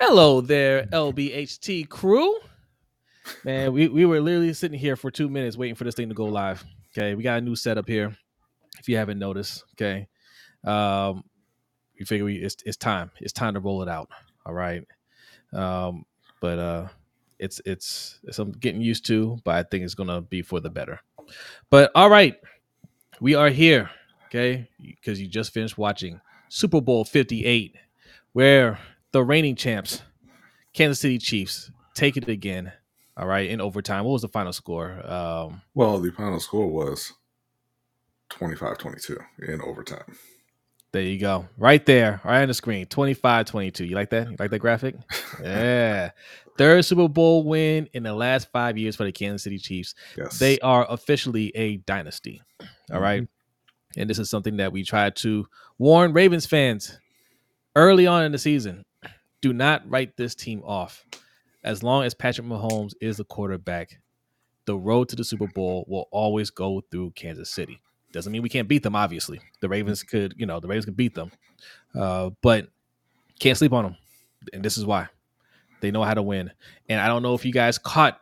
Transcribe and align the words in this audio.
Hello 0.00 0.40
there, 0.40 0.86
LBHT 0.86 1.88
crew. 1.88 2.36
Man, 3.44 3.72
we, 3.72 3.86
we 3.86 4.04
were 4.04 4.20
literally 4.20 4.52
sitting 4.52 4.78
here 4.78 4.96
for 4.96 5.08
two 5.08 5.28
minutes 5.28 5.56
waiting 5.56 5.76
for 5.76 5.84
this 5.84 5.94
thing 5.94 6.08
to 6.08 6.14
go 6.16 6.24
live. 6.24 6.64
Okay, 6.90 7.14
we 7.14 7.22
got 7.22 7.38
a 7.38 7.40
new 7.40 7.54
setup 7.54 7.88
here. 7.88 8.14
If 8.80 8.88
you 8.88 8.96
haven't 8.96 9.20
noticed, 9.20 9.62
okay, 9.74 10.08
um, 10.64 11.22
we 11.98 12.04
figure 12.04 12.24
we 12.24 12.36
it's 12.36 12.56
it's 12.66 12.76
time. 12.76 13.12
It's 13.20 13.32
time 13.32 13.54
to 13.54 13.60
roll 13.60 13.82
it 13.82 13.88
out. 13.88 14.10
All 14.44 14.52
right, 14.52 14.82
um, 15.52 16.04
but 16.40 16.58
uh, 16.58 16.88
it's 17.38 17.60
it's 17.64 18.18
it's 18.24 18.40
I'm 18.40 18.50
getting 18.50 18.80
used 18.80 19.06
to, 19.06 19.38
but 19.44 19.54
I 19.54 19.62
think 19.62 19.84
it's 19.84 19.94
gonna 19.94 20.22
be 20.22 20.42
for 20.42 20.58
the 20.58 20.70
better. 20.70 20.98
But 21.70 21.92
all 21.94 22.10
right, 22.10 22.34
we 23.20 23.36
are 23.36 23.48
here. 23.48 23.90
Okay, 24.26 24.68
because 24.82 25.20
you 25.20 25.28
just 25.28 25.54
finished 25.54 25.78
watching 25.78 26.20
Super 26.48 26.80
Bowl 26.80 27.04
Fifty 27.04 27.44
Eight, 27.44 27.76
where 28.32 28.80
the 29.14 29.22
reigning 29.22 29.54
champs 29.54 30.02
Kansas 30.72 30.98
City 30.98 31.18
Chiefs 31.18 31.70
take 31.94 32.16
it 32.16 32.28
again. 32.28 32.72
All 33.16 33.28
right, 33.28 33.48
in 33.48 33.60
overtime. 33.60 34.02
What 34.04 34.10
was 34.10 34.22
the 34.22 34.28
final 34.28 34.52
score? 34.52 34.90
Um, 35.08 35.62
Well, 35.72 36.00
the 36.00 36.10
final 36.10 36.40
score 36.40 36.66
was 36.66 37.12
25-22 38.30 39.16
in 39.48 39.62
overtime. 39.62 40.16
there 40.90 41.02
you 41.02 41.20
go. 41.20 41.46
Right 41.56 41.86
there, 41.86 42.20
right 42.24 42.42
on 42.42 42.48
the 42.48 42.54
screen. 42.54 42.86
25-22. 42.86 43.88
You 43.88 43.94
like 43.94 44.10
that? 44.10 44.30
You 44.30 44.36
like 44.36 44.50
that 44.50 44.58
graphic? 44.58 44.96
yeah. 45.42 46.10
Third 46.58 46.84
Super 46.84 47.08
Bowl 47.08 47.44
win 47.44 47.88
in 47.92 48.02
the 48.02 48.14
last 48.14 48.48
five 48.50 48.76
years 48.76 48.96
for 48.96 49.04
the 49.04 49.12
Kansas 49.12 49.44
City 49.44 49.58
Chiefs. 49.58 49.94
Yes. 50.18 50.40
They 50.40 50.58
are 50.58 50.90
officially 50.90 51.52
a 51.54 51.76
dynasty. 51.76 52.42
All 52.92 53.00
right. 53.00 53.22
Mm-hmm. 53.22 54.00
And 54.00 54.10
this 54.10 54.18
is 54.18 54.28
something 54.28 54.56
that 54.56 54.72
we 54.72 54.82
tried 54.82 55.14
to 55.16 55.46
warn 55.78 56.12
Ravens 56.12 56.46
fans 56.46 56.98
early 57.76 58.08
on 58.08 58.24
in 58.24 58.32
the 58.32 58.38
season. 58.38 58.84
Do 59.44 59.52
not 59.52 59.82
write 59.86 60.16
this 60.16 60.34
team 60.34 60.62
off. 60.64 61.04
As 61.62 61.82
long 61.82 62.04
as 62.04 62.14
Patrick 62.14 62.46
Mahomes 62.46 62.94
is 63.02 63.18
the 63.18 63.24
quarterback, 63.24 64.00
the 64.64 64.74
road 64.74 65.10
to 65.10 65.16
the 65.16 65.22
Super 65.22 65.46
Bowl 65.48 65.84
will 65.86 66.08
always 66.10 66.48
go 66.48 66.80
through 66.90 67.10
Kansas 67.10 67.50
City. 67.50 67.78
Doesn't 68.10 68.32
mean 68.32 68.40
we 68.40 68.48
can't 68.48 68.68
beat 68.68 68.82
them, 68.82 68.96
obviously. 68.96 69.42
The 69.60 69.68
Ravens 69.68 70.02
could, 70.02 70.32
you 70.38 70.46
know, 70.46 70.60
the 70.60 70.66
Ravens 70.66 70.86
could 70.86 70.96
beat 70.96 71.14
them. 71.14 71.30
Uh, 71.94 72.30
but 72.40 72.68
can't 73.38 73.58
sleep 73.58 73.74
on 73.74 73.84
them. 73.84 73.96
And 74.54 74.64
this 74.64 74.78
is 74.78 74.86
why. 74.86 75.08
They 75.82 75.90
know 75.90 76.04
how 76.04 76.14
to 76.14 76.22
win. 76.22 76.50
And 76.88 76.98
I 76.98 77.06
don't 77.06 77.22
know 77.22 77.34
if 77.34 77.44
you 77.44 77.52
guys 77.52 77.76
caught 77.76 78.18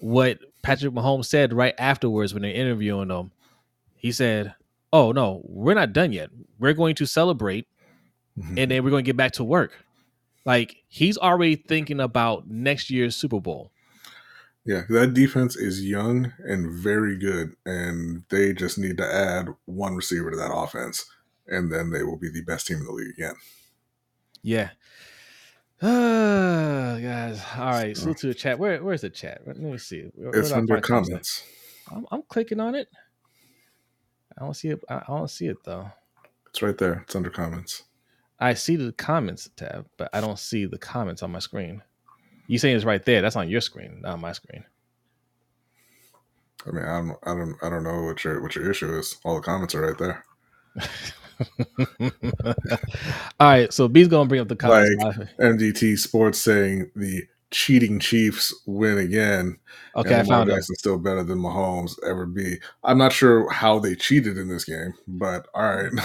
what 0.00 0.38
Patrick 0.60 0.92
Mahomes 0.92 1.24
said 1.24 1.54
right 1.54 1.74
afterwards 1.78 2.34
when 2.34 2.42
they're 2.42 2.52
interviewing 2.52 3.08
him. 3.08 3.32
He 3.96 4.12
said, 4.12 4.54
Oh, 4.92 5.12
no, 5.12 5.40
we're 5.44 5.72
not 5.72 5.94
done 5.94 6.12
yet. 6.12 6.28
We're 6.58 6.74
going 6.74 6.94
to 6.96 7.06
celebrate 7.06 7.66
Mhm. 8.38 8.48
and 8.58 8.70
then 8.70 8.84
we're 8.84 8.90
going 8.90 9.02
to 9.02 9.08
get 9.08 9.16
back 9.16 9.32
to 9.32 9.44
work. 9.44 9.82
Like 10.44 10.76
he's 10.88 11.16
already 11.18 11.56
thinking 11.56 12.00
about 12.00 12.48
next 12.48 12.90
year's 12.90 13.14
Super 13.16 13.40
Bowl. 13.40 13.70
yeah, 14.64 14.82
that 14.88 15.14
defense 15.14 15.56
is 15.56 15.84
young 15.84 16.32
and 16.44 16.70
very 16.72 17.16
good, 17.16 17.54
and 17.66 18.22
they 18.28 18.52
just 18.52 18.78
need 18.78 18.96
to 18.98 19.06
add 19.14 19.48
one 19.66 19.94
receiver 19.94 20.30
to 20.30 20.36
that 20.36 20.52
offense, 20.54 21.04
and 21.46 21.72
then 21.72 21.90
they 21.90 22.02
will 22.02 22.16
be 22.18 22.30
the 22.30 22.42
best 22.42 22.66
team 22.66 22.78
in 22.78 22.84
the 22.84 22.92
league 22.92 23.10
again. 23.16 23.34
Yeah. 24.42 24.70
Uh, 25.80 26.98
guys. 27.00 27.40
All 27.56 27.70
right. 27.70 27.96
So- 27.96 28.12
to 28.12 28.26
the 28.28 28.34
chat. 28.34 28.58
Where 28.58 28.82
where's 28.82 29.00
the 29.02 29.10
chat? 29.10 29.42
Let 29.46 29.58
me 29.58 29.78
see. 29.78 30.10
Where- 30.14 30.34
It's 30.34 30.52
under 30.52 30.80
comments. 30.80 31.44
I'm, 31.90 32.06
I'm 32.10 32.22
clicking 32.22 32.60
on 32.60 32.74
it. 32.74 32.88
I 34.38 34.44
don't 34.44 34.54
see 34.54 34.68
it. 34.68 34.80
I 34.88 35.02
don't 35.06 35.28
see 35.30 35.46
it 35.46 35.58
though. 35.64 35.90
It's 36.48 36.62
right 36.62 36.76
there. 36.78 37.00
It's 37.04 37.14
under 37.16 37.30
comments. 37.30 37.82
I 38.38 38.54
see 38.54 38.76
the 38.76 38.92
comments 38.92 39.48
tab, 39.56 39.86
but 39.96 40.10
I 40.12 40.20
don't 40.20 40.38
see 40.38 40.66
the 40.66 40.78
comments 40.78 41.22
on 41.22 41.30
my 41.30 41.38
screen. 41.38 41.82
You 42.46 42.58
saying 42.58 42.76
it's 42.76 42.84
right 42.84 43.04
there? 43.04 43.22
That's 43.22 43.36
on 43.36 43.48
your 43.48 43.60
screen, 43.60 44.00
not 44.02 44.20
my 44.20 44.32
screen. 44.32 44.64
I 46.66 46.70
mean, 46.70 46.84
I 46.84 46.98
don't, 46.98 47.18
I 47.22 47.34
don't, 47.34 47.56
I 47.62 47.68
don't 47.68 47.84
know 47.84 48.02
what 48.02 48.24
your 48.24 48.40
what 48.42 48.54
your 48.54 48.70
issue 48.70 48.96
is. 48.98 49.16
All 49.24 49.36
the 49.36 49.40
comments 49.40 49.74
are 49.74 49.82
right 49.82 49.98
there. 49.98 50.24
All 53.40 53.48
right, 53.48 53.72
so 53.72 53.88
B's 53.88 54.08
gonna 54.08 54.28
bring 54.28 54.40
up 54.40 54.48
the 54.48 54.56
comments. 54.56 55.02
live. 55.02 55.28
MDT 55.40 55.98
Sports 55.98 56.38
saying 56.40 56.90
the 56.94 57.22
cheating 57.52 58.00
Chiefs 58.00 58.52
win 58.66 58.98
again. 58.98 59.58
okay, 59.94 60.18
I 60.18 60.22
found 60.24 60.50
it. 60.50 60.64
Still 60.64 60.98
better 60.98 61.22
than 61.22 61.38
Mahomes 61.38 61.94
ever 62.04 62.26
be. 62.26 62.58
I'm 62.82 62.98
not 62.98 63.12
sure 63.12 63.48
how 63.50 63.78
they 63.78 63.94
cheated 63.94 64.38
in 64.38 64.48
this 64.48 64.64
game, 64.64 64.94
but 65.06 65.46
all 65.54 65.76
right. 65.76 65.92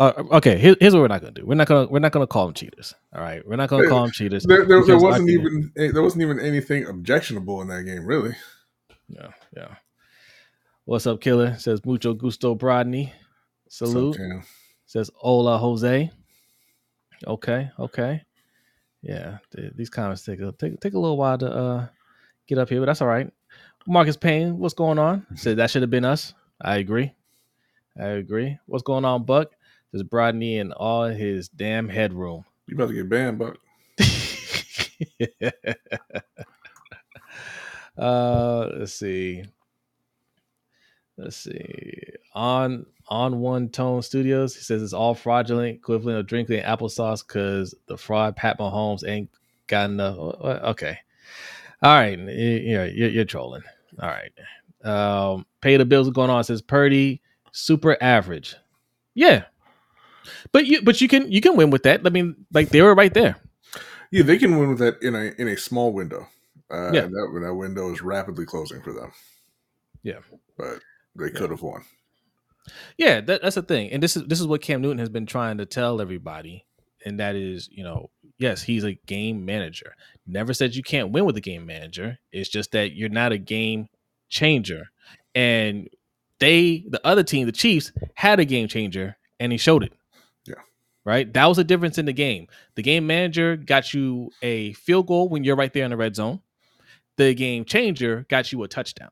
Uh, 0.00 0.24
okay, 0.32 0.58
here, 0.58 0.74
here's 0.80 0.94
what 0.94 1.00
we're 1.00 1.08
not 1.08 1.20
gonna 1.20 1.32
do. 1.32 1.44
We're 1.46 1.54
not 1.54 1.68
gonna 1.68 1.86
we're 1.86 2.00
not 2.00 2.10
gonna 2.10 2.26
call 2.26 2.46
them 2.46 2.54
cheaters. 2.54 2.94
All 3.14 3.20
right, 3.20 3.46
we're 3.46 3.56
not 3.56 3.68
gonna 3.68 3.86
call 3.86 4.02
them 4.02 4.10
cheaters. 4.10 4.44
There, 4.44 4.64
there, 4.64 4.82
there 4.84 4.98
wasn't 4.98 5.28
even 5.28 5.70
eh, 5.76 5.90
there 5.92 6.02
wasn't 6.02 6.22
even 6.22 6.40
anything 6.40 6.86
objectionable 6.86 7.60
in 7.60 7.68
that 7.68 7.84
game, 7.84 8.06
really. 8.06 8.34
Yeah, 9.08 9.28
yeah. 9.54 9.74
What's 10.86 11.06
up, 11.06 11.20
killer? 11.20 11.56
Says 11.58 11.84
mucho 11.84 12.14
gusto, 12.14 12.54
Brodny. 12.54 13.12
Salute. 13.68 14.18
Says 14.86 15.10
hola, 15.14 15.58
Jose. 15.58 16.10
Okay, 17.26 17.70
okay. 17.78 18.22
Yeah, 19.02 19.38
th- 19.54 19.72
these 19.76 19.90
comments 19.90 20.24
take 20.24 20.40
a 20.40 20.52
take, 20.52 20.80
take 20.80 20.94
a 20.94 20.98
little 20.98 21.16
while 21.16 21.38
to 21.38 21.50
uh 21.50 21.86
get 22.46 22.58
up 22.58 22.68
here, 22.68 22.80
but 22.80 22.86
that's 22.86 23.00
all 23.00 23.08
right. 23.08 23.32
Marcus 23.86 24.16
Payne, 24.16 24.58
what's 24.58 24.74
going 24.74 24.98
on? 24.98 25.26
Said 25.36 25.56
that 25.56 25.70
should 25.70 25.82
have 25.82 25.90
been 25.90 26.04
us. 26.04 26.34
I 26.60 26.76
agree. 26.76 27.14
I 27.98 28.08
agree. 28.08 28.58
What's 28.66 28.82
going 28.82 29.04
on, 29.04 29.24
Buck? 29.24 29.52
Says 29.92 30.02
Brodny 30.02 30.60
and 30.60 30.72
all 30.72 31.04
his 31.04 31.48
damn 31.48 31.88
headroom. 31.88 32.44
You 32.66 32.76
about 32.76 32.88
to 32.88 32.94
get 32.94 33.08
banned, 33.08 33.38
Buck. 33.38 33.56
uh 37.98 38.70
let's 38.78 38.94
see 38.94 39.42
let's 41.18 41.36
see 41.36 42.02
on 42.34 42.86
on 43.10 43.40
one 43.40 43.68
tone 43.68 44.00
studios 44.02 44.54
he 44.54 44.62
says 44.62 44.82
it's 44.82 44.92
all 44.92 45.14
fraudulent 45.14 45.74
equivalent 45.76 46.18
of 46.18 46.26
drinking 46.26 46.62
applesauce 46.62 47.26
because 47.26 47.74
the 47.86 47.96
fraud 47.98 48.36
pat 48.36 48.58
mahomes 48.58 49.06
ain't 49.06 49.28
got 49.66 49.90
enough 49.90 50.16
okay 50.18 50.98
all 51.82 51.94
right 51.94 52.18
you- 52.18 52.26
you're, 52.28 52.86
you're, 52.86 53.10
you're 53.10 53.24
trolling 53.24 53.62
all 54.00 54.08
right 54.08 54.32
um 54.84 55.44
pay 55.60 55.76
the 55.76 55.84
bills 55.84 56.08
going 56.10 56.30
on 56.30 56.42
says 56.44 56.62
purdy 56.62 57.20
super 57.52 57.96
average 58.00 58.54
yeah 59.14 59.44
but 60.52 60.66
you 60.66 60.80
but 60.82 61.00
you 61.00 61.08
can 61.08 61.30
you 61.32 61.40
can 61.40 61.56
win 61.56 61.70
with 61.70 61.82
that 61.82 62.00
i 62.06 62.10
mean 62.10 62.36
like 62.52 62.68
they 62.68 62.80
were 62.82 62.94
right 62.94 63.14
there 63.14 63.36
Yeah, 64.12 64.22
they 64.24 64.38
can 64.38 64.58
win 64.58 64.70
with 64.70 64.78
that 64.78 65.02
in 65.02 65.14
a 65.14 65.32
in 65.38 65.46
a 65.48 65.56
small 65.56 65.92
window. 65.92 66.26
Uh, 66.70 66.90
Yeah. 66.92 67.06
that 67.06 67.40
that 67.44 67.54
window 67.54 67.92
is 67.92 68.02
rapidly 68.02 68.44
closing 68.44 68.82
for 68.82 68.92
them. 68.92 69.12
Yeah. 70.02 70.18
but 70.58 70.80
they 71.16 71.30
could 71.30 71.50
have 71.50 71.62
won. 71.62 71.82
Yeah, 72.96 73.20
that, 73.22 73.42
that's 73.42 73.54
the 73.54 73.62
thing, 73.62 73.90
and 73.90 74.02
this 74.02 74.16
is 74.16 74.24
this 74.24 74.40
is 74.40 74.46
what 74.46 74.62
Cam 74.62 74.80
Newton 74.82 74.98
has 74.98 75.08
been 75.08 75.26
trying 75.26 75.58
to 75.58 75.66
tell 75.66 76.00
everybody, 76.00 76.66
and 77.04 77.18
that 77.18 77.34
is, 77.34 77.68
you 77.72 77.82
know, 77.82 78.10
yes, 78.38 78.62
he's 78.62 78.84
a 78.84 78.94
game 79.06 79.44
manager. 79.44 79.94
Never 80.26 80.52
said 80.52 80.74
you 80.74 80.82
can't 80.82 81.10
win 81.10 81.24
with 81.24 81.36
a 81.36 81.40
game 81.40 81.66
manager. 81.66 82.18
It's 82.32 82.48
just 82.48 82.72
that 82.72 82.92
you're 82.92 83.08
not 83.08 83.32
a 83.32 83.38
game 83.38 83.88
changer, 84.28 84.90
and 85.34 85.88
they, 86.38 86.84
the 86.88 87.04
other 87.06 87.22
team, 87.22 87.46
the 87.46 87.52
Chiefs, 87.52 87.92
had 88.14 88.40
a 88.40 88.44
game 88.44 88.68
changer, 88.68 89.16
and 89.38 89.52
he 89.52 89.58
showed 89.58 89.84
it. 89.84 89.92
Yeah. 90.46 90.54
right. 91.04 91.32
That 91.32 91.46
was 91.46 91.58
the 91.58 91.64
difference 91.64 91.98
in 91.98 92.06
the 92.06 92.12
game. 92.12 92.46
The 92.74 92.82
game 92.82 93.06
manager 93.06 93.56
got 93.56 93.94
you 93.94 94.30
a 94.42 94.72
field 94.74 95.06
goal 95.06 95.28
when 95.28 95.44
you're 95.44 95.56
right 95.56 95.72
there 95.72 95.84
in 95.84 95.90
the 95.90 95.96
red 95.96 96.16
zone. 96.16 96.40
The 97.16 97.34
game 97.34 97.64
changer 97.64 98.26
got 98.28 98.52
you 98.52 98.62
a 98.62 98.68
touchdown. 98.68 99.10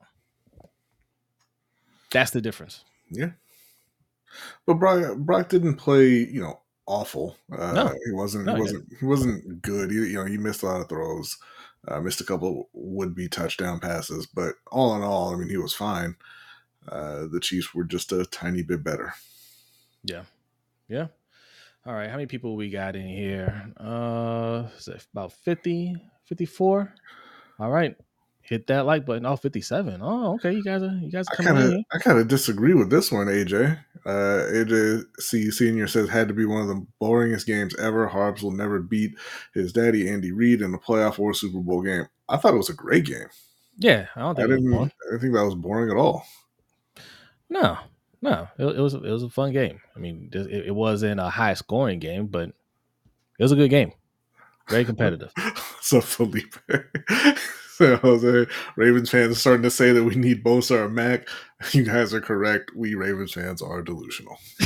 That's 2.10 2.30
the 2.30 2.40
difference. 2.40 2.84
Yeah, 3.10 3.30
but 4.66 4.74
Brock 4.74 5.16
Brock 5.18 5.48
didn't 5.48 5.76
play. 5.76 6.08
You 6.08 6.40
know, 6.42 6.60
awful. 6.86 7.36
Uh, 7.52 7.72
No. 7.72 7.94
he 8.06 8.12
wasn't. 8.12 8.46
No, 8.46 8.54
he 8.54 8.58
he 8.58 8.62
wasn't. 8.62 8.96
He 9.00 9.06
wasn't 9.06 9.62
good. 9.62 9.90
You, 9.90 10.02
you 10.04 10.16
know, 10.18 10.24
he 10.24 10.38
missed 10.38 10.62
a 10.62 10.66
lot 10.66 10.80
of 10.80 10.88
throws. 10.88 11.36
Uh, 11.86 12.00
missed 12.00 12.20
a 12.20 12.24
couple 12.24 12.68
would 12.72 13.14
be 13.14 13.28
touchdown 13.28 13.78
passes, 13.80 14.26
but 14.26 14.54
all 14.72 14.96
in 14.96 15.02
all, 15.02 15.32
I 15.32 15.36
mean, 15.36 15.48
he 15.48 15.56
was 15.56 15.72
fine. 15.74 16.16
Uh, 16.88 17.26
the 17.30 17.40
Chiefs 17.40 17.72
were 17.74 17.84
just 17.84 18.12
a 18.12 18.26
tiny 18.26 18.62
bit 18.62 18.82
better. 18.82 19.14
Yeah. 20.02 20.24
Yeah. 20.88 21.06
All 21.86 21.94
right. 21.94 22.08
How 22.10 22.16
many 22.16 22.26
people 22.26 22.56
we 22.56 22.68
got 22.68 22.96
in 22.96 23.06
here? 23.06 23.72
Uh 23.78 24.68
is 24.76 24.88
it 24.88 25.06
about 25.12 25.32
50, 25.32 25.96
54? 26.24 26.94
All 27.60 27.70
right. 27.70 27.96
Hit 28.48 28.66
that 28.68 28.86
like 28.86 29.04
button. 29.04 29.26
Oh, 29.26 29.36
57. 29.36 30.00
Oh, 30.02 30.34
okay. 30.36 30.52
You 30.52 30.64
guys 30.64 30.82
are 30.82 30.98
you 31.02 31.10
guys 31.10 31.26
are 31.28 31.34
I 31.38 31.44
kinda. 31.44 31.84
I 31.92 31.98
kind 31.98 32.18
of 32.18 32.28
disagree 32.28 32.72
with 32.72 32.88
this 32.88 33.12
one, 33.12 33.26
AJ. 33.26 33.78
Uh, 34.06 34.46
AJ 34.50 35.02
C 35.18 35.50
Senior 35.50 35.86
says 35.86 36.08
had 36.08 36.28
to 36.28 36.34
be 36.34 36.46
one 36.46 36.62
of 36.62 36.68
the 36.68 36.86
boringest 37.00 37.44
games 37.44 37.76
ever. 37.76 38.06
Harbs 38.08 38.42
will 38.42 38.52
never 38.52 38.80
beat 38.80 39.12
his 39.52 39.70
daddy 39.72 40.08
Andy 40.08 40.32
Reid 40.32 40.62
in 40.62 40.72
a 40.72 40.78
playoff 40.78 41.18
or 41.18 41.34
Super 41.34 41.58
Bowl 41.58 41.82
game. 41.82 42.06
I 42.26 42.38
thought 42.38 42.54
it 42.54 42.58
was 42.58 42.70
a 42.70 42.74
great 42.74 43.04
game. 43.04 43.28
Yeah, 43.76 44.06
I 44.16 44.20
don't 44.20 44.34
think 44.34 44.48
was 44.48 44.56
didn't. 44.56 44.74
I 44.74 44.88
didn't 45.10 45.20
think 45.20 45.34
that 45.34 45.44
was 45.44 45.54
boring 45.54 45.90
at 45.90 45.98
all. 45.98 46.24
No, 47.50 47.76
no. 48.22 48.48
It, 48.58 48.64
it 48.64 48.80
was 48.80 48.94
it 48.94 49.02
was 49.02 49.24
a 49.24 49.28
fun 49.28 49.52
game. 49.52 49.80
I 49.94 49.98
mean, 49.98 50.30
it, 50.32 50.68
it 50.68 50.74
wasn't 50.74 51.20
a 51.20 51.28
high 51.28 51.54
scoring 51.54 51.98
game, 51.98 52.28
but 52.28 52.48
it 52.48 53.42
was 53.42 53.52
a 53.52 53.56
good 53.56 53.68
game. 53.68 53.92
Very 54.70 54.84
competitive. 54.86 55.32
so 55.82 56.00
Felipe. 56.00 56.54
Jose, 58.02 58.46
Ravens 58.76 59.10
fans 59.10 59.32
are 59.32 59.38
starting 59.38 59.62
to 59.62 59.70
say 59.70 59.92
that 59.92 60.02
we 60.04 60.16
need 60.16 60.42
Bosa 60.42 60.72
or 60.72 60.88
Mac. 60.88 61.28
You 61.72 61.82
guys 61.82 62.14
are 62.14 62.20
correct. 62.20 62.70
We 62.76 62.94
Ravens 62.94 63.32
fans 63.32 63.62
are 63.62 63.82
delusional. 63.82 64.38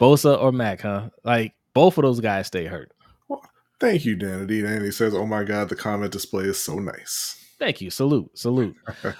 Bosa 0.00 0.42
or 0.42 0.50
Mac, 0.50 0.80
huh? 0.80 1.10
Like 1.24 1.52
both 1.74 1.98
of 1.98 2.02
those 2.04 2.20
guys 2.20 2.46
stay 2.46 2.64
hurt. 2.64 2.90
Well, 3.28 3.42
thank 3.80 4.06
you, 4.06 4.16
Danity. 4.16 4.62
Danity 4.62 4.94
says, 4.94 5.14
"Oh 5.14 5.26
my 5.26 5.44
God, 5.44 5.68
the 5.68 5.76
comment 5.76 6.10
display 6.10 6.44
is 6.44 6.58
so 6.58 6.78
nice." 6.78 7.36
Thank 7.58 7.82
you. 7.82 7.90
Salute. 7.90 8.30
Salute. 8.32 8.76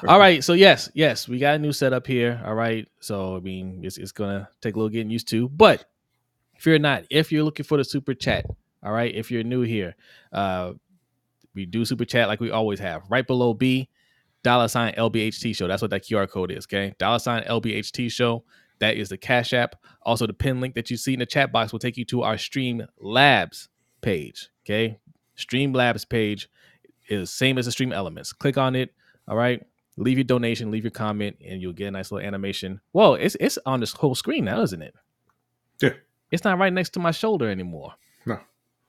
All 0.08 0.18
right. 0.18 0.42
So 0.42 0.54
yes, 0.54 0.90
yes, 0.94 1.28
we 1.28 1.38
got 1.38 1.56
a 1.56 1.58
new 1.58 1.72
setup 1.72 2.06
here. 2.06 2.42
All 2.42 2.54
right. 2.54 2.88
So 3.00 3.36
I 3.36 3.40
mean, 3.40 3.80
it's, 3.82 3.98
it's 3.98 4.12
gonna 4.12 4.48
take 4.62 4.74
a 4.74 4.78
little 4.78 4.88
getting 4.88 5.10
used 5.10 5.28
to, 5.28 5.50
but 5.50 5.84
if 6.56 6.64
you're 6.64 6.78
not, 6.78 7.04
if 7.10 7.30
you're 7.30 7.44
looking 7.44 7.64
for 7.64 7.76
the 7.76 7.84
super 7.84 8.14
chat, 8.14 8.46
all 8.82 8.92
right, 8.92 9.14
if 9.14 9.30
you're 9.30 9.42
new 9.42 9.62
here, 9.62 9.96
uh, 10.32 10.72
we 11.56 11.66
do 11.66 11.84
super 11.84 12.04
chat 12.04 12.28
like 12.28 12.40
we 12.40 12.50
always 12.50 12.78
have. 12.78 13.02
Right 13.08 13.26
below 13.26 13.54
B, 13.54 13.88
dollar 14.44 14.68
sign 14.68 14.94
LBHT 14.94 15.56
show. 15.56 15.66
That's 15.66 15.82
what 15.82 15.90
that 15.90 16.04
QR 16.04 16.28
code 16.30 16.52
is. 16.52 16.66
Okay, 16.66 16.94
dollar 16.98 17.18
sign 17.18 17.42
LBHT 17.42 18.12
show. 18.12 18.44
That 18.78 18.96
is 18.96 19.08
the 19.08 19.16
Cash 19.16 19.52
App. 19.54 19.74
Also, 20.02 20.26
the 20.26 20.34
pin 20.34 20.60
link 20.60 20.74
that 20.74 20.90
you 20.90 20.96
see 20.96 21.14
in 21.14 21.18
the 21.18 21.26
chat 21.26 21.50
box 21.50 21.72
will 21.72 21.78
take 21.78 21.96
you 21.96 22.04
to 22.04 22.22
our 22.22 22.38
Stream 22.38 22.86
Labs 23.00 23.68
page. 24.02 24.50
Okay, 24.64 25.00
Stream 25.34 25.72
Labs 25.72 26.04
page 26.04 26.48
is 27.08 27.30
same 27.30 27.58
as 27.58 27.66
the 27.66 27.72
Stream 27.72 27.92
Elements. 27.92 28.32
Click 28.32 28.58
on 28.58 28.76
it. 28.76 28.92
All 29.26 29.36
right. 29.36 29.64
Leave 29.98 30.18
your 30.18 30.24
donation, 30.24 30.70
leave 30.70 30.84
your 30.84 30.90
comment, 30.90 31.36
and 31.42 31.62
you'll 31.62 31.72
get 31.72 31.88
a 31.88 31.90
nice 31.90 32.12
little 32.12 32.26
animation. 32.26 32.80
Whoa, 32.92 33.14
it's 33.14 33.34
it's 33.40 33.58
on 33.64 33.80
this 33.80 33.94
whole 33.94 34.14
screen 34.14 34.44
now, 34.44 34.60
isn't 34.60 34.82
it? 34.82 34.94
Yeah. 35.80 35.94
It's 36.30 36.44
not 36.44 36.58
right 36.58 36.72
next 36.72 36.90
to 36.90 37.00
my 37.00 37.12
shoulder 37.12 37.48
anymore. 37.48 37.94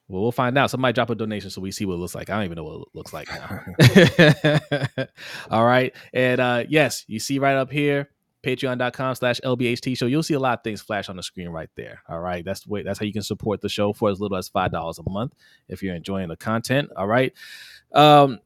Well, 0.10 0.22
we'll 0.22 0.32
find 0.32 0.58
out. 0.58 0.70
Somebody 0.70 0.94
drop 0.94 1.10
a 1.10 1.16
donation 1.16 1.50
so 1.50 1.60
we 1.60 1.72
see 1.72 1.86
what 1.86 1.96
it 1.96 1.98
looks 1.98 2.16
like. 2.16 2.30
I 2.30 2.36
don't 2.36 2.46
even 2.46 2.56
know 2.56 2.64
what 2.64 2.82
it 2.82 2.88
looks 2.94 3.14
like 3.14 3.28
now. 3.28 5.06
All 5.52 5.66
right. 5.66 5.94
And 6.14 6.40
uh 6.40 6.64
yes, 6.70 7.04
you 7.08 7.20
see 7.20 7.40
right 7.40 7.56
up 7.56 7.72
here, 7.72 8.10
patreon.com 8.44 9.16
slash 9.16 9.42
LBHT 9.44 9.98
show. 9.98 10.06
You'll 10.06 10.24
see 10.24 10.36
a 10.36 10.40
lot 10.40 10.60
of 10.60 10.64
things 10.64 10.82
flash 10.82 11.10
on 11.10 11.18
the 11.18 11.24
screen 11.24 11.50
right 11.50 11.70
there. 11.76 12.02
All 12.08 12.22
right. 12.22 12.46
That's 12.46 12.62
the 12.62 12.70
way 12.70 12.84
that's 12.84 13.00
how 13.00 13.06
you 13.06 13.14
can 13.14 13.22
support 13.22 13.60
the 13.60 13.70
show 13.70 13.92
for 13.92 14.10
as 14.10 14.22
little 14.22 14.38
as 14.38 14.48
five 14.48 14.72
dollars 14.72 14.98
a 14.98 15.10
month 15.10 15.34
if 15.68 15.84
you're 15.84 15.96
enjoying 15.96 16.30
the 16.30 16.38
content. 16.38 16.90
All 16.96 17.08
right. 17.08 17.34
Um 17.94 18.40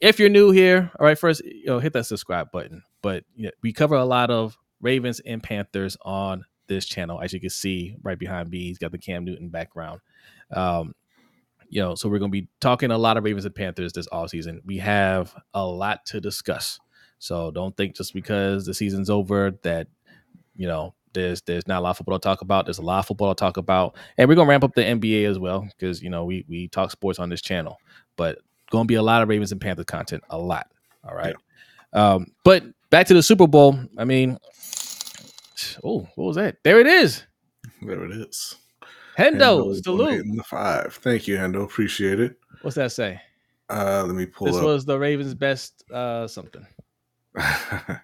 if 0.00 0.18
you're 0.18 0.28
new 0.28 0.52
here, 0.52 0.90
all 0.98 1.06
right, 1.06 1.18
first 1.18 1.44
you 1.44 1.66
know, 1.66 1.80
hit 1.80 1.92
that 1.94 2.06
subscribe 2.06 2.50
button. 2.52 2.82
But 3.02 3.24
you 3.34 3.46
know, 3.46 3.50
we 3.62 3.72
cover 3.72 3.96
a 3.96 4.04
lot 4.04 4.30
of 4.30 4.56
Ravens 4.80 5.20
and 5.20 5.42
Panthers 5.42 5.96
on 6.02 6.44
this 6.68 6.86
channel. 6.86 7.20
As 7.20 7.32
you 7.32 7.40
can 7.40 7.50
see 7.50 7.96
right 8.02 8.18
behind 8.18 8.50
me, 8.50 8.60
he's 8.60 8.78
got 8.78 8.92
the 8.92 8.98
Cam 8.98 9.24
Newton 9.24 9.48
background. 9.48 10.00
Um, 10.52 10.94
you 11.68 11.82
know, 11.82 11.94
so 11.94 12.08
we're 12.08 12.18
going 12.18 12.30
to 12.30 12.40
be 12.40 12.48
talking 12.60 12.90
a 12.90 12.98
lot 12.98 13.16
of 13.16 13.24
Ravens 13.24 13.44
and 13.44 13.54
Panthers 13.54 13.92
this 13.92 14.06
all 14.06 14.28
season. 14.28 14.60
We 14.64 14.78
have 14.78 15.34
a 15.52 15.64
lot 15.64 16.06
to 16.06 16.20
discuss. 16.20 16.78
So 17.18 17.50
don't 17.50 17.76
think 17.76 17.96
just 17.96 18.14
because 18.14 18.64
the 18.64 18.74
season's 18.74 19.10
over 19.10 19.52
that, 19.62 19.88
you 20.56 20.66
know, 20.66 20.94
there's 21.14 21.42
there's 21.42 21.66
not 21.66 21.78
a 21.78 21.82
lot 21.82 21.90
of 21.90 21.96
football 21.98 22.18
to 22.18 22.22
talk 22.22 22.42
about. 22.42 22.66
There's 22.66 22.78
a 22.78 22.82
lot 22.82 23.00
of 23.00 23.06
football 23.06 23.34
to 23.34 23.38
talk 23.38 23.56
about. 23.56 23.96
And 24.16 24.28
we're 24.28 24.34
gonna 24.34 24.48
ramp 24.48 24.64
up 24.64 24.74
the 24.74 24.82
NBA 24.82 25.24
as 25.28 25.38
well, 25.38 25.66
because 25.68 26.02
you 26.02 26.10
know, 26.10 26.24
we 26.24 26.44
we 26.48 26.68
talk 26.68 26.90
sports 26.90 27.18
on 27.18 27.28
this 27.28 27.42
channel. 27.42 27.78
But 28.16 28.38
gonna 28.70 28.84
be 28.84 28.94
a 28.94 29.02
lot 29.02 29.22
of 29.22 29.28
Ravens 29.28 29.52
and 29.52 29.60
Panthers 29.60 29.86
content, 29.86 30.22
a 30.30 30.38
lot. 30.38 30.70
All 31.04 31.14
right. 31.14 31.34
Yeah. 31.94 32.14
Um, 32.14 32.26
but 32.44 32.64
back 32.90 33.06
to 33.06 33.14
the 33.14 33.22
Super 33.22 33.46
Bowl. 33.46 33.78
I 33.96 34.04
mean, 34.04 34.38
oh, 35.82 36.08
what 36.14 36.24
was 36.24 36.36
that? 36.36 36.56
There 36.62 36.80
it 36.80 36.86
is. 36.86 37.24
There 37.82 38.04
it 38.04 38.12
is. 38.12 38.56
Hendo, 39.18 39.66
Hendo 39.66 39.82
salute. 39.82 40.20
In 40.20 40.36
the 40.36 40.44
five. 40.44 40.94
Thank 41.02 41.26
you, 41.26 41.36
Hendo. 41.36 41.64
Appreciate 41.64 42.20
it. 42.20 42.36
What's 42.62 42.76
that 42.76 42.92
say? 42.92 43.20
Uh, 43.68 44.04
let 44.06 44.14
me 44.14 44.26
pull. 44.26 44.46
This 44.46 44.56
up. 44.56 44.64
was 44.64 44.84
the 44.84 44.98
Ravens' 44.98 45.34
best 45.34 45.84
uh, 45.90 46.28
something. 46.28 46.66
uh, 47.36 48.00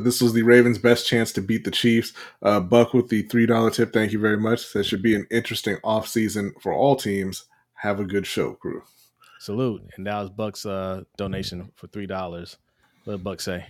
this 0.00 0.20
was 0.20 0.32
the 0.32 0.42
Ravens' 0.42 0.78
best 0.78 1.06
chance 1.06 1.30
to 1.32 1.42
beat 1.42 1.64
the 1.64 1.70
Chiefs. 1.70 2.12
Uh, 2.42 2.60
Buck 2.60 2.94
with 2.94 3.08
the 3.08 3.22
three 3.22 3.46
dollar 3.46 3.70
tip. 3.70 3.92
Thank 3.92 4.12
you 4.12 4.18
very 4.18 4.38
much. 4.38 4.72
That 4.72 4.84
should 4.84 5.02
be 5.02 5.14
an 5.14 5.26
interesting 5.30 5.76
off 5.84 6.08
season 6.08 6.54
for 6.60 6.72
all 6.72 6.96
teams. 6.96 7.44
Have 7.74 8.00
a 8.00 8.04
good 8.04 8.26
show, 8.26 8.54
crew. 8.54 8.82
Salute. 9.40 9.82
And 9.96 10.06
that 10.06 10.20
was 10.20 10.30
Buck's 10.30 10.64
uh, 10.64 11.02
donation 11.18 11.70
for 11.76 11.86
three 11.88 12.06
dollars. 12.06 12.56
What 13.04 13.14
did 13.14 13.24
Buck 13.24 13.40
say? 13.40 13.66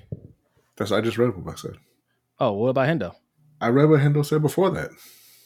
That's 0.76 0.92
I 0.92 1.00
just 1.00 1.18
read 1.18 1.34
what 1.34 1.44
Buck 1.44 1.58
said. 1.58 1.74
Oh, 2.38 2.52
what 2.52 2.68
about 2.68 2.88
Hendo? 2.88 3.14
I 3.64 3.68
read 3.68 3.88
what 3.88 4.00
Hendo 4.00 4.26
said 4.26 4.42
before 4.42 4.70
that. 4.72 4.90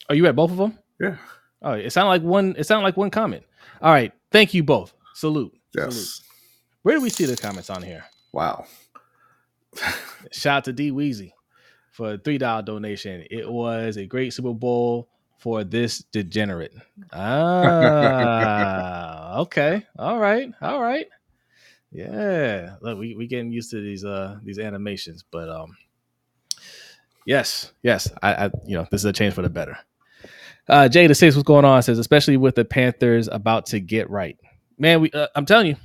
Oh, 0.09 0.13
you 0.13 0.25
read 0.25 0.35
both 0.35 0.51
of 0.51 0.57
them? 0.57 0.77
Yeah. 0.99 1.15
Oh, 1.61 1.71
it 1.71 1.89
sounded 1.93 2.09
like 2.09 2.21
one. 2.21 2.53
It 2.57 2.65
sounded 2.65 2.83
like 2.83 2.97
one 2.97 3.09
comment. 3.09 3.45
All 3.81 3.93
right. 3.93 4.11
Thank 4.29 4.53
you 4.53 4.61
both. 4.61 4.93
Salute. 5.13 5.53
Yes. 5.73 5.93
Salute. 5.93 6.09
Where 6.81 6.95
do 6.97 7.01
we 7.01 7.09
see 7.09 7.23
the 7.23 7.37
comments 7.37 7.69
on 7.69 7.81
here? 7.81 8.03
Wow. 8.33 8.65
Shout 10.33 10.57
out 10.57 10.63
to 10.65 10.73
D 10.73 10.91
Weezy 10.91 11.31
for 11.93 12.15
a 12.15 12.17
three 12.17 12.37
dollar 12.37 12.61
donation. 12.61 13.25
It 13.31 13.49
was 13.49 13.95
a 13.95 14.05
great 14.05 14.33
Super 14.33 14.53
Bowl 14.53 15.07
for 15.37 15.63
this 15.63 15.99
degenerate. 16.11 16.73
Ah, 17.13 19.39
okay. 19.39 19.87
All 19.97 20.19
right. 20.19 20.51
All 20.61 20.81
right. 20.81 21.07
Yeah. 21.93 22.75
Look, 22.81 22.99
we 22.99 23.15
we 23.15 23.27
getting 23.27 23.53
used 23.53 23.71
to 23.71 23.81
these 23.81 24.03
uh 24.03 24.39
these 24.43 24.59
animations, 24.59 25.23
but 25.31 25.47
um 25.47 25.77
yes, 27.25 27.71
yes. 27.83 28.11
I, 28.21 28.45
I 28.45 28.51
you 28.65 28.75
know, 28.75 28.87
this 28.91 29.01
is 29.01 29.05
a 29.05 29.13
change 29.13 29.33
for 29.33 29.41
the 29.41 29.49
better. 29.49 29.77
Uh 30.67 30.87
Jay 30.87 31.07
the 31.07 31.15
Six, 31.15 31.35
what's 31.35 31.47
going 31.47 31.65
on? 31.65 31.81
Says, 31.83 31.99
especially 31.99 32.37
with 32.37 32.55
the 32.55 32.65
Panthers 32.65 33.27
about 33.27 33.65
to 33.67 33.79
get 33.79 34.09
right. 34.09 34.37
Man, 34.77 35.01
we 35.01 35.11
uh, 35.11 35.27
I'm 35.35 35.45
telling 35.45 35.67
you, 35.67 35.75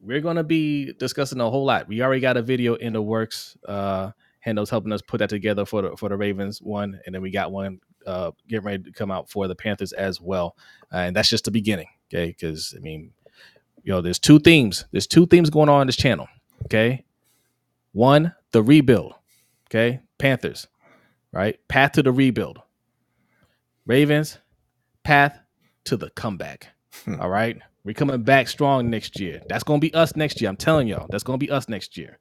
we're 0.00 0.20
gonna 0.20 0.44
be 0.44 0.92
discussing 0.94 1.40
a 1.40 1.48
whole 1.50 1.64
lot. 1.64 1.88
We 1.88 2.02
already 2.02 2.20
got 2.20 2.36
a 2.36 2.42
video 2.42 2.74
in 2.74 2.92
the 2.92 3.02
works. 3.02 3.56
Uh 3.66 4.12
Hendo's 4.44 4.70
helping 4.70 4.92
us 4.92 5.00
put 5.00 5.18
that 5.18 5.30
together 5.30 5.64
for 5.64 5.82
the 5.82 5.96
for 5.96 6.08
the 6.08 6.16
Ravens 6.16 6.60
one, 6.60 7.00
and 7.06 7.14
then 7.14 7.22
we 7.22 7.30
got 7.30 7.50
one 7.50 7.80
uh, 8.06 8.32
getting 8.48 8.66
ready 8.66 8.82
to 8.82 8.92
come 8.92 9.10
out 9.10 9.30
for 9.30 9.48
the 9.48 9.54
Panthers 9.54 9.92
as 9.92 10.20
well, 10.20 10.56
uh, 10.92 10.98
and 10.98 11.16
that's 11.16 11.30
just 11.30 11.46
the 11.46 11.50
beginning. 11.50 11.88
Okay, 12.08 12.26
because 12.26 12.74
I 12.76 12.80
mean, 12.80 13.12
you 13.82 13.92
know, 13.92 14.02
there's 14.02 14.18
two 14.18 14.38
themes. 14.38 14.84
There's 14.92 15.06
two 15.06 15.26
themes 15.26 15.48
going 15.48 15.70
on 15.70 15.80
in 15.80 15.86
this 15.86 15.96
channel. 15.96 16.28
Okay, 16.64 17.04
one 17.92 18.34
the 18.52 18.62
rebuild. 18.62 19.14
Okay, 19.68 20.00
Panthers, 20.18 20.66
right? 21.32 21.58
Path 21.68 21.92
to 21.92 22.02
the 22.02 22.12
rebuild. 22.12 22.60
Ravens, 23.86 24.38
path 25.02 25.38
to 25.84 25.96
the 25.96 26.10
comeback. 26.10 26.68
Hmm. 27.04 27.20
All 27.20 27.28
right, 27.28 27.58
we're 27.84 27.94
coming 27.94 28.22
back 28.22 28.48
strong 28.48 28.88
next 28.88 29.20
year. 29.20 29.42
That's 29.48 29.64
gonna 29.64 29.78
be 29.78 29.92
us 29.94 30.16
next 30.16 30.40
year. 30.40 30.48
I'm 30.48 30.56
telling 30.56 30.88
y'all, 30.88 31.06
that's 31.10 31.24
gonna 31.24 31.38
be 31.38 31.50
us 31.50 31.68
next 31.68 31.96
year. 31.96 32.18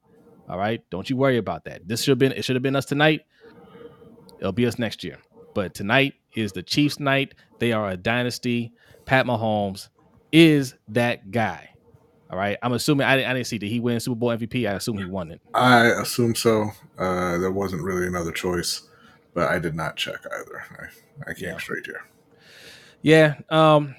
All 0.49 0.57
right, 0.57 0.81
don't 0.89 1.09
you 1.09 1.15
worry 1.15 1.37
about 1.37 1.65
that. 1.65 1.87
This 1.87 2.03
should 2.03 2.11
have 2.11 2.19
been 2.19 2.33
it. 2.33 2.43
Should 2.43 2.55
have 2.55 2.63
been 2.63 2.75
us 2.75 2.85
tonight. 2.85 3.21
It'll 4.39 4.51
be 4.51 4.65
us 4.65 4.77
next 4.77 5.03
year. 5.03 5.17
But 5.53 5.73
tonight 5.73 6.15
is 6.35 6.51
the 6.51 6.63
Chiefs' 6.63 6.99
night. 6.99 7.35
They 7.59 7.71
are 7.71 7.89
a 7.89 7.97
dynasty. 7.97 8.73
Pat 9.05 9.25
Mahomes 9.25 9.89
is 10.31 10.75
that 10.89 11.31
guy. 11.31 11.69
All 12.33 12.39
right. 12.39 12.57
I'm 12.63 12.73
assuming 12.73 13.05
I, 13.05 13.13
I 13.29 13.33
didn't 13.35 13.45
see. 13.45 13.59
Did 13.59 13.69
he 13.69 13.79
win 13.79 13.99
Super 13.99 14.15
Bowl 14.15 14.29
MVP? 14.29 14.67
I 14.67 14.73
assume 14.73 14.97
he 14.97 15.05
won 15.05 15.29
it. 15.29 15.39
I 15.53 15.85
assume 15.85 16.33
so. 16.33 16.71
Uh, 16.97 17.37
there 17.37 17.51
wasn't 17.51 17.83
really 17.83 18.07
another 18.07 18.31
choice, 18.31 18.87
but 19.35 19.51
I 19.51 19.59
did 19.59 19.75
not 19.75 19.97
check 19.97 20.25
either. 20.25 20.63
I, 20.79 21.29
I 21.29 21.33
came 21.35 21.49
yeah. 21.49 21.57
straight 21.59 21.85
here. 21.85 22.03
Yeah. 23.03 23.35
Um, 23.51 23.93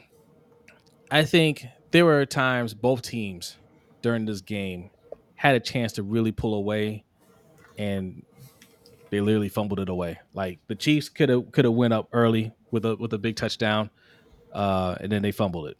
I 1.12 1.22
think 1.22 1.64
there 1.92 2.04
were 2.04 2.26
times 2.26 2.74
both 2.74 3.02
teams 3.02 3.56
during 4.02 4.24
this 4.24 4.40
game 4.40 4.90
had 5.36 5.54
a 5.54 5.60
chance 5.60 5.92
to 5.92 6.02
really 6.02 6.32
pull 6.32 6.54
away 6.54 7.04
and 7.78 8.24
they 9.10 9.20
literally 9.20 9.48
fumbled 9.48 9.78
it 9.78 9.88
away. 9.88 10.18
Like 10.32 10.58
the 10.66 10.74
Chiefs 10.74 11.08
could 11.08 11.28
have 11.28 11.52
could 11.52 11.66
have 11.66 11.74
went 11.74 11.94
up 11.94 12.08
early 12.12 12.50
with 12.72 12.84
a 12.84 12.96
with 12.96 13.12
a 13.12 13.18
big 13.18 13.36
touchdown, 13.36 13.90
uh, 14.52 14.96
and 15.00 15.12
then 15.12 15.22
they 15.22 15.30
fumbled 15.30 15.68
it, 15.68 15.76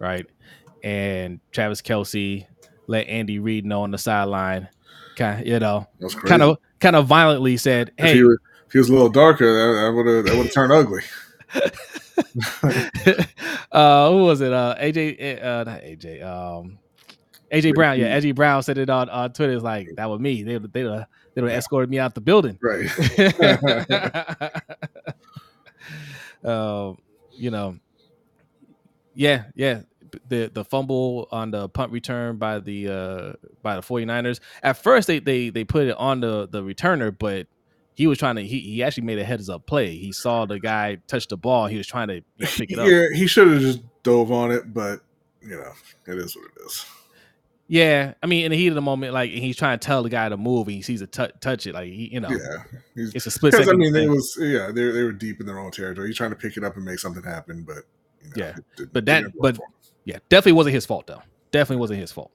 right? 0.00 0.26
And 0.82 1.40
Travis 1.52 1.82
Kelce 1.82 2.46
let 2.86 3.08
Andy 3.08 3.38
Reid 3.38 3.64
know 3.64 3.82
on 3.82 3.90
the 3.90 3.98
sideline, 3.98 4.68
kind 5.16 5.40
of, 5.40 5.46
you 5.46 5.58
know, 5.58 5.86
kind 6.24 6.42
of 6.42 6.58
kind 6.80 6.96
of 6.96 7.06
violently 7.06 7.56
said, 7.56 7.92
"Hey." 7.96 8.10
If 8.10 8.16
he, 8.16 8.24
was, 8.24 8.38
if 8.66 8.72
he 8.72 8.78
was 8.78 8.88
a 8.88 8.92
little 8.92 9.08
darker, 9.08 9.46
that 9.46 9.92
would 9.92 10.06
have 10.06 10.24
that 10.24 10.36
would 10.36 10.46
have 10.46 10.54
turned 10.54 10.72
ugly. 10.72 11.02
uh, 13.72 14.10
who 14.10 14.24
was 14.24 14.40
it? 14.40 14.52
Uh, 14.52 14.74
AJ, 14.78 15.44
uh, 15.44 15.64
not 15.64 15.82
AJ. 15.82 16.24
Um, 16.24 16.78
AJ 17.52 17.74
Brown, 17.74 17.98
yeah, 17.98 18.18
AJ 18.18 18.34
Brown 18.34 18.62
said 18.62 18.78
it 18.78 18.88
on, 18.88 19.10
on 19.10 19.32
Twitter. 19.32 19.52
It's 19.52 19.62
like 19.62 19.88
that 19.96 20.08
was 20.08 20.20
me. 20.20 20.42
They 20.42 20.58
they 20.58 20.82
they 21.34 21.42
would 21.42 21.50
have 21.50 21.58
escorted 21.58 21.90
me 21.90 21.98
out 21.98 22.14
the 22.14 22.20
building. 22.20 22.58
Right. 22.62 22.88
uh, 26.44 26.92
you 27.32 27.50
know, 27.50 27.78
yeah, 29.14 29.44
yeah. 29.54 29.82
The 30.28 30.50
the 30.52 30.64
fumble 30.64 31.28
on 31.30 31.50
the 31.50 31.68
punt 31.68 31.92
return 31.92 32.36
by 32.36 32.58
the 32.58 32.88
uh 32.88 33.32
by 33.62 33.76
the 33.76 33.82
49ers. 33.82 34.40
At 34.62 34.76
first 34.76 35.06
they 35.06 35.18
they 35.18 35.48
they 35.50 35.64
put 35.64 35.86
it 35.86 35.96
on 35.96 36.20
the 36.20 36.46
the 36.48 36.62
returner, 36.62 37.16
but 37.16 37.46
he 37.94 38.06
was 38.06 38.18
trying 38.18 38.36
to 38.36 38.42
he, 38.44 38.60
he 38.60 38.82
actually 38.82 39.04
made 39.04 39.18
a 39.18 39.24
heads 39.24 39.48
up 39.48 39.66
play. 39.66 39.96
He 39.96 40.12
saw 40.12 40.46
the 40.46 40.58
guy 40.58 40.98
touch 41.06 41.28
the 41.28 41.36
ball. 41.36 41.66
He 41.66 41.76
was 41.76 41.86
trying 41.86 42.08
to 42.08 42.22
pick 42.38 42.70
it 42.70 42.78
up. 42.78 42.88
Yeah, 42.88 43.06
he 43.14 43.26
should 43.26 43.48
have 43.50 43.60
just 43.60 43.80
dove 44.02 44.30
on 44.32 44.50
it, 44.50 44.72
but 44.74 45.00
you 45.42 45.56
know, 45.56 45.72
it 46.06 46.18
is 46.18 46.36
what 46.36 46.44
it 46.46 46.62
is. 46.66 46.86
Yeah, 47.68 48.14
I 48.22 48.26
mean, 48.26 48.44
in 48.44 48.50
the 48.50 48.56
heat 48.58 48.68
of 48.68 48.74
the 48.74 48.82
moment, 48.82 49.14
like 49.14 49.30
he's 49.30 49.56
trying 49.56 49.78
to 49.78 49.86
tell 49.86 50.02
the 50.02 50.10
guy 50.10 50.28
to 50.28 50.36
move, 50.36 50.66
and 50.66 50.76
he 50.76 50.82
sees 50.82 51.00
it 51.00 51.10
t- 51.12 51.28
touch 51.40 51.66
it, 51.66 51.72
like 51.74 51.86
he, 51.86 52.10
you 52.12 52.20
know, 52.20 52.28
Yeah, 52.28 52.64
it's 52.94 53.24
a 53.26 53.30
split 53.30 53.52
because 53.52 53.64
second. 53.66 53.80
I 53.80 53.84
mean, 53.84 53.92
thing. 53.94 54.08
it 54.08 54.10
was 54.10 54.36
yeah, 54.38 54.66
they 54.72 54.90
they 54.90 55.02
were 55.04 55.12
deep 55.12 55.40
in 55.40 55.46
their 55.46 55.58
own 55.58 55.70
territory. 55.70 56.08
He's 56.08 56.16
trying 56.18 56.30
to 56.30 56.36
pick 56.36 56.58
it 56.58 56.64
up 56.64 56.76
and 56.76 56.84
make 56.84 56.98
something 56.98 57.22
happen, 57.22 57.62
but 57.62 57.84
you 58.22 58.28
know, 58.28 58.32
Yeah, 58.36 58.48
it 58.50 58.64
didn't- 58.76 58.92
but 58.92 59.06
that- 59.06 59.24
but-. 59.40 59.58
Yeah, 60.04 60.18
definitely 60.28 60.52
wasn't 60.52 60.74
his 60.74 60.86
fault 60.86 61.06
though. 61.06 61.22
Definitely 61.50 61.80
wasn't 61.80 62.00
his 62.00 62.12
fault. 62.12 62.30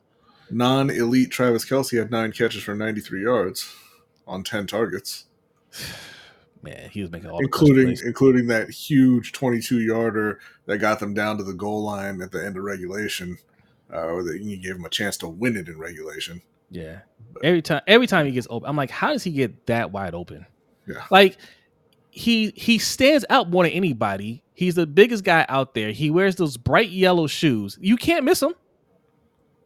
non-elite 0.49 1.31
Travis 1.31 1.65
Kelce 1.65 1.97
had 1.97 2.11
nine 2.11 2.31
catches 2.31 2.63
for 2.63 2.75
93 2.75 3.21
yards 3.23 3.73
on 4.27 4.43
10 4.43 4.67
targets, 4.67 5.25
Man, 6.63 6.89
he 6.89 7.01
was 7.01 7.11
making 7.11 7.29
all 7.29 7.37
the 7.37 7.43
including 7.45 7.95
including 8.03 8.47
that 8.47 8.69
huge 8.69 9.31
22 9.31 9.79
yarder 9.81 10.39
that 10.65 10.79
got 10.79 10.99
them 10.99 11.13
down 11.13 11.37
to 11.37 11.43
the 11.43 11.53
goal 11.53 11.83
line 11.83 12.19
at 12.21 12.31
the 12.31 12.43
end 12.43 12.57
of 12.57 12.63
regulation. 12.63 13.37
Uh, 13.93 14.01
or 14.07 14.23
that 14.23 14.41
you 14.41 14.57
gave 14.57 14.75
him 14.75 14.83
a 14.83 14.89
chance 14.89 15.15
to 15.15 15.29
win 15.29 15.55
it 15.55 15.69
in 15.69 15.77
regulation. 15.79 16.41
Yeah. 16.69 16.99
But- 17.31 17.45
Every 17.45 17.61
time 17.61 17.81
every 17.87 18.07
time 18.07 18.25
he 18.25 18.33
gets 18.33 18.47
open, 18.49 18.67
I'm 18.67 18.75
like, 18.75 18.89
how 18.89 19.13
does 19.13 19.23
he 19.23 19.31
get 19.31 19.65
that 19.67 19.91
wide 19.91 20.13
open? 20.13 20.45
Yeah. 20.85 21.05
Like 21.09 21.37
he 22.09 22.51
he 22.55 22.79
stands 22.79 23.23
out 23.29 23.49
more 23.49 23.63
than 23.63 23.71
anybody. 23.71 24.43
He's 24.57 24.73
the 24.73 24.87
biggest 24.87 25.23
guy 25.23 25.45
out 25.49 25.75
there. 25.75 25.91
He 25.91 26.09
wears 26.09 26.35
those 26.35 26.57
bright 26.57 26.89
yellow 26.89 27.27
shoes. 27.27 27.77
You 27.79 27.95
can't 27.95 28.25
miss 28.25 28.41
him. 28.41 28.55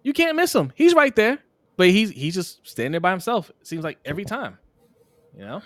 You 0.04 0.12
can't 0.12 0.36
miss 0.36 0.54
him. 0.54 0.74
He's 0.76 0.94
right 0.94 1.16
there. 1.16 1.40
But 1.78 1.92
he's 1.92 2.10
he's 2.10 2.34
just 2.34 2.68
standing 2.68 2.92
there 2.92 3.00
by 3.00 3.12
himself. 3.12 3.50
It 3.62 3.66
seems 3.66 3.86
like 3.86 4.00
every 4.04 4.26
time. 4.26 4.58
You 5.34 5.46
know? 5.46 5.62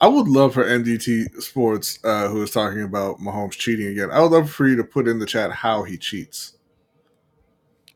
I 0.00 0.08
would 0.08 0.26
love 0.26 0.54
for 0.54 0.64
NDT 0.64 1.40
Sports, 1.40 2.00
uh, 2.02 2.26
who 2.28 2.42
is 2.42 2.50
talking 2.50 2.82
about 2.82 3.18
Mahomes 3.20 3.52
cheating 3.52 3.86
again. 3.86 4.10
I 4.10 4.20
would 4.20 4.32
love 4.32 4.50
for 4.50 4.66
you 4.66 4.74
to 4.74 4.84
put 4.84 5.06
in 5.06 5.20
the 5.20 5.26
chat 5.26 5.52
how 5.52 5.84
he 5.84 5.96
cheats. 5.96 6.54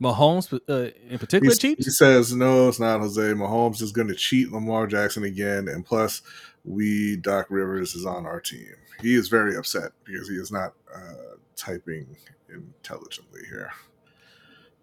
Mahomes 0.01 0.53
uh, 0.69 0.93
in 1.11 1.19
particular 1.19 1.51
He's- 1.51 1.59
cheats. 1.59 1.85
He 1.85 1.91
says, 1.91 2.33
no, 2.33 2.69
it's 2.69 2.79
not 2.79 3.01
Jose. 3.01 3.21
Mahomes 3.21 3.83
is 3.83 3.91
going 3.91 4.07
to 4.07 4.15
cheat 4.15 4.53
Lamar 4.53 4.87
Jackson 4.87 5.25
again. 5.25 5.67
And 5.67 5.85
plus, 5.85 6.23
we, 6.65 7.17
Doc 7.17 7.47
Rivers, 7.51 7.95
is 7.95 8.05
on 8.07 8.27
our 8.27 8.41
team. 8.41 8.75
He 9.01 9.15
is 9.15 9.29
very 9.29 9.57
upset 9.57 9.93
because 10.05 10.29
he 10.29 10.35
is 10.37 10.53
not 10.53 10.75
uh, 10.95 11.37
typing 11.57 12.07
intelligently 12.53 13.43
here. 13.49 13.71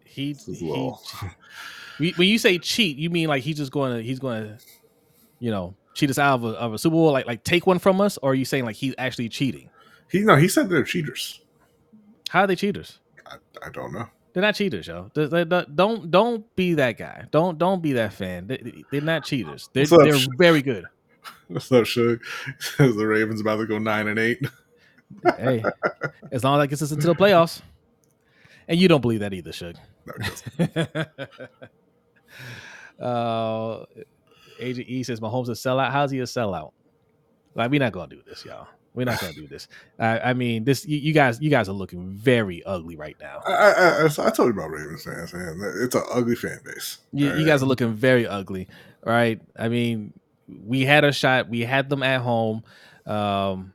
He, 0.03 0.33
he 0.33 0.93
when 2.15 2.27
you 2.27 2.37
say 2.39 2.57
cheat, 2.57 2.97
you 2.97 3.09
mean 3.09 3.27
like 3.27 3.43
he's 3.43 3.57
just 3.57 3.71
going 3.71 3.95
to 3.97 4.01
he's 4.03 4.19
going 4.19 4.43
to, 4.43 4.57
you 5.39 5.51
know, 5.51 5.75
cheat 5.93 6.09
us 6.09 6.17
out 6.17 6.35
of 6.35 6.43
a, 6.45 6.47
of 6.57 6.73
a 6.73 6.77
Super 6.77 6.93
Bowl, 6.95 7.11
like 7.11 7.27
like 7.27 7.43
take 7.43 7.67
one 7.67 7.77
from 7.79 8.01
us, 8.01 8.17
or 8.23 8.31
are 8.31 8.35
you 8.35 8.45
saying 8.45 8.65
like 8.65 8.75
he's 8.75 8.95
actually 8.97 9.29
cheating? 9.29 9.69
He 10.09 10.21
no, 10.21 10.35
he 10.35 10.47
said 10.47 10.69
they're 10.69 10.83
cheaters. 10.83 11.41
How 12.29 12.41
are 12.41 12.47
they 12.47 12.55
cheaters? 12.55 12.99
I, 13.25 13.35
I 13.65 13.69
don't 13.69 13.93
know. 13.93 14.07
They're 14.33 14.41
not 14.41 14.55
cheaters, 14.55 14.87
yo. 14.87 15.09
They- 15.13 15.25
they- 15.25 15.43
they- 15.43 15.65
don't 15.73 16.09
don't 16.11 16.55
be 16.55 16.75
that 16.75 16.97
guy. 16.97 17.25
Don't 17.31 17.57
don't 17.57 17.81
be 17.81 17.93
that 17.93 18.13
fan. 18.13 18.47
They, 18.47 18.83
they're 18.91 19.01
not 19.01 19.23
cheaters. 19.25 19.69
They're, 19.73 19.83
they're 20.03 20.13
very 20.37 20.61
good. 20.61 20.85
What's 21.47 21.71
up, 21.71 21.85
Suge? 21.85 22.19
Says 22.59 22.95
the 22.95 23.07
Ravens 23.07 23.41
about 23.41 23.57
to 23.57 23.65
go 23.65 23.79
nine 23.79 24.07
and 24.07 24.19
eight. 24.19 24.45
hey, 25.37 25.63
as 26.31 26.43
long 26.43 26.59
as 26.59 26.63
that 26.63 26.67
gets 26.67 26.81
us 26.81 26.91
into 26.91 27.07
the 27.07 27.15
playoffs, 27.15 27.61
and 28.67 28.79
you 28.79 28.87
don't 28.87 29.01
believe 29.01 29.21
that 29.21 29.33
either, 29.33 29.53
Shug. 29.53 29.75
No, 30.05 31.05
uh, 33.05 33.85
Agent 34.59 34.89
E 34.89 35.03
says 35.03 35.19
Mahomes 35.19 35.47
a 35.47 35.51
sellout. 35.51 35.91
How's 35.91 36.11
he 36.11 36.19
a 36.19 36.23
sellout? 36.23 36.71
Like 37.55 37.71
we're 37.71 37.79
not 37.79 37.93
gonna 37.93 38.07
do 38.07 38.21
this, 38.27 38.43
y'all. 38.43 38.67
We're 38.93 39.05
not 39.05 39.21
gonna 39.21 39.33
do 39.33 39.47
this. 39.47 39.67
I, 39.99 40.19
I 40.19 40.33
mean, 40.33 40.63
this 40.63 40.85
you, 40.85 40.97
you 40.97 41.13
guys, 41.13 41.39
you 41.39 41.49
guys 41.49 41.69
are 41.69 41.73
looking 41.73 42.09
very 42.09 42.63
ugly 42.65 42.95
right 42.95 43.15
now. 43.21 43.41
I, 43.47 43.51
I, 43.51 43.71
I, 43.71 44.05
I 44.05 44.29
told 44.31 44.47
you 44.47 44.49
about 44.49 44.71
Ravens 44.71 45.03
fans, 45.03 45.33
man. 45.33 45.61
It's 45.81 45.95
an 45.95 46.03
ugly 46.11 46.35
fan 46.35 46.59
base. 46.65 46.97
You, 47.13 47.31
All 47.31 47.37
you 47.37 47.45
guys 47.45 47.61
are 47.61 47.67
looking 47.67 47.93
very 47.93 48.27
ugly, 48.27 48.67
right? 49.05 49.39
I 49.57 49.69
mean, 49.69 50.13
we 50.47 50.85
had 50.85 51.03
a 51.03 51.11
shot. 51.11 51.49
We 51.49 51.61
had 51.61 51.89
them 51.89 52.03
at 52.03 52.21
home. 52.21 52.63
Um, 53.05 53.73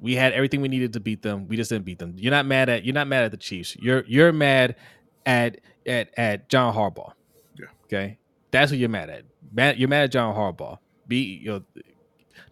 we 0.00 0.14
had 0.14 0.32
everything 0.32 0.60
we 0.60 0.68
needed 0.68 0.94
to 0.94 1.00
beat 1.00 1.22
them. 1.22 1.46
We 1.48 1.56
just 1.56 1.70
didn't 1.70 1.84
beat 1.84 1.98
them. 1.98 2.14
You're 2.16 2.32
not 2.32 2.46
mad 2.46 2.68
at 2.68 2.84
you're 2.84 2.94
not 2.94 3.06
mad 3.06 3.24
at 3.24 3.30
the 3.30 3.36
Chiefs. 3.36 3.76
You're 3.76 4.04
you're 4.06 4.32
mad 4.32 4.76
at 5.24 5.60
at 5.86 6.10
at 6.18 6.48
John 6.48 6.74
Harbaugh. 6.74 7.12
Yeah. 7.58 7.66
Okay, 7.84 8.18
that's 8.50 8.70
what 8.72 8.78
you're 8.78 8.88
mad 8.88 9.10
at. 9.10 9.24
Mad, 9.52 9.78
you're 9.78 9.88
mad 9.88 10.04
at 10.04 10.12
John 10.12 10.34
Harbaugh. 10.34 10.78
Be 11.06 11.40
you 11.42 11.50
know, 11.50 11.62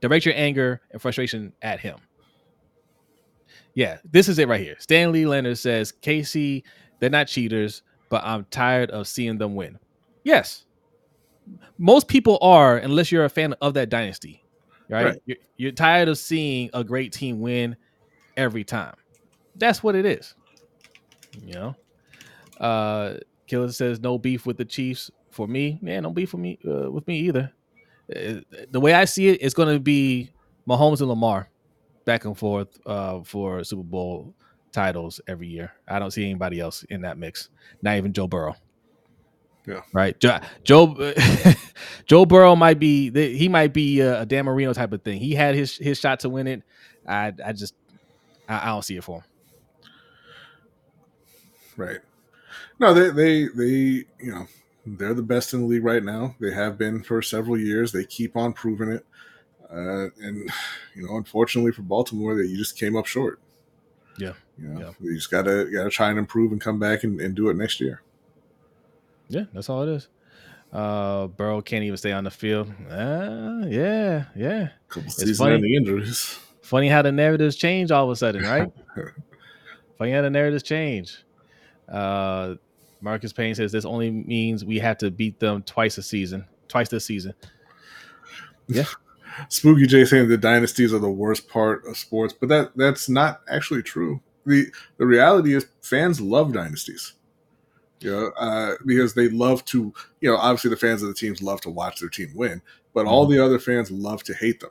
direct 0.00 0.24
your 0.24 0.34
anger 0.36 0.80
and 0.90 1.02
frustration 1.02 1.52
at 1.62 1.80
him. 1.80 1.98
Yeah, 3.74 3.98
this 4.10 4.28
is 4.28 4.38
it 4.38 4.48
right 4.48 4.60
here. 4.60 4.76
Stanley 4.78 5.26
Leonard 5.26 5.58
says, 5.58 5.92
Casey, 5.92 6.64
they're 6.98 7.10
not 7.10 7.28
cheaters, 7.28 7.82
but 8.08 8.22
I'm 8.24 8.44
tired 8.50 8.90
of 8.90 9.06
seeing 9.06 9.38
them 9.38 9.54
win. 9.54 9.78
Yes. 10.24 10.66
Most 11.78 12.09
people 12.09 12.38
are, 12.42 12.76
unless 12.76 13.11
you're 13.11 13.25
a 13.25 13.30
fan 13.30 13.54
of 13.61 13.75
that 13.75 13.88
dynasty, 13.88 14.45
right? 14.88 15.04
Right. 15.07 15.23
You're, 15.26 15.38
you're 15.57 15.73
tired 15.73 16.09
of 16.09 16.19
seeing 16.19 16.71
a 16.73 16.85
great 16.85 17.12
team 17.12 17.40
win 17.40 17.76
every 18.37 18.64
time. 18.64 18.95
That's 19.57 19.83
what 19.83 19.95
it 19.95 20.07
is. 20.07 20.35
You 21.45 21.54
know? 21.54 21.76
Uh 22.59 23.14
Killer 23.47 23.73
says 23.73 23.99
no 23.99 24.16
beef 24.16 24.47
with 24.47 24.59
the 24.59 24.64
Chiefs 24.64 25.11
for 25.33 25.49
me. 25.49 25.80
Yeah, 25.83 25.99
no 25.99 26.11
beef 26.11 26.33
with 26.33 26.40
me 26.40 26.59
uh, 26.64 26.88
with 26.88 27.07
me 27.09 27.19
either. 27.19 27.52
Uh, 28.14 28.40
the 28.71 28.78
way 28.78 28.95
I 28.95 29.04
see 29.07 29.28
it, 29.28 29.38
it's 29.40 29.54
going 29.54 29.75
to 29.75 29.80
be 29.80 30.30
Mahomes 30.69 31.00
and 31.00 31.09
Lamar 31.09 31.49
back 32.04 32.25
and 32.26 32.38
forth 32.38 32.69
uh, 32.87 33.23
for 33.25 33.64
Super 33.64 33.83
Bowl 33.83 34.35
titles 34.71 35.21
every 35.26 35.49
year. 35.49 35.73
I 35.88 35.99
don't 35.99 36.12
see 36.12 36.25
anybody 36.25 36.61
else 36.61 36.85
in 36.90 37.00
that 37.02 37.19
mix. 37.19 37.49
Not 37.83 37.97
even 37.97 38.12
Joe 38.12 38.28
Burrow. 38.28 38.54
Yeah. 39.70 39.82
Right. 39.92 40.18
Joe 40.18 40.40
Joe, 40.64 41.14
Joe 42.06 42.26
Burrow 42.26 42.56
might 42.56 42.78
be 42.80 43.10
he 43.36 43.48
might 43.48 43.72
be 43.72 44.00
a, 44.00 44.22
a 44.22 44.26
Dan 44.26 44.44
Marino 44.46 44.72
type 44.72 44.92
of 44.92 45.02
thing. 45.02 45.20
He 45.20 45.34
had 45.34 45.54
his 45.54 45.76
his 45.76 45.98
shot 45.98 46.20
to 46.20 46.28
win 46.28 46.46
it. 46.48 46.62
I 47.06 47.32
I 47.44 47.52
just 47.52 47.74
I, 48.48 48.62
I 48.62 48.66
don't 48.66 48.82
see 48.82 48.96
it 48.96 49.04
for 49.04 49.18
him. 49.18 49.24
Right. 51.76 51.98
No, 52.78 52.92
they 52.94 53.10
they 53.10 53.48
they 53.48 54.04
you 54.18 54.32
know 54.32 54.46
they're 54.86 55.14
the 55.14 55.22
best 55.22 55.54
in 55.54 55.60
the 55.60 55.66
league 55.66 55.84
right 55.84 56.02
now. 56.02 56.34
They 56.40 56.52
have 56.52 56.76
been 56.76 57.02
for 57.02 57.22
several 57.22 57.58
years. 57.58 57.92
They 57.92 58.04
keep 58.04 58.36
on 58.36 58.52
proving 58.52 58.90
it. 58.90 59.06
Uh, 59.70 60.08
and 60.20 60.50
you 60.96 61.06
know, 61.06 61.16
unfortunately 61.16 61.70
for 61.72 61.82
Baltimore, 61.82 62.34
that 62.34 62.48
you 62.48 62.56
just 62.56 62.76
came 62.76 62.96
up 62.96 63.06
short. 63.06 63.38
Yeah. 64.18 64.32
You 64.58 64.68
know, 64.68 64.80
Yeah. 64.80 64.90
you 65.00 65.14
just 65.14 65.30
gotta 65.30 65.70
gotta 65.72 65.90
try 65.90 66.10
and 66.10 66.18
improve 66.18 66.50
and 66.52 66.60
come 66.60 66.78
back 66.80 67.04
and, 67.04 67.20
and 67.20 67.34
do 67.36 67.48
it 67.50 67.56
next 67.56 67.80
year. 67.80 68.02
Yeah, 69.30 69.44
that's 69.54 69.68
all 69.68 69.82
it 69.84 69.88
is. 69.88 70.08
Uh, 70.72 71.26
Burrow 71.28 71.62
can't 71.62 71.82
even 71.84 71.96
stay 71.96 72.12
on 72.12 72.25
the 72.25 72.30
field. 72.30 72.72
Uh, 72.88 73.64
yeah, 73.66 74.25
yeah. 74.37 74.68
couple 74.88 75.10
funny. 75.10 75.26
season-ending 75.26 75.75
injuries. 75.75 76.38
Funny 76.62 76.88
how 76.88 77.02
the 77.02 77.10
narratives 77.10 77.56
change 77.56 77.90
all 77.90 78.04
of 78.04 78.10
a 78.10 78.16
sudden, 78.16 78.42
right? 78.42 78.70
Funny 79.99 80.12
how 80.12 80.22
the 80.22 80.30
narratives 80.30 80.62
change. 80.62 81.25
Uh, 81.88 82.54
Marcus 83.00 83.32
Payne 83.32 83.54
says 83.54 83.72
this 83.72 83.84
only 83.84 84.10
means 84.10 84.64
we 84.64 84.78
have 84.78 84.99
to 84.99 85.10
beat 85.10 85.40
them 85.40 85.62
twice 85.62 85.99
a 85.99 86.02
season, 86.02 86.44
twice 86.68 86.88
this 86.88 87.04
season. 87.04 87.34
Yeah. 88.68 88.84
Spooky 89.49 89.87
J 89.87 90.04
saying 90.04 90.28
the 90.28 90.37
dynasties 90.37 90.92
are 90.92 90.99
the 90.99 91.10
worst 91.10 91.49
part 91.49 91.84
of 91.87 91.96
sports, 91.96 92.32
but 92.32 92.49
that 92.49 92.76
that's 92.76 93.08
not 93.08 93.40
actually 93.49 93.82
true. 93.82 94.20
the 94.46 94.66
The 94.99 95.06
reality 95.06 95.54
is, 95.54 95.66
fans 95.82 96.20
love 96.20 96.52
dynasties. 96.52 97.14
You 98.00 98.11
know, 98.12 98.26
uh, 98.38 98.75
because 98.87 99.14
they 99.14 99.28
love 99.28 99.64
to. 99.66 99.92
You 100.21 100.30
know, 100.30 100.37
obviously 100.37 100.71
the 100.71 100.76
fans 100.76 101.02
of 101.02 101.09
the 101.09 101.14
teams 101.14 101.42
love 101.42 101.61
to 101.62 101.71
watch 101.71 102.00
their 102.00 102.09
team 102.09 102.33
win, 102.35 102.62
but 102.95 103.07
all 103.07 103.25
Mm-hmm. 103.26 103.35
the 103.35 103.45
other 103.45 103.59
fans 103.59 103.90
love 103.90 104.23
to 104.25 104.35
hate 104.35 104.61
them. 104.61 104.71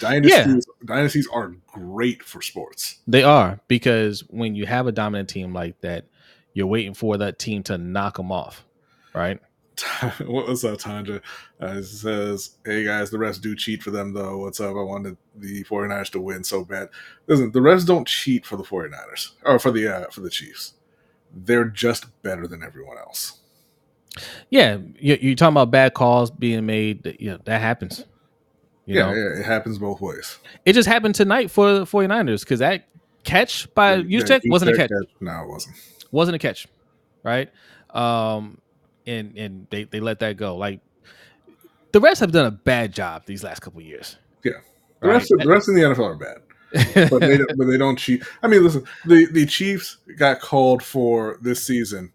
Dynasties, 0.00 0.66
dynasties 0.84 1.28
are 1.32 1.54
great 1.68 2.22
for 2.22 2.42
sports. 2.42 2.98
They 3.06 3.22
are 3.22 3.60
because 3.68 4.20
when 4.28 4.54
you 4.56 4.66
have 4.66 4.86
a 4.86 4.92
dominant 4.92 5.28
team 5.28 5.52
like 5.52 5.80
that, 5.82 6.06
you're 6.52 6.66
waiting 6.66 6.94
for 6.94 7.16
that 7.18 7.38
team 7.38 7.62
to 7.64 7.78
knock 7.78 8.16
them 8.16 8.32
off, 8.32 8.64
right? 9.14 9.40
What's 10.26 10.64
up, 10.64 10.78
Tanja? 10.78 11.20
Uh, 11.60 11.82
says, 11.82 12.56
Hey 12.64 12.84
guys, 12.84 13.10
the 13.10 13.18
refs 13.18 13.40
do 13.40 13.54
cheat 13.56 13.82
for 13.82 13.90
them 13.90 14.12
though. 14.12 14.38
What's 14.38 14.60
up? 14.60 14.70
I 14.76 14.82
wanted 14.82 15.16
the 15.36 15.64
49ers 15.64 16.10
to 16.10 16.20
win 16.20 16.44
so 16.44 16.64
bad. 16.64 16.88
Listen, 17.26 17.50
the 17.52 17.60
refs 17.60 17.86
don't 17.86 18.06
cheat 18.06 18.46
for 18.46 18.56
the 18.56 18.62
49ers 18.64 19.32
or 19.44 19.58
for 19.58 19.70
the 19.70 19.88
uh, 19.88 20.10
for 20.10 20.20
the 20.20 20.30
Chiefs. 20.30 20.74
They're 21.34 21.64
just 21.66 22.06
better 22.22 22.46
than 22.46 22.62
everyone 22.62 22.98
else. 22.98 23.38
Yeah, 24.50 24.78
you, 24.98 25.18
you're 25.20 25.34
talking 25.34 25.54
about 25.54 25.70
bad 25.70 25.94
calls 25.94 26.30
being 26.30 26.66
made. 26.66 27.02
that- 27.04 27.20
You 27.20 27.32
know, 27.32 27.38
that 27.44 27.60
happens. 27.60 28.04
You 28.86 28.96
yeah, 28.96 29.06
know, 29.06 29.12
yeah, 29.14 29.40
it 29.40 29.44
happens 29.46 29.78
both 29.78 30.00
ways. 30.00 30.38
it 30.66 30.74
just 30.74 30.88
happened 30.88 31.14
tonight 31.14 31.50
for 31.50 31.72
the 31.72 31.84
49ers 31.86 32.40
because 32.40 32.58
that 32.60 32.86
catch 33.24 33.72
by 33.74 33.94
Yeah, 33.96 34.38
wasn't 34.44 34.72
a 34.72 34.76
catch. 34.76 34.90
No, 35.20 35.42
it 35.42 35.48
wasn't. 35.48 35.76
wasn't 36.12 36.36
a 36.36 36.38
catch, 36.38 36.66
right? 37.22 37.50
Um, 37.90 38.58
and 39.06 39.36
and 39.38 39.66
they 39.70 39.84
they 39.84 40.00
let 40.00 40.18
that 40.20 40.36
go. 40.36 40.56
Like 40.56 40.80
the 41.92 42.00
refs 42.00 42.20
have 42.20 42.32
done 42.32 42.44
a 42.46 42.50
bad 42.50 42.92
job 42.92 43.24
these 43.24 43.42
last 43.42 43.60
couple 43.60 43.80
years. 43.80 44.16
Yeah, 44.44 44.52
the 45.00 45.08
right? 45.08 45.22
refs, 45.22 45.28
the 45.28 45.44
refs 45.44 45.68
in 45.68 45.74
the 45.76 45.80
NFL 45.82 46.04
are 46.10 46.14
bad, 46.16 46.38
but 46.74 47.20
they 47.20 47.38
but 47.56 47.66
they 47.66 47.78
don't 47.78 47.96
cheat. 47.96 48.22
I 48.42 48.48
mean, 48.48 48.62
listen, 48.62 48.84
the 49.04 49.26
the 49.26 49.46
Chiefs 49.46 49.98
got 50.16 50.40
called 50.40 50.82
for 50.82 51.38
this 51.40 51.62
season. 51.62 52.12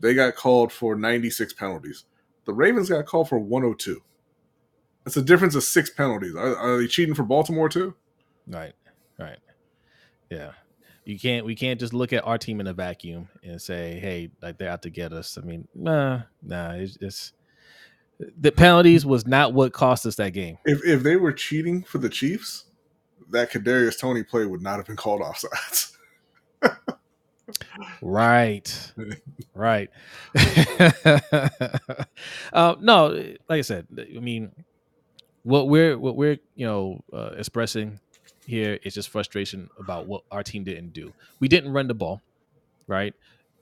They 0.00 0.14
got 0.14 0.36
called 0.36 0.72
for 0.72 0.94
96 0.94 1.54
penalties. 1.54 2.04
The 2.44 2.52
Ravens 2.52 2.90
got 2.90 3.06
called 3.06 3.28
for 3.30 3.38
102. 3.38 4.02
That's 5.04 5.16
a 5.16 5.22
difference 5.22 5.54
of 5.54 5.64
six 5.64 5.88
penalties. 5.88 6.34
Are, 6.34 6.54
are 6.56 6.78
they 6.78 6.86
cheating 6.86 7.14
for 7.14 7.22
Baltimore 7.22 7.68
too? 7.68 7.94
Right, 8.46 8.74
right, 9.18 9.38
yeah. 10.30 10.52
You 11.04 11.18
can't. 11.18 11.46
We 11.46 11.54
can't 11.54 11.78
just 11.78 11.94
look 11.94 12.12
at 12.12 12.26
our 12.26 12.36
team 12.36 12.60
in 12.60 12.66
a 12.66 12.72
vacuum 12.72 13.28
and 13.44 13.62
say, 13.62 14.00
"Hey, 14.00 14.30
like 14.42 14.58
they're 14.58 14.70
out 14.70 14.82
to 14.82 14.90
get 14.90 15.12
us." 15.12 15.38
I 15.38 15.46
mean, 15.46 15.68
nah, 15.72 16.22
nah. 16.42 16.72
It's, 16.72 16.98
it's 17.00 17.32
the 18.18 18.50
penalties 18.50 19.06
was 19.06 19.24
not 19.24 19.52
what 19.52 19.72
cost 19.72 20.04
us 20.04 20.16
that 20.16 20.32
game. 20.32 20.58
If 20.64 20.84
if 20.84 21.04
they 21.04 21.14
were 21.14 21.32
cheating 21.32 21.84
for 21.84 21.98
the 21.98 22.08
Chiefs, 22.08 22.64
that 23.30 23.50
Kadarius 23.50 23.98
Toney 23.98 24.22
play 24.22 24.46
would 24.46 24.62
not 24.62 24.76
have 24.76 24.86
been 24.86 24.96
called 24.96 25.20
offsides. 25.20 25.92
right, 28.02 28.92
right. 29.54 29.90
uh, 32.52 32.74
no, 32.80 33.08
like 33.48 33.58
I 33.58 33.62
said, 33.62 33.86
I 33.98 34.20
mean, 34.20 34.52
what 35.42 35.68
we're 35.68 35.98
what 35.98 36.16
we're 36.16 36.38
you 36.54 36.66
know 36.66 37.00
uh, 37.12 37.30
expressing 37.36 38.00
here 38.46 38.78
is 38.82 38.94
just 38.94 39.08
frustration 39.08 39.68
about 39.78 40.06
what 40.06 40.22
our 40.30 40.42
team 40.42 40.64
didn't 40.64 40.92
do. 40.92 41.12
We 41.40 41.48
didn't 41.48 41.72
run 41.72 41.88
the 41.88 41.94
ball, 41.94 42.22
right? 42.86 43.14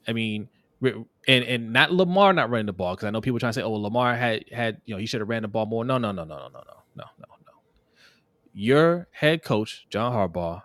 I 0.06 0.12
mean, 0.12 0.48
and 0.82 1.04
and 1.44 1.72
not 1.72 1.92
Lamar 1.92 2.32
not 2.32 2.50
running 2.50 2.66
the 2.66 2.72
ball 2.72 2.94
because 2.94 3.06
I 3.06 3.10
know 3.10 3.20
people 3.20 3.38
trying 3.38 3.50
to 3.52 3.54
say, 3.54 3.62
oh, 3.62 3.70
well, 3.70 3.82
Lamar 3.82 4.14
had 4.14 4.44
had 4.50 4.80
you 4.84 4.94
know 4.94 4.98
he 4.98 5.06
should 5.06 5.20
have 5.20 5.28
ran 5.28 5.42
the 5.42 5.48
ball 5.48 5.66
more. 5.66 5.84
No, 5.84 5.98
no, 5.98 6.12
no, 6.12 6.24
no, 6.24 6.36
no, 6.36 6.48
no, 6.48 6.60
no, 6.60 6.74
no, 6.96 7.04
no, 7.18 7.24
no. 7.28 7.33
Your 8.54 9.08
head 9.10 9.42
coach 9.42 9.86
John 9.90 10.12
Harbaugh 10.12 10.62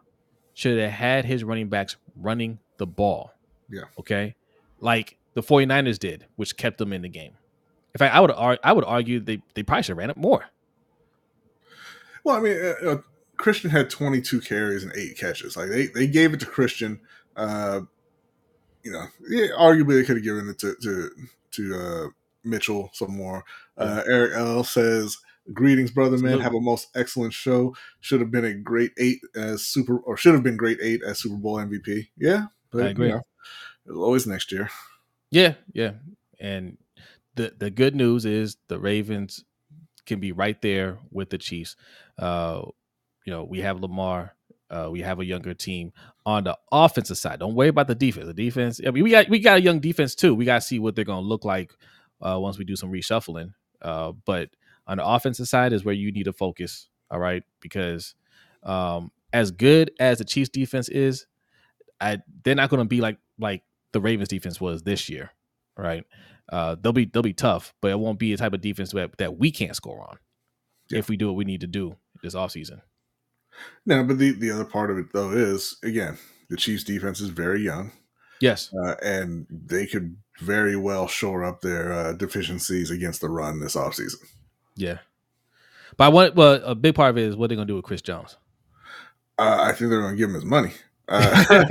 should 0.54 0.80
have 0.80 0.92
had 0.92 1.26
his 1.26 1.44
running 1.44 1.70
backs 1.70 1.96
running 2.16 2.60
the 2.78 2.86
ball. 2.86 3.34
Yeah. 3.70 3.86
Okay. 4.00 4.36
Like 4.80 5.18
the 5.34 5.42
49ers 5.42 6.00
did, 6.00 6.26
which 6.36 6.56
kept 6.56 6.78
them 6.78 6.94
in 6.94 7.02
the 7.02 7.10
game. 7.10 7.34
In 7.94 7.98
fact, 7.98 8.14
I 8.14 8.20
would 8.20 8.32
I 8.64 8.72
would 8.72 8.86
argue 8.86 9.20
they 9.20 9.42
they 9.56 9.64
probably 9.64 9.84
should 9.84 9.92
have 9.92 9.98
ran 9.98 10.10
it 10.12 10.18
more. 10.18 10.46
Well, 12.24 12.38
I 12.38 12.40
mean, 12.42 12.58
uh, 12.62 12.90
uh, 12.90 12.98
Christian 13.38 13.70
had 13.70 13.90
22 13.90 14.42
carries 14.42 14.84
and 14.84 14.94
eight 14.96 15.18
catches. 15.18 15.58
Like 15.58 15.70
they, 15.70 15.88
they 15.88 16.06
gave 16.06 16.34
it 16.34 16.40
to 16.42 16.46
Christian. 16.46 17.00
Uh, 17.36 17.82
you 18.84 18.92
know, 18.92 19.06
yeah, 19.28 19.48
arguably 19.58 20.00
they 20.00 20.04
could 20.04 20.18
have 20.18 20.24
given 20.24 20.50
it 20.50 20.60
to 20.60 20.76
to, 20.82 21.10
to 21.52 21.76
uh, 21.76 22.08
Mitchell 22.44 22.92
some 22.94 23.16
more. 23.16 23.44
Uh, 23.78 24.04
Eric 24.08 24.34
L 24.36 24.64
says, 24.64 25.18
"Greetings, 25.54 25.92
brother 25.92 26.18
man. 26.18 26.40
Have 26.40 26.56
a 26.56 26.62
most 26.62 26.88
excellent 26.96 27.34
show. 27.34 27.76
Should 28.00 28.22
have 28.22 28.32
been 28.32 28.46
a 28.46 28.54
great 28.54 28.92
eight 28.98 29.20
as 29.36 29.66
super, 29.66 29.98
or 29.98 30.18
should 30.18 30.34
have 30.34 30.44
been 30.44 30.58
great 30.58 30.80
eight 30.82 31.02
as 31.04 31.20
Super 31.20 31.36
Bowl 31.36 31.58
MVP. 31.58 32.08
Yeah, 32.18 32.48
but 32.72 32.84
I 32.84 32.90
agree. 32.90 33.08
You 33.08 33.22
know, 33.88 34.02
always 34.02 34.28
next 34.28 34.52
year. 34.52 34.70
Yeah, 35.32 35.56
yeah. 35.74 35.94
And 36.40 36.78
the 37.36 37.54
the 37.58 37.70
good 37.70 37.96
news 37.96 38.26
is 38.26 38.58
the 38.68 38.80
Ravens 38.80 39.44
can 40.06 40.20
be 40.20 40.32
right 40.32 40.62
there 40.62 40.98
with 41.12 41.30
the 41.30 41.38
Chiefs. 41.38 41.76
Uh, 42.18 42.64
you 43.26 43.34
know, 43.34 43.44
we 43.44 43.60
have 43.62 43.80
Lamar. 43.80 44.36
Uh, 44.70 44.90
we 44.92 45.02
have 45.02 45.20
a 45.20 45.26
younger 45.26 45.54
team 45.56 45.92
on 46.26 46.44
the 46.44 46.56
offensive 46.72 47.18
side. 47.18 47.40
Don't 47.40 47.56
worry 47.56 47.70
about 47.70 47.88
the 47.88 47.96
defense. 47.96 48.28
The 48.28 48.34
defense. 48.34 48.80
I 48.86 48.92
mean, 48.92 49.04
we 49.04 49.12
got 49.12 49.30
we 49.30 49.40
got 49.40 49.58
a 49.58 49.62
young 49.62 49.80
defense 49.80 50.14
too. 50.14 50.36
We 50.36 50.46
got 50.46 50.56
to 50.56 50.62
see 50.62 50.80
what 50.80 50.96
they're 50.96 51.06
going 51.06 51.24
to 51.24 51.28
look 51.28 51.44
like 51.46 51.72
uh, 52.22 52.38
once 52.40 52.58
we 52.58 52.66
do 52.66 52.76
some 52.76 52.92
reshuffling. 52.92 53.54
Uh, 53.82 54.12
but 54.26 54.50
on 54.90 54.98
the 54.98 55.06
offensive 55.06 55.48
side 55.48 55.72
is 55.72 55.86
where 55.86 55.94
you 55.94 56.12
need 56.12 56.24
to 56.24 56.34
focus. 56.34 56.90
All 57.12 57.20
right, 57.20 57.44
because 57.62 58.16
um, 58.64 59.12
as 59.32 59.52
good 59.52 59.92
as 60.00 60.18
the 60.18 60.26
Chiefs 60.26 60.50
defense 60.50 60.90
is, 60.90 61.26
I, 62.02 62.20
they're 62.44 62.56
not 62.56 62.70
going 62.70 62.82
to 62.82 62.88
be 62.88 63.00
like 63.00 63.18
like 63.40 63.64
the 63.94 64.02
Ravens 64.02 64.28
defense 64.28 64.60
was 64.60 64.84
this 64.84 65.08
year. 65.10 65.32
Right? 65.78 66.04
Uh, 66.52 66.76
they'll 66.82 66.92
be 66.92 67.06
they'll 67.06 67.24
be 67.24 67.34
tough, 67.34 67.74
but 67.82 67.92
it 67.92 68.00
won't 68.00 68.20
be 68.20 68.34
a 68.34 68.38
type 68.38 68.54
of 68.54 68.62
defense 68.62 68.92
that, 68.92 69.18
that 69.18 69.38
we 69.38 69.52
can't 69.52 69.76
score 69.76 70.02
on 70.02 70.18
yeah. 70.90 71.00
if 71.00 71.08
we 71.08 71.16
do 71.16 71.28
what 71.28 71.36
we 71.36 71.46
need 71.46 71.62
to 71.62 71.68
do 71.68 71.96
this 72.22 72.36
offseason. 72.36 72.82
No, 73.86 74.04
but 74.04 74.18
the, 74.18 74.32
the 74.32 74.52
other 74.52 74.66
part 74.66 74.90
of 74.90 74.98
it 74.98 75.14
though 75.14 75.32
is 75.32 75.78
again 75.84 76.18
the 76.50 76.58
Chiefs 76.58 76.84
defense 76.84 77.22
is 77.22 77.30
very 77.30 77.62
young. 77.62 77.92
Yes, 78.42 78.74
uh, 78.84 78.96
and 79.04 79.46
they 79.50 79.86
could 79.86 80.18
very 80.40 80.76
well 80.76 81.08
shore 81.08 81.44
up 81.44 81.62
their 81.62 81.92
uh, 81.92 82.14
deficiencies 82.14 82.90
against 82.90 83.22
the 83.22 83.30
run 83.30 83.60
this 83.60 83.76
offseason. 83.76 84.16
Yeah, 84.80 85.00
but 85.98 86.06
I 86.06 86.08
want 86.10 86.36
well 86.36 86.62
a 86.64 86.76
big 86.76 86.96
part 86.96 87.12
of 87.12 87.18
it 87.18 87.26
is 87.26 87.36
what 87.36 87.48
they're 87.48 87.56
going 87.56 87.68
to 87.68 87.72
do 87.72 87.76
with 87.76 87.86
Chris 87.86 88.02
Jones. 88.02 88.38
Uh, 89.38 89.58
I 89.62 89.74
think 89.74 89.90
they're 89.90 90.02
going 90.02 90.14
to 90.14 90.18
give 90.18 90.30
him 90.30 90.36
his 90.36 90.46
money. 90.46 90.72
Uh, 91.12 91.44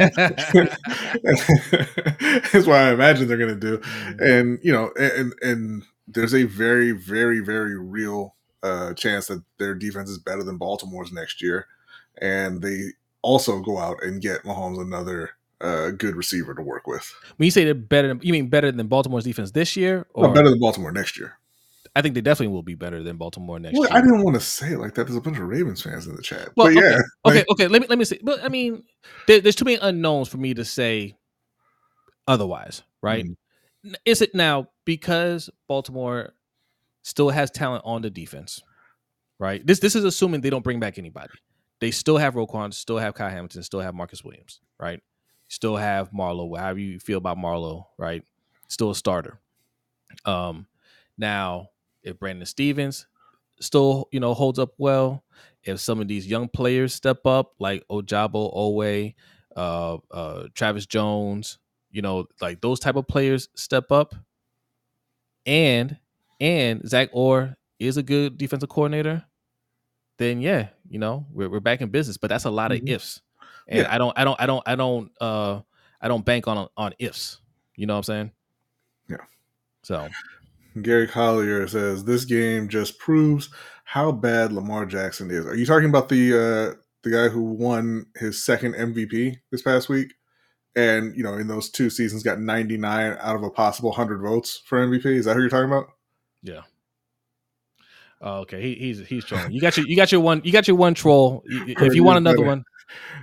that's 2.52 2.66
what 2.66 2.74
I 2.74 2.90
imagine 2.90 3.28
they're 3.28 3.36
going 3.36 3.54
to 3.54 3.54
do, 3.54 3.78
mm-hmm. 3.78 4.20
and 4.20 4.58
you 4.64 4.72
know, 4.72 4.90
and 4.98 5.32
and 5.42 5.84
there's 6.08 6.34
a 6.34 6.42
very, 6.42 6.90
very, 6.90 7.38
very 7.38 7.78
real 7.78 8.34
uh, 8.62 8.94
chance 8.94 9.28
that 9.28 9.42
their 9.58 9.74
defense 9.74 10.10
is 10.10 10.18
better 10.18 10.42
than 10.42 10.56
Baltimore's 10.56 11.12
next 11.12 11.42
year, 11.42 11.66
and 12.20 12.62
they 12.62 12.94
also 13.22 13.60
go 13.60 13.78
out 13.78 14.02
and 14.02 14.22
get 14.22 14.42
Mahomes 14.42 14.80
another 14.80 15.30
uh, 15.60 15.90
good 15.90 16.16
receiver 16.16 16.54
to 16.54 16.62
work 16.62 16.86
with. 16.86 17.12
When 17.36 17.44
you 17.44 17.50
say 17.50 17.64
they're 17.64 17.74
better, 17.74 18.18
you 18.20 18.32
mean 18.32 18.48
better 18.48 18.72
than 18.72 18.86
Baltimore's 18.88 19.24
defense 19.24 19.50
this 19.50 19.76
year, 19.76 20.06
or 20.14 20.28
no, 20.28 20.34
better 20.34 20.50
than 20.50 20.58
Baltimore 20.58 20.92
next 20.92 21.18
year? 21.18 21.38
I 21.94 22.02
think 22.02 22.14
they 22.14 22.20
definitely 22.20 22.54
will 22.54 22.62
be 22.62 22.74
better 22.74 23.02
than 23.02 23.16
Baltimore 23.16 23.58
next 23.58 23.78
well, 23.78 23.88
year. 23.88 23.96
I 23.96 24.00
didn't 24.00 24.22
want 24.22 24.34
to 24.34 24.40
say 24.40 24.72
it 24.72 24.78
like 24.78 24.94
that. 24.94 25.04
There's 25.04 25.16
a 25.16 25.20
bunch 25.20 25.38
of 25.38 25.44
Ravens 25.44 25.82
fans 25.82 26.06
in 26.06 26.14
the 26.14 26.22
chat. 26.22 26.50
Well, 26.56 26.66
but 26.68 26.76
okay, 26.76 26.90
yeah. 26.90 26.98
Okay, 27.24 27.44
okay. 27.52 27.68
Let 27.68 27.82
me 27.82 27.88
let 27.88 27.98
me 27.98 28.04
see. 28.04 28.20
But 28.22 28.42
I 28.42 28.48
mean, 28.48 28.84
there, 29.26 29.40
there's 29.40 29.56
too 29.56 29.64
many 29.64 29.78
unknowns 29.80 30.28
for 30.28 30.38
me 30.38 30.54
to 30.54 30.64
say 30.64 31.16
otherwise, 32.26 32.82
right? 33.02 33.24
Mm-hmm. 33.24 33.94
Is 34.04 34.22
it 34.22 34.34
now 34.34 34.68
because 34.84 35.50
Baltimore 35.66 36.34
still 37.02 37.30
has 37.30 37.50
talent 37.50 37.82
on 37.84 38.02
the 38.02 38.10
defense, 38.10 38.62
right? 39.38 39.66
This 39.66 39.80
this 39.80 39.94
is 39.94 40.04
assuming 40.04 40.40
they 40.40 40.50
don't 40.50 40.64
bring 40.64 40.80
back 40.80 40.98
anybody. 40.98 41.32
They 41.80 41.90
still 41.90 42.18
have 42.18 42.34
Roquan, 42.34 42.74
still 42.74 42.98
have 42.98 43.14
Kyle 43.14 43.30
Hamilton, 43.30 43.62
still 43.62 43.80
have 43.80 43.94
Marcus 43.94 44.24
Williams, 44.24 44.60
right? 44.80 45.00
Still 45.48 45.76
have 45.76 46.12
Marlowe, 46.12 46.54
however 46.54 46.78
you 46.78 46.98
feel 46.98 47.18
about 47.18 47.38
Marlowe, 47.38 47.88
right? 47.96 48.22
Still 48.68 48.90
a 48.90 48.94
starter. 48.94 49.38
Um, 50.24 50.66
now 51.16 51.68
if 52.08 52.18
Brandon 52.18 52.46
Stephens 52.46 53.06
still, 53.60 54.08
you 54.10 54.20
know, 54.20 54.34
holds 54.34 54.58
up 54.58 54.70
well, 54.78 55.24
if 55.64 55.80
some 55.80 56.00
of 56.00 56.08
these 56.08 56.26
young 56.26 56.48
players 56.48 56.94
step 56.94 57.26
up, 57.26 57.52
like 57.58 57.84
Ojabo 57.90 58.54
Oweh, 58.56 59.14
uh, 59.56 59.98
uh, 60.10 60.48
Travis 60.54 60.86
Jones, 60.86 61.58
you 61.90 62.02
know, 62.02 62.26
like 62.40 62.60
those 62.60 62.80
type 62.80 62.96
of 62.96 63.06
players 63.06 63.48
step 63.54 63.90
up, 63.92 64.14
and 65.46 65.98
and 66.40 66.88
Zach 66.88 67.10
Orr 67.12 67.56
is 67.78 67.96
a 67.96 68.02
good 68.02 68.38
defensive 68.38 68.68
coordinator, 68.68 69.24
then 70.18 70.40
yeah, 70.40 70.68
you 70.88 70.98
know, 70.98 71.26
we're 71.32 71.48
we're 71.48 71.60
back 71.60 71.80
in 71.80 71.88
business. 71.90 72.16
But 72.16 72.28
that's 72.28 72.44
a 72.44 72.50
lot 72.50 72.72
of 72.72 72.78
mm-hmm. 72.78 72.88
ifs, 72.88 73.20
and 73.66 73.80
yeah. 73.80 73.94
I 73.94 73.98
don't, 73.98 74.16
I 74.18 74.24
don't, 74.24 74.40
I 74.40 74.46
don't, 74.46 74.62
I 74.66 74.76
don't, 74.76 75.10
uh, 75.20 75.60
I 76.00 76.08
don't 76.08 76.24
bank 76.24 76.46
on 76.46 76.68
on 76.76 76.94
ifs. 76.98 77.40
You 77.76 77.86
know 77.86 77.94
what 77.94 77.98
I'm 77.98 78.04
saying? 78.04 78.30
Yeah. 79.08 79.16
So 79.82 80.08
Gary 80.82 81.06
Collier 81.06 81.66
says 81.68 82.04
this 82.04 82.24
game 82.24 82.68
just 82.68 82.98
proves 82.98 83.50
how 83.84 84.12
bad 84.12 84.52
Lamar 84.52 84.86
Jackson 84.86 85.30
is. 85.30 85.46
Are 85.46 85.56
you 85.56 85.66
talking 85.66 85.88
about 85.88 86.08
the 86.08 86.32
uh, 86.34 86.80
the 87.02 87.10
guy 87.10 87.28
who 87.28 87.42
won 87.42 88.06
his 88.16 88.44
second 88.44 88.74
MVP 88.74 89.36
this 89.50 89.62
past 89.62 89.88
week? 89.88 90.14
And 90.76 91.16
you 91.16 91.22
know, 91.22 91.34
in 91.34 91.48
those 91.48 91.70
two 91.70 91.90
seasons, 91.90 92.22
got 92.22 92.40
99 92.40 93.16
out 93.20 93.36
of 93.36 93.42
a 93.42 93.50
possible 93.50 93.90
100 93.90 94.20
votes 94.20 94.62
for 94.64 94.78
MVP. 94.86 95.06
Is 95.06 95.24
that 95.24 95.34
who 95.34 95.40
you're 95.40 95.50
talking 95.50 95.70
about? 95.70 95.86
Yeah. 96.42 96.62
Oh, 98.20 98.40
okay, 98.40 98.60
he, 98.60 98.74
he's 98.74 99.06
he's 99.06 99.24
trolling. 99.24 99.52
You 99.52 99.60
got 99.60 99.76
your 99.76 99.86
you 99.86 99.94
got 99.94 100.10
your 100.10 100.20
one 100.20 100.40
you 100.44 100.52
got 100.52 100.66
your 100.66 100.76
one 100.76 100.94
troll. 100.94 101.42
If 101.46 101.94
you 101.94 102.02
want 102.02 102.18
another 102.18 102.42
one, 102.42 102.64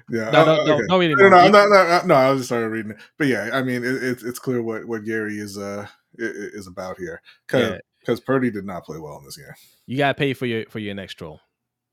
yeah. 0.10 0.30
No, 0.32 0.46
no, 0.46 0.66
no, 0.66 0.74
okay. 0.76 0.84
no, 0.88 0.98
no, 1.00 1.30
no, 1.30 1.50
no, 1.50 1.68
no, 1.68 2.02
no, 2.06 2.16
I 2.16 2.32
was 2.32 2.42
just 2.42 2.50
started 2.50 2.70
reading 2.70 2.92
it, 2.92 2.98
but 3.18 3.28
yeah, 3.28 3.50
I 3.52 3.62
mean, 3.62 3.84
it, 3.84 4.04
it's 4.04 4.24
it's 4.24 4.40
clear 4.40 4.62
what 4.62 4.86
what 4.86 5.04
Gary 5.04 5.38
is 5.38 5.58
uh 5.58 5.88
is 6.20 6.68
about 6.68 6.98
here 6.98 7.22
because 7.48 7.80
because 8.00 8.20
yeah. 8.20 8.26
Purdy 8.26 8.52
did 8.52 8.66
not 8.66 8.86
play 8.86 9.00
well 9.00 9.18
in 9.18 9.26
this 9.26 9.38
game. 9.38 9.48
You 9.86 9.98
gotta 9.98 10.14
pay 10.14 10.34
for 10.34 10.46
your 10.46 10.66
for 10.70 10.80
your 10.80 10.96
next 10.96 11.16
troll. 11.16 11.40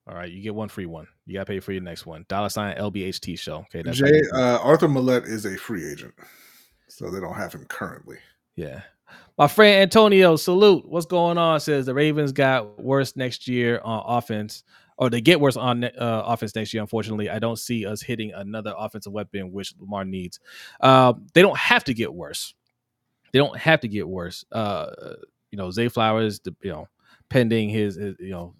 All 0.06 0.14
right, 0.14 0.30
you 0.30 0.42
get 0.42 0.54
one 0.54 0.68
free 0.68 0.86
one. 0.86 1.06
You 1.26 1.34
gotta 1.34 1.46
pay 1.46 1.60
for 1.60 1.72
your 1.72 1.82
next 1.82 2.06
one. 2.06 2.24
Dollar 2.28 2.48
sign 2.48 2.76
LBHT 2.76 3.38
show. 3.38 3.58
Okay, 3.58 3.82
that's 3.82 3.98
Jay 3.98 4.22
uh, 4.34 4.58
Arthur 4.58 4.88
Maulet 4.88 5.26
is 5.26 5.44
a 5.44 5.56
free 5.56 5.88
agent, 5.90 6.14
so 6.88 7.10
they 7.10 7.20
don't 7.20 7.36
have 7.36 7.52
him 7.52 7.64
currently. 7.66 8.16
Yeah. 8.56 8.82
My 9.38 9.46
friend 9.46 9.82
Antonio, 9.82 10.36
salute. 10.36 10.88
What's 10.88 11.06
going 11.06 11.38
on? 11.38 11.60
Says 11.60 11.86
the 11.86 11.94
Ravens 11.94 12.32
got 12.32 12.82
worse 12.82 13.16
next 13.16 13.48
year 13.48 13.80
on 13.84 14.02
offense, 14.06 14.64
or 14.96 15.10
they 15.10 15.20
get 15.20 15.40
worse 15.40 15.56
on 15.56 15.84
uh, 15.84 15.90
offense 16.26 16.54
next 16.54 16.72
year. 16.72 16.82
Unfortunately, 16.82 17.30
I 17.30 17.38
don't 17.38 17.58
see 17.58 17.86
us 17.86 18.02
hitting 18.02 18.32
another 18.32 18.74
offensive 18.76 19.12
weapon, 19.12 19.52
which 19.52 19.74
Lamar 19.78 20.04
needs. 20.04 20.40
Uh, 20.80 21.14
they 21.34 21.42
don't 21.42 21.56
have 21.56 21.84
to 21.84 21.94
get 21.94 22.12
worse. 22.12 22.54
They 23.32 23.38
don't 23.38 23.56
have 23.58 23.80
to 23.80 23.88
get 23.88 24.08
worse. 24.08 24.44
Uh, 24.52 24.86
you 25.50 25.58
know, 25.58 25.70
Zay 25.70 25.88
Flowers, 25.88 26.40
you 26.62 26.70
know, 26.70 26.88
pending 27.28 27.68
his, 27.70 27.96
his 27.96 28.16
you 28.18 28.30
know 28.30 28.54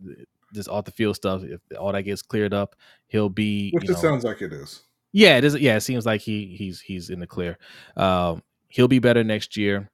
this 0.52 0.68
off 0.68 0.84
the 0.84 0.90
field 0.90 1.16
stuff. 1.16 1.42
If 1.42 1.60
all 1.78 1.92
that 1.92 2.02
gets 2.02 2.22
cleared 2.22 2.52
up, 2.54 2.76
he'll 3.08 3.28
be. 3.28 3.70
Which 3.72 3.84
it 3.84 3.90
know, 3.92 3.96
sounds 3.98 4.24
like 4.24 4.42
it 4.42 4.52
is. 4.52 4.82
yeah, 5.12 5.36
it 5.38 5.44
is. 5.44 5.56
Yeah, 5.56 5.76
it 5.76 5.80
seems 5.82 6.06
like 6.06 6.20
he 6.20 6.54
he's 6.56 6.80
he's 6.80 7.10
in 7.10 7.20
the 7.20 7.26
clear. 7.26 7.58
Um, 7.96 8.42
he'll 8.68 8.88
be 8.88 8.98
better 8.98 9.24
next 9.24 9.56
year. 9.56 9.88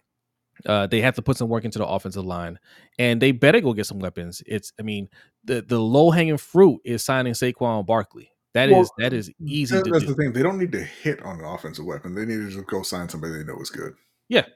Uh, 0.67 0.89
they 0.89 1.01
have 1.01 1.15
to 1.15 1.23
put 1.23 1.37
some 1.37 1.49
work 1.49 1.65
into 1.65 1.79
the 1.79 1.87
offensive 1.87 2.25
line, 2.25 2.59
and 2.99 3.23
they 3.23 3.31
better 3.31 3.61
go 3.61 3.73
get 3.73 3.87
some 3.87 4.01
weapons. 4.01 4.43
It's, 4.45 4.73
I 4.79 4.83
mean, 4.83 5.09
the 5.45 5.63
the 5.63 5.79
low 5.79 6.11
hanging 6.11 6.37
fruit 6.37 6.81
is 6.85 7.05
signing 7.05 7.33
Saquon 7.35 7.87
Barkley. 7.87 8.33
That 8.55 8.69
is 8.69 8.75
Well, 8.75 8.91
that 8.99 9.13
is 9.13 9.31
easy 9.41 9.77
That- 9.77 9.85
that's 9.85 10.01
do. 10.05 10.07
the 10.07 10.15
thing. 10.17 10.33
They 10.33 10.43
don't 10.43 10.59
need 10.59 10.73
to 10.73 10.83
hit 10.83 11.23
on 11.23 11.39
an 11.39 11.45
offensive 11.45 11.85
weapon. 11.85 12.15
They 12.17 12.25
need 12.25 12.39
to 12.39 12.51
just 12.51 12.67
go 12.67 12.83
sign 12.83 13.09
somebody 13.09 13.35
they 13.35 13.45
know 13.45 13.61
is 13.61 13.71
good. 13.71 13.95
Yeah, 14.29 14.47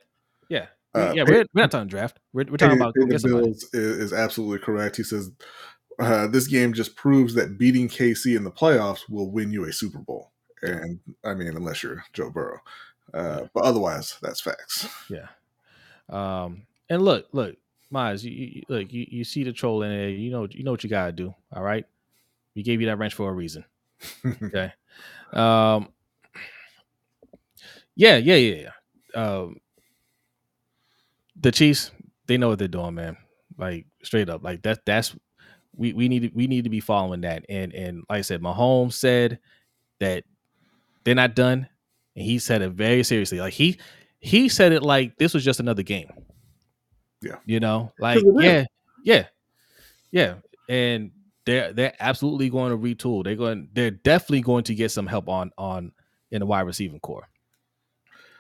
yeah, 0.53 0.67
Uh, 0.95 1.13
yeah. 1.15 1.25
pay- 1.25 1.33
We're, 1.33 1.47
we're 1.55 1.63
not 1.63 1.71
talking 1.71 1.89
draft. 1.89 2.19
We're, 2.33 2.45
we're 2.51 2.57
talking 2.57 2.77
Pay- 2.79 2.83
about 2.83 2.95
pay 2.95 3.17
the. 3.17 3.29
Bills 3.29 3.65
is, 3.73 3.99
is 3.99 4.13
absolutely 4.13 4.59
correct. 4.59 4.97
He 4.97 5.03
says 5.03 5.31
uh, 5.99 6.27
this 6.27 6.47
game 6.47 6.73
just 6.73 6.95
proves 6.97 7.35
that 7.35 7.59
beating 7.59 7.89
KC 7.89 8.37
in 8.37 8.45
the 8.45 8.51
playoffs 8.51 9.09
will 9.09 9.31
win 9.31 9.53
you 9.53 9.65
a 9.65 9.73
Super 9.73 9.99
Bowl. 9.99 10.31
And 10.63 11.01
I 11.25 11.35
mean, 11.35 11.49
unless 11.57 11.83
you're 11.83 12.05
Joe 12.13 12.31
Burrow, 12.31 12.61
uh, 13.15 13.43
but 13.55 13.65
otherwise, 13.65 14.17
that's 14.23 14.41
facts. 14.41 14.89
Yeah. 15.11 15.27
Um. 16.09 16.67
And 16.89 17.03
look, 17.03 17.27
look, 17.33 17.57
Miles, 17.91 18.23
you, 18.23 18.31
you 18.33 18.63
look, 18.69 18.93
you, 18.93 19.07
you 19.09 19.25
see 19.25 19.45
the 19.45 19.53
troll 19.53 19.83
in 19.83 19.91
there. 19.91 20.09
You 20.11 20.31
know, 20.31 20.47
you 20.51 20.63
know 20.65 20.71
what 20.71 20.85
you 20.85 20.91
gotta 20.91 21.13
do. 21.13 21.35
All 21.53 21.63
right. 21.63 21.85
We 22.55 22.63
gave 22.63 22.81
you 22.81 22.87
that 22.89 22.99
wrench 22.99 23.15
for 23.15 23.29
a 23.31 23.33
reason. 23.33 23.65
Okay. 24.43 24.73
Um. 25.33 25.89
Yeah, 27.95 28.17
yeah, 28.17 28.37
yeah, 28.37 28.69
yeah. 29.15 29.21
Um. 29.23 29.57
The 31.43 31.53
Chiefs, 31.53 31.91
they 32.27 32.37
know 32.37 32.49
what 32.49 32.59
they're 32.59 32.69
doing, 32.69 32.95
man. 32.95 33.17
Like 33.59 33.87
straight 34.03 34.29
up, 34.29 34.43
like 34.43 34.63
that. 34.63 34.85
That's 34.87 35.15
we 35.77 35.93
we 35.93 36.09
need 36.09 36.23
to, 36.23 36.31
we 36.35 36.47
need 36.47 36.65
to 36.65 36.71
be 36.71 36.81
following 36.81 37.23
that. 37.23 37.45
And 37.49 37.73
and 37.75 38.05
like 38.09 38.19
I 38.19 38.23
said, 38.23 38.41
Mahomes 38.41 38.95
said 38.95 39.39
that 40.01 40.25
they're 41.05 41.15
not 41.15 41.35
done, 41.35 41.69
and 42.17 42.25
he 42.25 42.39
said 42.39 42.63
it 42.63 42.73
very 42.73 43.03
seriously. 43.03 43.41
Like 43.41 43.55
he 43.55 43.79
he 44.21 44.49
said 44.49 44.73
it 44.73 44.83
like 44.83 45.17
this 45.19 45.35
was 45.35 45.45
just 45.45 45.61
another 45.61 45.83
game. 45.83 46.11
Yeah. 47.21 47.37
you 47.45 47.61
know, 47.61 47.93
like 48.01 48.23
yeah, 48.39 48.65
yeah, 49.05 49.27
yeah, 50.11 50.35
and 50.69 51.13
they're 51.47 51.73
they're 51.73 51.95
absolutely 52.01 52.51
going 52.51 52.71
to 52.71 52.79
retool. 52.79 53.25
They're 53.25 53.37
going 53.37 53.69
they're 53.73 53.91
definitely 53.91 54.43
going 54.43 54.65
to 54.65 54.75
get 54.75 54.91
some 54.91 55.07
help 55.07 55.29
on 55.29 55.53
on 55.57 55.93
in 56.31 56.41
the 56.41 56.47
wide 56.47 56.63
receiving 56.63 57.01
core. 57.01 57.29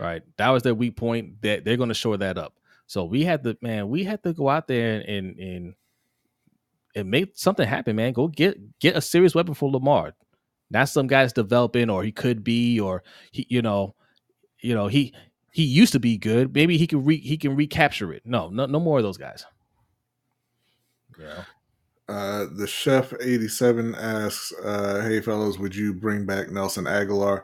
Right, 0.00 0.22
that 0.36 0.48
was 0.48 0.62
their 0.64 0.74
weak 0.74 0.96
point. 0.96 1.42
That 1.42 1.64
they're 1.64 1.76
going 1.76 1.90
to 1.90 1.94
shore 1.94 2.16
that 2.16 2.38
up. 2.38 2.54
So 2.92 3.04
we 3.04 3.24
had 3.24 3.42
to 3.44 3.56
man, 3.62 3.88
we 3.88 4.04
had 4.04 4.22
to 4.22 4.34
go 4.34 4.50
out 4.50 4.68
there 4.68 5.02
and 5.08 5.38
and 5.38 5.74
and 6.94 7.10
make 7.10 7.30
something 7.32 7.66
happen, 7.66 7.96
man. 7.96 8.12
Go 8.12 8.28
get 8.28 8.78
get 8.80 8.94
a 8.94 9.00
serious 9.00 9.34
weapon 9.34 9.54
for 9.54 9.70
Lamar. 9.70 10.12
Not 10.70 10.90
some 10.90 11.06
guy's 11.06 11.32
developing, 11.32 11.88
or 11.88 12.02
he 12.02 12.12
could 12.12 12.44
be, 12.44 12.78
or 12.78 13.02
he, 13.30 13.46
you 13.48 13.62
know, 13.62 13.94
you 14.60 14.74
know, 14.74 14.88
he 14.88 15.14
he 15.52 15.62
used 15.62 15.94
to 15.94 16.00
be 16.00 16.18
good. 16.18 16.54
Maybe 16.54 16.76
he 16.76 16.86
can 16.86 17.02
re 17.02 17.16
he 17.16 17.38
can 17.38 17.56
recapture 17.56 18.12
it. 18.12 18.24
No, 18.26 18.50
no, 18.50 18.66
no 18.66 18.78
more 18.78 18.98
of 18.98 19.04
those 19.04 19.16
guys. 19.16 19.46
Yeah. 21.18 21.44
Uh, 22.10 22.44
the 22.54 22.66
chef 22.66 23.14
87 23.18 23.94
asks, 23.94 24.52
uh, 24.62 25.00
"Hey 25.00 25.22
fellas, 25.22 25.58
would 25.58 25.74
you 25.74 25.94
bring 25.94 26.26
back 26.26 26.50
Nelson 26.50 26.84
Agholor?" 26.84 27.42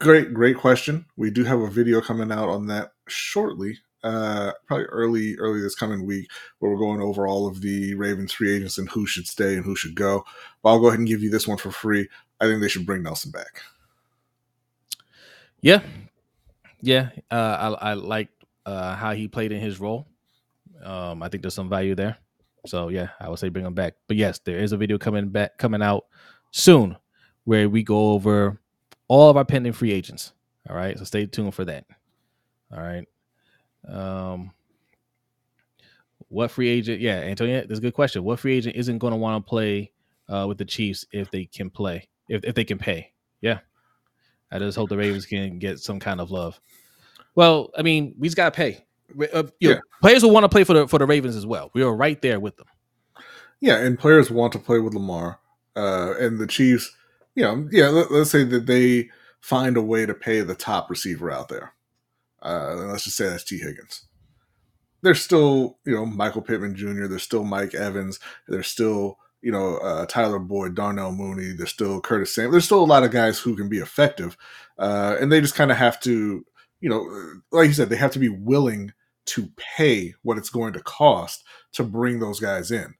Great, 0.00 0.34
great 0.34 0.56
question. 0.56 1.06
We 1.16 1.30
do 1.30 1.44
have 1.44 1.60
a 1.60 1.70
video 1.70 2.00
coming 2.00 2.32
out 2.32 2.48
on 2.48 2.66
that 2.66 2.90
shortly. 3.06 3.78
Uh, 4.04 4.52
probably 4.66 4.84
early, 4.84 5.34
early 5.38 5.62
this 5.62 5.74
coming 5.74 6.04
week, 6.04 6.30
where 6.58 6.70
we're 6.70 6.78
going 6.78 7.00
over 7.00 7.26
all 7.26 7.46
of 7.48 7.62
the 7.62 7.94
Ravens 7.94 8.34
free 8.34 8.54
agents 8.54 8.76
and 8.76 8.88
who 8.90 9.06
should 9.06 9.26
stay 9.26 9.54
and 9.54 9.64
who 9.64 9.74
should 9.74 9.94
go. 9.94 10.22
But 10.62 10.70
I'll 10.70 10.80
go 10.80 10.88
ahead 10.88 10.98
and 10.98 11.08
give 11.08 11.22
you 11.22 11.30
this 11.30 11.48
one 11.48 11.56
for 11.56 11.70
free. 11.70 12.06
I 12.38 12.44
think 12.44 12.60
they 12.60 12.68
should 12.68 12.84
bring 12.84 13.02
Nelson 13.02 13.30
back. 13.30 13.62
Yeah, 15.62 15.80
yeah. 16.82 17.08
Uh, 17.30 17.76
I 17.80 17.90
I 17.90 17.94
liked 17.94 18.44
uh, 18.66 18.94
how 18.94 19.12
he 19.12 19.26
played 19.26 19.52
in 19.52 19.60
his 19.60 19.80
role. 19.80 20.06
Um, 20.84 21.22
I 21.22 21.30
think 21.30 21.42
there's 21.42 21.54
some 21.54 21.70
value 21.70 21.94
there. 21.94 22.18
So 22.66 22.88
yeah, 22.88 23.08
I 23.18 23.30
would 23.30 23.38
say 23.38 23.48
bring 23.48 23.64
him 23.64 23.72
back. 23.72 23.94
But 24.06 24.18
yes, 24.18 24.38
there 24.38 24.58
is 24.58 24.72
a 24.72 24.76
video 24.76 24.98
coming 24.98 25.30
back 25.30 25.56
coming 25.56 25.80
out 25.80 26.04
soon 26.50 26.96
where 27.44 27.70
we 27.70 27.82
go 27.82 28.12
over 28.12 28.60
all 29.08 29.30
of 29.30 29.38
our 29.38 29.46
pending 29.46 29.72
free 29.72 29.92
agents. 29.92 30.32
All 30.68 30.76
right, 30.76 30.98
so 30.98 31.04
stay 31.04 31.24
tuned 31.24 31.54
for 31.54 31.64
that. 31.64 31.86
All 32.70 32.82
right. 32.82 33.06
Um, 33.88 34.52
what 36.28 36.50
free 36.50 36.68
agent? 36.68 37.00
Yeah, 37.00 37.18
Antonio, 37.20 37.64
that's 37.66 37.78
a 37.78 37.82
good 37.82 37.94
question. 37.94 38.24
What 38.24 38.40
free 38.40 38.56
agent 38.56 38.76
isn't 38.76 38.98
going 38.98 39.12
to 39.12 39.16
want 39.16 39.44
to 39.44 39.48
play 39.48 39.92
uh, 40.28 40.46
with 40.48 40.58
the 40.58 40.64
Chiefs 40.64 41.06
if 41.12 41.30
they 41.30 41.44
can 41.44 41.70
play, 41.70 42.08
if 42.28 42.44
if 42.44 42.54
they 42.54 42.64
can 42.64 42.78
pay? 42.78 43.12
Yeah, 43.40 43.58
I 44.50 44.58
just 44.58 44.76
hope 44.76 44.88
the 44.88 44.96
Ravens 44.96 45.26
can 45.26 45.58
get 45.58 45.78
some 45.78 46.00
kind 46.00 46.20
of 46.20 46.30
love. 46.30 46.58
Well, 47.34 47.70
I 47.76 47.82
mean, 47.82 48.14
we 48.18 48.28
just 48.28 48.36
got 48.36 48.52
to 48.52 48.56
pay. 48.56 48.84
Uh, 49.32 49.44
you 49.60 49.68
know, 49.68 49.74
Yeah. 49.74 49.80
players 50.00 50.22
will 50.22 50.30
want 50.30 50.44
to 50.44 50.48
play 50.48 50.64
for 50.64 50.72
the 50.74 50.88
for 50.88 50.98
the 50.98 51.06
Ravens 51.06 51.36
as 51.36 51.46
well. 51.46 51.70
We 51.74 51.82
are 51.82 51.94
right 51.94 52.20
there 52.22 52.40
with 52.40 52.56
them. 52.56 52.66
Yeah, 53.60 53.76
and 53.78 53.98
players 53.98 54.30
want 54.30 54.52
to 54.54 54.58
play 54.58 54.78
with 54.80 54.94
Lamar, 54.94 55.40
uh, 55.76 56.14
and 56.18 56.38
the 56.38 56.46
Chiefs. 56.46 56.94
You 57.34 57.42
know, 57.44 57.68
yeah. 57.70 57.88
Let, 57.88 58.10
us 58.10 58.30
say 58.30 58.44
that 58.44 58.66
they 58.66 59.10
find 59.40 59.76
a 59.76 59.82
way 59.82 60.06
to 60.06 60.14
pay 60.14 60.40
the 60.40 60.54
top 60.54 60.88
receiver 60.88 61.30
out 61.30 61.48
there. 61.48 61.74
Uh, 62.44 62.72
and 62.72 62.90
let's 62.90 63.04
just 63.04 63.16
say 63.16 63.28
that's 63.28 63.44
T. 63.44 63.58
Higgins. 63.58 64.04
There's 65.02 65.22
still, 65.22 65.78
you 65.84 65.94
know, 65.94 66.06
Michael 66.06 66.42
Pittman 66.42 66.76
Jr. 66.76 67.06
There's 67.06 67.22
still 67.22 67.44
Mike 67.44 67.74
Evans. 67.74 68.20
There's 68.48 68.68
still, 68.68 69.18
you 69.42 69.52
know, 69.52 69.76
uh, 69.78 70.06
Tyler 70.06 70.38
Boyd, 70.38 70.74
Darnell 70.74 71.12
Mooney. 71.12 71.52
There's 71.52 71.70
still 71.70 72.00
Curtis 72.00 72.34
Sam. 72.34 72.50
There's 72.50 72.64
still 72.64 72.82
a 72.82 72.86
lot 72.86 73.02
of 73.02 73.10
guys 73.10 73.38
who 73.38 73.56
can 73.56 73.68
be 73.68 73.78
effective, 73.78 74.36
uh, 74.78 75.16
and 75.20 75.30
they 75.30 75.40
just 75.40 75.54
kind 75.54 75.70
of 75.70 75.76
have 75.76 76.00
to, 76.00 76.44
you 76.80 76.88
know, 76.88 77.06
like 77.52 77.68
you 77.68 77.74
said, 77.74 77.88
they 77.88 77.96
have 77.96 78.12
to 78.12 78.18
be 78.18 78.30
willing 78.30 78.92
to 79.26 79.48
pay 79.56 80.14
what 80.22 80.38
it's 80.38 80.50
going 80.50 80.72
to 80.74 80.80
cost 80.80 81.44
to 81.72 81.82
bring 81.82 82.20
those 82.20 82.40
guys 82.40 82.70
in. 82.70 82.94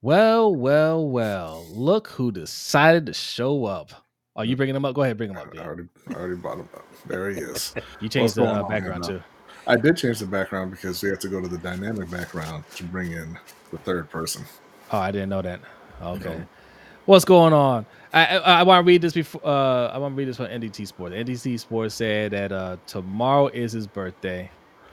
Well, 0.00 0.54
well, 0.54 1.08
well. 1.08 1.66
Look 1.70 2.08
who 2.08 2.30
decided 2.30 3.06
to 3.06 3.12
show 3.12 3.64
up. 3.64 3.90
Are 4.38 4.44
you 4.44 4.56
bringing 4.56 4.76
him 4.76 4.84
up? 4.84 4.94
Go 4.94 5.02
ahead, 5.02 5.16
bring 5.18 5.30
him 5.30 5.36
up. 5.36 5.48
I 5.48 5.56
Gabe. 5.56 5.60
already, 5.66 5.88
I 6.10 6.12
already 6.14 6.36
brought 6.36 6.58
him 6.58 6.68
up. 6.72 6.86
There 7.06 7.28
he 7.28 7.40
is. 7.40 7.74
You 8.00 8.08
changed 8.08 8.36
the 8.36 8.44
uh, 8.44 8.62
background 8.68 9.02
too. 9.02 9.20
I 9.66 9.74
did 9.74 9.96
change 9.96 10.20
the 10.20 10.26
background 10.26 10.70
because 10.70 11.02
we 11.02 11.08
have 11.08 11.18
to 11.18 11.28
go 11.28 11.40
to 11.40 11.48
the 11.48 11.58
dynamic 11.58 12.08
background 12.08 12.62
to 12.76 12.84
bring 12.84 13.10
in 13.12 13.36
the 13.72 13.78
third 13.78 14.08
person. 14.08 14.44
Oh, 14.92 14.98
I 14.98 15.10
didn't 15.10 15.28
know 15.28 15.42
that. 15.42 15.60
Okay. 16.00 16.38
No. 16.38 16.46
What's 17.06 17.24
going 17.24 17.52
on? 17.52 17.84
I 18.12 18.38
I, 18.38 18.60
I 18.60 18.62
want 18.62 18.84
to 18.84 18.86
read 18.88 19.02
this 19.02 19.12
before. 19.12 19.44
Uh, 19.44 19.88
I 19.88 19.98
want 19.98 20.14
to 20.14 20.16
read 20.16 20.28
this 20.28 20.36
from 20.36 20.46
NDT 20.46 20.86
Sports. 20.86 21.14
NDT 21.16 21.58
Sports 21.58 21.96
said 21.96 22.30
that 22.30 22.52
uh, 22.52 22.76
tomorrow 22.86 23.48
is 23.48 23.72
his 23.72 23.88
birthday. 23.88 24.50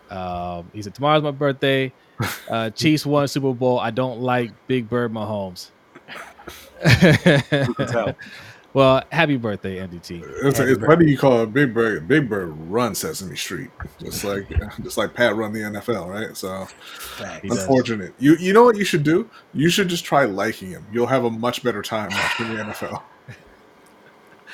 Um, 0.10 0.70
he 0.74 0.82
said 0.82 0.96
tomorrow's 0.96 1.24
my 1.24 1.32
birthday. 1.32 1.94
Uh, 2.48 2.70
Chiefs 2.70 3.06
won 3.06 3.28
Super 3.28 3.54
Bowl. 3.54 3.80
I 3.80 3.92
don't 3.92 4.22
like 4.22 4.52
Big 4.68 4.88
Bird 4.88 5.12
Mahomes. 5.12 5.72
tell. 8.76 8.82
well, 8.82 9.04
happy 9.12 9.38
birthday, 9.38 9.78
NDT. 9.80 10.22
It's, 10.44 10.58
Happy 10.58 10.72
it's 10.72 10.80
birthday. 10.80 10.86
funny 10.86 11.12
you 11.12 11.18
call 11.18 11.42
it 11.44 11.54
Big 11.54 11.74
Bird. 11.74 12.08
Big 12.08 12.30
Bird 12.30 12.54
run 12.70 12.94
Sesame 12.96 13.36
Street, 13.36 13.70
just 14.00 14.24
like 14.24 14.48
just 14.84 14.98
like 14.98 15.14
Pat 15.14 15.36
run 15.36 15.54
the 15.54 15.62
NFL, 15.62 16.08
right? 16.10 16.36
So 16.38 16.68
He 17.42 17.50
does. 17.50 17.60
unfortunate. 17.62 18.14
You 18.20 18.36
you 18.38 18.54
know 18.54 18.64
what 18.64 18.76
you 18.78 18.86
should 18.86 19.04
do? 19.04 19.30
You 19.54 19.70
should 19.70 19.88
just 19.88 20.06
try 20.06 20.26
liking 20.26 20.70
him. 20.70 20.86
You'll 20.92 21.08
have 21.08 21.24
a 21.24 21.30
much 21.32 21.64
better 21.64 21.82
time 21.82 22.10
watching 22.12 22.54
the 22.56 22.64
NFL. 22.64 23.02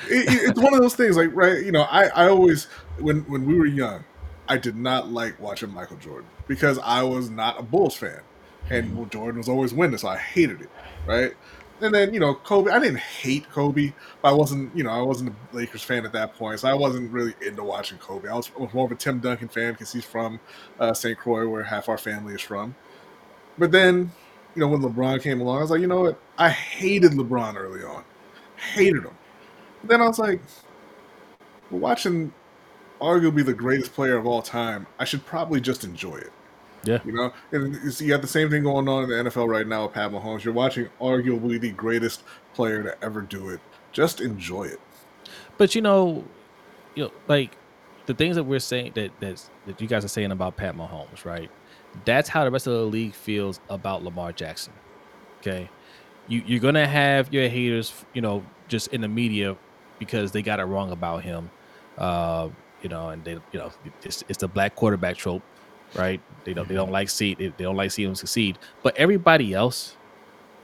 It- 0.08 0.28
it- 0.28 0.50
it's 0.50 0.60
one 0.60 0.74
of 0.74 0.80
those 0.80 0.94
things, 0.94 1.16
like 1.16 1.30
right? 1.34 1.62
You 1.64 1.72
know, 1.72 1.82
I 1.82 2.06
I 2.08 2.28
always 2.28 2.64
when 2.98 3.20
when 3.22 3.44
we 3.46 3.54
were 3.54 3.66
young, 3.66 4.04
I 4.48 4.56
did 4.58 4.76
not 4.76 5.10
like 5.12 5.38
watching 5.40 5.72
Michael 5.72 5.96
Jordan 5.98 6.28
because 6.48 6.78
I 6.82 7.02
was 7.02 7.30
not 7.30 7.60
a 7.60 7.62
Bulls 7.62 7.94
fan, 7.94 8.20
and 8.70 8.96
well, 8.96 9.06
Jordan 9.06 9.38
was 9.38 9.48
always 9.48 9.72
winning, 9.72 9.98
so 9.98 10.08
I 10.08 10.16
hated 10.16 10.60
it, 10.62 10.70
right? 11.06 11.34
And 11.82 11.94
then 11.94 12.14
you 12.14 12.20
know 12.20 12.34
Kobe, 12.34 12.70
I 12.70 12.78
didn't 12.78 13.00
hate 13.00 13.50
Kobe, 13.50 13.92
but 14.22 14.28
I 14.30 14.32
wasn't 14.32 14.76
you 14.76 14.84
know 14.84 14.90
I 14.90 15.02
wasn't 15.02 15.30
a 15.52 15.56
Lakers 15.56 15.82
fan 15.82 16.04
at 16.06 16.12
that 16.12 16.34
point, 16.34 16.60
so 16.60 16.68
I 16.68 16.74
wasn't 16.74 17.12
really 17.12 17.34
into 17.40 17.64
watching 17.64 17.98
Kobe. 17.98 18.28
I 18.28 18.34
was, 18.36 18.52
I 18.58 18.62
was 18.62 18.74
more 18.74 18.86
of 18.86 18.92
a 18.92 18.96
Tim 18.96 19.20
Duncan 19.20 19.48
fan 19.48 19.72
because 19.72 19.92
he's 19.92 20.04
from 20.04 20.40
uh, 20.78 20.94
St. 20.94 21.18
Croix, 21.18 21.48
where 21.48 21.64
half 21.64 21.88
our 21.88 21.98
family 21.98 22.34
is 22.34 22.40
from. 22.42 22.76
But 23.58 23.72
then, 23.72 24.12
you 24.54 24.60
know, 24.60 24.68
when 24.68 24.82
LeBron 24.82 25.22
came 25.22 25.40
along, 25.40 25.58
I 25.58 25.62
was 25.62 25.70
like, 25.70 25.80
you 25.82 25.88
know 25.88 26.02
what? 26.02 26.22
I 26.38 26.50
hated 26.50 27.12
LeBron 27.12 27.56
early 27.56 27.82
on, 27.84 28.04
hated 28.74 29.04
him. 29.04 29.18
But 29.82 29.90
then 29.90 30.02
I 30.02 30.08
was 30.08 30.18
like, 30.18 30.42
watching 31.70 32.32
arguably 33.00 33.44
the 33.44 33.54
greatest 33.54 33.94
player 33.94 34.16
of 34.16 34.26
all 34.26 34.42
time. 34.42 34.86
I 34.98 35.04
should 35.04 35.26
probably 35.26 35.60
just 35.60 35.84
enjoy 35.84 36.16
it. 36.16 36.32
Yeah. 36.84 36.98
You 37.04 37.12
know, 37.12 37.32
and 37.52 38.00
you 38.00 38.08
got 38.08 38.22
the 38.22 38.28
same 38.28 38.50
thing 38.50 38.64
going 38.64 38.88
on 38.88 39.04
in 39.04 39.10
the 39.10 39.30
NFL 39.30 39.48
right 39.48 39.66
now 39.66 39.84
with 39.84 39.94
Pat 39.94 40.10
Mahomes. 40.10 40.42
You're 40.42 40.54
watching 40.54 40.88
arguably 41.00 41.60
the 41.60 41.70
greatest 41.70 42.24
player 42.54 42.82
to 42.82 43.04
ever 43.04 43.20
do 43.20 43.50
it. 43.50 43.60
Just 43.92 44.20
enjoy 44.20 44.64
it. 44.64 44.80
But 45.58 45.74
you 45.74 45.82
know, 45.82 46.24
you 46.94 47.04
know, 47.04 47.12
like 47.28 47.56
the 48.06 48.14
things 48.14 48.36
that 48.36 48.44
we're 48.44 48.58
saying 48.58 48.92
that 48.94 49.12
that's, 49.20 49.50
that 49.66 49.80
you 49.80 49.86
guys 49.86 50.04
are 50.04 50.08
saying 50.08 50.32
about 50.32 50.56
Pat 50.56 50.76
Mahomes, 50.76 51.24
right? 51.24 51.50
That's 52.04 52.28
how 52.28 52.44
the 52.44 52.50
rest 52.50 52.66
of 52.66 52.72
the 52.72 52.84
league 52.84 53.14
feels 53.14 53.60
about 53.68 54.02
Lamar 54.02 54.32
Jackson. 54.32 54.72
Okay, 55.40 55.68
you 56.26 56.42
you're 56.46 56.60
gonna 56.60 56.86
have 56.86 57.32
your 57.32 57.48
haters, 57.48 57.92
you 58.14 58.22
know, 58.22 58.44
just 58.68 58.88
in 58.88 59.02
the 59.02 59.08
media 59.08 59.56
because 59.98 60.32
they 60.32 60.42
got 60.42 60.58
it 60.58 60.64
wrong 60.64 60.90
about 60.90 61.22
him. 61.22 61.50
Uh, 61.98 62.48
you 62.82 62.88
know, 62.88 63.10
and 63.10 63.24
they, 63.24 63.32
you 63.32 63.58
know, 63.58 63.70
it's, 64.02 64.24
it's 64.28 64.38
the 64.38 64.48
black 64.48 64.74
quarterback 64.74 65.16
trope, 65.16 65.42
right? 65.94 66.20
They 66.44 66.54
don't 66.54 66.68
they 66.68 66.74
don't 66.74 66.90
like 66.90 67.08
see 67.08 67.34
they, 67.34 67.48
they 67.48 67.64
don't 67.64 67.76
like 67.76 67.90
seeing 67.90 68.08
him 68.08 68.14
succeed. 68.14 68.58
But 68.82 68.96
everybody 68.96 69.54
else, 69.54 69.96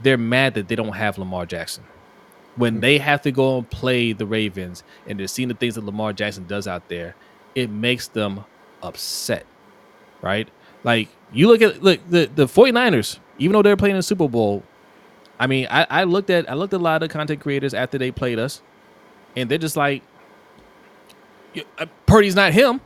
they're 0.01 0.19
mad 0.19 0.55
that 0.55 0.69
they 0.69 0.77
don't 0.77 0.95
have 0.95 1.19
Lamar 1.19 1.47
Jackson. 1.47 1.85
When 2.57 2.81
they 2.81 2.99
have 2.99 3.23
to 3.23 3.31
go 3.31 3.59
and 3.59 3.71
play 3.71 4.13
the 4.13 4.27
Ravens 4.27 4.83
and 5.07 5.19
they're 5.21 5.29
seeing 5.29 5.49
the 5.49 5.55
things 5.55 5.77
that 5.77 5.85
Lamar 5.85 6.13
Jackson 6.13 6.47
does 6.47 6.67
out 6.67 6.89
there, 6.89 7.15
it 7.55 7.71
makes 7.71 8.09
them 8.09 8.45
upset, 8.83 9.47
right? 10.23 10.49
Like 10.83 11.09
you 11.33 11.47
look 11.47 11.63
at 11.63 11.83
look 11.83 12.01
the 12.09 12.31
the 12.35 12.47
49ers, 12.47 13.19
even 13.39 13.53
though 13.53 13.63
they're 13.63 13.77
playing 13.77 13.95
in 13.95 13.99
the 13.99 14.03
Super 14.03 14.29
Bowl, 14.29 14.63
I 15.39 15.47
mean, 15.47 15.67
I, 15.71 15.87
I 15.89 16.05
looked 16.05 16.31
at 16.31 16.51
I 16.51 16.55
looked 16.55 16.75
at 16.75 16.81
a 16.81 16.83
lot 16.83 17.03
of 17.03 17.11
content 17.11 17.41
creators 17.41 17.75
after 17.75 17.99
they 17.99 18.11
played 18.11 18.39
us, 18.39 18.61
and 19.37 19.49
they're 19.49 19.59
just 19.59 19.77
like, 19.77 20.03
uh, 21.79 21.87
Purdy's 22.07 22.35
not 22.35 22.53
him. 22.53 22.81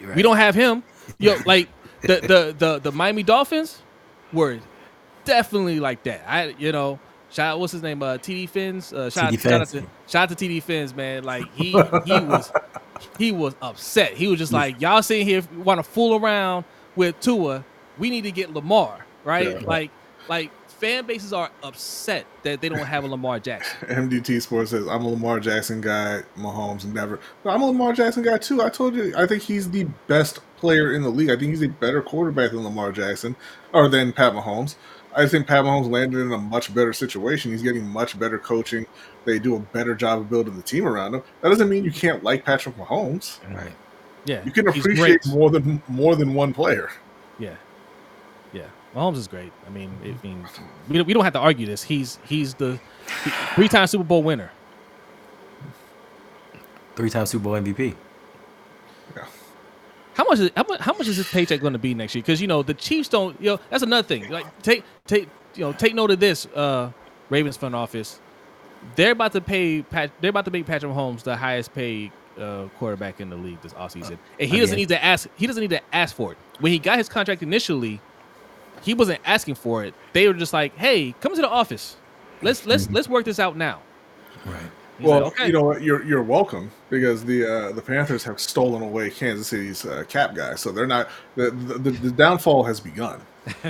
Right. 0.00 0.16
We 0.16 0.22
don't 0.22 0.36
have 0.36 0.54
him. 0.54 0.82
Yo, 1.18 1.36
like 1.46 1.68
the, 2.06 2.20
the 2.20 2.54
the 2.58 2.78
the 2.78 2.92
Miami 2.92 3.22
Dolphins 3.22 3.80
were 4.32 4.58
definitely 5.24 5.80
like 5.80 6.02
that. 6.04 6.24
I 6.26 6.54
you 6.58 6.72
know 6.72 6.98
shout 7.30 7.54
out 7.54 7.60
what's 7.60 7.72
his 7.72 7.82
name 7.82 8.02
uh 8.02 8.18
TD 8.18 8.48
Fins 8.48 8.92
uh 8.92 9.10
shout, 9.10 9.32
TD 9.32 9.36
out, 9.36 9.42
shout 9.42 9.60
out 9.60 9.68
to 9.68 9.82
shout 10.06 10.30
out 10.30 10.38
to 10.38 10.48
TD 10.48 10.62
Fins 10.62 10.94
man 10.94 11.24
like 11.24 11.52
he 11.54 11.70
he 11.70 11.74
was 12.20 12.52
he 13.18 13.32
was 13.32 13.54
upset. 13.62 14.14
He 14.14 14.26
was 14.26 14.38
just 14.38 14.52
like 14.52 14.80
y'all 14.80 15.02
sitting 15.02 15.26
here 15.26 15.42
want 15.56 15.78
to 15.78 15.82
fool 15.82 16.16
around 16.16 16.64
with 16.96 17.18
Tua. 17.20 17.64
We 17.98 18.10
need 18.10 18.22
to 18.22 18.32
get 18.32 18.52
Lamar 18.52 19.04
right 19.24 19.60
yeah. 19.60 19.66
like 19.66 19.90
like 20.28 20.50
fan 20.84 21.06
bases 21.06 21.32
are 21.32 21.50
upset 21.62 22.26
that 22.42 22.60
they 22.60 22.68
don't 22.68 22.78
have 22.78 23.04
a 23.04 23.06
Lamar 23.06 23.40
Jackson. 23.40 23.88
MDT 23.88 24.42
Sports 24.42 24.70
says, 24.70 24.86
I'm 24.86 25.04
a 25.04 25.08
Lamar 25.08 25.40
Jackson 25.40 25.80
guy. 25.80 26.22
Mahomes 26.36 26.84
never. 26.84 27.20
But 27.42 27.54
I'm 27.54 27.62
a 27.62 27.66
Lamar 27.66 27.92
Jackson 27.92 28.22
guy 28.22 28.38
too. 28.38 28.60
I 28.60 28.68
told 28.68 28.94
you, 28.94 29.14
I 29.16 29.26
think 29.26 29.42
he's 29.42 29.70
the 29.70 29.84
best 30.08 30.40
player 30.64 30.94
in 30.94 31.02
the 31.02 31.10
league. 31.10 31.28
I 31.28 31.36
think 31.36 31.50
he's 31.50 31.62
a 31.62 31.68
better 31.68 32.00
quarterback 32.00 32.52
than 32.52 32.64
Lamar 32.64 32.90
Jackson 32.90 33.36
or 33.74 33.86
than 33.88 34.14
Pat 34.14 34.32
Mahomes. 34.32 34.76
I 35.14 35.28
think 35.28 35.46
Pat 35.46 35.62
Mahomes 35.64 35.90
landed 35.90 36.20
in 36.20 36.32
a 36.32 36.38
much 36.38 36.74
better 36.74 36.94
situation. 36.94 37.50
He's 37.52 37.62
getting 37.62 37.86
much 37.86 38.18
better 38.18 38.38
coaching. 38.38 38.86
They 39.26 39.38
do 39.38 39.56
a 39.56 39.60
better 39.60 39.94
job 39.94 40.20
of 40.20 40.30
building 40.30 40.56
the 40.56 40.62
team 40.62 40.86
around 40.86 41.14
him. 41.14 41.22
That 41.42 41.50
doesn't 41.50 41.68
mean 41.68 41.84
you 41.84 41.92
can't 41.92 42.24
like 42.24 42.46
Patrick 42.46 42.76
Mahomes. 42.78 43.38
Right. 43.54 43.74
Yeah. 44.24 44.42
You 44.44 44.52
can 44.52 44.66
appreciate 44.68 45.26
more 45.26 45.50
than 45.50 45.82
more 45.86 46.16
than 46.16 46.32
one 46.32 46.54
player. 46.54 46.90
Yeah. 47.38 47.56
Yeah. 48.54 48.68
Mahomes 48.94 49.16
is 49.16 49.28
great. 49.28 49.52
I 49.66 49.70
mean, 49.70 49.92
I 50.02 50.26
mean, 50.26 50.46
we 50.88 50.96
don't, 50.96 51.06
we 51.06 51.12
don't 51.12 51.24
have 51.24 51.34
to 51.34 51.40
argue 51.40 51.66
this. 51.66 51.82
He's 51.82 52.18
he's 52.26 52.54
the 52.54 52.80
three-time 53.54 53.86
Super 53.86 54.04
Bowl 54.04 54.22
winner, 54.22 54.50
three-time 56.96 57.26
Super 57.26 57.44
Bowl 57.44 57.52
MVP. 57.52 57.94
How 60.14 60.24
much 60.24 60.38
is 60.38 60.50
how 60.56 60.64
much, 60.68 60.80
how 60.80 60.92
much 60.94 61.08
is 61.08 61.16
his 61.16 61.28
paycheck 61.28 61.60
going 61.60 61.72
to 61.72 61.78
be 61.78 61.94
next 61.94 62.14
year? 62.14 62.22
Because 62.22 62.40
you 62.40 62.46
know 62.46 62.62
the 62.62 62.74
Chiefs 62.74 63.08
don't. 63.08 63.40
You 63.40 63.50
know 63.50 63.60
that's 63.70 63.82
another 63.82 64.06
thing. 64.06 64.30
Like 64.30 64.46
take 64.62 64.84
take 65.06 65.28
you 65.54 65.62
know 65.62 65.72
take 65.72 65.94
note 65.94 66.10
of 66.10 66.20
this. 66.20 66.46
Uh, 66.46 66.90
Ravens 67.30 67.56
front 67.56 67.74
office, 67.74 68.20
they're 68.96 69.12
about 69.12 69.32
to 69.32 69.40
pay 69.40 69.82
Pat. 69.82 70.10
They're 70.20 70.30
about 70.30 70.44
to 70.44 70.50
make 70.50 70.66
Patrick 70.66 70.92
Mahomes 70.92 71.22
the 71.22 71.36
highest 71.36 71.74
paid 71.74 72.12
uh, 72.38 72.68
quarterback 72.78 73.20
in 73.20 73.30
the 73.30 73.36
league 73.36 73.60
this 73.62 73.72
offseason, 73.72 74.18
and 74.38 74.48
he 74.48 74.60
doesn't 74.60 74.76
need 74.76 74.88
to 74.88 75.02
ask. 75.02 75.28
He 75.36 75.46
doesn't 75.46 75.60
need 75.60 75.70
to 75.70 75.80
ask 75.92 76.14
for 76.14 76.32
it. 76.32 76.38
When 76.60 76.70
he 76.70 76.78
got 76.78 76.98
his 76.98 77.08
contract 77.08 77.42
initially 77.42 78.00
he 78.84 78.94
wasn't 78.94 79.20
asking 79.24 79.54
for 79.54 79.84
it. 79.84 79.94
They 80.12 80.28
were 80.28 80.34
just 80.34 80.52
like, 80.52 80.76
"Hey, 80.76 81.14
come 81.20 81.34
to 81.34 81.40
the 81.40 81.48
office. 81.48 81.96
Let's 82.42 82.66
let's 82.66 82.90
let's 82.90 83.08
work 83.08 83.24
this 83.24 83.38
out 83.38 83.56
now." 83.56 83.80
Right. 84.44 84.60
He's 84.98 85.06
well, 85.08 85.24
like, 85.24 85.32
okay. 85.32 85.46
you 85.46 85.52
know 85.52 85.62
what? 85.64 85.82
You're 85.82 86.04
you're 86.04 86.22
welcome 86.22 86.70
because 86.88 87.24
the 87.24 87.44
uh, 87.44 87.72
the 87.72 87.82
Panthers 87.82 88.22
have 88.24 88.38
stolen 88.38 88.82
away 88.82 89.10
Kansas 89.10 89.48
City's 89.48 89.84
uh, 89.84 90.04
cap 90.08 90.34
guy, 90.34 90.54
so 90.54 90.70
they're 90.70 90.86
not 90.86 91.08
the, 91.34 91.50
the 91.50 91.90
the 91.90 92.10
downfall 92.12 92.64
has 92.64 92.80
begun. 92.80 93.20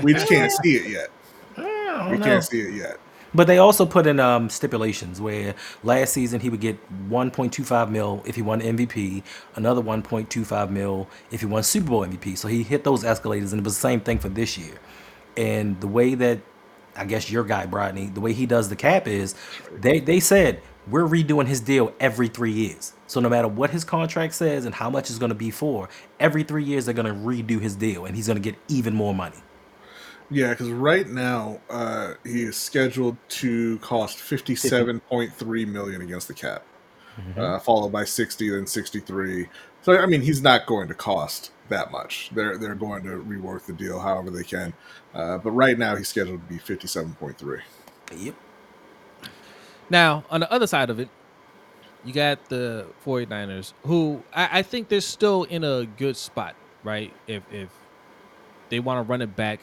We 0.03 0.13
just 0.13 0.29
can't 0.29 0.53
see 0.63 0.77
it 0.77 0.91
yet. 0.91 1.11
We 1.57 2.19
know. 2.19 2.25
can't 2.25 2.45
see 2.45 2.61
it 2.61 2.75
yet. 2.75 2.99
But 3.35 3.49
they 3.49 3.59
also 3.59 3.85
put 3.85 4.07
in 4.07 4.21
um, 4.21 4.49
stipulations 4.49 5.21
where 5.21 5.55
last 5.83 6.13
season 6.13 6.39
he 6.41 6.49
would 6.49 6.61
get 6.61 6.79
1.25 7.11 7.91
mil 7.91 8.23
if 8.25 8.37
he 8.37 8.43
won 8.43 8.61
MVP, 8.61 9.25
another 9.57 9.83
1.25 9.83 10.71
mil 10.71 11.09
if 11.33 11.41
he 11.41 11.47
won 11.47 11.65
Super 11.65 11.89
Bowl 11.89 12.07
MVP. 12.07 12.39
So 12.39 12.47
he 12.47 12.63
hit 12.63 12.85
those 12.85 13.05
escalators, 13.05 13.53
and 13.53 13.61
it 13.61 13.65
was 13.65 13.75
the 13.75 13.81
same 13.81 14.01
thing 14.01 14.21
for 14.21 14.29
this 14.29 14.57
year. 14.57 14.75
And 15.37 15.81
the 15.81 15.89
way 15.89 16.15
that 16.15 16.41
I 16.97 17.05
guess 17.05 17.29
your 17.29 17.43
guy 17.43 17.67
Brodny, 17.67 18.15
the 18.15 18.21
way 18.21 18.33
he 18.33 18.47
does 18.47 18.69
the 18.69 18.77
cap 18.77 19.09
is 19.09 19.35
they 19.73 19.99
they 19.99 20.21
said 20.21 20.63
we're 20.89 21.07
redoing 21.07 21.47
his 21.47 21.61
deal 21.61 21.93
every 22.01 22.29
three 22.29 22.53
years. 22.53 22.93
So 23.07 23.21
no 23.21 23.29
matter 23.29 23.49
what 23.49 23.71
his 23.71 23.85
contract 23.85 24.35
says 24.35 24.65
and 24.65 24.75
how 24.75 24.91
much 24.91 25.11
it's 25.11 25.19
going 25.19 25.31
to 25.31 25.35
be 25.35 25.51
for, 25.51 25.89
every 26.19 26.43
three 26.43 26.65
years 26.65 26.87
they're 26.87 26.95
going 26.95 27.07
to 27.07 27.13
redo 27.13 27.61
his 27.61 27.77
deal, 27.77 28.07
and 28.07 28.17
he's 28.17 28.27
going 28.27 28.43
to 28.43 28.43
get 28.43 28.59
even 28.69 28.95
more 28.95 29.15
money. 29.15 29.37
Yeah, 30.31 30.51
because 30.51 30.71
right 30.71 31.07
now 31.07 31.61
uh, 31.69 32.15
he 32.25 32.43
is 32.43 32.57
scheduled 32.57 33.17
to 33.29 33.79
cost 33.79 34.19
fifty-seven 34.19 35.01
point 35.01 35.33
three 35.35 35.67
million 35.67 36.01
against 36.01 36.29
the 36.29 36.35
cap, 36.35 36.65
mm-hmm. 37.17 37.39
uh, 37.39 37.59
followed 37.61 37.93
by 37.93 38.05
sixty, 38.05 38.49
then 38.49 38.67
sixty-three. 38.67 39.49
So 39.83 39.99
I 39.99 40.07
mean, 40.07 40.23
he's 40.23 40.41
not 40.41 40.65
going 40.65 40.89
to 40.89 40.95
cost 40.95 41.53
that 41.69 41.93
much. 41.93 42.31
They're 42.35 42.57
they're 42.57 42.75
going 42.75 43.03
to 43.05 43.23
rework 43.23 43.67
the 43.67 43.75
deal 43.75 44.01
however 44.01 44.31
they 44.31 44.45
can. 44.45 44.73
Uh, 45.13 45.37
but 45.39 45.51
right 45.51 45.79
now 45.79 45.95
he's 45.95 46.09
scheduled 46.09 46.41
to 46.41 46.53
be 46.53 46.59
fifty 46.59 46.89
seven 46.89 47.15
point 47.15 47.37
three. 47.39 47.61
Yep. 48.17 48.35
Now 49.91 50.25
on 50.31 50.41
the 50.41 50.53
other 50.53 50.67
side 50.67 50.91
of 50.91 51.01
it, 51.01 51.09
you 52.05 52.13
got 52.13 52.49
the 52.49 52.87
49ers 53.05 53.73
who 53.85 54.23
I, 54.35 54.61
I 54.61 54.63
think 54.63 54.89
they're 54.89 55.01
still 55.01 55.45
in 55.45 55.65
a 55.65 55.87
good 55.87 56.17
spot, 56.17 56.55
right? 56.83 57.13
If 57.27 57.43
if 57.51 57.71
they 58.69 58.81
want 58.81 59.05
to 59.05 59.11
run 59.11 59.23
it 59.23 59.35
back, 59.37 59.61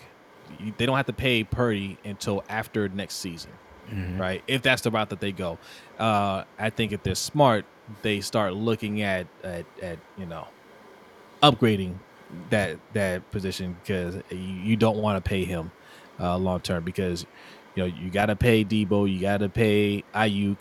they 0.78 0.86
don't 0.86 0.98
have 0.98 1.06
to 1.08 1.14
pay 1.14 1.44
Purdy 1.44 1.98
until 2.04 2.44
after 2.50 2.90
next 2.90 3.16
season. 3.16 3.52
Mm-hmm. 3.90 4.22
Right, 4.22 4.44
if 4.48 4.62
that's 4.62 4.84
the 4.84 4.92
route 4.92 5.10
that 5.10 5.20
they 5.20 5.34
go, 5.34 5.58
uh, 6.00 6.46
I 6.58 6.70
think 6.70 6.94
if 6.94 7.04
they're 7.04 7.16
smart, 7.16 7.66
they 8.04 8.22
start 8.22 8.54
looking 8.54 9.02
at 9.02 9.28
at, 9.44 9.66
at 9.82 10.00
you 10.18 10.26
know 10.26 10.48
upgrading 11.44 11.98
that 12.52 12.78
that 12.94 13.30
position 13.32 13.76
because 13.84 14.16
you, 14.30 14.38
you 14.38 14.76
don't 14.78 14.98
want 14.98 15.24
to 15.24 15.28
pay 15.28 15.44
him 15.44 15.72
uh, 16.20 16.38
long 16.38 16.62
term 16.62 16.84
because 16.84 17.26
you 17.76 17.84
know 17.84 17.86
you 17.86 18.10
got 18.10 18.28
to 18.28 18.36
pay 18.36 18.64
Debo, 18.64 19.12
you 19.12 19.20
got 19.20 19.38
to 19.38 19.50
pay 19.50 20.04
Aiyuk, 20.14 20.58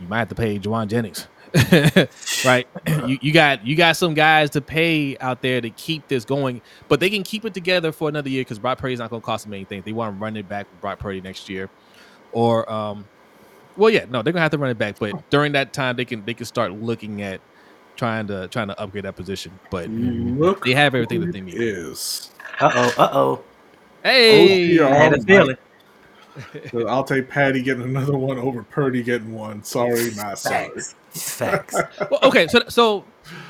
you 0.00 0.08
might 0.08 0.18
have 0.18 0.28
to 0.28 0.34
pay 0.34 0.58
Jauan 0.58 0.88
Jennings, 0.88 1.28
right? 2.44 2.66
you, 3.06 3.18
you 3.20 3.32
got 3.32 3.66
you 3.66 3.76
got 3.76 3.96
some 3.96 4.14
guys 4.14 4.50
to 4.50 4.60
pay 4.60 5.16
out 5.18 5.42
there 5.42 5.60
to 5.60 5.70
keep 5.70 6.08
this 6.08 6.24
going, 6.24 6.60
but 6.88 7.00
they 7.00 7.10
can 7.10 7.22
keep 7.22 7.44
it 7.44 7.54
together 7.54 7.92
for 7.92 8.08
another 8.08 8.28
year 8.28 8.42
because 8.42 8.58
Brock 8.58 8.78
Purdy's 8.78 8.98
not 8.98 9.10
going 9.10 9.22
to 9.22 9.26
cost 9.26 9.44
them 9.44 9.54
anything. 9.54 9.82
They 9.82 9.92
want 9.92 10.16
to 10.16 10.20
run 10.20 10.36
it 10.36 10.48
back 10.48 10.70
with 10.70 10.80
Brock 10.80 10.98
Purdy 10.98 11.20
next 11.20 11.48
year, 11.48 11.70
or 12.32 12.70
um, 12.70 13.06
well, 13.76 13.90
yeah, 13.90 14.04
no, 14.08 14.22
they're 14.22 14.32
gonna 14.32 14.42
have 14.42 14.50
to 14.52 14.58
run 14.58 14.70
it 14.70 14.78
back, 14.78 14.98
but 14.98 15.30
during 15.30 15.52
that 15.52 15.72
time 15.72 15.96
they 15.96 16.04
can 16.04 16.24
they 16.24 16.34
can 16.34 16.46
start 16.46 16.72
looking 16.72 17.22
at 17.22 17.40
trying 17.96 18.26
to 18.26 18.48
trying 18.48 18.68
to 18.68 18.78
upgrade 18.80 19.04
that 19.04 19.16
position. 19.16 19.58
But 19.70 19.88
Look 19.88 20.64
they 20.64 20.74
have 20.74 20.94
everything 20.94 21.20
that 21.20 21.32
they 21.32 21.40
need. 21.40 21.54
Is 21.56 22.30
uh 22.60 22.70
oh, 22.74 22.94
uh 22.98 23.10
oh. 23.12 23.44
Hey, 24.02 24.80
I 24.80 24.88
had 24.94 25.14
a 25.14 25.22
feeling. 25.22 25.56
So 26.70 26.86
I'll 26.88 27.04
take 27.04 27.28
Patty 27.28 27.62
getting 27.62 27.82
another 27.82 28.16
one 28.16 28.38
over 28.38 28.62
Purdy 28.62 29.02
getting 29.02 29.34
one. 29.34 29.62
Sorry, 29.62 30.10
not 30.14 30.38
sorry. 30.38 30.68
Facts. 30.70 30.94
Facts. 31.10 31.74
well, 32.10 32.20
okay, 32.22 32.46
so 32.48 32.62
so 32.68 33.04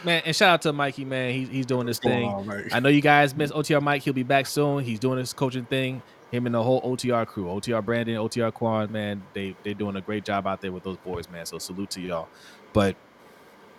man, 0.04 0.22
and 0.24 0.34
shout 0.34 0.54
out 0.54 0.62
to 0.62 0.72
Mikey, 0.72 1.04
man. 1.04 1.32
He's 1.32 1.48
he's 1.48 1.66
doing 1.66 1.86
this 1.86 1.98
thing. 1.98 2.28
On, 2.28 2.64
I 2.72 2.80
know 2.80 2.88
you 2.88 3.00
guys 3.00 3.36
miss 3.36 3.52
OTR 3.52 3.80
Mike. 3.82 4.02
He'll 4.02 4.14
be 4.14 4.24
back 4.24 4.46
soon. 4.46 4.84
He's 4.84 4.98
doing 4.98 5.18
this 5.18 5.32
coaching 5.32 5.64
thing. 5.64 6.02
Him 6.30 6.46
and 6.46 6.54
the 6.54 6.62
whole 6.62 6.80
OTR 6.82 7.26
crew, 7.26 7.44
OTR 7.44 7.84
Brandon, 7.84 8.16
OTR 8.16 8.52
Quan, 8.52 8.90
man, 8.90 9.22
they 9.34 9.54
they 9.62 9.74
doing 9.74 9.96
a 9.96 10.00
great 10.00 10.24
job 10.24 10.46
out 10.46 10.60
there 10.60 10.72
with 10.72 10.82
those 10.82 10.96
boys, 10.98 11.28
man. 11.30 11.46
So 11.46 11.58
salute 11.58 11.90
to 11.90 12.00
y'all. 12.00 12.28
But 12.72 12.96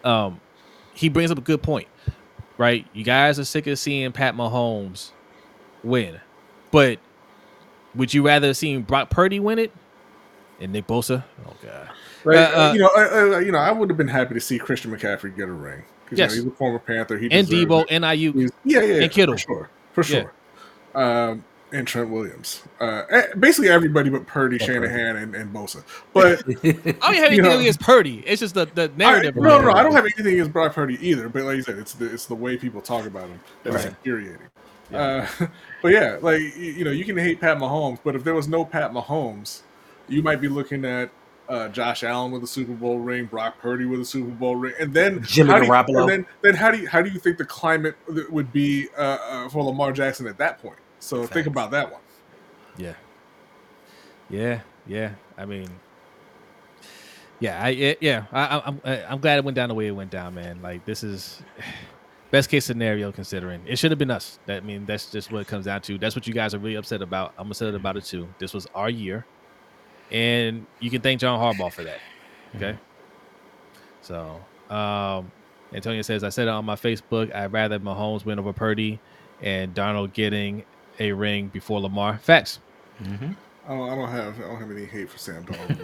um, 0.04 0.40
he 0.94 1.10
brings 1.10 1.32
up 1.32 1.38
a 1.38 1.42
good 1.42 1.64
point, 1.64 1.88
right? 2.58 2.86
You 2.94 3.04
guys 3.04 3.40
are 3.40 3.46
sick 3.46 3.68
of 3.68 3.80
seeing 3.80 4.12
Pat 4.12 4.36
Mahomes 4.36 5.12
win, 5.84 6.20
but 6.72 7.00
would 7.96 8.14
you 8.14 8.26
rather 8.26 8.48
have 8.48 8.58
seen 8.58 8.82
Brock 8.82 9.10
Purdy 9.10 9.40
win 9.40 9.60
it 9.60 9.72
and 10.60 10.72
Nick 10.72 10.88
Bosa? 10.88 11.24
Oh 11.48 11.54
god. 11.62 11.90
Right, 12.24 12.38
uh, 12.38 12.70
uh, 12.70 12.74
you 12.74 12.80
know, 12.80 12.90
uh, 12.96 13.40
you 13.40 13.52
know, 13.52 13.58
I 13.58 13.72
would 13.72 13.90
have 13.90 13.98
been 13.98 14.08
happy 14.08 14.34
to 14.34 14.40
see 14.40 14.58
Christian 14.58 14.92
McCaffrey 14.92 15.36
get 15.36 15.50
a 15.50 15.52
ring. 15.52 15.84
Yes, 16.12 16.36
you 16.36 16.38
know, 16.38 16.44
he's 16.44 16.54
a 16.54 16.56
former 16.56 16.80
Panther. 16.80 17.18
He 17.18 17.30
and 17.32 17.48
Deebo 17.48 17.82
it. 17.82 17.88
and 17.92 18.04
Aiyuk. 18.04 18.50
yeah, 18.64 18.80
yeah, 18.80 18.86
yeah, 18.86 19.04
and 19.04 19.12
Kittle 19.12 19.36
for 19.36 19.40
sure, 19.40 19.70
for 19.92 20.04
sure. 20.04 20.34
Yeah. 20.96 21.30
Um, 21.30 21.44
and 21.74 21.88
Trent 21.88 22.10
Williams. 22.10 22.62
Uh, 22.80 23.04
eh, 23.10 23.26
basically 23.40 23.70
everybody 23.70 24.10
but 24.10 24.26
Purdy, 24.28 24.60
oh, 24.62 24.66
Shanahan, 24.66 25.18
and, 25.18 25.36
and 25.36 25.52
Bosa. 25.52 25.84
But 26.14 26.44
I 27.04 27.12
don't 27.12 27.16
have 27.16 27.32
anything 27.32 27.62
against 27.62 27.80
Purdy. 27.80 28.24
It's 28.26 28.40
just 28.40 28.54
the, 28.54 28.66
the 28.68 28.90
narrative. 28.96 29.36
I, 29.38 29.42
no, 29.42 29.60
no, 29.60 29.72
I 29.72 29.82
don't 29.82 29.94
have 29.94 30.06
anything 30.06 30.28
against 30.28 30.54
Brock 30.54 30.74
Purdy 30.74 30.98
either. 31.06 31.28
But 31.30 31.44
like 31.44 31.56
you 31.58 31.64
said, 31.64 31.80
it's 31.80 31.94
the 31.94 32.14
it's 32.14 32.28
the 32.28 32.36
way 32.36 32.58
people 32.58 32.80
talk 32.80 33.06
about 33.06 33.28
him 33.28 33.40
that's 33.64 33.76
right. 33.78 33.86
infuriating. 33.88 34.48
Uh, 34.92 35.28
but 35.82 35.92
yeah, 35.92 36.18
like 36.22 36.40
you, 36.40 36.50
you 36.50 36.84
know, 36.86 36.92
you 36.92 37.06
can 37.06 37.18
hate 37.18 37.40
Pat 37.40 37.58
Mahomes, 37.58 38.00
but 38.04 38.16
if 38.16 38.24
there 38.24 38.34
was 38.34 38.48
no 38.48 38.66
Pat 38.66 38.92
Mahomes, 38.92 39.62
you 40.08 40.22
might 40.24 40.42
be 40.42 40.48
looking 40.48 40.84
at 40.86 41.10
uh, 41.50 41.68
Josh 41.70 42.04
Allen 42.04 42.32
with 42.32 42.44
a 42.44 42.48
Super 42.48 42.74
Bowl 42.74 43.00
ring, 43.00 43.26
Brock 43.26 43.60
Purdy 43.60 43.86
with 43.86 44.00
a 44.00 44.06
Super 44.06 44.32
Bowl 44.32 44.56
ring, 44.56 44.74
and 44.80 44.94
then 44.94 45.22
Jimmy 45.24 45.52
how 45.52 45.60
do 45.60 45.66
you- 45.66 45.72
Garoppolo. 45.72 46.00
and 46.02 46.10
then, 46.10 46.26
then 46.42 46.56
how 46.56 46.72
do 46.72 46.78
you 46.80 46.88
how 46.88 47.02
do 47.02 47.10
you 47.10 47.20
think 47.20 47.38
the 47.38 47.46
climate 47.46 47.96
would 48.30 48.52
be 48.54 48.88
uh, 48.98 49.18
uh, 49.30 49.50
for 49.50 49.64
Lamar 49.64 49.92
Jackson 49.92 50.26
at 50.28 50.38
that 50.38 50.60
point? 50.62 50.78
So 51.00 51.26
think 51.28 51.48
about 51.48 51.72
that 51.72 51.92
one. 51.92 52.02
Yeah. 52.78 52.94
Yeah, 54.30 54.62
yeah. 54.88 55.12
I 55.38 55.46
mean, 55.46 55.68
yeah, 57.40 57.62
I 57.62 57.98
yeah. 58.00 58.24
I, 58.32 58.46
I- 58.58 58.68
I'm 58.68 58.82
I'm 58.86 59.20
glad 59.20 59.38
it 59.38 59.44
went 59.44 59.56
down 59.56 59.70
the 59.70 59.76
way 59.76 59.88
it 59.88 59.92
went 59.92 60.12
down, 60.12 60.36
man. 60.36 60.62
Like 60.62 60.86
this 60.86 61.04
is 61.04 61.42
best 62.34 62.50
case 62.50 62.66
scenario 62.66 63.12
considering 63.12 63.62
it 63.68 63.78
should 63.78 63.92
have 63.92 64.00
been 64.00 64.10
us. 64.10 64.40
That 64.48 64.64
I 64.64 64.66
mean, 64.66 64.88
that's 64.88 65.12
just 65.12 65.32
what 65.32 65.42
it 65.42 65.48
comes 65.48 65.66
down 65.66 65.84
to. 65.84 66.00
That's 66.00 66.16
what 66.16 66.26
you 66.26 66.34
guys 66.34 66.56
are 66.56 66.58
really 66.58 66.76
upset 66.76 67.04
about. 67.04 67.32
I'm 67.38 67.52
upset 67.52 67.68
mm-hmm. 67.68 67.76
about 67.76 67.96
it 67.96 68.06
too. 68.06 68.28
This 68.40 68.56
was 68.56 68.66
our 68.74 68.90
year, 68.90 69.24
and 70.12 70.66
you 70.80 70.90
can 70.90 71.02
thank 71.02 71.22
John 71.22 71.40
Harbaugh 71.40 71.72
for 71.72 71.84
that. 71.84 72.00
Mm-hmm. 72.56 72.58
Okay. 72.58 72.78
So, 74.02 74.42
um, 74.76 75.32
Antonio 75.74 76.02
says, 76.02 76.24
I 76.24 76.30
said 76.30 76.48
it 76.48 76.52
on 76.52 76.66
my 76.66 76.76
Facebook. 76.76 77.34
I'd 77.34 77.54
rather 77.54 77.80
Mahomes 77.80 78.26
win 78.26 78.40
over 78.40 78.52
Purdy 78.52 79.00
and 79.42 79.76
Darnold 79.76 80.14
getting 80.14 80.66
a 81.00 81.12
ring 81.12 81.50
before 81.50 81.80
Lamar. 81.82 82.18
Facts. 82.18 82.60
Mm-hmm. 83.02 83.34
I 83.66 83.70
don't, 83.70 83.90
I 83.90 83.96
don't 83.96 84.10
have 84.10 84.40
I 84.40 84.42
don't 84.42 84.60
have 84.60 84.72
any 84.72 84.86
hate 84.86 85.10
for 85.10 85.20
Sam 85.20 85.46
Darnold. 85.46 85.84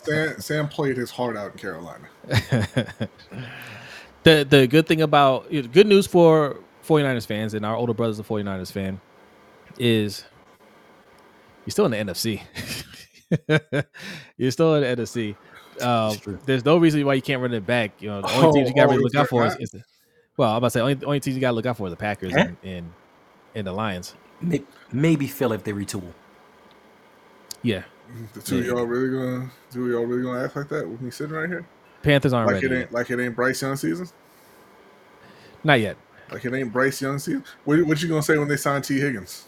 Sam, 0.04 0.40
Sam 0.40 0.68
played 0.68 0.96
his 0.96 1.10
heart 1.10 1.36
out 1.36 1.50
in 1.52 1.58
Carolina. 1.58 2.06
the 4.24 4.46
the 4.48 4.66
good 4.66 4.86
thing 4.86 5.02
about 5.02 5.50
good 5.50 5.86
news 5.86 6.06
for 6.06 6.56
49ers 6.86 7.26
fans 7.26 7.54
and 7.54 7.64
our 7.64 7.76
older 7.76 7.94
brothers 7.94 8.18
of 8.18 8.26
49ers 8.28 8.72
fan 8.72 9.00
is 9.78 10.24
you're 11.64 11.70
still 11.72 11.86
in 11.86 11.90
the 11.92 11.96
NFC. 12.12 12.42
you're 14.36 14.50
still 14.50 14.74
in 14.74 14.82
the 14.96 15.02
NFC. 15.02 15.34
Um, 15.80 16.16
there's 16.46 16.64
no 16.64 16.76
reason 16.76 17.04
why 17.06 17.14
you 17.14 17.22
can't 17.22 17.40
run 17.40 17.52
it 17.54 17.66
back. 17.66 18.00
You 18.00 18.08
know, 18.10 18.22
the 18.22 18.28
only 18.28 18.52
teams 18.52 18.68
you 18.68 18.74
got 18.74 18.82
to 18.82 18.88
Oh, 18.88 18.90
really 18.90 18.98
oh, 18.98 19.02
look 19.02 19.14
out 19.16 19.28
for 19.28 19.40
there 19.40 19.46
is, 19.46 19.54
not? 19.54 19.62
is 19.62 19.70
the, 19.70 19.82
well, 20.36 20.50
I'm 20.50 20.56
about 20.58 20.66
to 20.68 20.70
say 20.72 20.80
only 20.80 21.04
only 21.04 21.20
teams 21.20 21.36
you 21.36 21.40
got 21.40 21.50
to 21.50 21.54
look 21.56 21.66
out 21.66 21.76
for 21.76 21.86
are 21.86 21.90
the 21.90 21.96
Packers 21.96 22.32
Huh? 22.34 22.44
and, 22.44 22.56
and 22.62 22.94
and 23.54 23.66
the 23.66 23.72
Lions. 23.72 24.14
Maybe 24.92 25.26
Phil 25.26 25.52
if 25.52 25.64
they 25.64 25.72
retool. 25.72 26.12
Yeah, 27.62 27.84
The 28.34 28.42
two 28.42 28.58
Yeah. 28.58 28.72
y'all 28.74 28.84
really 28.84 29.10
gonna 29.10 29.50
two 29.72 29.84
of 29.86 29.90
y'all 29.90 30.04
really 30.04 30.22
gonna 30.22 30.44
act 30.44 30.56
like 30.56 30.68
that 30.68 30.88
with 30.88 31.00
me 31.00 31.10
sitting 31.10 31.34
right 31.34 31.48
here? 31.48 31.66
Panthers 32.04 32.32
aren't 32.32 32.46
Like 32.52 32.62
ready. 32.62 32.74
it 32.74 32.78
ain't 32.82 32.92
like 32.92 33.10
it 33.10 33.18
ain't 33.18 33.34
Bryce 33.34 33.60
Young 33.62 33.74
season? 33.76 34.06
Not 35.64 35.80
yet. 35.80 35.96
Like 36.30 36.44
it 36.44 36.54
ain't 36.54 36.72
Bryce 36.72 37.00
Young 37.02 37.18
season? 37.18 37.44
What, 37.64 37.82
what 37.86 38.00
you 38.02 38.08
gonna 38.08 38.22
say 38.22 38.38
when 38.38 38.46
they 38.48 38.56
sign 38.56 38.82
Tee 38.82 39.00
Higgins? 39.00 39.46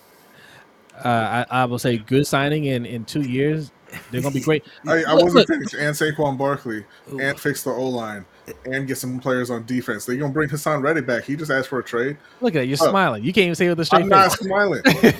Uh, 1.05 1.45
I, 1.51 1.63
I 1.63 1.65
will 1.67 1.79
say 1.79 1.99
good 1.99 2.27
signing 2.27 2.65
in 2.65 2.87
in 2.87 3.05
two 3.05 3.21
years. 3.21 3.71
They're 4.11 4.23
gonna 4.23 4.35
be 4.35 4.41
great. 4.41 4.65
I, 4.87 5.05
I 5.05 5.13
Look, 5.13 5.25
wasn't 5.25 5.35
look. 5.35 5.49
finished. 5.49 5.75
And 5.75 5.95
Saquon 5.95 6.37
Barkley 6.39 6.85
Ooh. 7.13 7.21
and 7.21 7.39
fix 7.39 7.63
the 7.63 7.71
O 7.71 7.89
line 7.89 8.25
and 8.65 8.87
get 8.87 8.97
some 8.99 9.19
players 9.21 9.51
on 9.51 9.65
defense. 9.67 10.07
They're 10.07 10.17
gonna 10.17 10.33
bring 10.33 10.49
Haason 10.49 10.83
Reddick 10.83 11.07
back. 11.07 11.25
He 11.25 11.37
just 11.37 11.51
asked 11.51 11.69
for 11.69 11.79
a 11.81 11.85
trade. 11.85 12.17
Look 12.41 12.55
at 12.57 12.63
it. 12.63 12.69
You're 12.69 12.79
Oh. 12.81 12.89
smiling. 12.91 13.23
You 13.23 13.33
can't 13.33 13.45
even 13.45 13.55
say 13.55 13.67
it 13.67 13.71
with 13.71 13.81
a 13.81 13.85
straight 13.85 14.03
I'm 14.05 14.09
not 14.09 14.33
face. 14.33 14.41
smiling. 14.41 14.81
okay? 14.87 15.09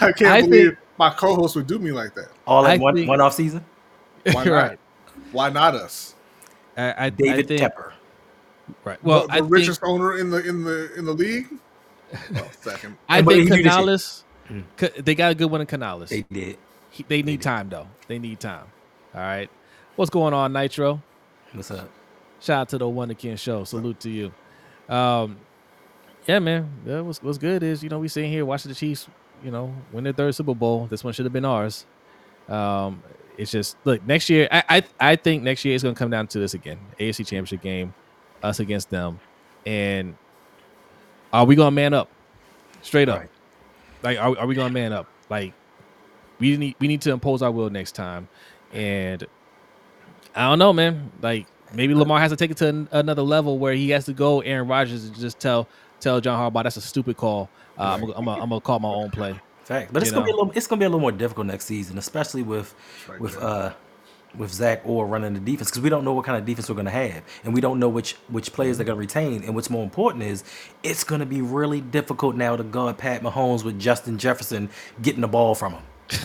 I 0.00 0.12
can't 0.12 0.22
I 0.32 0.40
believe 0.42 0.66
think- 0.68 0.78
my 0.98 1.10
co-host 1.10 1.56
would 1.56 1.66
do 1.66 1.78
me 1.78 1.92
like 1.92 2.14
that. 2.14 2.28
All 2.46 2.64
in 2.64 2.70
I 2.70 2.76
one, 2.78 2.94
think- 2.94 3.08
one 3.08 3.20
off 3.20 3.34
season? 3.34 3.64
Why 4.32 4.44
not? 4.44 4.52
right. 4.52 4.78
Why 5.32 5.50
not 5.50 5.74
us? 5.74 6.14
I, 6.76 6.82
I, 6.82 7.04
I 7.06 7.10
David 7.10 7.48
think, 7.48 7.60
Tepper. 7.60 7.92
Right. 8.84 9.02
Well, 9.02 9.22
the, 9.22 9.26
the 9.26 9.32
I 9.32 9.36
think, 9.40 9.52
richest 9.52 9.80
owner 9.82 10.18
in 10.18 10.30
the 10.30 10.46
in 10.46 10.64
the 10.64 10.94
in 10.96 11.04
the 11.04 11.12
league. 11.12 11.48
Well, 12.32 12.48
second. 12.60 12.96
I 13.08 13.20
think 13.20 13.32
he 13.34 13.48
do 13.48 13.48
this 13.48 13.56
shit. 13.56 13.64
Canales. 13.64 14.24
Mm. 14.48 15.04
They 15.04 15.16
got 15.16 15.32
a 15.32 15.34
good 15.34 15.50
one 15.50 15.60
in 15.60 15.66
Canales. 15.66 16.10
They 16.10 16.22
did. 16.22 16.56
He- 16.90 17.04
they 17.08 17.22
need 17.22 17.42
time 17.42 17.68
though. 17.68 17.88
They 18.06 18.20
need 18.20 18.38
time. 18.38 18.66
All 19.12 19.20
right. 19.20 19.50
What's 19.96 20.10
going 20.10 20.32
on, 20.32 20.52
Nitro? 20.52 21.02
What's 21.52 21.70
up? 21.72 21.90
Shout 22.40 22.60
out 22.60 22.68
to 22.70 22.78
the 22.78 22.88
Wonder 22.88 23.14
King 23.14 23.36
show. 23.36 23.64
Salute 23.64 23.98
to 24.00 24.10
you. 24.10 24.32
Um, 24.88 25.38
yeah, 26.26 26.38
man. 26.38 26.70
Yeah, 26.86 27.00
what's 27.00 27.22
what's 27.22 27.38
good 27.38 27.62
is 27.62 27.82
you 27.82 27.88
know 27.88 27.98
we 27.98 28.08
sitting 28.08 28.30
here 28.30 28.44
watching 28.44 28.68
the 28.68 28.74
Chiefs. 28.74 29.08
You 29.42 29.50
know, 29.50 29.74
win 29.92 30.04
their 30.04 30.12
third 30.12 30.34
Super 30.34 30.54
Bowl. 30.54 30.86
This 30.86 31.02
one 31.04 31.12
should 31.12 31.26
have 31.26 31.32
been 31.32 31.44
ours. 31.44 31.86
Um, 32.48 33.02
it's 33.38 33.50
just 33.50 33.76
look 33.84 34.04
next 34.06 34.28
year. 34.30 34.48
I 34.50 34.62
I, 34.68 34.82
I 35.12 35.16
think 35.16 35.42
next 35.42 35.64
year 35.64 35.74
is 35.74 35.82
going 35.82 35.94
to 35.94 35.98
come 35.98 36.10
down 36.10 36.26
to 36.28 36.38
this 36.38 36.54
again. 36.54 36.78
AFC 36.98 37.18
Championship 37.18 37.62
game, 37.62 37.94
us 38.42 38.60
against 38.60 38.90
them, 38.90 39.20
and 39.64 40.16
are 41.32 41.44
we 41.44 41.54
going 41.56 41.66
to 41.68 41.70
man 41.72 41.94
up? 41.94 42.08
Straight 42.82 43.08
up, 43.08 43.20
Right. 43.20 43.28
like 44.02 44.18
are, 44.18 44.38
are 44.38 44.46
we 44.46 44.54
going 44.54 44.68
to 44.68 44.72
man 44.74 44.92
up? 44.92 45.06
Like 45.28 45.52
we 46.38 46.56
need 46.56 46.76
we 46.78 46.88
need 46.88 47.00
to 47.02 47.12
impose 47.12 47.42
our 47.42 47.50
will 47.50 47.70
next 47.70 47.92
time, 47.92 48.28
and 48.72 49.24
I 50.34 50.48
don't 50.48 50.58
know, 50.58 50.72
man. 50.72 51.10
Like 51.20 51.46
maybe 51.74 51.94
Lamar 51.94 52.20
has 52.20 52.30
to 52.30 52.36
take 52.36 52.50
it 52.50 52.56
to 52.58 52.68
an, 52.68 52.88
another 52.92 53.22
level 53.22 53.58
where 53.58 53.72
he 53.74 53.90
has 53.90 54.04
to 54.06 54.12
go 54.12 54.40
Aaron 54.40 54.68
Rodgers 54.68 55.04
and 55.06 55.16
just 55.18 55.40
tell 55.40 55.66
tell 55.98 56.20
John 56.20 56.38
Harbaugh 56.38 56.62
that's 56.62 56.76
a 56.76 56.80
stupid 56.80 57.16
call. 57.16 57.48
Uh, 57.78 57.82
I'm, 57.82 58.00
gonna- 58.00 58.12
I'm, 58.16 58.28
I'm 58.28 58.48
gonna 58.48 58.60
call 58.60 58.78
my 58.78 58.88
own 58.88 59.10
play. 59.10 59.38
Fact. 59.66 59.92
But 59.92 60.02
it's 60.02 60.12
gonna 60.12 60.24
be 60.24 60.30
a 60.30 60.36
little 60.36 60.52
it's 60.54 60.68
gonna 60.68 60.78
be 60.78 60.84
a 60.84 60.88
little 60.88 61.00
more 61.00 61.10
difficult 61.10 61.48
next 61.48 61.64
season, 61.64 61.98
especially 61.98 62.44
with 62.44 62.72
right, 63.08 63.20
with 63.20 63.32
Jack. 63.32 63.42
uh 63.42 63.72
with 64.36 64.52
Zach 64.52 64.82
Orr 64.84 65.06
running 65.06 65.34
the 65.34 65.40
defense 65.40 65.70
because 65.70 65.82
we 65.82 65.90
don't 65.90 66.04
know 66.04 66.12
what 66.12 66.24
kind 66.24 66.38
of 66.38 66.44
defense 66.44 66.68
we're 66.68 66.76
gonna 66.76 66.88
have, 66.90 67.24
and 67.42 67.52
we 67.52 67.60
don't 67.60 67.80
know 67.80 67.88
which 67.88 68.12
which 68.28 68.52
players 68.52 68.76
they're 68.76 68.86
gonna 68.86 69.00
retain. 69.00 69.42
And 69.42 69.56
what's 69.56 69.68
more 69.68 69.82
important 69.82 70.22
is 70.22 70.44
it's 70.84 71.02
gonna 71.02 71.26
be 71.26 71.42
really 71.42 71.80
difficult 71.80 72.36
now 72.36 72.54
to 72.54 72.62
guard 72.62 72.96
Pat 72.96 73.22
Mahomes 73.22 73.64
with 73.64 73.76
Justin 73.80 74.18
Jefferson 74.18 74.70
getting 75.02 75.20
the 75.20 75.28
ball 75.28 75.56
from 75.56 75.72
him. 75.74 75.82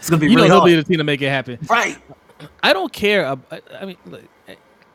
It's 0.00 0.08
gonna 0.08 0.18
be 0.18 0.30
You 0.30 0.36
know 0.36 0.44
really 0.44 0.48
they'll 0.48 0.64
be 0.64 0.74
the 0.76 0.82
team 0.82 0.96
to 0.96 1.04
make 1.04 1.20
it 1.20 1.28
happen. 1.28 1.58
Right. 1.68 1.98
I 2.62 2.72
don't 2.72 2.90
care. 2.90 3.26
I, 3.26 3.60
I 3.78 3.84
mean, 3.84 3.98
look, 4.06 4.22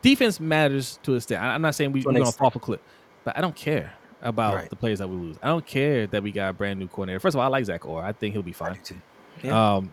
defense 0.02 0.40
matters 0.40 0.98
to 1.04 1.12
a 1.12 1.16
extent. 1.18 1.40
I'm 1.40 1.62
not 1.62 1.76
saying 1.76 1.92
we, 1.92 2.00
we're 2.00 2.06
gonna 2.06 2.22
extent. 2.22 2.38
fall 2.38 2.46
off 2.48 2.56
a 2.56 2.58
cliff, 2.58 2.80
but 3.22 3.38
I 3.38 3.40
don't 3.40 3.54
care 3.54 3.94
about 4.26 4.54
Right. 4.54 4.70
the 4.70 4.76
players 4.76 4.98
that 4.98 5.08
we 5.08 5.16
lose. 5.16 5.36
I 5.42 5.48
don't 5.48 5.66
care 5.66 6.06
that 6.08 6.22
we 6.22 6.32
got 6.32 6.50
a 6.50 6.52
brand 6.52 6.78
new 6.78 6.88
coordinator. 6.88 7.20
First 7.20 7.34
of 7.34 7.40
all, 7.40 7.44
I 7.46 7.48
like 7.48 7.64
Zach 7.64 7.84
Orr. 7.86 8.02
I 8.02 8.12
think 8.12 8.32
he'll 8.34 8.42
be 8.42 8.52
fine. 8.52 8.78
Yeah. 9.42 9.74
Um, 9.76 9.92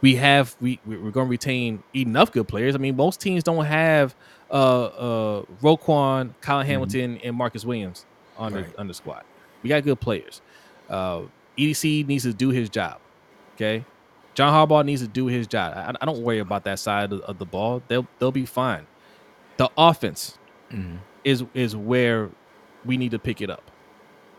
we 0.00 0.16
have 0.16 0.54
we 0.60 0.78
we- 0.86 0.96
we're 0.98 1.10
going 1.10 1.26
to 1.26 1.30
retain 1.30 1.82
enough 1.94 2.30
good 2.32 2.46
players. 2.48 2.74
I 2.74 2.78
mean, 2.78 2.96
most 2.96 3.20
teams 3.20 3.42
don't 3.42 3.64
have 3.64 4.14
uh 4.50 4.54
uh 4.84 5.42
Roquan, 5.62 6.34
Kyle 6.40 6.62
Hamilton, 6.62 7.18
and 7.24 7.34
Marcus 7.36 7.64
Williams 7.64 8.06
on 8.38 8.52
Mm-hmm. 8.52 8.56
Right. 8.62 8.72
the 8.74 8.80
on 8.80 8.88
the 8.88 8.94
squad. 8.94 9.24
We 9.62 9.68
got 9.70 9.82
good 9.84 9.98
players. 10.00 10.40
Uh, 10.88 11.22
EDC 11.58 12.06
needs 12.06 12.22
to 12.24 12.32
do 12.34 12.50
his 12.50 12.68
job. 12.68 12.98
Okay, 13.54 13.84
John 14.34 14.52
Harbaugh 14.52 14.84
needs 14.84 15.00
to 15.00 15.08
do 15.08 15.26
his 15.26 15.46
job. 15.46 15.72
I, 15.74 15.94
I 16.00 16.04
don't 16.04 16.20
worry 16.22 16.38
about 16.40 16.64
that 16.64 16.78
side 16.78 17.12
of, 17.12 17.20
of 17.22 17.38
the 17.38 17.46
ball. 17.46 17.82
They'll 17.88 18.06
they'll 18.18 18.30
be 18.30 18.44
fine. 18.46 18.86
The 19.56 19.70
offense 19.78 20.36
Mhm. 20.70 20.98
is 21.24 21.42
is 21.54 21.74
where 21.74 22.28
we 22.86 22.96
need 22.96 23.10
to 23.10 23.18
pick 23.18 23.40
it 23.40 23.50
up, 23.50 23.70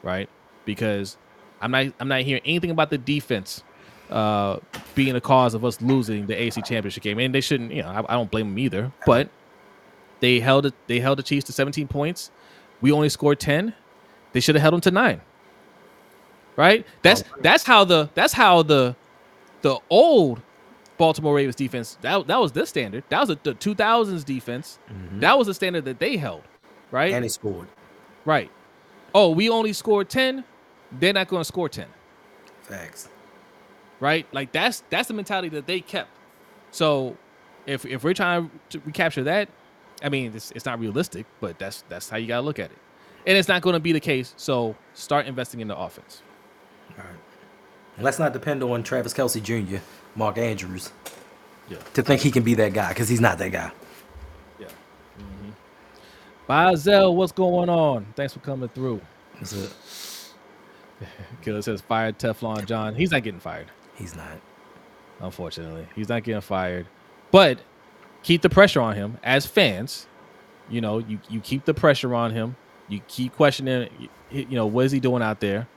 right? 0.03 0.29
Because 0.65 1.17
I'm 1.61 1.71
not 1.71 1.93
I'm 1.99 2.07
not 2.07 2.21
hearing 2.21 2.43
anything 2.45 2.71
about 2.71 2.89
the 2.89 2.97
defense 2.97 3.63
uh, 4.09 4.59
being 4.95 5.13
the 5.13 5.21
cause 5.21 5.53
of 5.53 5.65
us 5.65 5.81
losing 5.81 6.27
the 6.27 6.41
AC 6.41 6.61
Championship 6.61 7.03
game, 7.03 7.19
and 7.19 7.33
they 7.33 7.41
shouldn't. 7.41 7.71
You 7.71 7.83
know, 7.83 7.89
I, 7.89 8.13
I 8.13 8.15
don't 8.15 8.31
blame 8.31 8.49
them 8.49 8.59
either. 8.59 8.91
But 9.05 9.29
they 10.19 10.39
held 10.39 10.65
it. 10.65 10.73
They 10.87 10.99
held 10.99 11.19
the 11.19 11.23
Chiefs 11.23 11.45
to 11.45 11.51
17 11.51 11.87
points. 11.87 12.31
We 12.81 12.91
only 12.91 13.09
scored 13.09 13.39
10. 13.39 13.73
They 14.33 14.39
should 14.39 14.55
have 14.55 14.61
held 14.61 14.73
them 14.73 14.81
to 14.81 14.91
nine. 14.91 15.21
Right? 16.55 16.85
That's 17.01 17.23
that's 17.41 17.63
how 17.63 17.83
the 17.83 18.09
that's 18.15 18.33
how 18.33 18.63
the 18.63 18.95
the 19.61 19.79
old 19.89 20.41
Baltimore 20.97 21.35
Ravens 21.35 21.55
defense 21.55 21.97
that, 22.01 22.25
that 22.27 22.39
was 22.39 22.51
the 22.51 22.65
standard. 22.65 23.03
That 23.09 23.21
was 23.21 23.29
a, 23.29 23.39
the 23.43 23.53
2000s 23.53 24.25
defense. 24.25 24.79
That 25.19 25.37
was 25.37 25.47
the 25.47 25.53
standard 25.53 25.85
that 25.85 25.99
they 25.99 26.17
held. 26.17 26.43
Right? 26.89 27.13
And 27.13 27.23
he 27.23 27.29
scored. 27.29 27.67
Right. 28.27 28.51
Oh, 29.15 29.29
we 29.31 29.49
only 29.49 29.71
scored 29.71 30.09
10. 30.09 30.43
They're 30.99 31.13
not 31.13 31.29
going 31.29 31.39
to 31.39 31.45
score 31.45 31.69
10. 31.69 31.87
Facts. 32.63 33.07
Right? 34.01 34.27
Like 34.33 34.51
that's 34.51 34.83
that's 34.89 35.07
the 35.07 35.13
mentality 35.13 35.47
that 35.49 35.65
they 35.65 35.79
kept. 35.79 36.09
So 36.71 37.15
if 37.65 37.85
if 37.85 38.03
we're 38.03 38.13
trying 38.13 38.51
to 38.69 38.79
recapture 38.81 39.23
that, 39.23 39.47
I 40.03 40.09
mean, 40.09 40.33
it's, 40.35 40.51
it's 40.51 40.65
not 40.65 40.77
realistic, 40.79 41.25
but 41.39 41.57
that's 41.57 41.83
that's 41.87 42.09
how 42.09 42.17
you 42.17 42.27
got 42.27 42.35
to 42.35 42.41
look 42.41 42.59
at 42.59 42.69
it. 42.69 42.77
And 43.25 43.37
it's 43.37 43.47
not 43.47 43.61
going 43.61 43.73
to 43.75 43.79
be 43.79 43.93
the 43.93 43.99
case. 44.01 44.33
So 44.35 44.75
start 44.93 45.25
investing 45.25 45.61
in 45.61 45.69
the 45.69 45.77
offense. 45.77 46.21
All 46.91 47.05
right. 47.05 47.15
And 47.95 48.03
let's 48.03 48.19
not 48.19 48.33
depend 48.33 48.61
on 48.61 48.83
Travis 48.83 49.13
Kelce 49.13 49.41
Jr., 49.41 49.77
Mark 50.15 50.37
Andrews, 50.37 50.91
Yeah. 51.69 51.77
to 51.93 52.03
think 52.03 52.21
he 52.21 52.29
can 52.29 52.43
be 52.43 52.53
that 52.55 52.73
guy 52.73 52.89
because 52.89 53.07
he's 53.07 53.21
not 53.21 53.37
that 53.37 53.51
guy. 53.53 53.71
Bazel, 56.47 57.15
what's 57.15 57.31
going 57.33 57.69
on? 57.69 58.07
Thanks 58.15 58.33
for 58.33 58.39
coming 58.39 58.69
through. 58.69 59.01
That's 59.35 59.53
it. 59.53 59.73
Killer 61.43 61.61
says 61.61 61.81
fired 61.81 62.17
Teflon 62.19 62.65
John. 62.65 62.95
He's 62.95 63.11
not 63.11 63.23
getting 63.23 63.39
fired. 63.39 63.67
He's 63.95 64.15
not. 64.15 64.39
unfortunately. 65.19 65.87
He's 65.95 66.09
not 66.09 66.23
getting 66.23 66.41
fired. 66.41 66.87
But 67.31 67.59
keep 68.23 68.41
the 68.41 68.49
pressure 68.49 68.81
on 68.81 68.95
him 68.95 69.17
as 69.23 69.45
fans, 69.45 70.07
You 70.69 70.81
know, 70.81 70.99
you 70.99 71.19
you 71.29 71.41
keep 71.41 71.65
the 71.65 71.73
pressure 71.73 72.13
on 72.15 72.31
him. 72.31 72.55
You 72.89 73.01
keep 73.07 73.35
questioning. 73.35 74.09
You 74.31 74.47
know, 74.51 74.67
what 74.67 74.85
is 74.85 74.91
he 74.91 74.99
doing 74.99 75.21
out 75.23 75.39
there? 75.41 75.67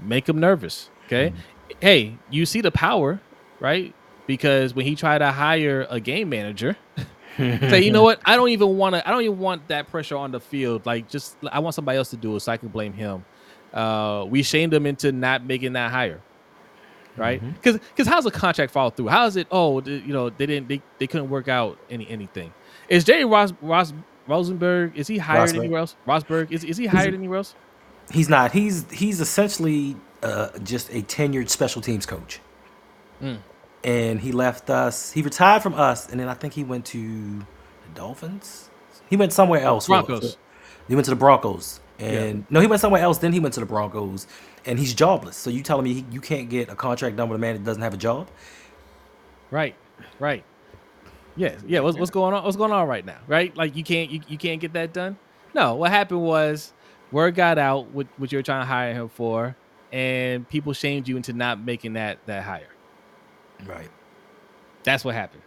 Make 0.00 0.28
him 0.28 0.38
nervous. 0.40 0.90
Okay. 1.06 1.30
Mm-hmm. 1.30 1.38
Hey, 1.80 2.18
you 2.30 2.46
see 2.46 2.60
the 2.60 2.70
power, 2.72 3.20
right? 3.60 3.94
Because 4.26 4.74
when 4.74 4.86
he 4.86 4.96
tried 4.96 5.18
to 5.18 5.32
hire 5.32 5.86
a 5.90 6.00
game 6.00 6.28
manager, 6.30 6.76
say, 7.36 7.82
you 7.82 7.90
know 7.90 8.02
what? 8.04 8.20
I 8.24 8.36
don't 8.36 8.50
even 8.50 8.76
want 8.76 8.94
to. 8.94 9.06
I 9.06 9.10
don't 9.10 9.22
even 9.22 9.38
want 9.38 9.68
that 9.68 9.88
pressure 9.88 10.16
on 10.16 10.30
the 10.30 10.40
field. 10.40 10.86
Like, 10.86 11.08
just 11.08 11.36
I 11.50 11.58
want 11.60 11.74
somebody 11.74 11.98
else 11.98 12.10
to 12.10 12.16
do 12.16 12.36
it, 12.36 12.40
so 12.40 12.52
I 12.52 12.56
can 12.56 12.68
blame 12.68 12.92
him. 12.92 13.24
Uh, 13.72 14.24
we 14.28 14.42
shamed 14.42 14.72
him 14.72 14.86
into 14.86 15.12
not 15.12 15.44
making 15.44 15.72
that 15.72 15.90
hire, 15.90 16.20
right? 17.16 17.40
Because 17.40 17.76
mm-hmm. 17.76 17.86
because 17.94 18.06
how's 18.06 18.26
a 18.26 18.30
contract 18.30 18.72
fall 18.72 18.90
through? 18.90 19.08
How 19.08 19.26
is 19.26 19.36
it? 19.36 19.46
Oh, 19.50 19.82
you 19.82 20.12
know, 20.12 20.30
they 20.30 20.46
didn't. 20.46 20.68
They, 20.68 20.82
they 20.98 21.06
couldn't 21.06 21.30
work 21.30 21.48
out 21.48 21.78
any 21.90 22.08
anything. 22.08 22.52
Is 22.88 23.04
Jerry 23.04 23.24
Ross 23.24 23.52
Ross 23.60 23.92
Rosenberg? 24.26 24.96
Is 24.96 25.08
he 25.08 25.18
hired 25.18 25.50
Rosburg. 25.50 25.58
anywhere 25.58 25.80
else? 25.80 25.96
Rosburg 26.06 26.52
is 26.52 26.64
is 26.64 26.76
he 26.76 26.86
hired 26.86 27.08
he's, 27.08 27.18
anywhere 27.18 27.38
else? 27.38 27.54
He's 28.10 28.28
not. 28.28 28.52
He's 28.52 28.88
he's 28.90 29.20
essentially 29.20 29.96
uh, 30.22 30.56
just 30.60 30.90
a 30.90 31.02
tenured 31.02 31.48
special 31.48 31.82
teams 31.82 32.06
coach. 32.06 32.40
Mm 33.20 33.38
and 33.84 34.18
he 34.18 34.32
left 34.32 34.70
us. 34.70 35.12
He 35.12 35.22
retired 35.22 35.62
from 35.62 35.74
us, 35.74 36.08
and 36.10 36.18
then 36.18 36.28
I 36.28 36.34
think 36.34 36.54
he 36.54 36.64
went 36.64 36.86
to 36.86 37.38
the 37.38 37.94
Dolphins. 37.94 38.70
He 39.08 39.16
went 39.16 39.32
somewhere 39.32 39.60
else. 39.60 39.86
Broncos. 39.86 40.38
He 40.88 40.94
went 40.94 41.04
to 41.04 41.10
the 41.10 41.16
Broncos, 41.16 41.80
and 41.98 42.38
yeah. 42.38 42.44
no, 42.50 42.60
he 42.60 42.66
went 42.66 42.80
somewhere 42.80 43.02
else. 43.02 43.18
Then 43.18 43.32
he 43.32 43.40
went 43.40 43.54
to 43.54 43.60
the 43.60 43.66
Broncos, 43.66 44.26
and 44.64 44.78
he's 44.78 44.94
jobless. 44.94 45.36
So 45.36 45.50
you 45.50 45.62
telling 45.62 45.84
me 45.84 45.94
he, 45.94 46.06
you 46.10 46.20
can't 46.20 46.48
get 46.48 46.70
a 46.70 46.74
contract 46.74 47.16
done 47.16 47.28
with 47.28 47.36
a 47.36 47.40
man 47.40 47.54
that 47.54 47.64
doesn't 47.64 47.82
have 47.82 47.94
a 47.94 47.98
job? 47.98 48.28
Right, 49.50 49.76
right. 50.18 50.42
Yeah, 51.36 51.56
yeah. 51.66 51.80
What's, 51.80 51.98
what's 51.98 52.10
going 52.10 52.34
on? 52.34 52.44
What's 52.44 52.56
going 52.56 52.72
on 52.72 52.88
right 52.88 53.04
now? 53.04 53.18
Right? 53.26 53.54
Like 53.56 53.76
you 53.76 53.84
can't 53.84 54.10
you, 54.10 54.20
you 54.28 54.38
can't 54.38 54.60
get 54.60 54.72
that 54.72 54.92
done. 54.92 55.18
No, 55.54 55.74
what 55.74 55.90
happened 55.90 56.22
was 56.22 56.72
word 57.12 57.34
got 57.34 57.58
out 57.58 57.90
what 57.90 58.06
what 58.16 58.32
you 58.32 58.38
were 58.38 58.42
trying 58.42 58.62
to 58.62 58.66
hire 58.66 58.94
him 58.94 59.08
for, 59.08 59.56
and 59.92 60.48
people 60.48 60.72
shamed 60.72 61.06
you 61.06 61.16
into 61.16 61.32
not 61.32 61.60
making 61.60 61.94
that 61.94 62.18
that 62.26 62.44
hire. 62.44 62.73
Right. 63.66 63.88
That's 64.82 65.04
what 65.04 65.14
happened. 65.14 65.42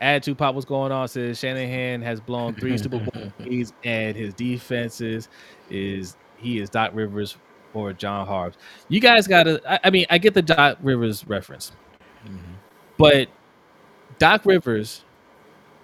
Attitude 0.00 0.36
pop 0.36 0.54
what's 0.54 0.66
going 0.66 0.92
on 0.92 1.08
says 1.08 1.38
Shanahan 1.38 2.02
has 2.02 2.20
blown 2.20 2.54
three 2.54 2.76
Super 2.78 2.98
Bowl 2.98 3.32
leads 3.40 3.72
and 3.82 4.16
his 4.16 4.34
defenses 4.34 5.28
is 5.70 6.16
he 6.36 6.58
is 6.58 6.68
Doc 6.68 6.90
Rivers 6.92 7.38
or 7.72 7.92
John 7.92 8.26
Harbs. 8.26 8.56
You 8.88 9.00
guys 9.00 9.26
gotta 9.26 9.60
I, 9.68 9.80
I 9.84 9.90
mean 9.90 10.06
I 10.10 10.18
get 10.18 10.34
the 10.34 10.42
Doc 10.42 10.78
Rivers 10.82 11.26
reference, 11.26 11.72
mm-hmm. 12.26 12.36
but 12.98 13.28
Doc 14.18 14.44
Rivers 14.44 15.02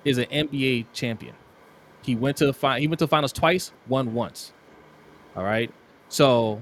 is 0.05 0.18
an 0.18 0.26
NBA 0.26 0.86
champion. 0.93 1.34
He 2.03 2.14
went 2.14 2.36
to 2.38 2.47
the 2.47 2.53
fi- 2.53 2.80
he 2.80 2.88
went 2.88 2.99
to 2.99 3.05
the 3.05 3.11
finals 3.11 3.32
twice, 3.32 3.72
won 3.88 4.12
once. 4.12 4.53
All 5.36 5.45
right. 5.45 5.72
So 6.09 6.61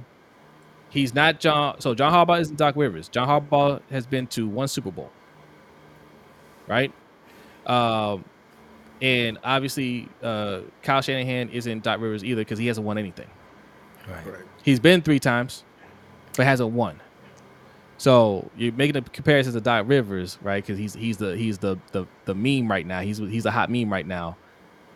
He's 0.90 1.14
not 1.14 1.40
John. 1.40 1.80
So 1.80 1.94
John 1.94 2.12
Harbaugh 2.12 2.40
isn't 2.40 2.56
Doc 2.56 2.74
Rivers. 2.76 3.08
John 3.08 3.28
Harbaugh 3.28 3.80
has 3.90 4.06
been 4.06 4.26
to 4.28 4.48
one 4.48 4.68
Super 4.68 4.90
Bowl, 4.90 5.10
right? 6.66 6.92
Um, 7.66 8.24
and 9.00 9.38
obviously, 9.42 10.08
uh, 10.22 10.60
Kyle 10.82 11.00
Shanahan 11.00 11.48
isn't 11.50 11.84
Doc 11.84 12.00
Rivers 12.00 12.24
either 12.24 12.42
because 12.42 12.58
he 12.58 12.66
hasn't 12.66 12.86
won 12.86 12.98
anything. 12.98 13.28
Right. 14.08 14.26
right. 14.26 14.44
He's 14.62 14.80
been 14.80 15.00
three 15.00 15.20
times, 15.20 15.64
but 16.36 16.44
hasn't 16.44 16.72
won. 16.72 17.00
So 17.98 18.50
you're 18.56 18.72
making 18.72 18.96
a 18.96 19.02
comparison 19.02 19.52
to 19.52 19.60
Doc 19.60 19.84
Rivers, 19.86 20.38
right? 20.42 20.64
Because 20.64 20.78
he's 20.78 20.94
he's 20.94 21.18
the 21.18 21.36
he's 21.36 21.58
the, 21.58 21.78
the 21.92 22.06
the 22.24 22.34
meme 22.34 22.70
right 22.70 22.86
now. 22.86 23.00
He's 23.00 23.18
he's 23.18 23.46
a 23.46 23.50
hot 23.50 23.70
meme 23.70 23.92
right 23.92 24.06
now. 24.06 24.36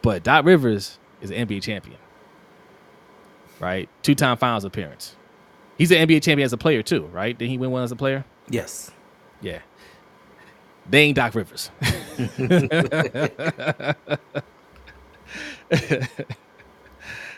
But 0.02 0.22
Doc 0.22 0.44
Rivers 0.44 0.98
is 1.20 1.30
an 1.30 1.46
NBA 1.46 1.62
champion, 1.62 1.98
right? 3.60 3.88
Two 4.02 4.14
time 4.14 4.36
Finals 4.36 4.64
appearance. 4.64 5.16
He's 5.78 5.90
an 5.90 6.06
NBA 6.06 6.22
champion 6.22 6.44
as 6.44 6.52
a 6.52 6.56
player 6.56 6.82
too, 6.82 7.04
right? 7.06 7.36
Did 7.36 7.48
he 7.48 7.58
win 7.58 7.70
one 7.70 7.82
as 7.82 7.92
a 7.92 7.96
player? 7.96 8.24
Yes. 8.48 8.90
Yeah. 9.40 9.58
They 10.88 11.00
ain't 11.02 11.16
Doc 11.16 11.34
Rivers. 11.34 11.70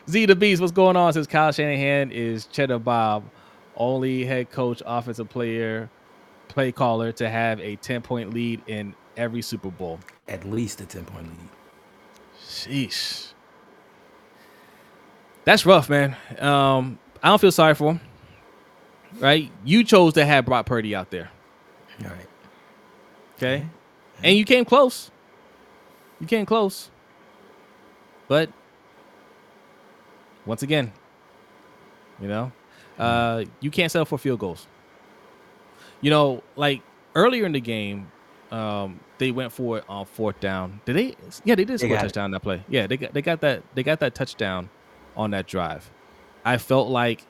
Z 0.09 0.26
the 0.26 0.37
Beast, 0.37 0.61
what's 0.61 0.72
going 0.72 0.97
on? 0.97 1.12
Says 1.12 1.26
Kyle 1.26 1.53
Shanahan 1.53 2.11
is 2.11 2.47
Cheddar 2.47 2.78
Bob, 2.78 3.24
only 3.76 4.24
head 4.24 4.51
coach, 4.51 4.82
offensive 4.84 5.28
player, 5.28 5.89
play 6.49 6.72
caller 6.72 7.12
to 7.12 7.28
have 7.28 7.61
a 7.61 7.76
10 7.76 8.03
point 8.03 8.34
lead 8.34 8.61
in 8.66 8.95
every 9.16 9.43
Super 9.43 9.70
Bowl. 9.70 10.01
At 10.28 10.45
least 10.45 10.80
a 10.80 10.87
10 10.87 11.05
point 11.05 11.26
lead. 11.26 11.49
Sheesh. 12.45 13.32
That's 15.45 15.64
rough, 15.64 15.89
man. 15.89 16.16
Um, 16.39 16.99
I 17.22 17.28
don't 17.28 17.41
feel 17.41 17.53
sorry 17.53 17.74
for 17.74 17.93
him 17.93 18.01
right? 19.18 19.50
You 19.64 19.84
chose 19.84 20.14
to 20.14 20.24
have 20.24 20.44
Brock 20.44 20.66
Purdy 20.66 20.94
out 20.94 21.10
there. 21.10 21.30
All 22.02 22.10
right. 22.10 22.28
Okay. 23.36 23.66
And 24.22 24.36
you 24.36 24.44
came 24.44 24.64
close. 24.64 25.10
You 26.20 26.26
came 26.26 26.46
close. 26.46 26.90
But 28.28 28.50
once 30.44 30.62
again, 30.62 30.92
you 32.20 32.28
know, 32.28 32.52
uh, 32.98 33.44
you 33.60 33.70
can't 33.70 33.92
settle 33.92 34.06
for 34.06 34.18
field 34.18 34.40
goals. 34.40 34.66
You 36.00 36.10
know, 36.10 36.42
like 36.56 36.82
earlier 37.14 37.46
in 37.46 37.52
the 37.52 37.60
game, 37.60 38.10
um, 38.50 39.00
they 39.18 39.30
went 39.30 39.52
for 39.52 39.78
it 39.78 39.84
on 39.88 40.06
fourth 40.06 40.40
down. 40.40 40.80
Did 40.84 40.96
they? 40.96 41.16
Yeah, 41.44 41.54
they 41.54 41.64
did 41.64 41.80
score 41.80 41.96
a 41.96 42.00
touchdown 42.00 42.30
that 42.30 42.40
play. 42.40 42.62
Yeah, 42.68 42.86
they 42.86 42.96
got 42.96 43.12
they 43.12 43.22
got 43.22 43.40
that 43.40 43.62
they 43.74 43.82
got 43.82 44.00
that 44.00 44.14
touchdown 44.14 44.70
on 45.16 45.30
that 45.32 45.46
drive. 45.46 45.90
I 46.44 46.58
felt 46.58 46.88
like 46.88 47.26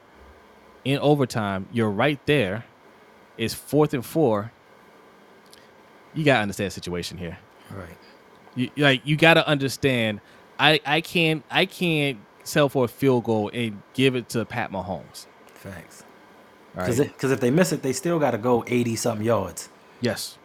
in 0.87 1.01
overtime, 1.01 1.69
you're 1.73 1.91
right 1.91 2.25
there. 2.27 2.65
It's 3.37 3.53
fourth 3.53 3.93
and 3.93 4.07
four. 4.07 4.53
You 6.15 6.25
gotta 6.25 6.43
understand 6.43 6.69
the 6.69 6.75
situation 6.75 7.19
here. 7.19 7.39
Right. 7.71 7.99
You 8.55 8.71
like 8.77 9.03
you 9.05 9.17
gotta 9.17 9.47
understand. 9.47 10.21
I 10.61 10.81
I 10.87 11.01
can't 11.01 11.43
I 11.51 11.67
can't 11.67 12.19
sell 12.45 12.69
for 12.69 12.85
a 12.85 12.89
field 12.89 13.25
goal 13.25 13.51
and 13.53 13.83
give 13.95 14.15
it 14.15 14.29
to 14.31 14.45
Pat 14.45 14.71
Mahomes. 14.71 15.27
Thanks. 15.57 16.05
Because 16.73 17.01
right. 17.01 17.25
if 17.25 17.41
they 17.41 17.51
miss 17.51 17.73
it, 17.73 17.83
they 17.83 17.93
still 17.93 18.21
got 18.21 18.31
to 18.31 18.39
go 18.39 18.63
eighty 18.69 18.95
something 18.95 19.27
yards. 19.27 19.69
Yes. 20.01 20.39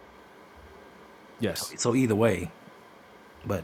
Yes. 1.40 1.74
So 1.78 1.94
either 1.94 2.16
way, 2.16 2.52
but 3.46 3.64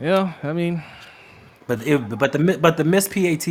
yeah, 0.00 0.34
I 0.42 0.52
mean, 0.52 0.82
but 1.66 1.86
it, 1.86 2.18
but 2.18 2.32
the 2.32 2.58
but 2.60 2.76
the 2.76 2.84
missed 2.84 3.10
PAT 3.10 3.46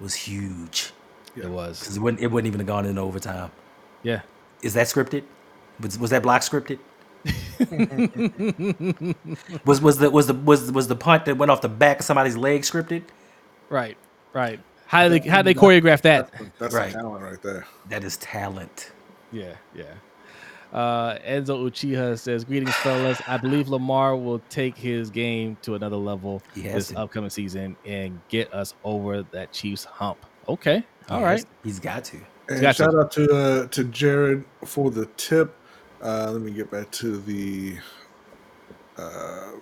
was 0.00 0.14
huge. 0.14 0.92
It 1.36 1.48
was 1.48 1.80
because 1.80 1.96
it 1.96 2.00
wouldn't 2.00 2.22
it 2.22 2.30
wouldn't 2.30 2.46
even 2.46 2.60
have 2.60 2.66
gone 2.66 2.86
in 2.86 2.98
overtime. 2.98 3.50
Yeah. 4.02 4.22
Is 4.62 4.74
that 4.74 4.86
scripted? 4.86 5.24
Was 5.80 5.98
was 5.98 6.10
that 6.10 6.22
block 6.22 6.42
scripted? 6.42 6.78
was 9.64 9.80
was 9.80 9.98
the 9.98 10.10
was 10.10 10.26
the 10.26 10.34
was 10.34 10.70
was 10.72 10.88
the 10.88 10.96
punt 10.96 11.24
that 11.24 11.36
went 11.36 11.50
off 11.50 11.60
the 11.60 11.68
back 11.68 12.00
of 12.00 12.04
somebody's 12.04 12.36
leg 12.36 12.62
scripted? 12.62 13.04
Right. 13.70 13.96
Right. 14.32 14.60
How 14.86 15.08
did 15.08 15.22
they 15.22 15.28
how 15.28 15.42
they 15.42 15.54
choreograph 15.54 16.02
that? 16.02 16.32
That's, 16.32 16.44
that's 16.58 16.74
right. 16.74 16.92
talent 16.92 17.24
right 17.24 17.42
there. 17.42 17.66
That 17.88 18.04
is 18.04 18.16
talent. 18.18 18.92
Yeah. 19.30 19.54
Yeah. 19.74 19.84
Uh, 20.72 21.18
Enzo 21.18 21.68
Uchiha 21.68 22.18
says, 22.18 22.44
"Greetings, 22.44 22.74
fellas. 22.76 23.20
I 23.26 23.36
believe 23.36 23.68
Lamar 23.68 24.16
will 24.16 24.40
take 24.48 24.76
his 24.76 25.10
game 25.10 25.56
to 25.62 25.74
another 25.74 25.96
level 25.96 26.42
this 26.54 26.88
to. 26.88 26.98
upcoming 26.98 27.30
season 27.30 27.76
and 27.84 28.18
get 28.28 28.52
us 28.54 28.74
over 28.82 29.22
that 29.32 29.52
Chiefs 29.52 29.84
hump." 29.84 30.24
Okay, 30.48 30.82
all 31.10 31.20
yeah, 31.20 31.26
right. 31.26 31.44
he's 31.62 31.78
got 31.78 32.04
to. 32.04 32.18
And 32.48 32.60
got 32.60 32.76
shout 32.76 32.92
to. 32.92 33.00
out 33.00 33.12
to 33.12 33.36
uh, 33.36 33.66
to 33.66 33.84
Jared 33.84 34.44
for 34.64 34.90
the 34.90 35.06
tip. 35.18 35.54
Uh, 36.02 36.30
let 36.32 36.40
me 36.40 36.50
get 36.50 36.70
back 36.70 36.90
to 36.92 37.18
the 37.18 37.76
uh, 38.96 39.52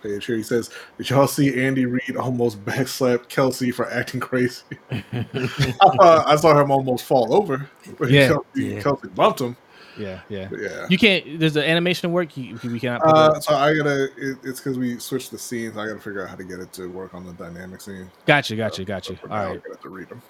page 0.00 0.26
here. 0.26 0.36
He 0.36 0.44
says, 0.44 0.70
"Did 0.96 1.10
y'all 1.10 1.26
see 1.26 1.60
Andy 1.60 1.86
Reid 1.86 2.16
almost 2.16 2.64
backslap 2.64 3.26
Kelce 3.26 3.74
for 3.74 3.90
acting 3.90 4.20
crazy? 4.20 4.62
I, 4.92 6.22
I, 6.26 6.36
saw 6.36 6.60
him 6.60 6.70
almost 6.70 7.04
fall 7.04 7.34
over. 7.34 7.68
Yeah, 8.08 8.28
Kelce, 8.28 8.44
yeah. 8.54 8.80
Kelce 8.80 9.12
bumped 9.12 9.40
him." 9.40 9.56
Yeah, 9.98 10.20
yeah, 10.28 10.48
yeah. 10.56 10.86
You 10.88 10.98
can't. 10.98 11.38
There's 11.38 11.54
the 11.54 11.68
animation 11.68 12.12
work. 12.12 12.36
You, 12.36 12.58
we 12.64 12.80
cannot. 12.80 13.02
Uh, 13.04 13.40
so 13.40 13.54
I 13.54 13.74
gotta. 13.76 14.04
It, 14.16 14.38
it's 14.42 14.60
because 14.60 14.78
we 14.78 14.98
switched 14.98 15.30
the 15.30 15.38
scenes. 15.38 15.76
I 15.76 15.86
gotta 15.86 16.00
figure 16.00 16.22
out 16.22 16.30
how 16.30 16.36
to 16.36 16.44
get 16.44 16.60
it 16.60 16.72
to 16.74 16.86
work 16.88 17.14
on 17.14 17.26
the 17.26 17.32
dynamic 17.32 17.80
scene. 17.80 18.10
Gotcha, 18.26 18.56
gotcha, 18.56 18.84
gotcha. 18.84 19.18
All 19.24 19.28
right. 19.28 19.62
I 19.70 19.82
to 19.82 19.88
read 19.88 20.08
them. 20.08 20.22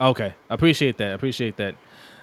Okay, 0.00 0.34
appreciate 0.48 0.96
that. 0.98 1.14
Appreciate 1.14 1.56
that. 1.56 1.74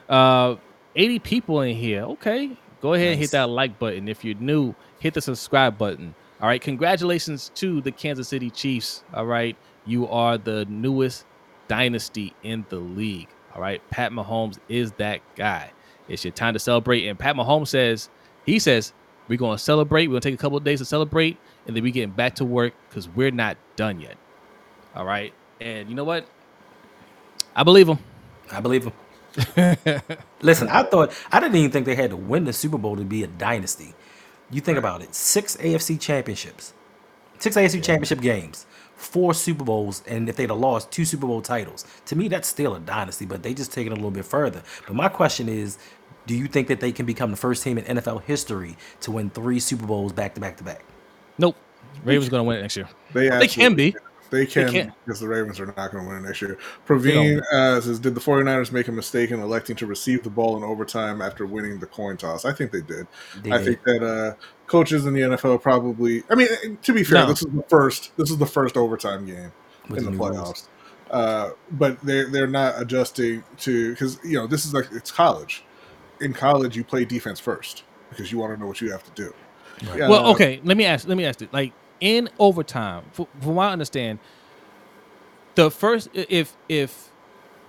Uh, 0.10 0.56
80 0.96 1.20
people 1.20 1.62
in 1.62 1.76
here. 1.76 2.04
Okay, 2.04 2.58
go 2.82 2.94
ahead 2.94 3.08
nice. 3.08 3.14
and 3.14 3.22
hit 3.22 3.32
that 3.32 3.50
like 3.50 3.78
button. 3.78 4.08
If 4.08 4.26
you're 4.26 4.36
new, 4.36 4.74
hit 5.00 5.14
the 5.14 5.22
subscribe 5.22 5.78
button. 5.78 6.16
All 6.42 6.48
right, 6.48 6.62
congratulations 6.62 7.52
to 7.56 7.82
the 7.82 7.92
Kansas 7.92 8.28
City 8.28 8.50
Chiefs. 8.50 9.04
All 9.14 9.26
right, 9.26 9.56
you 9.86 10.08
are 10.08 10.38
the 10.38 10.66
newest 10.66 11.26
dynasty 11.68 12.34
in 12.44 12.66
the 12.70 12.78
league. 12.78 13.30
All 13.54 13.62
right, 13.62 13.82
Pat 13.90 14.12
Mahomes 14.12 14.58
is 14.70 14.92
that 14.94 15.22
guy. 15.36 15.72
It's 16.10 16.24
your 16.24 16.32
time 16.32 16.53
to 16.53 16.60
celebrate. 16.60 17.08
And 17.08 17.18
Pat 17.18 17.36
Mahomes 17.36 17.70
says, 17.70 18.10
he 18.45 18.60
says, 18.60 18.93
we're 19.28 19.38
going 19.38 19.58
to 19.58 19.64
celebrate. 19.64 20.08
We're 20.08 20.14
going 20.14 20.22
to 20.22 20.30
take 20.30 20.39
a 20.39 20.41
couple 20.41 20.58
of 20.58 20.64
days 20.64 20.80
to 20.80 20.86
celebrate. 20.86 21.38
and 21.68 21.76
then 21.76 21.84
we 21.84 21.91
getting 21.91 22.12
back 22.12 22.36
to 22.36 22.45
work 22.45 22.74
because 22.89 23.10
we're 23.10 23.32
not 23.32 23.58
done 23.76 23.99
yet. 23.99 24.18
All 24.95 25.05
right, 25.05 25.34
and 25.62 25.89
you 25.89 25.95
know 25.95 26.05
what? 26.05 26.26
I 27.55 27.64
believe 27.64 27.88
him. 27.88 27.99
I 28.51 28.62
believe 28.62 28.86
him. 28.86 28.93
Listen, 30.41 30.68
I 30.70 30.84
thought 30.84 31.14
I 31.32 31.39
didn't 31.39 31.55
even 31.58 31.72
think 31.72 31.86
they 31.86 31.95
had 31.95 32.10
to 32.12 32.16
win 32.16 32.45
the 32.45 32.53
Super 32.53 32.78
Bowl 32.78 32.95
to 32.95 33.03
be 33.03 33.24
a 33.24 33.28
dynasty. 33.28 33.93
You 34.49 34.62
think 34.62 34.78
about 34.78 35.01
it: 35.03 35.14
six 35.14 35.55
AFC 35.58 35.99
championships, 35.99 36.74
six 37.38 37.55
AFC 37.55 37.84
championship 37.84 38.22
games, 38.22 38.66
four 38.95 39.34
Super 39.36 39.64
Bowls, 39.64 40.01
and 40.08 40.28
if 40.30 40.36
they'd 40.38 40.49
have 40.49 40.58
lost 40.58 40.91
two 40.91 41.05
Super 41.05 41.28
Bowl 41.28 41.41
titles, 41.41 41.86
to 42.05 42.16
me 42.16 42.28
that's 42.28 42.47
still 42.47 42.74
a 42.76 42.80
dynasty. 42.80 43.26
But 43.26 43.43
they 43.43 43.53
just 43.53 43.72
take 43.72 43.86
it 43.86 43.91
a 43.91 43.95
little 43.95 44.10
bit 44.10 44.26
further. 44.26 44.64
But 44.88 44.95
my 44.95 45.10
question 45.10 45.49
is, 45.49 45.78
do 46.28 46.36
you 46.36 46.45
think 46.47 46.67
that 46.67 46.80
they 46.80 46.91
can 46.91 47.07
become 47.07 47.32
the 47.32 47.38
first 47.38 47.63
team 47.63 47.80
in 47.80 47.97
NFL 47.97 48.21
history 48.23 48.78
to 49.01 49.11
win 49.11 49.32
three 49.32 49.59
Super 49.59 49.88
Bowls 49.88 50.13
back 50.13 50.36
to 50.36 50.41
back 50.41 50.57
to 50.57 50.63
back? 50.63 50.84
Nope. 51.39 51.55
Ravens 52.03 52.30
going 52.30 52.41
to 52.41 52.47
win 52.47 52.57
it 52.57 52.61
next 52.61 52.75
year. 52.78 52.88
They, 53.13 53.30
They 53.30 53.47
can 53.47 53.73
be. 53.73 53.95
They 54.30 54.45
can 54.45 54.69
can. 54.69 54.93
because 55.05 55.21
the 55.21 55.28
Ravens 55.28 55.57
are 55.61 55.65
not 55.67 55.75
going 55.89 56.03
to 56.03 56.09
win 56.09 56.17
it 56.17 56.28
next 56.28 56.41
year. 56.41 56.57
Praveen 56.86 57.41
uh, 57.53 57.80
says, 57.80 57.97
"Did 57.97 58.13
the 58.13 58.19
49ers 58.19 58.73
make 58.73 58.89
a 58.89 58.91
mistake 58.91 59.32
in 59.32 59.39
electing 59.39 59.78
to 59.78 59.86
receive 59.86 60.21
the 60.23 60.30
ball 60.30 60.57
in 60.57 60.63
overtime 60.63 61.21
after 61.21 61.45
winning 61.45 61.80
the 61.80 61.86
coin 61.86 62.17
toss?" 62.17 62.43
I 62.43 62.51
think 62.51 62.71
they 62.73 62.82
did. 62.82 63.07
They 63.41 63.51
I 63.53 63.57
did. 63.59 63.65
think 63.65 63.84
that 63.86 64.03
uh, 64.05 64.34
coaches 64.67 65.05
in 65.05 65.13
the 65.13 65.21
NFL 65.21 65.61
probably. 65.61 66.23
I 66.30 66.36
mean, 66.36 66.49
to 66.84 66.93
be 66.93 67.05
fair, 67.05 67.19
No. 67.21 67.28
this 67.28 67.41
is 67.41 67.47
the 67.53 67.63
first. 67.69 68.11
This 68.17 68.30
is 68.30 68.38
the 68.38 68.45
first 68.45 68.75
overtime 68.75 69.25
game 69.25 69.53
With 69.88 69.99
in 69.99 70.03
the 70.05 70.11
the 70.11 70.17
new 70.17 70.23
rules. 70.23 70.36
playoffs. 70.36 70.67
Uh, 71.09 71.51
but 71.71 71.97
they're 72.01 72.28
they're 72.30 72.47
not 72.47 72.82
adjusting 72.82 73.45
to 73.59 73.91
because 73.91 74.19
you 74.25 74.34
know 74.38 74.45
this 74.45 74.65
is 74.65 74.73
like 74.73 74.88
it's 74.91 75.09
college. 75.09 75.63
In 76.20 76.34
college, 76.34 76.76
you 76.76 76.84
play 76.84 77.05
defense 77.05 77.39
first 77.39 77.84
because 78.09 78.32
you 78.32 78.38
want 78.38 78.53
to 78.53 78.59
know 78.59 78.68
what 78.68 78.82
you 78.82 78.91
have 78.91 79.03
to 79.03 79.11
do. 79.11 79.34
Right. 79.88 79.99
Yeah, 79.99 80.09
Well, 80.09 80.28
okay. 80.32 80.59
Let 80.63 80.78
me 80.78 80.86
ask. 80.86 81.07
Let 81.07 81.18
me 81.18 81.26
ask 81.26 81.41
it. 81.41 81.53
Like 81.53 81.74
in 81.99 82.30
overtime, 82.39 83.05
from, 83.11 83.28
from 83.41 83.55
what 83.55 83.70
I 83.70 83.72
understand, 83.72 84.20
the 85.55 85.72
first 85.72 86.09
if 86.13 86.55
if 86.70 87.11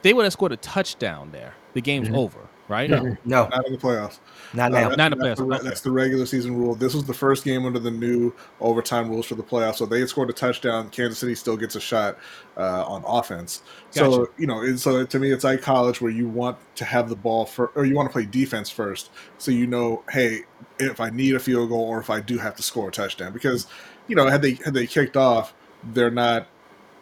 they 0.02 0.12
would 0.12 0.24
have 0.24 0.32
scored 0.32 0.52
a 0.52 0.56
touchdown 0.56 1.30
there, 1.32 1.54
the 1.74 1.80
game's 1.80 2.08
mm-hmm. 2.08 2.16
over, 2.16 2.47
right? 2.68 2.88
No. 2.88 3.16
No, 3.24 3.48
Not 3.48 3.66
in 3.66 3.72
the 3.72 3.78
playoffs. 3.78 4.18
not 4.52 4.72
now. 4.72 4.88
that's, 4.88 4.96
Not 4.96 5.12
in 5.12 5.18
the 5.18 5.24
that's 5.24 5.40
playoffs, 5.40 5.48
the, 5.48 5.54
okay. 5.54 5.68
that's 5.68 5.80
the 5.80 5.90
regular 5.90 6.26
season 6.26 6.56
rule. 6.56 6.74
This 6.74 6.94
was 6.94 7.04
the 7.04 7.14
first 7.14 7.44
game 7.44 7.66
under 7.66 7.78
the 7.78 7.90
new 7.90 8.32
overtime 8.60 9.08
rules 9.10 9.26
for 9.26 9.34
the 9.34 9.42
playoffs. 9.42 9.76
So 9.76 9.86
they 9.86 10.00
had 10.00 10.08
scored 10.08 10.30
a 10.30 10.32
touchdown. 10.32 10.90
Kansas 10.90 11.18
City 11.18 11.34
still 11.34 11.56
gets 11.56 11.76
a 11.76 11.80
shot 11.80 12.18
uh, 12.56 12.84
on 12.86 13.02
offense. 13.06 13.62
So 13.90 14.28
you 14.36 14.46
know, 14.46 14.62
it's, 14.62 14.82
so 14.82 15.04
to 15.04 15.18
me, 15.18 15.32
it's 15.32 15.44
like 15.44 15.62
college 15.62 16.00
where 16.00 16.10
you 16.10 16.28
want 16.28 16.58
to 16.76 16.84
have 16.84 17.08
the 17.08 17.16
ball 17.16 17.46
for, 17.46 17.68
or 17.74 17.84
you 17.84 17.94
want 17.94 18.08
to 18.08 18.12
play 18.12 18.26
defense 18.26 18.70
first, 18.70 19.10
so 19.38 19.50
you 19.50 19.66
know, 19.66 20.04
hey, 20.10 20.42
if 20.78 21.00
I 21.00 21.10
need 21.10 21.34
a 21.34 21.40
field 21.40 21.70
goal 21.70 21.84
or 21.84 21.98
if 22.00 22.10
I 22.10 22.20
do 22.20 22.38
have 22.38 22.54
to 22.56 22.62
score 22.62 22.88
a 22.88 22.92
touchdown, 22.92 23.32
because 23.32 23.66
you 24.06 24.14
know, 24.14 24.26
had 24.28 24.42
they 24.42 24.54
had 24.64 24.74
they 24.74 24.86
kicked 24.86 25.16
off, 25.16 25.54
they're 25.92 26.10
not 26.10 26.48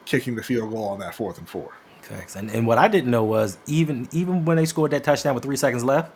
kicking 0.05 0.37
the 0.37 0.43
field 0.43 0.71
goal 0.71 0.89
on 0.89 1.01
that 1.01 1.15
fourth 1.15 1.39
and 1.39 1.49
four. 1.49 1.73
Facts. 2.07 2.37
And 2.37 2.51
and 2.51 2.67
what 2.67 2.79
I 2.79 2.87
didn't 2.89 3.11
know 3.11 3.25
was 3.25 3.59
even 3.67 4.09
even 4.13 4.45
when 4.45 4.57
they 4.57 4.65
scored 4.65 4.93
that 4.93 5.03
touchdown 5.03 5.35
with 5.35 5.43
three 5.45 5.57
seconds 5.57 5.83
left, 5.83 6.13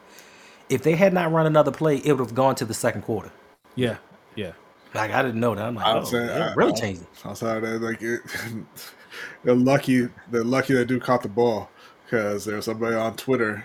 if 0.68 0.82
they 0.82 0.94
had 0.94 1.12
not 1.12 1.32
run 1.32 1.46
another 1.46 1.72
play, 1.72 1.96
it 1.96 2.12
would 2.12 2.20
have 2.20 2.34
gone 2.34 2.54
to 2.56 2.64
the 2.64 2.74
second 2.74 3.02
quarter. 3.02 3.30
Yeah. 3.74 3.96
Yeah. 4.36 4.52
Like 4.94 5.10
I 5.10 5.22
didn't 5.22 5.40
know 5.40 5.54
that. 5.54 5.64
I'm 5.64 5.74
like, 5.74 5.86
I 5.86 5.92
oh, 5.92 5.98
would 5.98 6.06
say, 6.08 6.24
it 6.24 6.30
I- 6.30 6.54
really 6.54 6.72
I- 6.72 6.80
changed 6.80 7.02
it. 7.02 7.08
outside 7.24 7.56
of 7.56 7.62
that, 7.62 7.82
like 7.82 8.02
it, 8.02 8.20
they're 9.44 9.54
lucky. 9.54 10.08
They're 10.30 10.44
lucky 10.44 10.74
that 10.74 10.86
dude 10.86 11.02
caught 11.02 11.22
the 11.22 11.28
ball 11.28 11.70
because 12.04 12.44
there 12.44 12.56
was 12.56 12.64
somebody 12.66 12.94
on 12.94 13.16
Twitter 13.16 13.64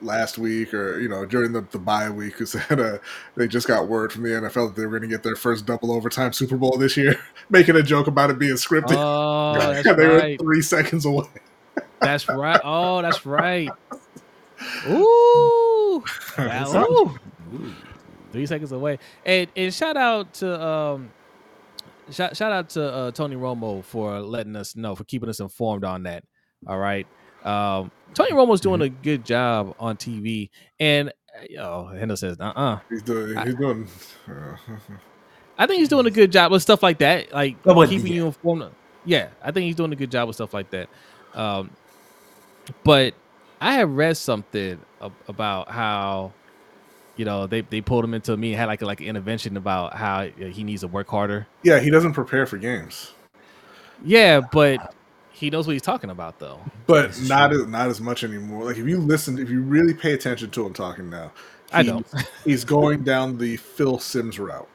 last 0.00 0.38
week 0.38 0.72
or 0.72 1.00
you 1.00 1.08
know 1.08 1.26
during 1.26 1.52
the, 1.52 1.60
the 1.72 1.78
bye 1.80 2.08
week 2.08 2.34
who 2.34 2.46
said 2.46 2.78
uh, 2.78 2.98
they 3.34 3.48
just 3.48 3.66
got 3.66 3.88
word 3.88 4.12
from 4.12 4.22
the 4.22 4.28
NFL 4.28 4.68
that 4.68 4.76
they 4.76 4.86
were 4.86 4.98
going 4.98 5.02
to 5.02 5.08
get 5.08 5.24
their 5.24 5.34
first 5.34 5.66
double 5.66 5.90
overtime 5.90 6.32
Super 6.32 6.56
Bowl 6.56 6.76
this 6.78 6.96
year, 6.96 7.16
making 7.50 7.74
a 7.74 7.82
joke 7.82 8.06
about 8.06 8.30
it 8.30 8.38
being 8.38 8.54
scripted. 8.54 8.94
Oh, 8.96 9.58
that's 9.58 9.84
they 9.96 10.06
were 10.06 10.36
three 10.36 10.62
seconds 10.62 11.04
away. 11.04 11.26
That's 12.04 12.28
right. 12.28 12.60
Oh, 12.62 13.02
that's 13.02 13.24
right. 13.26 13.68
Ooh. 14.88 16.04
Wow. 16.38 17.16
Ooh. 17.54 17.72
Three 18.32 18.46
seconds 18.46 18.72
away. 18.72 18.98
And 19.24 19.48
and 19.56 19.72
shout 19.72 19.96
out 19.96 20.34
to 20.34 20.62
um 20.62 21.10
shout, 22.10 22.36
shout 22.36 22.52
out 22.52 22.68
to 22.70 22.92
uh, 22.92 23.10
Tony 23.12 23.36
Romo 23.36 23.84
for 23.84 24.20
letting 24.20 24.56
us 24.56 24.74
know, 24.76 24.94
for 24.94 25.04
keeping 25.04 25.28
us 25.28 25.40
informed 25.40 25.84
on 25.84 26.02
that. 26.04 26.24
All 26.66 26.78
right. 26.78 27.06
Um 27.44 27.90
Tony 28.14 28.32
Romo's 28.32 28.60
doing 28.60 28.80
a 28.80 28.88
good 28.88 29.24
job 29.24 29.74
on 29.78 29.96
TV. 29.96 30.50
And 30.80 31.10
uh, 31.58 31.60
oh, 31.60 31.90
Hendo 31.94 32.16
says, 32.18 32.36
uh 32.40 32.52
uh 32.54 32.78
He's 32.88 33.02
doing. 33.02 33.36
He's 33.44 33.54
doing. 33.54 33.88
I 35.58 35.66
think 35.66 35.78
he's 35.78 35.88
doing 35.88 36.06
a 36.06 36.10
good 36.10 36.32
job 36.32 36.50
with 36.50 36.62
stuff 36.62 36.82
like 36.82 36.98
that, 36.98 37.32
like 37.32 37.56
Oh, 37.64 37.86
keeping 37.86 38.08
yeah. 38.08 38.14
you 38.14 38.26
informed. 38.26 38.70
Yeah, 39.04 39.28
I 39.42 39.52
think 39.52 39.64
he's 39.66 39.76
doing 39.76 39.92
a 39.92 39.96
good 39.96 40.10
job 40.10 40.26
with 40.26 40.34
stuff 40.36 40.52
like 40.54 40.70
that. 40.70 40.88
Um, 41.34 41.70
but 42.84 43.14
I 43.60 43.74
have 43.74 43.90
read 43.90 44.16
something 44.16 44.78
about 45.28 45.70
how, 45.70 46.32
you 47.16 47.24
know, 47.24 47.46
they, 47.46 47.60
they 47.62 47.80
pulled 47.80 48.04
him 48.04 48.14
into 48.14 48.36
me 48.36 48.52
had 48.52 48.66
like 48.66 48.82
a, 48.82 48.86
like 48.86 49.00
an 49.00 49.06
intervention 49.06 49.56
about 49.56 49.94
how 49.94 50.22
uh, 50.22 50.28
he 50.46 50.64
needs 50.64 50.80
to 50.82 50.88
work 50.88 51.08
harder. 51.08 51.46
yeah, 51.62 51.80
he 51.80 51.90
doesn't 51.90 52.12
prepare 52.14 52.46
for 52.46 52.56
games, 52.58 53.12
Yeah, 54.04 54.40
but 54.40 54.94
he 55.32 55.50
knows 55.50 55.66
what 55.66 55.72
he's 55.74 55.82
talking 55.82 56.10
about 56.10 56.38
though. 56.38 56.60
but 56.86 57.08
This 57.12 57.28
not 57.28 57.50
true. 57.50 57.62
as, 57.62 57.68
not 57.68 57.88
as 57.88 58.00
much 58.00 58.24
anymore. 58.24 58.64
Like 58.64 58.76
if 58.78 58.86
you 58.86 58.98
listen, 58.98 59.38
if 59.38 59.50
you 59.50 59.60
really 59.62 59.94
pay 59.94 60.12
attention 60.12 60.50
to 60.50 60.66
him 60.66 60.72
talking 60.72 61.10
now, 61.10 61.32
I 61.72 61.82
he's- 61.82 61.92
don't. 61.92 62.06
He's 62.44 62.64
going 62.64 63.02
down 63.04 63.38
the 63.38 63.56
Phil 63.56 63.98
Simms 63.98 64.38
route. 64.38 64.68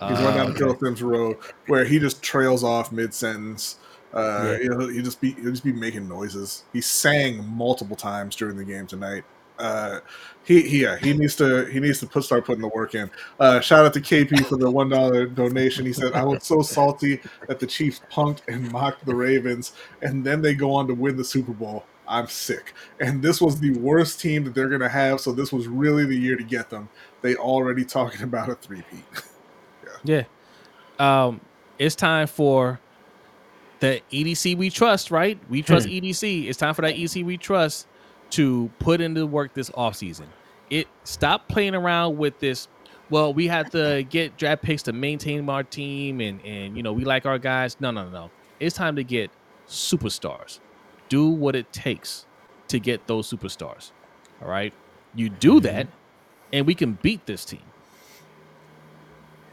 He's 0.00 0.18
going 0.18 0.34
down 0.36 0.46
Uh, 0.46 0.50
the 0.50 0.58
Phil 0.58 0.78
Simms 0.78 1.02
road 1.02 1.36
where 1.66 1.84
he 1.84 1.98
just 1.98 2.22
trails 2.22 2.62
off 2.64 2.92
mid 2.92 3.12
sentence. 3.12 3.76
Uh, 4.12 4.42
Yeah. 4.44 4.58
you 4.58 4.68
know, 4.70 4.88
he 4.88 5.02
just 5.02 5.20
be 5.20 5.32
he'll 5.32 5.50
just 5.50 5.64
be 5.64 5.72
making 5.72 6.08
noises. 6.08 6.64
He 6.72 6.80
sang 6.80 7.44
multiple 7.46 7.96
times 7.96 8.36
during 8.36 8.56
the 8.56 8.64
game 8.64 8.86
tonight. 8.86 9.24
Uh, 9.58 9.98
he, 10.44 10.62
he 10.62 10.82
yeah 10.82 10.96
he 10.96 11.12
needs 11.12 11.34
to 11.34 11.64
he 11.66 11.80
needs 11.80 11.98
to 11.98 12.06
put 12.06 12.22
start 12.22 12.44
putting 12.46 12.62
the 12.62 12.68
work 12.68 12.94
in. 12.94 13.10
Uh, 13.40 13.58
shout 13.60 13.84
out 13.84 13.92
to 13.92 14.00
KP 14.00 14.46
for 14.46 14.56
the 14.56 14.70
one 14.70 14.88
dollar 14.88 15.26
donation. 15.26 15.84
He 15.84 15.92
said 15.92 16.12
I 16.12 16.22
was 16.22 16.44
so 16.44 16.62
salty 16.62 17.20
that 17.48 17.58
the 17.58 17.66
Chiefs 17.66 18.00
punked 18.10 18.40
and 18.46 18.70
mocked 18.70 19.04
the 19.04 19.14
Ravens, 19.14 19.72
and 20.00 20.24
then 20.24 20.40
they 20.40 20.54
go 20.54 20.72
on 20.72 20.86
to 20.86 20.94
win 20.94 21.16
the 21.16 21.24
Super 21.24 21.52
Bowl. 21.52 21.84
I'm 22.06 22.28
sick. 22.28 22.72
And 23.00 23.20
this 23.20 23.40
was 23.40 23.60
the 23.60 23.72
worst 23.78 24.20
team 24.20 24.44
that 24.44 24.54
they're 24.54 24.68
gonna 24.68 24.88
have. 24.88 25.20
So 25.20 25.32
this 25.32 25.52
was 25.52 25.66
really 25.66 26.06
the 26.06 26.16
year 26.16 26.36
to 26.36 26.44
get 26.44 26.70
them. 26.70 26.88
They 27.20 27.34
already 27.34 27.84
talking 27.84 28.22
about 28.22 28.48
a 28.48 28.54
three-peat. 28.54 29.04
yeah. 30.04 30.22
Um, 30.98 31.40
it's 31.78 31.94
time 31.96 32.28
for 32.28 32.80
the 33.80 34.02
EDC 34.12 34.56
we 34.56 34.70
trust, 34.70 35.10
right? 35.10 35.38
We 35.48 35.62
trust 35.62 35.86
hmm. 35.86 35.92
EDC. 35.92 36.48
It's 36.48 36.58
time 36.58 36.74
for 36.74 36.82
that 36.82 36.94
EDC 36.94 37.24
we 37.24 37.36
trust 37.36 37.86
to 38.30 38.70
put 38.78 39.00
into 39.00 39.26
work 39.26 39.54
this 39.54 39.70
offseason. 39.70 40.26
It 40.70 40.86
stop 41.04 41.48
playing 41.48 41.74
around 41.74 42.18
with 42.18 42.38
this. 42.40 42.68
Well, 43.10 43.32
we 43.32 43.46
have 43.46 43.70
to 43.70 44.04
get 44.10 44.36
draft 44.36 44.62
picks 44.62 44.82
to 44.84 44.92
maintain 44.92 45.48
our 45.48 45.62
team 45.62 46.20
and 46.20 46.44
and 46.44 46.76
you 46.76 46.82
know, 46.82 46.92
we 46.92 47.04
like 47.04 47.26
our 47.26 47.38
guys. 47.38 47.76
No, 47.80 47.90
no, 47.90 48.08
no. 48.08 48.30
It's 48.60 48.76
time 48.76 48.96
to 48.96 49.04
get 49.04 49.30
superstars. 49.66 50.60
Do 51.08 51.28
what 51.28 51.56
it 51.56 51.72
takes 51.72 52.26
to 52.68 52.78
get 52.78 53.06
those 53.06 53.30
superstars. 53.30 53.92
All 54.42 54.48
right? 54.48 54.74
You 55.14 55.30
do 55.30 55.54
mm-hmm. 55.54 55.66
that 55.66 55.86
and 56.52 56.66
we 56.66 56.74
can 56.74 56.98
beat 57.02 57.24
this 57.26 57.44
team. 57.44 57.62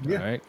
Yeah. 0.01 0.19
All 0.19 0.25
right? 0.25 0.43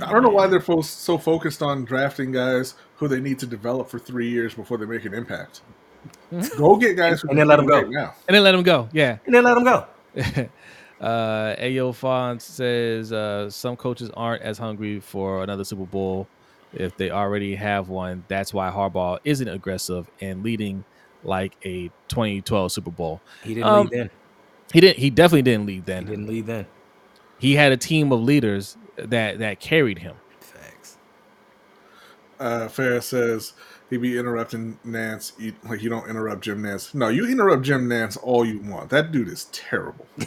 I 0.00 0.12
don't 0.12 0.22
know 0.22 0.30
why 0.30 0.46
they're 0.46 0.60
fo- 0.60 0.80
so 0.82 1.18
focused 1.18 1.62
on 1.62 1.84
drafting 1.84 2.32
guys 2.32 2.74
who 2.96 3.06
they 3.08 3.20
need 3.20 3.38
to 3.40 3.46
develop 3.46 3.88
for 3.90 3.98
three 3.98 4.28
years 4.30 4.54
before 4.54 4.78
they 4.78 4.86
make 4.86 5.04
an 5.04 5.12
impact. 5.14 5.60
Go 6.56 6.76
get 6.76 6.96
guys 6.96 7.20
who 7.20 7.28
And 7.28 7.38
then 7.38 7.46
let 7.48 7.56
them 7.56 7.66
go. 7.66 7.76
right 7.76 7.88
now. 7.90 8.14
And 8.28 8.34
then 8.34 8.42
let 8.44 8.52
them 8.52 8.62
go. 8.62 8.88
Yeah. 8.92 9.18
And 9.26 9.34
then 9.34 9.44
let 9.44 9.54
them 9.54 9.64
go. 9.64 9.86
uh 11.00 11.56
Ayo 11.56 11.94
Font 11.94 12.40
says 12.40 13.12
uh 13.12 13.50
some 13.50 13.76
coaches 13.76 14.10
aren't 14.14 14.42
as 14.42 14.58
hungry 14.58 15.00
for 15.00 15.42
another 15.42 15.64
Super 15.64 15.84
Bowl 15.86 16.28
if 16.72 16.96
they 16.96 17.10
already 17.10 17.54
have 17.54 17.88
one. 17.88 18.24
That's 18.28 18.54
why 18.54 18.70
Harbaugh 18.70 19.18
isn't 19.24 19.48
aggressive 19.48 20.10
and 20.20 20.42
leading 20.42 20.84
like 21.24 21.56
a 21.64 21.88
2012 22.08 22.72
Super 22.72 22.90
Bowl. 22.90 23.20
He 23.42 23.54
didn't 23.54 23.68
Um, 23.68 23.86
lead 23.86 23.90
then. 23.92 24.10
He 24.72 24.80
didn't 24.80 24.98
he 24.98 25.10
definitely 25.10 25.42
didn't 25.42 25.66
lead 25.66 25.84
He 25.86 26.10
didn't 26.10 26.26
lead 26.26 26.46
then. 26.46 26.66
He 27.38 27.54
had 27.54 27.72
a 27.72 27.76
team 27.76 28.12
of 28.12 28.20
leaders 28.22 28.76
that 28.96 29.38
that 29.38 29.60
carried 29.60 29.98
him. 29.98 30.16
Facts. 30.40 30.96
Uh, 32.38 32.68
Ferris 32.68 33.06
says 33.06 33.52
he 33.90 33.96
be 33.96 34.18
interrupting 34.18 34.78
Nantz 34.86 35.32
you, 35.38 35.54
like 35.68 35.82
you 35.82 35.90
don't 35.90 36.08
interrupt 36.08 36.42
Jim 36.42 36.62
Nantz. 36.62 36.94
No, 36.94 37.08
you 37.08 37.28
interrupt 37.28 37.62
Jim 37.62 37.88
Nantz 37.88 38.18
all 38.22 38.44
you 38.44 38.60
want. 38.60 38.90
That 38.90 39.12
dude 39.12 39.28
is 39.28 39.44
terrible. 39.46 40.06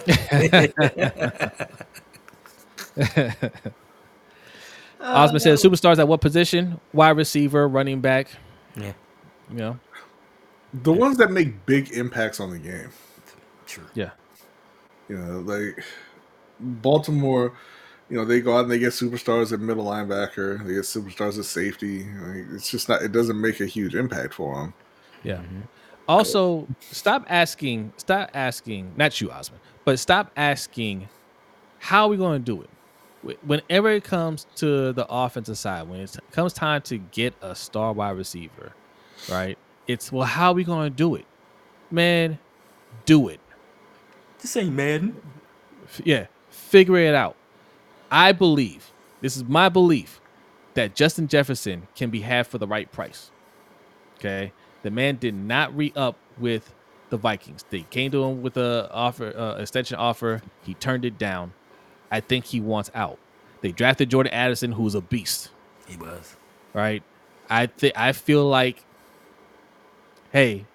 Osman 4.99 5.39
says 5.39 5.63
superstars 5.63 5.99
at 5.99 6.07
what 6.07 6.21
position? 6.21 6.79
Wide 6.93 7.17
receiver, 7.17 7.67
running 7.67 8.01
back, 8.01 8.29
Yeah. 8.75 8.93
you 9.49 9.57
know. 9.57 9.79
The 10.73 10.91
ones 10.91 11.17
that 11.17 11.31
make 11.31 11.65
big 11.65 11.91
impacts 11.91 12.39
on 12.39 12.49
the 12.49 12.59
game. 12.59 12.89
True. 13.65 13.85
Yeah. 13.93 14.11
You 15.07 15.17
know, 15.17 15.39
like 15.39 15.83
Baltimore, 16.59 17.53
you 18.09 18.17
know, 18.17 18.25
they 18.25 18.39
go 18.39 18.55
out 18.55 18.61
and 18.61 18.71
they 18.71 18.79
get 18.79 18.93
superstars 18.93 19.51
at 19.51 19.59
middle 19.59 19.85
linebacker, 19.85 20.65
they 20.65 20.73
get 20.73 20.83
superstars 20.83 21.37
at 21.37 21.45
safety. 21.45 22.05
Like, 22.05 22.45
it's 22.53 22.69
just 22.69 22.87
not. 22.87 23.01
It 23.01 23.11
doesn't 23.11 23.39
make 23.39 23.59
a 23.59 23.65
huge 23.65 23.95
impact 23.95 24.33
for 24.33 24.55
them. 24.55 24.73
Yeah. 25.23 25.41
Also, 26.07 26.67
stop 26.79 27.25
asking. 27.27 27.91
Stop 27.97 28.29
asking. 28.33 28.93
Not 28.95 29.19
you, 29.19 29.29
Osman, 29.31 29.59
but 29.83 29.99
stop 29.99 30.31
asking. 30.37 31.09
How 31.79 32.05
are 32.05 32.09
we 32.09 32.17
going 32.17 32.43
to 32.43 32.45
do 32.45 32.61
it? 32.61 32.69
Whenever 33.45 33.89
it 33.89 34.03
comes 34.03 34.45
to 34.55 34.93
the 34.93 35.05
offensive 35.09 35.57
side, 35.57 35.89
when 35.89 35.99
it 35.99 36.17
comes 36.31 36.53
time 36.53 36.81
to 36.83 36.97
get 36.97 37.33
a 37.41 37.53
star 37.55 37.91
wide 37.91 38.11
receiver, 38.11 38.71
right? 39.29 39.57
It's 39.85 40.11
well, 40.11 40.25
how 40.25 40.51
are 40.51 40.53
we 40.53 40.63
going 40.63 40.89
to 40.89 40.95
do 40.95 41.15
it, 41.15 41.25
man? 41.91 42.39
Do 43.05 43.27
it. 43.27 43.41
This 44.39 44.55
ain't 44.55 44.73
Madden. 44.73 45.19
Yeah, 46.05 46.27
figure 46.49 46.97
it 46.97 47.15
out. 47.15 47.35
I 48.11 48.31
believe 48.31 48.91
this 49.21 49.35
is 49.35 49.43
my 49.43 49.69
belief 49.69 50.21
that 50.73 50.95
Justin 50.95 51.27
Jefferson 51.27 51.87
can 51.95 52.09
be 52.09 52.21
had 52.21 52.47
for 52.47 52.57
the 52.57 52.67
right 52.67 52.91
price. 52.91 53.31
Okay, 54.17 54.51
the 54.83 54.91
man 54.91 55.17
did 55.17 55.35
not 55.35 55.75
re 55.75 55.91
up 55.95 56.17
with 56.37 56.73
the 57.09 57.17
Vikings. 57.17 57.65
They 57.69 57.81
came 57.81 58.11
to 58.11 58.23
him 58.23 58.41
with 58.41 58.57
a 58.57 58.89
offer, 58.91 59.35
uh, 59.37 59.57
extension 59.61 59.97
offer. 59.97 60.41
He 60.63 60.73
turned 60.73 61.05
it 61.05 61.17
down. 61.17 61.53
I 62.11 62.19
think 62.19 62.45
he 62.45 62.59
wants 62.59 62.91
out. 62.93 63.17
They 63.61 63.71
drafted 63.71 64.09
Jordan 64.09 64.33
Addison, 64.33 64.71
who's 64.73 64.95
a 64.95 65.01
beast. 65.01 65.49
He 65.87 65.97
was. 65.97 66.35
Right. 66.73 67.03
I 67.49 67.67
think 67.67 67.97
I 67.97 68.11
feel 68.11 68.45
like, 68.45 68.83
hey, 70.31 70.65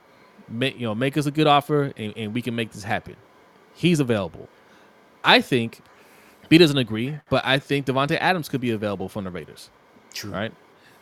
make 0.49 0.75
you 0.75 0.87
know, 0.87 0.95
make 0.95 1.17
us 1.17 1.27
a 1.27 1.31
good 1.31 1.47
offer, 1.47 1.93
and, 1.97 2.13
and 2.17 2.35
we 2.35 2.43
can 2.43 2.55
make 2.55 2.73
this 2.73 2.85
happen. 2.85 3.17
He's 3.75 4.01
available. 4.01 4.49
I 5.25 5.41
think 5.41 5.81
B 6.53 6.59
doesn't 6.59 6.77
agree, 6.77 7.19
but 7.31 7.43
I 7.47 7.59
think 7.59 7.87
Davante 7.87 8.19
Adams 8.21 8.51
could 8.51 8.61
be 8.61 8.73
available 8.73 9.09
from 9.09 9.25
the 9.25 9.31
Raiders. 9.31 9.71
True. 10.13 10.31
Right. 10.33 10.53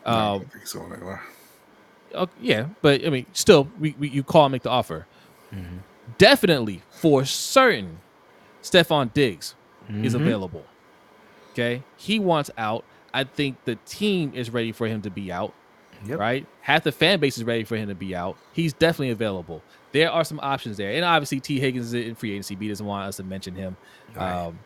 I 0.07 0.11
Um, 0.35 0.39
don't 0.43 0.53
think 0.53 0.67
so 0.69 0.81
anymore. 0.87 1.21
Okay, 2.15 2.33
yeah, 2.41 2.67
but 2.83 3.05
I 3.05 3.11
mean, 3.11 3.27
still, 3.33 3.69
we, 3.81 3.97
we 3.99 4.09
you 4.11 4.23
call 4.23 4.45
and 4.47 4.53
make 4.53 4.63
the 4.63 4.71
offer. 4.71 5.07
Definitely, 6.19 6.83
for 6.91 7.25
certain, 7.25 7.99
Stefon 8.63 9.13
Diggs 9.13 9.55
is 10.03 10.15
available. 10.15 10.65
Okay, 11.53 11.83
he 11.97 12.21
wants 12.21 12.51
out. 12.57 12.85
I 13.13 13.25
think 13.25 13.65
the 13.65 13.75
team 13.87 14.33
is 14.37 14.51
ready 14.51 14.71
for 14.71 14.87
him 14.87 15.03
to 15.03 15.11
be 15.11 15.33
out. 15.33 15.53
Yep. 16.07 16.19
Right, 16.21 16.47
half 16.61 16.85
the 16.85 16.93
fan 16.93 17.19
base 17.19 17.37
is 17.37 17.45
ready 17.45 17.65
for 17.65 17.77
him 17.77 17.89
to 17.89 17.95
be 17.97 18.15
out. 18.15 18.37
He's 18.53 18.73
definitely 18.73 19.11
available. 19.11 19.63
There 19.93 20.11
are 20.13 20.23
some 20.25 20.39
options 20.43 20.77
there, 20.77 20.93
and 20.93 21.05
obviously 21.05 21.41
Tee 21.41 21.59
Higgins 21.59 21.87
is 21.87 21.95
in 21.95 22.15
free 22.15 22.31
agency. 22.33 22.55
B 22.55 22.69
doesn't 22.69 22.87
want 22.87 23.09
us 23.09 23.17
to 23.17 23.25
mention 23.25 23.57
him, 23.57 23.77
Right. 24.15 24.47
um, 24.47 24.59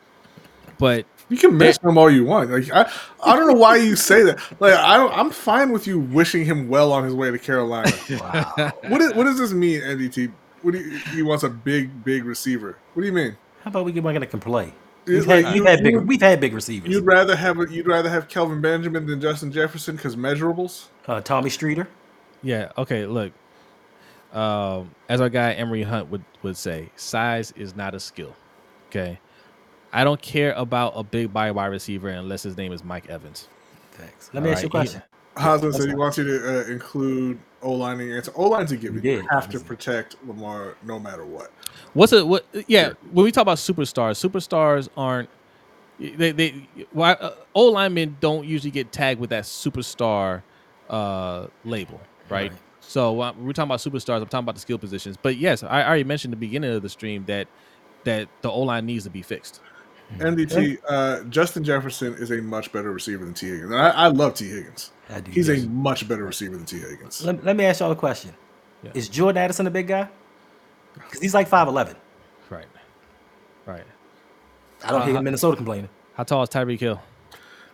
but 0.79 1.07
You 1.29 1.37
can 1.37 1.57
mention 1.57 1.89
him 1.89 1.97
all 1.99 2.11
you 2.11 2.25
want. 2.25 2.51
Like 2.51 2.71
I, 2.73 2.91
I 3.25 3.37
don't 3.37 3.47
know 3.47 3.59
why 3.59 3.77
you 3.77 3.97
say 3.97 4.23
that. 4.25 4.39
Like 4.61 4.75
I 4.75 4.97
don't, 4.97 5.13
I'm 5.17 5.31
fine 5.31 5.73
with 5.73 5.87
you 5.87 5.99
wishing 5.99 6.45
him 6.45 6.69
well 6.69 6.93
on 6.93 7.05
his 7.05 7.15
way 7.15 7.31
to 7.31 7.39
Carolina. 7.39 7.91
Wow. 8.11 8.73
what, 8.89 9.01
is, 9.01 9.15
what 9.15 9.25
does 9.25 9.39
this 9.39 9.53
mean, 9.53 9.81
NDT? 9.81 10.33
What 10.63 10.73
do 10.73 10.79
you, 10.81 10.99
he 10.99 11.23
wants 11.23 11.45
a 11.45 11.49
big, 11.51 12.05
big 12.05 12.25
receiver? 12.25 12.79
What 12.95 13.03
do 13.03 13.07
you 13.07 13.13
mean? 13.13 13.37
How 13.63 13.69
about 13.71 13.85
we 13.85 13.93
get 13.93 14.03
one 14.03 14.15
that 14.19 14.27
can 14.31 14.41
play? 14.41 14.73
We've 15.07 15.25
had, 15.27 15.45
like 15.45 15.55
we've 15.55 15.65
had 15.67 15.83
big. 15.83 15.93
you- 15.93 16.01
We've 16.01 16.21
had 16.23 16.41
big 16.41 16.55
receivers. 16.55 16.91
You'd 16.91 17.05
rather 17.05 17.37
have 17.37 17.59
a, 17.61 17.71
you'd 17.71 17.87
rather 17.87 18.09
have 18.09 18.29
Kelvin 18.29 18.61
Benjamin 18.63 19.05
than 19.07 19.21
Justin 19.21 19.53
Jefferson 19.53 19.97
because 19.97 20.17
measurables. 20.17 20.87
Uh, 21.07 21.21
Tommy 21.21 21.51
Streeter. 21.51 21.87
Yeah. 22.43 22.73
Okay. 22.79 23.05
Look, 23.07 23.33
um, 24.33 24.91
as 25.09 25.21
our 25.21 25.29
guy 25.29 25.53
Emory 25.53 25.83
Hunt 25.83 26.11
would 26.11 26.25
would 26.43 26.57
say, 26.57 26.91
size 26.97 27.53
is 27.57 27.77
not 27.77 27.95
a 27.95 28.01
skill. 28.01 28.35
Okay. 28.89 29.19
I 29.95 30.03
don't 30.03 30.21
care 30.21 30.53
about 30.55 30.95
a 30.97 31.05
big 31.05 31.33
body 31.33 31.53
wide 31.53 31.67
receiver 31.67 32.09
unless 32.09 32.43
his 32.43 32.57
name 32.57 32.73
is 32.73 32.83
Mike 32.83 33.09
Evans. 33.09 33.47
Thanks. 33.93 34.29
Let 34.33 34.43
me 34.43 34.51
ask 34.51 34.63
you 34.63 34.67
a 34.67 34.71
question. 34.71 35.03
Haslam 35.37 35.73
said 35.73 35.89
he 35.89 35.95
wants 35.95 36.19
you 36.19 36.25
to 36.25 36.61
uh, 36.61 36.65
include 36.65 37.39
O 37.63 37.73
line 37.73 38.01
in 38.01 38.09
your 38.09 38.17
answer. 38.17 38.33
O 38.35 38.49
line's 38.49 38.73
a 38.73 38.77
given. 38.77 39.01
He 39.01 39.13
You 39.13 39.27
have 39.31 39.49
to 39.51 39.61
protect 39.61 40.17
Lamar 40.27 40.77
no 40.83 40.99
matter 40.99 41.25
what. 41.25 41.53
What's 41.93 42.13
it? 42.13 42.27
what? 42.27 42.45
Yeah. 42.67 42.87
Sure. 42.87 42.97
When 43.13 43.25
we 43.25 43.31
talk 43.33 43.43
about 43.43 43.59
superstars, 43.59 44.19
superstars 44.19 44.89
aren't. 44.97 45.29
They 46.01 46.33
they 46.33 46.69
why 46.91 47.13
uh, 47.13 47.35
O 47.55 47.67
linemen 47.67 48.17
don't 48.19 48.45
usually 48.45 48.73
get 48.73 48.91
tagged 48.91 49.21
with 49.21 49.31
that 49.31 49.45
superstar 49.45 50.43
uh 50.91 51.47
label, 51.65 52.01
right? 52.29 52.51
Right. 52.51 52.61
So 52.81 53.21
uh, 53.21 53.33
we're 53.39 53.53
talking 53.53 53.69
about 53.69 53.79
superstars. 53.79 54.21
I'm 54.21 54.27
talking 54.27 54.41
about 54.41 54.57
the 54.57 54.61
skill 54.61 54.79
positions. 54.79 55.17
But 55.17 55.37
yes, 55.37 55.63
I 55.63 55.83
I 55.83 55.87
already 55.87 56.05
mentioned 56.05 56.35
at 56.35 56.41
the 56.41 56.47
beginning 56.47 56.75
of 56.75 56.83
the 56.83 56.89
stream 56.89 57.25
that 57.27 57.47
that 58.03 58.29
the 58.43 58.51
O 58.51 58.61
line 58.63 58.87
needs 58.87 59.05
to 59.05 59.11
be 59.11 59.23
fixed. 59.23 59.61
NDT, 60.19 60.79
uh, 60.89 61.25
Justin 61.25 61.65
Jefferson 61.65 62.15
is 62.15 62.31
a 62.31 62.37
much 62.41 62.73
better 62.73 62.93
receiver 62.93 63.25
than 63.25 63.35
Tee 63.35 63.49
Higgins. 63.49 63.71
And 63.73 63.81
I, 63.81 63.89
I 63.91 64.07
love 64.09 64.35
Tee 64.35 64.49
Higgins. 64.49 64.93
I 65.11 65.21
do. 65.21 65.31
He's 65.31 65.49
yes. 65.49 65.65
a 65.65 65.69
much 65.69 66.07
better 66.09 66.25
receiver 66.25 66.57
than 66.57 66.67
Tee 66.67 66.79
Higgins. 66.79 67.25
Let, 67.25 67.45
let 67.45 67.57
me 67.57 67.65
ask 67.65 67.81
y'all 67.81 67.91
a 67.91 67.97
question. 67.97 68.33
Yeah. 68.83 68.93
Is 68.95 69.09
Jordan 69.09 69.43
Addison 69.43 69.67
a 69.67 69.71
big 69.71 69.89
guy? 69.89 70.09
Because 70.95 71.21
he's 71.21 71.35
like 71.35 71.49
five 71.49 71.67
eleven. 71.69 71.97
Right. 72.51 72.67
Right. 73.67 73.85
I 74.85 74.91
don't 74.91 75.07
hear 75.07 75.17
Uh, 75.17 75.23
Minnesota 75.23 75.57
complaining. 75.57 75.89
How 76.15 76.23
tall 76.25 76.43
is 76.43 76.49
Tyreek 76.51 76.79
Hill? 76.81 77.01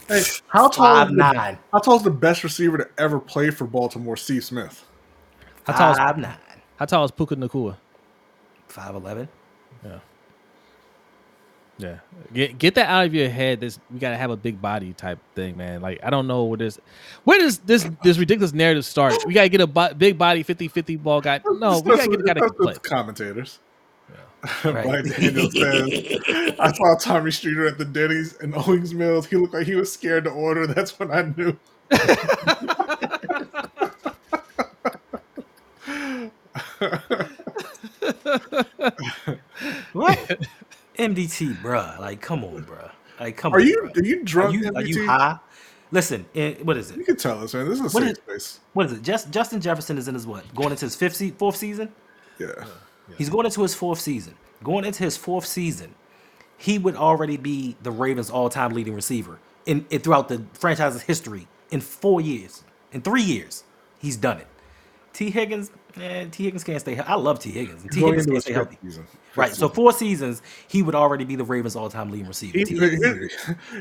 Hey, 0.09 0.22
how 0.49 0.68
tall? 0.68 0.87
Five 0.87 1.09
Is 1.11 1.16
the, 1.16 1.33
nine. 1.33 1.59
how 1.72 1.78
tall 1.81 1.97
is 1.97 2.03
the 2.03 2.11
best 2.11 2.43
receiver 2.45 2.78
to 2.78 2.89
ever 2.99 3.20
play 3.20 3.51
for 3.51 3.66
Baltimore? 3.66 4.16
Steve 4.16 4.45
Smith. 4.45 4.87
How 5.64 5.72
tall 5.76 5.93
is 5.93 5.99
Five 5.99 6.18
nine. 6.18 6.37
how 6.76 6.85
tall 6.87 7.05
is 7.05 7.11
Puka 7.11 7.37
Nacua? 7.37 7.76
Five 8.68 8.95
eleven. 8.95 9.28
Yeah, 9.85 9.99
get 12.33 12.59
get 12.59 12.74
that 12.76 12.89
out 12.89 13.07
of 13.07 13.14
your 13.14 13.28
head. 13.28 13.61
This 13.61 13.78
we 13.91 13.99
gotta 13.99 14.16
have 14.16 14.31
a 14.31 14.37
big 14.37 14.61
body 14.61 14.93
type 14.93 15.18
thing, 15.35 15.57
man. 15.57 15.81
Like 15.81 16.01
I 16.03 16.11
don't 16.11 16.26
know 16.26 16.45
where 16.45 16.59
this, 16.59 16.78
where 17.24 17.39
does 17.39 17.59
this 17.59 17.89
this 18.03 18.18
ridiculous 18.18 18.53
narrative 18.53 18.85
start? 18.85 19.14
We 19.26 19.35
gotta 19.35 19.49
get 19.49 19.61
a 19.61 19.66
bo- 19.66 19.95
big 19.95 20.18
body 20.18 20.45
50-50 20.45 21.03
ball 21.03 21.20
guy. 21.20 21.41
No, 21.45 21.81
we 21.81 21.97
gotta 21.97 22.09
get 22.09 22.20
a 22.20 22.22
guy 22.22 22.35
that 22.35 22.57
play. 22.57 22.66
what 22.66 22.83
the 22.83 22.89
commentators. 22.89 23.59
Right. 24.64 24.87
Mike 24.87 25.05
Daniels 25.16 25.53
says, 25.53 26.57
I 26.59 26.72
saw 26.72 26.97
Tommy 26.99 27.31
Streeter 27.31 27.66
at 27.66 27.76
the 27.76 27.85
Denny's 27.85 28.37
in 28.39 28.55
Owings 28.55 28.95
Mills. 28.95 29.26
He 29.26 29.37
looked 29.37 29.53
like 29.53 29.66
he 29.66 29.74
was 29.74 29.93
scared 29.93 30.24
to 30.24 30.31
order. 30.31 30.66
That's 30.66 30.99
when 30.99 31.11
I 31.11 31.31
knew. 31.37 31.59
What? 39.93 40.47
MDT, 41.01 41.57
bruh. 41.62 41.98
Like, 41.98 42.20
come 42.20 42.44
on, 42.44 42.64
bruh. 42.64 42.90
Like, 43.18 43.36
come 43.36 43.53
Are 43.55 43.61
on. 43.61 43.66
you 43.66 43.90
bruh. 43.94 43.96
are 43.96 44.05
you 44.05 44.20
Are 44.20 44.24
drunk? 44.24 44.55
you, 44.55 44.72
are 44.74 44.82
you 44.82 45.07
high? 45.07 45.38
Listen, 45.92 46.24
eh, 46.34 46.55
what 46.62 46.76
is 46.76 46.90
it? 46.90 46.98
You 46.98 47.05
can 47.05 47.16
tell 47.16 47.42
us, 47.42 47.53
man. 47.55 47.68
This 47.68 47.80
is 47.80 47.80
a 47.80 47.84
What 47.84 48.03
safe 48.05 48.11
is- 48.12 48.18
space. 48.18 48.61
What 48.74 48.86
is 48.86 48.92
it? 48.92 49.03
Just 49.03 49.30
Justin 49.30 49.61
Jefferson 49.61 49.98
is 49.98 50.07
in 50.09 50.14
his 50.14 50.26
what? 50.26 50.55
Going 50.55 50.70
into 50.70 50.84
his 50.84 50.94
fifth, 50.94 51.16
se- 51.16 51.30
fourth 51.32 51.57
season. 51.57 51.90
Yeah. 52.38 52.64
He's 53.18 53.28
going 53.28 53.44
into 53.46 53.62
his 53.62 53.74
fourth 53.74 53.98
season. 54.01 54.34
Going 54.62 54.84
into 54.84 55.03
his 55.03 55.16
fourth 55.16 55.46
season, 55.46 55.94
he 56.59 56.78
would 56.78 56.94
already 56.94 57.36
be 57.36 57.76
the 57.82 57.90
Ravens' 57.90 58.30
all-time 58.30 58.72
leading 58.72 58.94
receiver 58.94 59.38
in, 59.66 59.84
in 59.90 60.01
throughout 60.01 60.28
the 60.28 60.44
franchise's 60.53 61.03
history 61.03 61.48
in 61.70 61.80
four 61.80 62.20
years. 62.20 62.62
In 62.92 63.01
three 63.03 63.22
years, 63.22 63.64
he's 63.98 64.16
done 64.16 64.38
it. 64.38 64.46
Tee 65.12 65.30
Higgins, 65.30 65.72
man, 65.97 66.30
Tee 66.30 66.45
Higgins 66.45 66.64
can't 66.64 66.80
stay. 66.80 66.99
I 66.99 67.14
love 67.14 67.38
Tee 67.38 67.51
Higgins. 67.51 67.84
Tee 67.93 68.01
Higgins 68.01 68.26
can't 68.26 68.43
stay 68.43 68.53
healthy. 68.53 68.78
season. 68.82 69.07
Right. 69.36 69.53
So 69.55 69.68
four 69.68 69.93
seasons, 69.93 70.43
he 70.68 70.82
would 70.82 70.95
already 70.95 71.24
be 71.24 71.36
the 71.36 71.45
Ravens' 71.45 71.76
all-time 71.76 72.11
leading 72.11 72.26
receiver. 72.28 72.59
He- 72.59 72.64
T. 72.64 73.28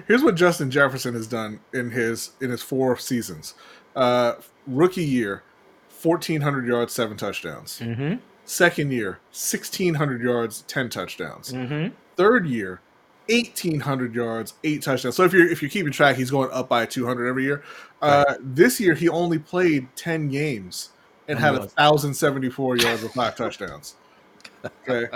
Here's 0.07 0.23
what 0.23 0.35
Justin 0.35 0.69
Jefferson 0.71 1.13
has 1.13 1.27
done 1.27 1.59
in 1.73 1.91
his 1.91 2.31
in 2.41 2.49
his 2.49 2.61
four 2.61 2.97
seasons. 2.97 3.55
Uh, 3.95 4.33
rookie 4.67 5.03
year, 5.03 5.43
fourteen 5.87 6.41
hundred 6.41 6.67
yards, 6.67 6.93
seven 6.93 7.17
touchdowns. 7.17 7.79
mm-hmm. 7.79 8.15
Second 8.45 8.91
year, 8.91 9.19
sixteen 9.31 9.93
hundred 9.95 10.21
yards, 10.21 10.61
ten 10.63 10.89
touchdowns. 10.89 11.53
Mm-hmm. 11.53 11.93
Third 12.15 12.47
year, 12.47 12.81
eighteen 13.29 13.79
hundred 13.79 14.15
yards, 14.15 14.53
eight 14.63 14.81
touchdowns. 14.81 15.15
So 15.15 15.23
if 15.23 15.33
you're 15.33 15.47
if 15.47 15.61
you're 15.61 15.69
keeping 15.69 15.91
track, 15.91 16.15
he's 16.15 16.31
going 16.31 16.49
up 16.51 16.67
by 16.69 16.85
two 16.85 17.05
hundred 17.05 17.27
every 17.27 17.43
year. 17.43 17.63
Uh, 18.01 18.35
This 18.39 18.79
year, 18.79 18.93
he 18.95 19.09
only 19.09 19.37
played 19.39 19.87
ten 19.95 20.29
games 20.29 20.89
and 21.29 21.39
had 21.39 21.55
a 21.55 21.67
thousand 21.67 22.13
seventy 22.13 22.49
four 22.49 22.75
yards 22.77 23.01
with 23.03 23.13
five 23.13 23.35
touchdowns. 23.35 23.95
Okay. 24.87 25.07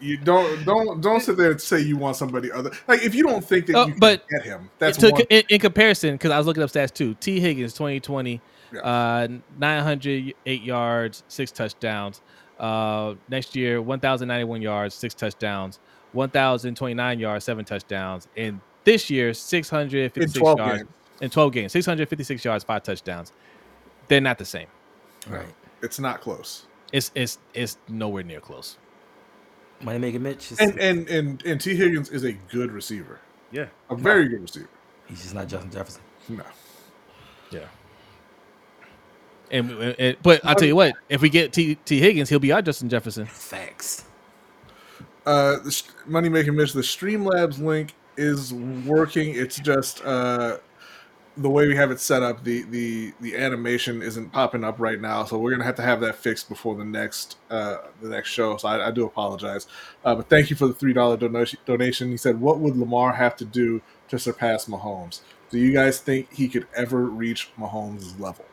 You 0.00 0.16
don't 0.16 0.64
don't 0.64 1.00
don't 1.00 1.20
sit 1.20 1.36
there 1.36 1.50
and 1.50 1.60
say 1.60 1.80
you 1.80 1.96
want 1.96 2.16
somebody 2.16 2.50
other 2.52 2.70
like 2.86 3.02
if 3.02 3.14
you 3.14 3.24
don't 3.24 3.44
think 3.44 3.66
that 3.66 3.74
Oh, 3.76 3.86
you 3.86 3.92
can 3.92 3.98
but 4.00 4.28
get 4.28 4.44
him. 4.44 4.70
That's 4.78 4.96
To- 4.98 5.10
one. 5.10 5.22
in, 5.28 5.42
in 5.48 5.58
comparison, 5.60 6.14
because 6.14 6.30
I 6.30 6.38
was 6.38 6.46
looking 6.46 6.62
up 6.62 6.70
stats 6.70 6.94
too. 6.94 7.14
Tee 7.14 7.40
Higgins, 7.40 7.72
2020, 7.74 8.40
Yeah. 8.72 8.80
uh, 8.80 9.28
908 9.58 10.62
yards, 10.62 11.24
six 11.28 11.50
touchdowns. 11.50 12.20
Uh, 12.60 13.14
next 13.28 13.54
year, 13.56 13.82
1,091 13.82 14.62
yards, 14.62 14.94
six 14.94 15.14
touchdowns. 15.14 15.80
1,029 16.12 17.18
yards, 17.18 17.44
seven 17.44 17.64
touchdowns. 17.64 18.28
And 18.36 18.60
this 18.84 19.10
year, 19.10 19.34
656 19.34 20.34
In 20.36 20.40
12 20.40 20.58
yards 20.58 20.78
games. 20.82 20.90
in 21.20 21.30
12 21.30 21.52
games, 21.52 21.72
656 21.72 22.44
yards, 22.44 22.64
five 22.64 22.82
touchdowns. 22.82 23.32
They're 24.08 24.20
not 24.20 24.38
the 24.38 24.44
same. 24.44 24.68
Right. 25.26 25.46
It's 25.82 25.98
not 25.98 26.20
close. 26.20 26.66
It's 26.92 27.10
it's 27.14 27.38
it's 27.54 27.78
nowhere 27.88 28.22
near 28.22 28.40
close. 28.40 28.78
Money 29.80 29.98
making 29.98 30.22
Mitch. 30.22 30.52
Is, 30.52 30.58
And 30.58 30.78
and 30.78 31.08
and 31.08 31.44
and 31.44 31.60
Tee 31.60 31.76
Higgins 31.76 32.10
is 32.10 32.24
a 32.24 32.32
good 32.32 32.72
receiver. 32.72 33.20
Yeah. 33.50 33.66
A 33.90 33.94
very 33.94 34.28
good 34.28 34.42
receiver. 34.42 34.68
He's 35.06 35.22
just 35.22 35.34
not 35.34 35.48
Justin 35.48 35.70
Jefferson. 35.70 36.02
No. 36.28 36.44
Yeah. 37.50 37.60
And, 39.50 39.70
and 39.70 40.16
but 40.22 40.44
I'll 40.44 40.54
tell 40.54 40.68
you 40.68 40.76
what, 40.76 40.94
if 41.08 41.22
we 41.22 41.30
get 41.30 41.52
T, 41.54 41.76
Tee 41.76 42.00
Higgins, 42.00 42.28
he'll 42.28 42.38
be 42.38 42.52
our 42.52 42.60
Justin 42.60 42.88
Jefferson. 42.90 43.24
Facts. 43.24 44.04
Uh, 45.24 45.58
the 45.60 45.72
st- 45.72 45.94
money 46.06 46.28
making 46.28 46.54
Mitch, 46.54 46.72
the 46.72 46.80
Streamlabs 46.82 47.58
link 47.58 47.94
is 48.18 48.52
working. 48.52 49.34
It's 49.34 49.58
just 49.58 50.04
uh, 50.04 50.58
the 51.38 51.48
way 51.48 51.68
we 51.68 51.76
have 51.76 51.90
it 51.90 52.00
set 52.00 52.22
up. 52.22 52.44
The 52.44 52.62
the 52.62 53.12
the 53.20 53.36
animation 53.36 54.02
isn't 54.02 54.30
popping 54.30 54.64
up 54.64 54.78
right 54.78 55.00
now, 55.00 55.24
so 55.24 55.38
we're 55.38 55.52
gonna 55.52 55.64
have 55.64 55.76
to 55.76 55.82
have 55.82 56.00
that 56.00 56.16
fixed 56.16 56.48
before 56.48 56.74
the 56.74 56.84
next 56.84 57.38
uh, 57.50 57.78
the 58.02 58.08
next 58.08 58.30
show. 58.30 58.56
So 58.56 58.68
I, 58.68 58.88
I 58.88 58.90
do 58.90 59.06
apologize, 59.06 59.66
uh, 60.04 60.16
but 60.16 60.28
thank 60.28 60.50
you 60.50 60.56
for 60.56 60.66
the 60.66 60.74
three 60.74 60.92
dollar 60.92 61.16
donation. 61.16 61.60
Donation. 61.64 62.10
He 62.10 62.16
said, 62.16 62.40
"What 62.40 62.58
would 62.58 62.76
Lamar 62.76 63.12
have 63.14 63.36
to 63.36 63.44
do 63.44 63.80
to 64.08 64.18
surpass 64.18 64.66
Mahomes? 64.66 65.20
Do 65.50 65.58
you 65.58 65.72
guys 65.72 66.00
think 66.00 66.32
he 66.32 66.48
could 66.48 66.66
ever 66.74 67.04
reach 67.04 67.50
Mahomes' 67.58 68.18
level? 68.18 68.44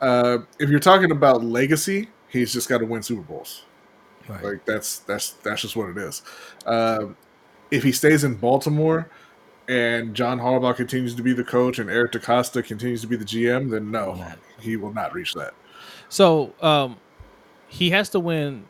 Uh, 0.00 0.38
if 0.60 0.70
you're 0.70 0.78
talking 0.78 1.10
about 1.10 1.42
legacy, 1.42 2.10
he's 2.28 2.52
just 2.52 2.68
got 2.68 2.78
to 2.78 2.84
win 2.84 3.02
Super 3.02 3.22
Bowls." 3.22 3.64
Right. 4.28 4.44
Like 4.44 4.64
that's 4.66 4.98
that's 5.00 5.30
that's 5.30 5.62
just 5.62 5.76
what 5.76 5.88
it 5.88 5.96
is. 5.96 6.22
Um, 6.66 7.16
if 7.70 7.82
he 7.82 7.92
stays 7.92 8.24
in 8.24 8.34
Baltimore 8.34 9.10
and 9.68 10.14
John 10.14 10.40
Harbaugh 10.40 10.74
continues 10.74 11.14
to 11.14 11.22
be 11.22 11.34
the 11.34 11.44
coach 11.44 11.78
and 11.78 11.90
Eric 11.90 12.12
DeCosta 12.12 12.64
continues 12.64 13.02
to 13.02 13.06
be 13.06 13.16
the 13.16 13.24
GM, 13.24 13.70
then 13.70 13.90
no, 13.90 14.20
he 14.58 14.76
will 14.76 14.92
not 14.94 15.12
reach 15.12 15.34
that. 15.34 15.52
So 16.08 16.54
um, 16.62 16.96
he 17.68 17.90
has 17.90 18.08
to 18.10 18.20
win 18.20 18.64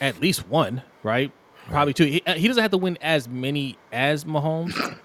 at 0.00 0.20
least 0.20 0.48
one, 0.48 0.82
right? 1.02 1.30
Probably 1.68 1.94
two. 1.94 2.04
He, 2.04 2.22
uh, 2.26 2.34
he 2.34 2.48
doesn't 2.48 2.62
have 2.62 2.70
to 2.72 2.78
win 2.78 2.98
as 3.00 3.28
many 3.28 3.76
as 3.92 4.24
Mahomes, 4.24 4.98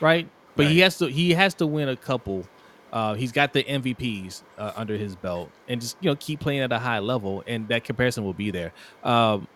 right? 0.00 0.28
But 0.56 0.66
he 0.66 0.80
has 0.80 0.98
to. 0.98 1.06
He 1.06 1.32
has 1.32 1.54
to 1.54 1.66
win 1.66 1.88
a 1.88 1.96
couple. 1.96 2.46
Uh, 2.92 3.14
he's 3.14 3.32
got 3.32 3.52
the 3.52 3.64
MVPs 3.64 4.42
uh, 4.58 4.72
under 4.76 4.96
his 4.96 5.16
belt, 5.16 5.50
and 5.68 5.80
just 5.80 5.96
you 6.00 6.10
know 6.10 6.16
keep 6.16 6.40
playing 6.40 6.60
at 6.60 6.72
a 6.72 6.78
high 6.78 6.98
level, 6.98 7.42
and 7.46 7.68
that 7.68 7.84
comparison 7.84 8.24
will 8.24 8.32
be 8.32 8.50
there. 8.50 8.72
Um, 9.04 9.48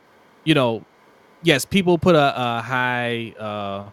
you 0.44 0.54
know, 0.54 0.84
yes, 1.42 1.64
people 1.64 1.96
put 1.96 2.14
a, 2.14 2.34
a 2.36 2.62
high 2.62 3.34
uh, 3.38 3.90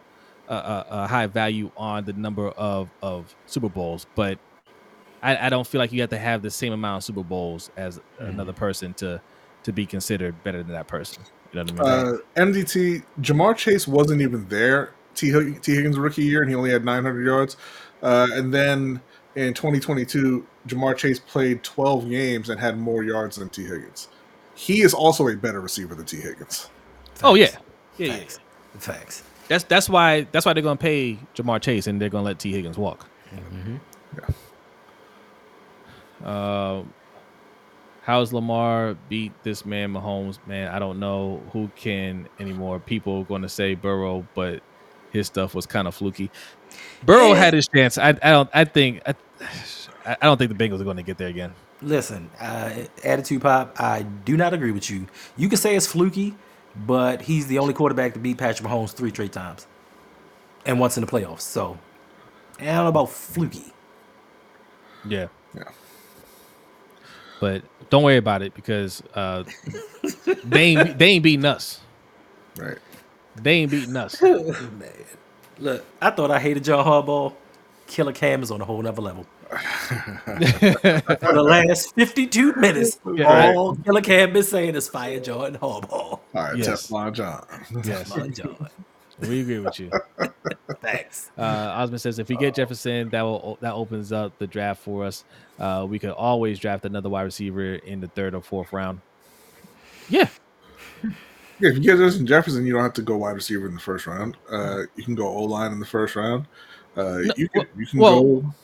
a, 0.48 0.54
a, 0.54 0.86
a 0.90 1.06
high 1.06 1.26
value 1.26 1.70
on 1.76 2.04
the 2.04 2.12
number 2.12 2.48
of 2.50 2.88
of 3.02 3.34
Super 3.46 3.68
Bowls, 3.68 4.06
but 4.14 4.38
I, 5.22 5.46
I 5.46 5.48
don't 5.48 5.66
feel 5.66 5.78
like 5.78 5.92
you 5.92 6.02
have 6.02 6.10
to 6.10 6.18
have 6.18 6.42
the 6.42 6.50
same 6.50 6.72
amount 6.72 6.98
of 6.98 7.04
Super 7.04 7.22
Bowls 7.24 7.70
as 7.76 8.00
another 8.18 8.52
person 8.52 8.94
to 8.94 9.20
to 9.62 9.72
be 9.72 9.86
considered 9.86 10.42
better 10.44 10.62
than 10.62 10.72
that 10.72 10.86
person. 10.86 11.22
You 11.52 11.64
know 11.64 11.72
what 11.72 11.86
I 11.86 12.02
mean? 12.04 12.14
Uh, 12.14 12.18
MDT 12.36 13.02
Ja'Marr 13.20 13.56
Chase 13.56 13.88
wasn't 13.88 14.20
even 14.20 14.46
there. 14.48 14.92
T, 15.14 15.30
Tee 15.60 15.74
Higgins 15.74 15.98
rookie 15.98 16.24
year, 16.24 16.42
and 16.42 16.50
he 16.50 16.56
only 16.56 16.70
had 16.70 16.84
900 16.84 17.24
yards. 17.24 17.56
Uh, 18.02 18.26
and 18.32 18.52
then 18.52 19.00
in 19.36 19.54
2022, 19.54 20.44
Ja'Marr 20.66 20.96
Chase 20.96 21.20
played 21.20 21.62
12 21.62 22.10
games 22.10 22.50
and 22.50 22.60
had 22.60 22.78
more 22.78 23.04
yards 23.04 23.36
than 23.36 23.48
Tee 23.48 23.64
Higgins. 23.64 24.08
He 24.56 24.82
is 24.82 24.92
also 24.92 25.28
a 25.28 25.36
better 25.36 25.60
receiver 25.60 25.94
than 25.94 26.04
Tee 26.04 26.20
Higgins. 26.20 26.68
oh 27.22 27.34
yeah, 27.34 27.46
Facts. 27.46 27.62
yeah, 27.98 28.06
yeah. 28.06 28.24
Facts. 28.78 29.22
Facts. 29.44 29.48
That's 29.48 29.64
that's 29.64 29.88
why 29.88 30.26
that's 30.32 30.46
why 30.46 30.52
they're 30.52 30.62
gonna 30.62 30.76
pay 30.76 31.18
Ja'Marr 31.34 31.60
Chase 31.60 31.86
and 31.86 32.00
they're 32.00 32.08
gonna 32.08 32.24
let 32.24 32.38
Tee 32.38 32.52
Higgins 32.52 32.78
walk. 32.78 33.08
Uh, 36.24 36.82
how's 38.02 38.32
Lamar 38.32 38.96
beat 39.08 39.32
this 39.42 39.66
man 39.66 39.92
Mahomes? 39.92 40.38
Man, 40.46 40.68
I 40.68 40.78
don't 40.78 40.98
know 40.98 41.42
who 41.52 41.70
can 41.76 42.28
anymore. 42.40 42.78
People 42.80 43.18
are 43.20 43.24
going 43.24 43.42
to 43.42 43.48
say 43.48 43.74
Burrow, 43.74 44.26
but 44.34 44.62
his 45.12 45.26
stuff 45.26 45.54
was 45.54 45.66
kind 45.66 45.86
of 45.86 45.94
fluky. 45.94 46.30
Burrow 47.04 47.28
Yeah. 47.28 47.34
had 47.36 47.54
his 47.54 47.68
chance. 47.68 47.98
I, 47.98 48.10
I 48.10 48.30
don't. 48.30 48.48
I 48.54 48.64
think. 48.64 49.02
I, 49.06 49.14
I 50.06 50.16
don't 50.26 50.36
think 50.38 50.56
the 50.56 50.64
Bengals 50.68 50.80
are 50.80 50.84
going 50.84 50.96
to 50.98 51.02
get 51.02 51.18
there 51.18 51.28
again. 51.28 51.52
Listen, 51.82 52.30
uh, 52.40 52.70
attitude 53.02 53.42
pop. 53.42 53.78
I 53.78 54.02
do 54.02 54.36
not 54.36 54.54
agree 54.54 54.70
with 54.70 54.88
you. 54.90 55.06
You 55.36 55.48
can 55.48 55.58
say 55.58 55.74
it's 55.76 55.86
fluky, 55.86 56.34
but 56.76 57.22
he's 57.22 57.46
the 57.46 57.58
only 57.58 57.74
quarterback 57.74 58.14
to 58.14 58.20
beat 58.20 58.38
Patrick 58.38 58.68
Mahomes 58.68 58.92
three 58.92 59.10
straight 59.10 59.32
times, 59.32 59.66
and 60.66 60.80
once 60.80 60.96
in 60.96 61.04
the 61.04 61.10
playoffs. 61.10 61.42
So, 61.42 61.78
I 62.60 62.64
don't 62.66 62.76
know 62.76 62.88
about 62.88 63.10
fluky. 63.10 63.72
Yeah. 65.06 65.28
Yeah. 65.54 65.64
But 67.40 67.62
don't 67.90 68.02
worry 68.02 68.16
about 68.16 68.42
it 68.42 68.54
because 68.54 69.02
uh, 69.14 69.44
they 70.44 70.62
ain't, 70.62 70.98
they 70.98 71.06
ain't 71.06 71.24
beating 71.24 71.44
us. 71.44 71.80
Right. 72.56 72.78
They 73.36 73.52
ain't 73.54 73.70
beating 73.70 73.96
us. 73.96 74.20
Man, 74.22 74.90
look, 75.58 75.84
I 76.00 76.10
thought 76.10 76.30
I 76.30 76.38
hated 76.40 76.64
John 76.64 76.84
Harbaugh. 76.84 77.34
Killer 77.86 78.12
Cam 78.12 78.42
is 78.42 78.50
on 78.50 78.60
a 78.60 78.64
whole 78.64 78.80
nother 78.82 79.02
level. 79.02 79.26
For 79.48 81.32
the 81.32 81.42
last 81.42 81.94
52 81.94 82.54
minutes, 82.54 82.98
Yeah, 83.14 83.54
all 83.56 83.76
Killer 83.76 84.00
Cam 84.00 84.32
been 84.32 84.42
saying 84.42 84.74
is 84.74 84.88
fire 84.88 85.20
Jordan 85.20 85.58
Harbaugh. 85.58 85.90
All 85.92 86.20
right, 86.34 86.56
Yes. 86.56 86.86
Teflon 86.88 87.12
John. 87.12 87.46
yes, 87.84 88.16
My 88.16 88.28
John. 88.28 88.68
we 89.20 89.40
agree 89.42 89.60
with 89.60 89.78
you. 89.78 89.90
Thanks. 90.80 91.30
Uh, 91.38 91.42
Osmond 91.42 92.00
says 92.00 92.18
if 92.18 92.28
we 92.28 92.36
get 92.36 92.54
Jefferson, 92.54 93.08
that 93.10 93.22
will 93.22 93.58
that 93.60 93.74
opens 93.74 94.12
up 94.12 94.36
the 94.38 94.46
draft 94.46 94.82
for 94.82 95.04
us. 95.04 95.24
Uh, 95.58 95.86
we 95.88 95.98
could 95.98 96.10
always 96.10 96.58
draft 96.58 96.84
another 96.84 97.08
wide 97.08 97.22
receiver 97.22 97.74
in 97.76 98.00
the 98.00 98.08
third 98.08 98.34
or 98.34 98.42
fourth 98.42 98.72
round. 98.72 99.00
Yeah, 100.08 100.28
Yeah, 101.02 101.70
if 101.70 101.76
you 101.76 101.80
get 101.80 101.96
Justin 101.98 102.26
Jefferson, 102.26 102.66
you 102.66 102.72
don't 102.72 102.82
have 102.82 102.92
to 102.94 103.02
go 103.02 103.16
wide 103.18 103.30
receiver 103.36 103.66
in 103.66 103.74
the 103.74 103.80
first 103.80 104.06
round. 104.06 104.36
Uh, 104.50 104.82
you 104.96 105.04
can 105.04 105.14
go 105.14 105.26
O 105.28 105.42
line 105.44 105.72
in 105.72 105.78
the 105.80 105.86
first 105.86 106.16
round. 106.16 106.46
Uh, 106.96 107.18
you 107.36 107.48
can 107.48 107.66
you 107.76 107.86
can 107.86 107.98
well- 108.00 108.22
go. 108.22 108.54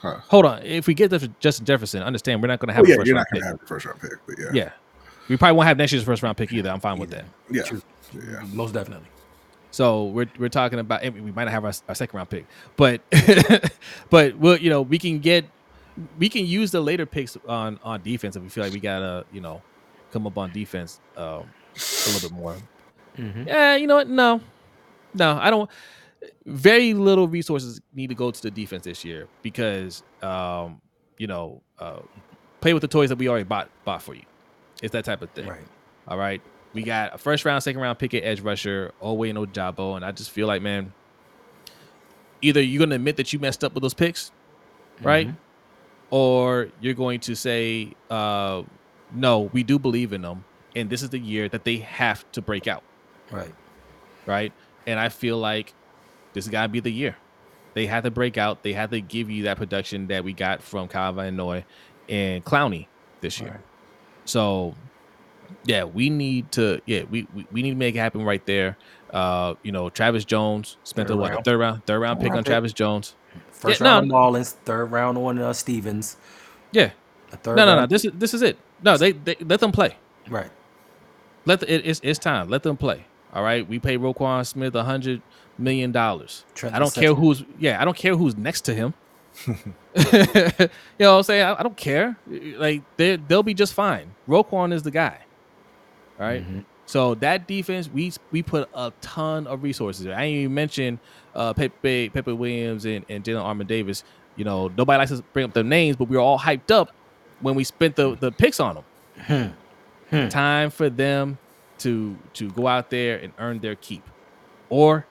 Huh. 0.00 0.20
hold 0.28 0.44
on. 0.46 0.62
If 0.62 0.86
we 0.86 0.94
get 0.94 1.10
the 1.10 1.28
Justin 1.40 1.64
Jefferson, 1.66 2.02
understand 2.02 2.42
we're 2.42 2.48
not 2.48 2.58
going 2.60 2.68
to 2.68 2.74
Oh, 2.74 2.76
have 2.76 2.84
a 2.84 2.88
yeah, 2.88 2.96
first 2.96 3.06
you're 3.06 3.16
round 3.16 3.26
not 3.32 3.32
going 3.32 3.40
pick. 3.40 3.42
to 3.42 3.48
have 3.48 3.60
the 3.60 3.66
first 3.66 3.86
round 3.86 4.00
pick, 4.00 4.12
but 4.26 4.38
yeah, 4.38 4.50
Yeah, 4.52 4.70
we 5.28 5.36
probably 5.36 5.56
won't 5.56 5.66
have 5.68 5.76
next 5.78 5.92
year's 5.92 6.04
first 6.04 6.22
round 6.22 6.36
pick 6.36 6.52
either. 6.52 6.70
I'm 6.70 6.80
fine 6.80 6.98
with 6.98 7.10
that. 7.10 7.24
yeah, 7.50 7.62
True. 7.62 7.82
yeah. 8.14 8.44
Most 8.52 8.72
definitely. 8.74 9.08
So 9.70 10.04
we're 10.06 10.26
we're 10.38 10.48
talking 10.48 10.78
about 10.78 11.02
we 11.12 11.20
might 11.32 11.44
not 11.44 11.50
have 11.52 11.64
our, 11.64 11.72
our 11.88 11.94
second 11.94 12.16
round 12.16 12.30
pick, 12.30 12.46
but 12.76 13.00
but 14.10 14.36
we'll 14.38 14.56
you 14.56 14.70
know 14.70 14.82
we 14.82 14.98
can 14.98 15.18
get 15.18 15.44
we 16.18 16.28
can 16.28 16.46
use 16.46 16.70
the 16.70 16.80
later 16.80 17.04
picks 17.06 17.36
on 17.48 17.78
on 17.82 18.02
defense 18.02 18.36
if 18.36 18.42
we 18.42 18.48
feel 18.48 18.64
like 18.64 18.72
we 18.72 18.80
gotta 18.80 19.24
you 19.32 19.40
know 19.40 19.60
come 20.12 20.26
up 20.26 20.38
on 20.38 20.50
defense 20.52 21.00
um, 21.16 21.24
a 21.74 22.08
little 22.10 22.28
bit 22.30 22.32
more. 22.36 22.56
Mhm. 23.18 23.46
Yeah, 23.46 23.76
you 23.76 23.86
know 23.86 23.96
what? 23.96 24.08
No, 24.08 24.40
no, 25.14 25.36
I 25.40 25.50
don't. 25.50 25.68
Very 26.46 26.94
little 26.94 27.28
resources 27.28 27.80
need 27.94 28.08
to 28.08 28.14
go 28.14 28.30
to 28.30 28.42
the 28.42 28.50
defense 28.50 28.84
this 28.84 29.04
year 29.04 29.28
because 29.42 30.02
um, 30.22 30.80
you 31.18 31.26
know 31.26 31.60
uh, 31.78 32.00
play 32.60 32.72
with 32.72 32.80
the 32.80 32.88
toys 32.88 33.08
that 33.10 33.16
we 33.18 33.28
already 33.28 33.44
bought 33.44 33.68
bought 33.84 34.02
for 34.02 34.14
you. 34.14 34.22
It's 34.82 34.92
that 34.92 35.04
type 35.04 35.22
of 35.22 35.30
thing. 35.30 35.48
Right. 35.48 35.60
All 36.08 36.18
right. 36.18 36.40
We 36.72 36.82
got 36.82 37.14
a 37.14 37.18
first 37.18 37.44
round, 37.44 37.62
second 37.62 37.80
round 37.80 37.98
pick 37.98 38.12
at 38.14 38.22
edge 38.22 38.40
rusher, 38.40 38.92
Oweh 39.02 39.30
and 39.30 39.38
Ojabo. 39.38 39.96
And 39.96 40.04
I 40.04 40.12
just 40.12 40.30
feel 40.30 40.46
like, 40.46 40.60
man, 40.60 40.92
either 42.42 42.60
you're 42.60 42.78
going 42.78 42.90
to 42.90 42.96
admit 42.96 43.16
that 43.16 43.32
you 43.32 43.38
messed 43.38 43.64
up 43.64 43.72
with 43.74 43.82
those 43.82 43.94
picks, 43.94 44.30
right? 45.02 45.30
Or 46.10 46.68
you're 46.80 46.94
going 46.94 47.20
to 47.20 47.34
say, 47.34 47.94
uh, 48.10 48.62
no, 49.12 49.40
we 49.52 49.62
do 49.62 49.78
believe 49.78 50.12
in 50.12 50.22
them. 50.22 50.44
And 50.74 50.90
this 50.90 51.02
is 51.02 51.08
the 51.10 51.18
year 51.18 51.48
that 51.48 51.64
they 51.64 51.78
have 51.78 52.30
to 52.32 52.42
break 52.42 52.68
out, 52.68 52.82
Right. 53.30 53.54
right? 54.26 54.52
And 54.86 55.00
I 55.00 55.08
feel 55.08 55.38
like 55.38 55.72
this 56.36 56.44
has 56.44 56.52
got 56.52 56.64
to 56.64 56.68
be 56.68 56.80
the 56.80 56.92
year. 56.92 57.16
They 57.72 57.86
have 57.86 58.04
to 58.04 58.10
break 58.10 58.36
out. 58.38 58.62
They 58.62 58.74
have 58.74 58.90
to 58.90 59.00
give 59.00 59.30
you 59.30 59.44
that 59.44 59.56
production 59.56 60.08
that 60.08 60.22
we 60.22 60.34
got 60.34 60.62
from 60.62 60.86
Kyle 60.88 61.12
Van 61.14 61.34
Noy 61.34 61.64
and 62.08 62.44
Clowney 62.44 62.88
this 63.22 63.40
year. 63.40 63.50
Right. 63.52 63.60
So 64.26 64.74
yeah, 65.64 65.84
we 65.84 66.10
need 66.10 66.52
to 66.52 66.80
yeah, 66.86 67.04
we, 67.10 67.26
we, 67.34 67.46
we 67.52 67.62
need 67.62 67.70
to 67.70 67.76
make 67.76 67.94
it 67.94 67.98
happen 67.98 68.22
right 68.22 68.44
there. 68.46 68.76
Uh, 69.12 69.54
you 69.62 69.72
know, 69.72 69.88
Travis 69.88 70.24
Jones 70.24 70.76
spent 70.84 71.08
Third 71.08 71.14
a 71.14 71.16
what, 71.16 71.30
a 71.30 71.34
round. 71.34 71.44
third 71.44 71.58
round, 71.58 71.86
third 71.86 72.00
round 72.00 72.20
pick 72.20 72.28
Round 72.28 72.38
on 72.38 72.44
pick. 72.44 72.50
Travis 72.50 72.72
Jones. 72.72 73.14
First 73.50 73.80
Yeah, 73.80 73.84
no, 73.84 73.90
round 73.94 74.12
on 74.12 74.32
Marlins, 74.34 74.52
third 74.52 74.86
round 74.86 75.18
on 75.18 75.38
uh, 75.38 75.52
Stephens. 75.52 76.16
Yeah. 76.72 76.90
No, 77.44 77.54
no, 77.54 77.76
no. 77.76 77.86
This 77.86 78.04
is 78.04 78.12
this 78.14 78.34
is 78.34 78.42
it. 78.42 78.58
No, 78.82 78.96
they, 78.96 79.12
they 79.12 79.36
let 79.40 79.60
them 79.60 79.72
play. 79.72 79.96
Right. 80.28 80.50
Let 81.44 81.60
the, 81.60 81.72
it, 81.72 81.86
it's 81.86 82.00
it's 82.02 82.18
time. 82.18 82.48
Let 82.48 82.62
them 82.62 82.76
play. 82.76 83.06
All 83.32 83.42
right. 83.42 83.66
We 83.68 83.78
pay 83.78 83.98
Roquan 83.98 84.46
Smith 84.46 84.74
a 84.74 84.84
hundred 84.84 85.22
million 85.58 85.92
dollars. 85.92 86.44
I 86.62 86.78
don't 86.78 86.92
care 86.94 87.14
who's 87.14 87.44
yeah, 87.58 87.80
I 87.80 87.84
don't 87.84 87.96
care 87.96 88.16
who's 88.16 88.36
next 88.36 88.62
to 88.62 88.74
him. 88.74 88.94
you 89.46 89.54
know 89.94 91.12
what 91.12 91.18
I'm 91.18 91.22
saying? 91.24 91.42
I, 91.44 91.60
I 91.60 91.62
don't 91.62 91.76
care. 91.76 92.16
Like 92.26 92.82
they 92.96 93.16
they'll 93.16 93.42
be 93.42 93.54
just 93.54 93.74
fine. 93.74 94.14
Roquan 94.28 94.72
is 94.72 94.82
the 94.82 94.90
guy. 94.90 95.18
All 96.18 96.26
right? 96.26 96.42
Mhm. 96.46 96.64
So 96.86 97.14
that 97.16 97.46
defense, 97.48 97.90
we 97.92 98.12
we 98.30 98.42
put 98.42 98.68
a 98.74 98.92
ton 99.00 99.46
of 99.46 99.62
resources. 99.62 100.04
there. 100.04 100.16
I 100.16 100.24
ain't 100.24 100.36
even 100.36 100.54
mention 100.54 101.00
uh, 101.34 101.52
Pepe 101.52 102.10
Pepe 102.10 102.32
Williams 102.32 102.84
and, 102.84 103.04
and 103.08 103.24
Jalyn 103.24 103.42
Armour-Davis. 103.42 104.04
You 104.36 104.44
know, 104.44 104.68
nobody 104.68 104.98
likes 104.98 105.10
to 105.10 105.22
bring 105.32 105.44
up 105.46 105.52
their 105.52 105.64
names, 105.64 105.96
but 105.96 106.08
we 106.08 106.16
were 106.16 106.22
all 106.22 106.38
hyped 106.38 106.70
up 106.70 106.92
when 107.40 107.54
we 107.54 107.64
spent 107.64 107.96
the, 107.96 108.16
the 108.16 108.30
picks 108.30 108.60
on 108.60 108.76
them. 108.76 109.54
Hmm. 110.10 110.28
Time 110.28 110.70
for 110.70 110.88
them 110.88 111.38
to 111.78 112.16
to 112.34 112.50
go 112.52 112.66
out 112.68 112.90
there 112.90 113.18
and 113.18 113.32
earn 113.38 113.58
their 113.58 113.74
keep, 113.74 114.04
or 114.68 115.06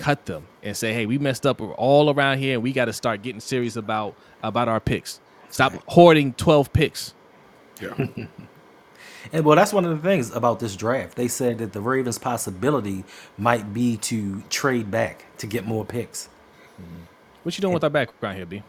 cut 0.00 0.26
them 0.26 0.46
and 0.62 0.76
say, 0.76 0.92
"Hey, 0.92 1.06
we 1.06 1.18
messed 1.18 1.46
up 1.46 1.60
all 1.60 2.12
around 2.12 2.38
here, 2.38 2.54
and 2.54 2.62
we 2.62 2.72
got 2.72 2.86
to 2.86 2.92
start 2.92 3.22
getting 3.22 3.40
serious 3.40 3.76
about 3.76 4.16
about 4.42 4.68
our 4.68 4.80
picks. 4.80 5.20
Stop 5.50 5.74
hoarding 5.86 6.32
twelve 6.34 6.72
picks." 6.72 7.14
Yeah. 7.80 7.94
And 9.32 9.44
well, 9.44 9.54
that's 9.54 9.72
one 9.72 9.84
of 9.84 9.90
the 9.90 10.08
things 10.08 10.34
about 10.34 10.60
this 10.60 10.74
draft. 10.76 11.16
They 11.16 11.28
said 11.28 11.58
that 11.58 11.72
the 11.72 11.80
Ravens' 11.80 12.18
possibility 12.18 13.04
might 13.36 13.72
be 13.72 13.96
to 13.98 14.42
trade 14.48 14.90
back 14.90 15.26
to 15.38 15.46
get 15.46 15.66
more 15.66 15.84
picks. 15.84 16.28
What 17.42 17.56
you 17.56 17.62
doing 17.62 17.74
with 17.74 17.84
our 17.84 17.90
background 17.90 18.36
here, 18.36 18.46
B? 18.46 18.62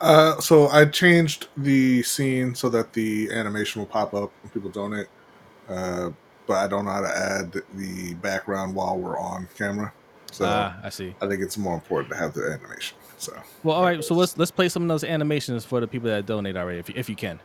Uh, 0.00 0.40
so 0.40 0.68
I 0.68 0.86
changed 0.86 1.48
the 1.56 2.02
scene 2.02 2.54
so 2.54 2.68
that 2.70 2.92
the 2.92 3.30
animation 3.32 3.80
will 3.80 3.86
pop 3.86 4.14
up 4.14 4.30
when 4.42 4.50
people 4.50 4.70
donate. 4.70 5.06
Uh, 5.68 6.10
but 6.46 6.54
I 6.54 6.68
don't 6.68 6.84
know 6.84 6.90
how 6.90 7.00
to 7.00 7.16
add 7.16 7.62
the 7.74 8.14
background 8.14 8.74
while 8.74 8.98
we're 8.98 9.18
on 9.18 9.48
camera. 9.56 9.92
So 10.34 10.44
Ah, 10.48 10.76
I 10.82 10.88
see. 10.88 11.14
I 11.22 11.28
think 11.28 11.42
it's 11.42 11.56
more 11.56 11.74
important 11.74 12.10
to 12.12 12.18
have 12.18 12.34
the 12.34 12.42
animation. 12.60 12.98
So 13.18 13.32
Well, 13.62 13.76
all 13.76 13.84
right. 13.84 14.02
So 14.02 14.14
let's 14.16 14.36
let's 14.36 14.50
play 14.50 14.68
some 14.68 14.82
of 14.82 14.88
those 14.88 15.04
animations 15.04 15.64
for 15.64 15.78
the 15.80 15.86
people 15.86 16.08
that 16.10 16.26
donate 16.26 16.56
already, 16.56 16.80
if 16.80 16.88
you, 16.88 16.94
if 16.98 17.08
you 17.08 17.14
can. 17.14 17.38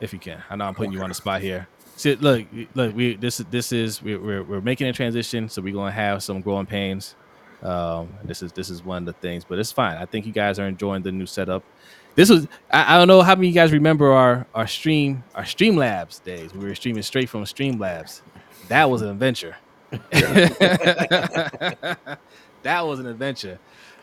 If 0.00 0.12
you 0.12 0.20
can, 0.20 0.42
I 0.48 0.54
know 0.54 0.64
I'm 0.66 0.74
putting 0.76 0.92
you 0.92 1.02
on 1.02 1.08
the 1.10 1.14
spot 1.14 1.42
here. 1.42 1.66
See, 1.96 2.14
look, 2.14 2.46
look. 2.74 2.94
We 2.94 3.16
this 3.16 3.38
this 3.50 3.72
is 3.72 4.00
we're 4.00 4.20
we're, 4.20 4.42
we're 4.44 4.60
making 4.60 4.86
a 4.86 4.92
transition, 4.92 5.48
so 5.48 5.60
we're 5.60 5.74
gonna 5.74 5.90
have 5.90 6.22
some 6.22 6.40
growing 6.40 6.66
pains. 6.66 7.16
Um, 7.62 8.08
this 8.24 8.42
is 8.42 8.52
this 8.52 8.70
is 8.70 8.84
one 8.84 9.02
of 9.02 9.06
the 9.06 9.20
things, 9.20 9.44
but 9.44 9.58
it's 9.58 9.72
fine. 9.72 9.96
I 9.96 10.06
think 10.06 10.24
you 10.24 10.32
guys 10.32 10.58
are 10.60 10.66
enjoying 10.68 11.02
the 11.02 11.10
new 11.12 11.26
setup. 11.26 11.64
This 12.14 12.30
was 12.30 12.46
I, 12.70 12.94
I 12.94 12.98
don't 12.98 13.08
know 13.08 13.22
how 13.22 13.34
many 13.34 13.48
of 13.48 13.54
you 13.54 13.60
guys 13.60 13.72
remember 13.72 14.12
our 14.12 14.46
our 14.54 14.68
stream 14.68 15.24
our 15.34 15.42
Streamlabs 15.42 16.22
days. 16.22 16.54
We 16.54 16.64
were 16.64 16.74
streaming 16.76 17.02
straight 17.02 17.28
from 17.28 17.42
Streamlabs. 17.44 18.22
That 18.68 18.88
was 18.88 19.02
an 19.02 19.08
adventure. 19.08 19.56
that 22.62 22.80
was 22.82 23.00
an 23.00 23.06
adventure. 23.06 23.58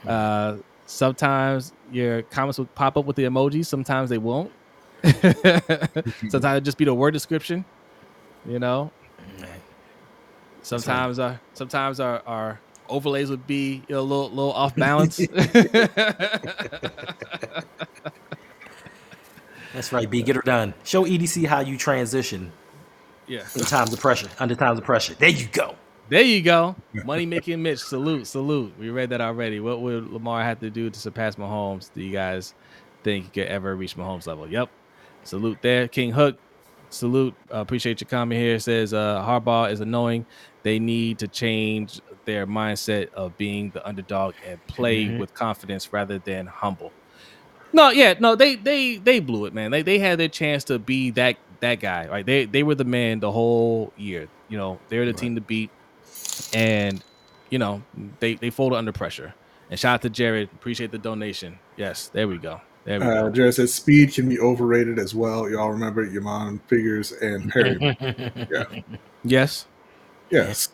Uh, 0.05 0.57
sometimes 0.85 1.73
your 1.91 2.23
comments 2.23 2.57
will 2.57 2.65
pop 2.67 2.97
up 2.97 3.05
with 3.05 3.15
the 3.15 3.23
emojis. 3.23 3.65
Sometimes 3.65 4.09
they 4.09 4.17
won't. 4.17 4.51
sometimes 5.03 6.57
it 6.57 6.63
just 6.63 6.77
be 6.77 6.85
the 6.85 6.93
word 6.93 7.11
description. 7.11 7.63
You 8.45 8.59
know. 8.59 8.91
Sometimes 10.61 11.17
our 11.19 11.39
sometimes 11.53 12.01
our, 12.01 12.21
our 12.27 12.59
overlays 12.89 13.29
would 13.29 13.47
be 13.47 13.83
you 13.87 13.95
know, 13.95 13.99
a 13.99 14.01
little 14.01 14.29
little 14.29 14.51
off 14.51 14.75
balance. 14.77 15.17
That's 19.73 19.93
right, 19.93 20.09
B. 20.09 20.23
Get 20.23 20.35
her 20.35 20.41
done. 20.41 20.73
Show 20.83 21.05
EDC 21.05 21.45
how 21.45 21.61
you 21.61 21.77
transition 21.77 22.51
yeah. 23.27 23.43
in 23.55 23.61
times 23.61 23.93
of 23.93 23.99
pressure, 23.99 24.29
under 24.39 24.55
times 24.55 24.79
of 24.79 24.85
pressure. 24.85 25.13
There 25.15 25.29
you 25.29 25.47
go. 25.47 25.75
There 26.09 26.21
you 26.21 26.41
go. 26.41 26.75
Money 27.05 27.25
making 27.25 27.61
Mitch. 27.61 27.79
Salute, 27.79 28.27
salute. 28.27 28.73
We 28.79 28.89
read 28.89 29.09
that 29.09 29.19
already. 29.19 29.59
What 29.59 29.81
would 29.81 30.09
Lamar 30.09 30.41
have 30.43 30.59
to 30.61 30.69
do 30.69 30.89
to 30.89 30.99
surpass 30.99 31.35
Mahomes? 31.35 31.91
Do 31.93 32.01
you 32.01 32.13
guys 32.13 32.53
think 33.03 33.25
he 33.25 33.41
could 33.41 33.47
ever 33.49 33.75
reach 33.75 33.97
Mahomes 33.97 34.25
level? 34.25 34.47
Yep. 34.49 34.69
Salute 35.23 35.57
there. 35.61 35.87
King 35.89 36.11
Hook. 36.13 36.37
Salute. 36.89 37.35
Uh, 37.53 37.57
appreciate 37.57 37.99
your 37.99 38.07
comment 38.09 38.39
here. 38.39 38.55
It 38.55 38.61
says 38.61 38.93
uh, 38.93 39.21
Harbaugh 39.21 39.69
is 39.69 39.81
annoying. 39.81 40.25
They 40.63 40.79
need 40.79 41.19
to 41.19 41.27
change 41.27 41.99
their 42.23 42.47
mindset 42.47 43.11
of 43.13 43.37
being 43.37 43.71
the 43.71 43.85
underdog 43.85 44.35
and 44.47 44.65
play 44.67 45.05
Mhm. 45.05 45.19
with 45.19 45.33
confidence 45.33 45.91
rather 45.91 46.19
than 46.19 46.45
humble. 46.47 46.93
No, 47.73 47.89
yeah, 47.89 48.13
no, 48.19 48.35
they 48.35 48.55
they 48.55 48.95
they 48.95 49.19
blew 49.19 49.45
it, 49.45 49.53
man. 49.53 49.71
They 49.71 49.81
they 49.81 49.99
had 49.99 50.17
their 50.17 50.29
chance 50.29 50.63
to 50.65 50.79
be 50.79 51.09
that 51.11 51.35
that 51.61 51.79
guy, 51.79 52.07
right? 52.07 52.25
They 52.25 52.45
they 52.45 52.63
were 52.63 52.75
the 52.75 52.85
man 52.85 53.19
the 53.19 53.31
whole 53.31 53.93
year. 53.97 54.27
You 54.49 54.57
know, 54.57 54.79
they 54.89 54.99
were 54.99 55.05
the 55.05 55.13
team 55.13 55.35
to 55.35 55.41
beat, 55.41 55.69
and 56.53 57.03
you 57.49 57.59
know 57.59 57.81
they 58.19 58.35
they 58.35 58.49
folded 58.49 58.77
under 58.77 58.91
pressure. 58.91 59.33
And 59.69 59.79
shout 59.79 59.95
out 59.95 60.01
to 60.03 60.09
Jared, 60.09 60.49
appreciate 60.53 60.91
the 60.91 60.97
donation. 60.97 61.59
Yes, 61.75 62.07
there 62.07 62.27
we 62.27 62.37
go, 62.37 62.61
there 62.85 62.99
we 62.99 63.05
uh, 63.05 63.23
go. 63.23 63.29
Jared 63.31 63.55
says 63.55 63.73
speed 63.73 64.13
can 64.13 64.29
be 64.29 64.39
overrated 64.39 64.97
as 64.97 65.13
well. 65.13 65.49
Y'all 65.49 65.71
remember 65.71 66.07
Yamon 66.07 66.61
Figurs 66.67 67.11
and 67.11 67.51
Perry. 67.51 67.77
yeah. 68.49 68.81
Yes, 69.23 69.65
Yes. 70.29 70.69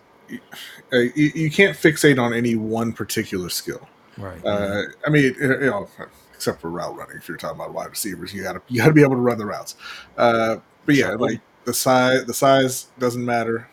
Uh, 0.91 0.97
you, 0.97 1.31
you 1.35 1.51
can't 1.51 1.75
fixate 1.77 2.21
on 2.21 2.33
any 2.33 2.55
one 2.55 2.93
particular 2.93 3.49
skill. 3.49 3.87
Right. 4.17 4.43
Uh, 4.45 4.83
I 5.05 5.09
mean, 5.09 5.35
you 5.39 5.59
know, 5.59 5.87
except 6.33 6.61
for 6.61 6.69
route 6.69 6.95
running. 6.95 7.17
If 7.17 7.27
you're 7.27 7.37
talking 7.37 7.59
about 7.59 7.73
wide 7.73 7.89
receivers, 7.89 8.33
you 8.33 8.43
got 8.43 8.53
to 8.53 8.61
you 8.67 8.79
got 8.81 8.87
to 8.87 8.93
be 8.93 9.01
able 9.01 9.15
to 9.15 9.21
run 9.21 9.37
the 9.37 9.45
routes. 9.45 9.75
Uh, 10.17 10.57
but 10.85 10.95
yeah, 10.95 11.11
like 11.11 11.41
the 11.65 11.73
size 11.73 12.25
the 12.25 12.33
size 12.33 12.87
doesn't 12.99 13.23
matter. 13.23 13.67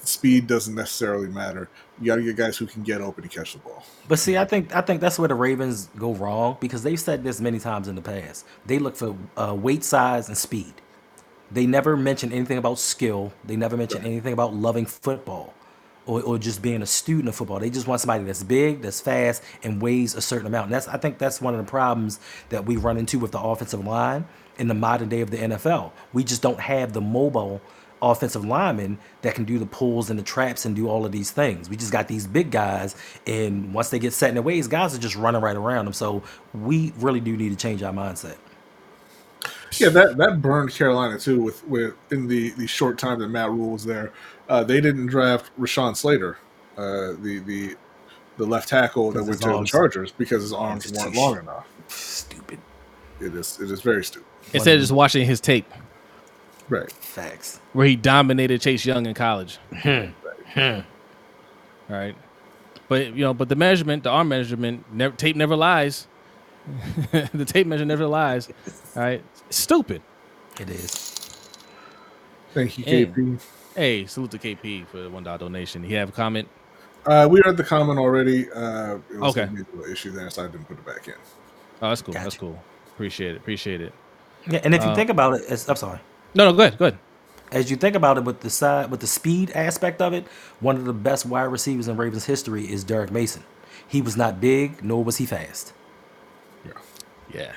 The 0.00 0.06
speed 0.06 0.46
doesn't 0.46 0.74
necessarily 0.74 1.28
matter. 1.28 1.68
You 2.00 2.06
got 2.06 2.16
to 2.16 2.22
get 2.22 2.36
guys 2.36 2.56
who 2.56 2.66
can 2.66 2.82
get 2.82 3.02
open 3.02 3.24
and 3.24 3.30
catch 3.30 3.52
the 3.52 3.58
ball. 3.58 3.84
But 4.08 4.18
see, 4.18 4.38
I 4.38 4.44
think 4.44 4.74
I 4.74 4.80
think 4.80 5.00
that's 5.00 5.18
where 5.18 5.28
the 5.28 5.34
Ravens 5.34 5.90
go 5.96 6.14
wrong 6.14 6.56
because 6.60 6.82
they've 6.82 6.98
said 6.98 7.22
this 7.22 7.40
many 7.40 7.58
times 7.58 7.88
in 7.88 7.94
the 7.94 8.02
past. 8.02 8.46
They 8.64 8.78
look 8.78 8.96
for 8.96 9.16
uh, 9.36 9.54
weight, 9.54 9.84
size, 9.84 10.28
and 10.28 10.36
speed. 10.36 10.74
They 11.50 11.66
never 11.66 11.96
mention 11.96 12.32
anything 12.32 12.58
about 12.58 12.78
skill. 12.78 13.32
They 13.44 13.56
never 13.56 13.76
mention 13.76 14.04
anything 14.04 14.32
about 14.32 14.54
loving 14.54 14.86
football 14.86 15.52
or, 16.06 16.22
or 16.22 16.38
just 16.38 16.62
being 16.62 16.80
a 16.80 16.86
student 16.86 17.28
of 17.28 17.34
football. 17.34 17.58
They 17.58 17.70
just 17.70 17.86
want 17.86 18.00
somebody 18.00 18.24
that's 18.24 18.42
big, 18.42 18.82
that's 18.82 19.00
fast, 19.00 19.42
and 19.62 19.82
weighs 19.82 20.14
a 20.14 20.20
certain 20.20 20.46
amount. 20.46 20.66
And 20.66 20.74
that's 20.74 20.88
I 20.88 20.96
think 20.96 21.18
that's 21.18 21.40
one 21.40 21.54
of 21.54 21.64
the 21.64 21.68
problems 21.68 22.20
that 22.48 22.64
we 22.64 22.76
run 22.76 22.96
into 22.96 23.18
with 23.18 23.32
the 23.32 23.40
offensive 23.40 23.84
line 23.84 24.26
in 24.60 24.68
the 24.68 24.74
modern 24.74 25.08
day 25.08 25.22
of 25.22 25.30
the 25.30 25.38
NFL. 25.38 25.92
We 26.12 26.22
just 26.22 26.42
don't 26.42 26.60
have 26.60 26.92
the 26.92 27.00
mobile 27.00 27.60
offensive 28.02 28.44
linemen 28.44 28.98
that 29.22 29.34
can 29.34 29.44
do 29.44 29.58
the 29.58 29.66
pulls 29.66 30.10
and 30.10 30.18
the 30.18 30.22
traps 30.22 30.64
and 30.64 30.76
do 30.76 30.88
all 30.88 31.04
of 31.04 31.12
these 31.12 31.30
things. 31.30 31.68
We 31.68 31.76
just 31.76 31.92
got 31.92 32.08
these 32.08 32.26
big 32.26 32.50
guys, 32.50 32.94
and 33.26 33.74
once 33.74 33.90
they 33.90 33.98
get 33.98 34.12
set 34.12 34.28
in 34.28 34.34
their 34.34 34.42
ways, 34.42 34.68
guys 34.68 34.94
are 34.94 34.98
just 34.98 35.16
running 35.16 35.40
right 35.42 35.56
around 35.56 35.86
them. 35.86 35.94
So 35.94 36.22
we 36.54 36.92
really 36.98 37.20
do 37.20 37.36
need 37.36 37.50
to 37.50 37.56
change 37.56 37.82
our 37.82 37.92
mindset. 37.92 38.36
Yeah, 39.78 39.88
that 39.90 40.16
that 40.18 40.42
burned 40.42 40.72
Carolina 40.72 41.18
too. 41.18 41.42
With 41.42 41.66
with 41.66 41.94
in 42.10 42.26
the 42.26 42.50
the 42.50 42.66
short 42.66 42.98
time 42.98 43.20
that 43.20 43.28
Matt 43.28 43.50
Rhule 43.50 43.70
was 43.70 43.84
there, 43.84 44.12
uh, 44.48 44.64
they 44.64 44.80
didn't 44.80 45.06
draft 45.06 45.50
Rashawn 45.58 45.96
Slater, 45.96 46.38
uh, 46.76 47.12
the 47.22 47.42
the 47.46 47.76
the 48.36 48.46
left 48.46 48.68
tackle 48.68 49.12
that 49.12 49.24
went 49.24 49.40
to 49.42 49.48
the 49.48 49.64
Chargers 49.64 50.12
because 50.12 50.42
his 50.42 50.52
arms 50.52 50.86
Arms 50.86 50.98
weren't 50.98 51.14
long 51.14 51.38
enough. 51.38 51.68
Stupid 51.88 52.58
It 53.20 53.34
is 53.34 53.60
it 53.60 53.70
is 53.70 53.80
very 53.80 54.04
stupid. 54.04 54.29
Instead 54.52 54.74
of 54.76 54.80
just 54.80 54.92
watching 54.92 55.24
his 55.26 55.40
tape 55.40 55.66
Right. 56.68 56.90
facts. 56.92 57.60
where 57.72 57.86
he 57.86 57.96
dominated 57.96 58.60
Chase 58.60 58.84
Young 58.84 59.06
in 59.06 59.14
college. 59.14 59.58
All 59.84 60.82
right, 61.88 62.14
but 62.88 63.06
you 63.14 63.24
know, 63.24 63.34
but 63.34 63.48
the 63.48 63.56
measurement, 63.56 64.04
the 64.04 64.10
arm 64.10 64.28
measurement, 64.28 64.84
never, 64.92 65.14
tape 65.16 65.34
never 65.36 65.56
lies. 65.56 66.06
the 67.32 67.44
tape 67.44 67.66
measure 67.66 67.84
never 67.84 68.06
lies. 68.06 68.48
All 68.94 69.02
right, 69.02 69.22
stupid. 69.50 70.02
It 70.60 70.70
is. 70.70 71.16
Thank 72.54 72.78
you, 72.78 72.84
Hey. 72.84 73.06
KP. 73.06 73.40
Hey, 73.74 74.06
salute 74.06 74.30
to 74.32 74.38
KP 74.38 74.86
for 74.88 74.98
the 74.98 75.08
one 75.10 75.22
dollar 75.24 75.38
donation. 75.38 75.82
He 75.82 75.94
have 75.94 76.08
a 76.10 76.12
comment. 76.12 76.48
Uh, 77.06 77.26
we 77.30 77.40
read 77.44 77.56
the 77.56 77.64
comment 77.64 77.98
already. 77.98 78.50
Uh, 78.50 78.96
it 79.12 79.18
was 79.18 79.36
Okay. 79.36 79.48
a 79.48 79.50
little 79.50 79.90
issue 79.90 80.10
there, 80.10 80.28
so 80.30 80.44
I 80.44 80.48
didn't 80.48 80.66
put 80.66 80.78
it 80.78 80.84
back 80.84 81.08
in. 81.08 81.14
Oh, 81.80 81.88
that's 81.88 82.02
cool. 82.02 82.12
That's 82.12 82.26
Gotcha. 82.26 82.38
cool. 82.40 82.62
Appreciate 82.94 83.34
it. 83.34 83.38
Appreciate 83.38 83.80
it. 83.80 83.94
Yeah, 84.48 84.60
and 84.64 84.74
if 84.74 84.82
you 84.82 84.90
Uh, 84.90 84.94
think 84.94 85.10
about 85.10 85.34
it, 85.34 85.44
it's, 85.48 85.68
I'm 85.68 85.76
sorry. 85.76 85.98
No, 86.34 86.44
no, 86.50 86.52
good, 86.56 86.78
good. 86.78 86.96
As 87.52 87.70
you 87.70 87.76
think 87.76 87.96
about 87.96 88.16
it, 88.16 88.24
with 88.24 88.40
the 88.40 88.50
side, 88.50 88.90
with 88.90 89.00
the 89.00 89.06
speed 89.08 89.50
aspect 89.54 90.00
of 90.00 90.12
it, 90.12 90.26
one 90.60 90.76
of 90.76 90.84
the 90.84 90.92
best 90.92 91.26
wide 91.26 91.44
receivers 91.44 91.88
in 91.88 91.96
Ravens 91.96 92.24
history 92.24 92.64
is 92.70 92.84
Derrick 92.84 93.10
Mason. 93.10 93.42
He 93.88 94.00
was 94.00 94.16
not 94.16 94.40
big, 94.40 94.84
nor 94.84 95.02
was 95.02 95.16
he 95.16 95.26
fast, 95.26 95.72
Yeah. 96.64 96.72
Yeah. 97.34 97.52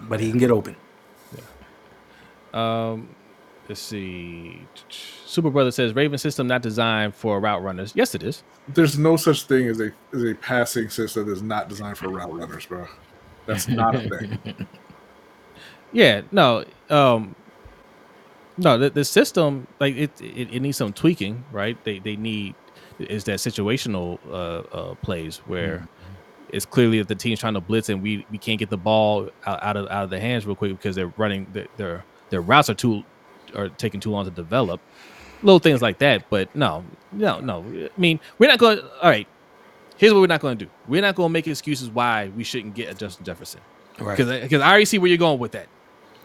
but 0.00 0.18
he 0.20 0.30
can 0.30 0.38
get 0.38 0.50
open. 0.50 0.76
Yeah. 1.36 1.42
Um, 2.54 3.08
let's 3.68 3.80
see. 3.82 4.62
Super 5.26 5.50
Brother 5.50 5.70
says 5.70 5.94
Raven 5.94 6.16
system 6.18 6.46
not 6.46 6.62
designed 6.62 7.14
for 7.14 7.38
route 7.38 7.62
runners. 7.62 7.92
Yes, 7.94 8.14
it 8.14 8.22
is. 8.22 8.42
There's 8.68 8.98
no 8.98 9.16
such 9.18 9.42
thing 9.44 9.68
as 9.68 9.78
a 9.80 9.92
as 10.14 10.24
a 10.24 10.34
passing 10.34 10.88
system 10.88 11.28
that's 11.28 11.42
not 11.42 11.68
designed 11.68 11.98
for 11.98 12.08
route 12.08 12.32
runners, 12.32 12.64
bro. 12.64 12.86
That's 13.44 13.68
not 13.68 13.94
a 13.94 14.00
thing. 14.08 14.38
Yeah. 15.92 16.22
No. 16.32 16.64
Um. 16.90 17.34
No, 18.60 18.76
the, 18.76 18.90
the 18.90 19.04
system 19.04 19.68
like 19.78 19.94
it, 19.96 20.20
it 20.20 20.52
it 20.52 20.60
needs 20.60 20.76
some 20.76 20.92
tweaking, 20.92 21.44
right? 21.52 21.82
They 21.84 22.00
they 22.00 22.16
need 22.16 22.54
is 22.98 23.24
that 23.24 23.38
situational 23.38 24.18
uh, 24.28 24.76
uh 24.76 24.94
plays 24.96 25.38
where 25.46 25.86
it's 26.50 26.66
clearly 26.66 26.98
that 26.98 27.06
the 27.06 27.14
team's 27.14 27.38
trying 27.38 27.54
to 27.54 27.60
blitz 27.60 27.88
and 27.88 28.02
we 28.02 28.26
we 28.32 28.38
can't 28.38 28.58
get 28.58 28.68
the 28.70 28.76
ball 28.76 29.30
out, 29.46 29.62
out 29.62 29.76
of 29.76 29.86
out 29.88 30.02
of 30.04 30.10
the 30.10 30.18
hands 30.18 30.44
real 30.44 30.56
quick 30.56 30.72
because 30.72 30.96
they're 30.96 31.12
running 31.16 31.46
their 31.52 31.66
their, 31.76 32.04
their 32.30 32.40
routes 32.40 32.68
are 32.68 32.74
too 32.74 33.04
are 33.54 33.68
taking 33.68 34.00
too 34.00 34.10
long 34.10 34.24
to 34.24 34.30
develop. 34.30 34.80
Little 35.44 35.60
things 35.60 35.80
like 35.80 35.98
that, 35.98 36.28
but 36.30 36.52
no, 36.56 36.84
no, 37.12 37.38
no. 37.38 37.64
I 37.64 37.90
mean, 37.96 38.18
we're 38.40 38.48
not 38.48 38.58
going. 38.58 38.80
All 38.80 39.08
right, 39.08 39.28
here's 39.98 40.12
what 40.12 40.18
we're 40.20 40.26
not 40.26 40.40
going 40.40 40.58
to 40.58 40.64
do. 40.64 40.70
We're 40.88 41.00
not 41.00 41.14
going 41.14 41.28
to 41.28 41.32
make 41.32 41.46
excuses 41.46 41.88
why 41.90 42.32
we 42.36 42.42
shouldn't 42.42 42.74
get 42.74 42.90
a 42.90 42.94
Justin 42.94 43.24
Jefferson 43.24 43.60
Right. 44.00 44.16
because 44.16 44.40
because 44.40 44.62
I 44.62 44.68
already 44.68 44.84
see 44.84 44.98
where 44.98 45.08
you're 45.08 45.16
going 45.16 45.38
with 45.38 45.52
that. 45.52 45.68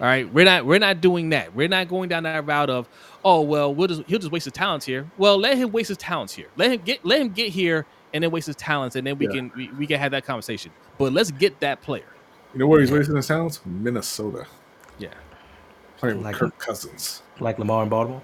All 0.02 0.08
right, 0.08 0.32
we're 0.34 0.46
not 0.46 0.66
we're 0.66 0.80
not 0.80 1.02
doing 1.02 1.30
that. 1.30 1.54
We're 1.56 1.68
not 1.68 1.88
going 1.88 2.10
down 2.10 2.24
that 2.24 2.46
route 2.46 2.70
of 2.70 2.90
oh 3.24 3.42
well 3.42 3.74
we'll 3.74 3.88
just 3.88 4.04
he'll 4.08 4.20
just 4.20 4.32
waste 4.32 4.46
his 4.46 4.54
talents 4.54 4.86
here. 4.86 5.10
Well, 5.18 5.38
let 5.38 5.58
him 5.58 5.72
waste 5.72 5.90
his 5.90 5.98
talents 5.98 6.34
here. 6.34 6.48
Let 6.58 6.72
him 6.72 6.82
get 6.84 7.06
let 7.06 7.22
him 7.22 7.30
get 7.30 7.50
here 7.50 7.86
and 8.14 8.24
then 8.24 8.32
waste 8.32 8.48
his 8.48 8.56
talents, 8.56 8.96
and 8.96 9.06
then 9.08 9.18
we 9.18 9.28
Yeah. 9.28 9.34
can 9.34 9.52
we, 9.56 9.68
we 9.70 9.88
can 9.88 10.00
have 10.00 10.12
that 10.12 10.26
conversation. 10.26 10.72
But 10.98 11.14
let's 11.14 11.32
get 11.32 11.60
that 11.62 11.82
player. 11.82 12.06
You 12.54 12.60
know 12.60 12.68
where 12.68 12.82
he's 12.82 12.92
wasting 12.92 13.16
his 13.16 13.28
talents? 13.28 13.62
Minnesota. 13.66 14.46
Yeah, 15.00 15.10
Playing 15.98 16.18
with 16.18 16.26
Like- 16.26 16.36
Kirk 16.36 16.58
Cousins. 16.60 17.22
Like 17.40 17.58
Lamar 17.58 17.84
in 17.84 17.90
Baltimore. 17.90 18.22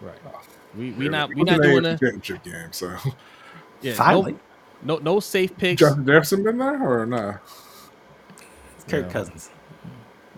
right. 0.00 0.14
Oh. 0.26 0.40
We 0.76 0.92
we 0.92 1.06
Yeah, 1.06 1.10
not 1.10 1.28
we 1.30 1.34
look 1.36 1.46
not 1.46 1.54
at 1.56 1.62
the 1.62 1.68
doing 1.68 1.84
AFC 1.84 1.94
a 1.94 1.98
championship 1.98 2.44
game. 2.44 2.72
So 2.72 2.96
yeah, 3.82 3.94
Finally, 3.94 4.32
no, 4.82 4.96
no 4.96 4.98
no 5.14 5.20
safe 5.20 5.56
picks. 5.56 5.80
Justin 5.80 6.06
Jefferson 6.06 6.42
been 6.44 6.58
there 6.58 7.00
or 7.00 7.06
not? 7.06 7.40
it's 8.76 8.84
Kirk 8.84 9.06
Yeah. 9.06 9.12
Cousins. 9.12 9.50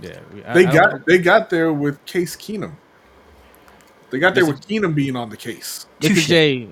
Yeah, 0.02 0.18
I- 0.46 0.54
They 0.54 0.66
I 0.66 0.72
got 0.72 0.90
don't- 0.90 1.06
they 1.06 1.18
got 1.18 1.50
there 1.50 1.72
with 1.72 2.04
Case 2.06 2.36
Keenum. 2.36 2.72
They 4.10 4.18
got 4.18 4.34
there 4.34 4.44
with 4.44 4.60
Keenum 4.66 4.94
being 4.94 5.16
on 5.16 5.30
the 5.30 5.36
case. 5.36 5.86
Mr. 6.00 6.08
Touche. 6.08 6.26
J, 6.26 6.68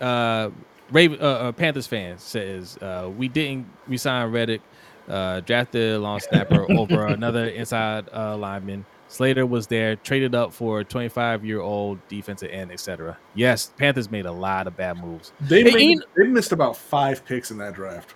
uh, 0.00 0.50
Raven, 0.90 1.18
uh, 1.20 1.24
uh, 1.24 1.52
Panthers 1.52 1.86
fan 1.86 2.18
says 2.18 2.76
uh, 2.82 3.10
we 3.16 3.26
didn't 3.28 3.66
resign 3.86 4.30
Reddick, 4.30 4.60
uh, 5.08 5.40
drafted 5.40 5.94
a 5.94 5.98
long 5.98 6.20
snapper 6.20 6.70
over 6.78 7.06
another 7.06 7.46
inside 7.46 8.06
uh, 8.12 8.36
lineman. 8.36 8.84
Slater 9.08 9.46
was 9.46 9.66
there, 9.66 9.96
traded 9.96 10.34
up 10.34 10.52
for 10.52 10.80
a 10.80 10.84
25 10.84 11.44
year 11.44 11.60
old 11.60 11.98
defensive 12.08 12.50
end, 12.50 12.70
etc. 12.72 13.16
Yes, 13.34 13.72
Panthers 13.78 14.10
made 14.10 14.26
a 14.26 14.32
lot 14.32 14.66
of 14.66 14.76
bad 14.76 14.98
moves. 15.02 15.32
They 15.40 15.62
Hey, 15.62 15.70
made- 15.72 15.80
Ian- 15.82 16.02
they 16.16 16.26
missed 16.26 16.52
about 16.52 16.76
five 16.76 17.24
picks 17.24 17.50
in 17.50 17.58
that 17.58 17.74
draft. 17.74 18.14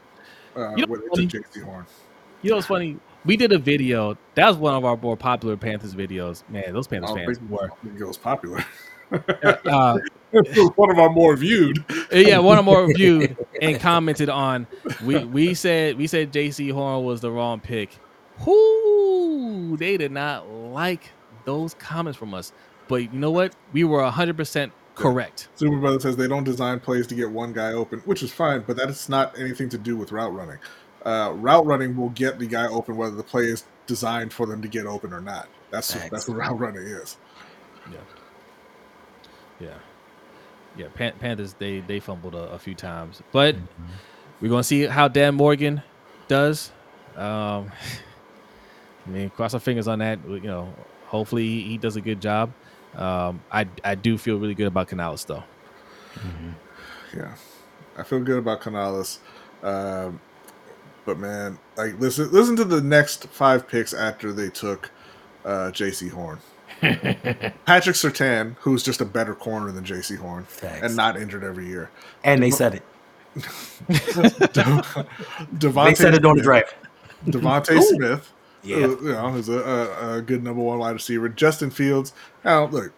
Uh, 0.57 0.71
You 0.75 0.87
know 0.87 0.91
with 0.93 1.03
what's 1.09 1.21
to 1.21 1.27
Jaycee 1.39 1.63
Horn. 1.63 1.87
You 2.43 2.51
know 2.51 2.57
what's 2.57 2.69
funny? 2.69 2.99
We 3.25 3.37
did 3.37 3.53
a 3.53 3.59
video. 3.59 4.16
That 4.35 4.49
was 4.49 4.57
one 4.57 4.75
of 4.75 4.85
our 4.85 4.97
more 4.97 5.16
popular 5.16 5.57
Panthers 5.57 5.95
videos. 5.95 6.49
Man, 6.49 6.73
those 6.73 6.87
Panthers 6.87 7.11
fans 7.11 7.41
were. 7.49 7.71
It 7.85 8.05
was 8.05 8.16
popular. 8.16 8.64
Uh, 9.11 9.99
it 10.33 10.57
was 10.57 10.71
one 10.77 10.91
of 10.91 10.99
our 10.99 11.11
more 11.11 11.37
viewed. 11.37 11.85
yeah, 12.12 12.39
one 12.39 12.59
of 12.59 12.64
more 12.64 12.87
viewed 12.93 13.37
and 13.61 13.81
commented 13.81 14.29
on. 14.29 14.66
We 15.05 15.25
we 15.25 15.55
said 15.55 15.97
we 15.97 16.07
said 16.07 16.33
Jaycee 16.33 16.73
Horn 16.73 17.05
was 17.05 17.21
the 17.21 17.31
wrong 17.31 17.61
pick. 17.61 17.99
Whoo! 18.47 19.77
They 19.77 19.97
did 19.97 20.12
not 20.12 20.49
like 20.49 21.11
those 21.45 21.75
comments 21.75 22.19
from 22.19 22.35
us. 22.35 22.53
But 22.87 23.12
you 23.12 23.19
know 23.19 23.31
what? 23.31 23.55
We 23.73 23.85
were 23.85 24.05
hundred 24.11 24.37
percent 24.37 24.73
correct. 24.95 25.49
Super 25.55 25.77
Brother 25.77 26.01
says 26.01 26.16
they 26.16 26.29
don't 26.29 26.45
design 26.45 26.81
plays 26.81 27.07
to 27.09 27.14
get 27.14 27.31
one 27.31 27.53
guy 27.53 27.73
open, 27.73 28.01
which 28.01 28.23
is 28.23 28.33
fine, 28.33 28.64
but 28.66 28.77
that's 28.77 29.09
not 29.09 29.39
anything 29.39 29.69
to 29.71 29.79
do 29.79 29.97
with 29.97 30.12
route 30.12 30.35
running. 30.35 30.59
Uh, 31.09 31.33
route 31.33 31.65
running 31.65 31.97
will 31.97 32.11
get 32.11 32.39
the 32.39 32.47
guy 32.47 32.67
open 32.67 32.95
whether 32.95 33.17
the 33.17 33.23
play 33.23 33.45
is 33.45 33.65
designed 33.87 34.31
for 34.31 34.45
them 34.45 34.61
to 34.61 34.69
get 34.69 34.85
open 34.85 35.11
or 35.15 35.23
not. 35.23 35.49
That's 35.71 35.95
Facts. 35.95 36.11
that's 36.11 36.29
what 36.29 36.37
route 36.37 36.59
running 36.59 36.83
is. 36.83 37.17
Yeah, 39.59 39.71
yeah. 40.77 40.89
Pan- 40.95 41.15
Panthers 41.19 41.55
they 41.55 41.81
they 41.81 41.99
fumbled 41.99 42.35
a, 42.35 42.51
a 42.51 42.59
few 42.59 42.75
times, 42.75 43.23
but 43.33 43.57
we're 44.41 44.51
gonna 44.51 44.63
see 44.63 44.85
how 44.85 45.09
Dan 45.09 45.35
Morgan 45.35 45.83
does. 46.29 46.71
Um, 47.17 47.73
I 49.07 49.11
mean, 49.11 49.31
cross 49.31 49.55
our 49.55 49.61
fingers 49.61 49.89
on 49.89 50.01
that. 50.01 50.19
You 50.29 50.41
know, 50.41 50.75
hopefully 51.07 51.49
he, 51.49 51.63
he 51.63 51.79
does 51.79 51.97
a 51.97 52.03
good 52.03 52.21
job. 52.21 52.53
Um, 52.95 53.41
I 53.51 53.67
I 53.83 53.95
do 53.95 54.19
feel 54.19 54.39
really 54.39 54.55
good 54.55 54.67
about 54.67 54.89
Canales 54.89 55.25
though. 55.25 55.45
Yeah, 57.17 57.35
I 57.97 58.03
feel 58.03 58.21
good 58.21 58.39
about 58.39 58.61
Canales, 58.61 59.21
um, 59.63 60.21
but 61.09 61.19
man, 61.19 61.59
like 61.79 61.99
listen, 61.99 62.31
listen 62.33 62.55
to 62.57 62.65
the 62.65 62.83
next 62.83 63.29
five 63.29 63.67
picks 63.67 63.95
after 63.95 64.31
they 64.31 64.51
took 64.51 64.91
uh, 65.43 65.71
Jaycee 65.73 66.11
Horn. 66.11 66.39
Patrick 67.65 67.97
Surtain, 67.97 68.57
who's 68.61 68.83
just 68.83 69.01
a 69.01 69.07
better 69.07 69.35
corner 69.35 69.73
than 69.73 69.85
Jaycee 69.85 70.19
Horn, 70.19 70.45
Facts. 70.45 70.83
and 70.83 70.95
not 70.95 71.17
injured 71.17 71.45
every 71.45 71.67
year. 71.67 71.91
And 72.23 72.43
they 72.43 72.51
said 72.51 72.75
it. 72.75 72.83
DeVonta 75.59 75.85
They 75.87 75.95
said 75.95 76.13
it 76.15 76.21
during 76.21 76.37
the 76.37 76.43
draft. 76.43 76.75
DeVonta 77.25 77.81
Smith, 77.81 78.31
Yeah. 78.63 78.77
who, 78.77 79.07
you 79.07 79.13
know, 79.13 79.31
who's 79.31 79.49
a, 79.49 79.59
a, 79.61 80.17
a 80.19 80.23
good 80.23 80.45
number 80.45 80.61
one 80.63 80.79
wide 80.79 80.91
receiver. 80.91 81.31
Justin 81.31 81.71
Fields. 81.71 82.13
Now, 82.45 82.67
look, 82.67 82.93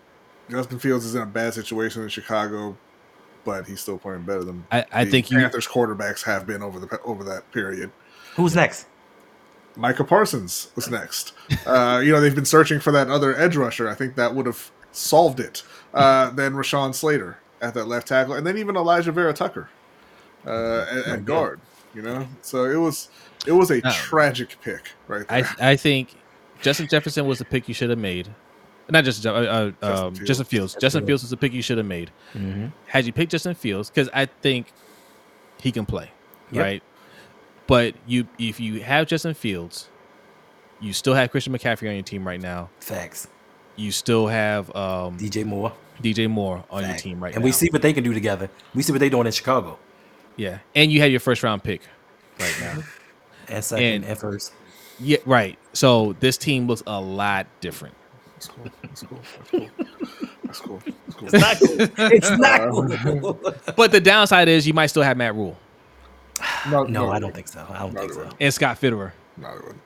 Justin 0.51 0.81
Fields 0.81 1.05
is 1.05 1.15
in 1.15 1.23
a 1.23 1.27
bad 1.27 1.55
situation 1.55 2.03
in 2.03 2.09
Chicago, 2.09 2.77
but 3.45 3.67
he's 3.67 3.81
still 3.81 3.99
playing 3.99 4.23
better 4.23 4.45
than 4.45 4.65
I, 4.71 4.85
I 4.93 5.05
the 5.05 5.11
think 5.11 5.31
you 5.31 5.39
Panthers 5.39 5.67
quarterbacks 5.67 6.23
have 6.25 6.47
been 6.47 6.63
over 6.63 6.79
the 6.79 7.01
over 7.03 7.25
that 7.25 7.51
period. 7.53 7.91
Who's 8.37 8.55
next? 8.55 8.87
Micah 9.77 10.05
Parsons 10.05 10.71
was 10.75 10.91
next. 10.91 11.33
Uh, 11.67 12.01
you 12.05 12.13
know, 12.13 12.21
they've 12.21 12.35
been 12.35 12.45
searching 12.45 12.81
for 12.81 12.91
that 12.93 13.09
other 13.09 13.37
edge 13.37 13.57
rusher. 13.57 13.89
I 13.89 13.95
think 13.95 14.17
that 14.17 14.35
would 14.35 14.47
have 14.47 14.71
solved 14.93 15.39
it. 15.41 15.63
Uh, 15.95 16.31
then 16.31 16.53
Rashawn 16.55 16.95
Slater 16.95 17.39
at 17.61 17.75
that 17.75 17.87
left 17.87 18.09
tackle, 18.09 18.35
and 18.35 18.47
then 18.47 18.59
even 18.59 18.75
Alijah 18.75 19.13
Vera 19.13 19.33
Tucker 19.33 19.69
uh, 20.47 20.87
at, 20.91 21.07
at 21.07 21.25
guard. 21.25 21.61
You 21.95 22.03
know, 22.03 22.29
so 22.43 22.65
it 22.65 22.77
was 22.77 23.09
it 23.47 23.53
was 23.53 23.71
a 23.71 23.81
Oh. 23.85 23.91
tragic 23.93 24.57
pick 24.63 24.93
right 25.09 25.27
there. 25.29 25.49
I 25.61 25.71
I 25.73 25.77
think 25.77 26.15
Justin 26.63 26.87
Jefferson 26.89 27.27
was 27.27 27.39
the 27.39 27.45
pick 27.45 27.67
you 27.69 27.75
should 27.75 27.91
have 27.91 27.99
made. 27.99 28.29
Not 28.91 29.05
just 29.05 29.25
uh, 29.27 29.31
uh, 29.33 29.71
Justin 29.71 29.89
um, 29.91 30.15
Fields. 30.15 30.27
Justin 30.29 30.47
Fields. 30.47 30.77
Justin 30.81 31.07
Fields 31.07 31.23
was 31.23 31.31
the 31.31 31.37
pick 31.37 31.53
you 31.53 31.63
should 31.63 31.79
have 31.79 31.87
made. 31.87 32.11
Mm-hmm. 32.35 32.67
Had 32.87 33.07
you 33.07 33.13
picked 33.13 33.33
Justin 33.33 33.55
Fields, 33.55 33.91
because 33.91 34.09
I 34.13 34.27
think 34.27 34.73
he 35.61 35.71
can 35.73 35.87
play, 35.87 36.11
Yep. 36.53 36.63
right? 36.65 36.83
But 37.67 37.95
you, 38.07 38.27
if 38.39 38.59
you 38.61 38.81
have 38.83 39.07
Justin 39.07 39.35
Fields, 39.35 39.89
you 40.81 40.93
still 40.93 41.15
have 41.15 41.31
Christian 41.31 41.53
McCaffrey 41.53 41.89
on 41.89 41.95
your 41.95 42.03
team 42.03 42.27
right 42.27 42.41
now. 42.41 42.71
Facts. 42.81 43.29
You 43.77 43.93
still 43.93 44.27
have 44.27 44.75
um, 44.75 45.17
DJ 45.19 45.45
Moore. 45.45 45.73
DJ 46.03 46.29
Moore 46.31 46.65
on 46.71 46.83
your 46.87 46.97
team 46.97 47.23
right 47.23 47.35
and 47.35 47.43
now. 47.43 47.45
we 47.45 47.53
see 47.53 47.69
what 47.71 47.83
they 47.83 47.93
can 47.93 48.03
do 48.03 48.15
together. 48.15 48.49
We 48.75 48.83
see 48.83 48.93
what 48.93 48.99
they're 49.01 49.11
doing 49.11 49.27
in 49.27 49.33
Chicago. 49.33 49.79
yeah, 50.37 50.59
and 50.75 50.91
you 50.91 51.01
have 51.03 51.11
your 51.11 51.21
first 51.21 51.43
round 51.43 51.63
pick 51.63 51.83
right 52.39 52.57
now. 52.61 52.83
And 53.49 53.65
second 53.65 53.85
And- 53.85 54.05
and, 54.05 54.19
first. 54.19 54.53
yeah, 55.01 55.17
right. 55.27 55.59
So 55.73 56.15
this 56.21 56.37
team 56.39 56.69
looks 56.69 56.85
a 56.87 57.01
lot 57.01 57.47
different. 57.61 57.95
That's 58.41 58.49
cool. 58.49 58.65
That's 58.83 59.03
cool. 59.03 59.69
That's 60.45 60.61
cool. 60.61 60.81
That's 60.87 61.17
cool. 61.17 61.29
That's 61.31 61.59
cool. 61.61 61.77
It's 62.11 62.31
not 62.39 62.71
cool. 63.21 63.55
But 63.77 63.93
the 63.93 64.01
downside 64.01 64.49
is 64.49 64.67
you 64.67 64.73
might 64.75 64.87
still 64.87 65.03
have 65.03 65.17
Matt 65.17 65.35
Rhule 65.35 65.57
No, 66.71 66.85
no, 66.85 67.11
I 67.11 67.19
don't 67.19 67.35
think 67.35 67.49
so. 67.49 67.67
I 67.69 67.81
don't 67.81 67.93
No, 67.95 68.01
think 68.01 68.13
so. 68.13 68.19
wouldn't. 68.21 68.37
and 68.41 68.55
Scott 68.55 68.81
Fitterer. 68.81 69.13
No, 69.37 69.49
they 69.53 69.57
wouldn't. 69.65 69.81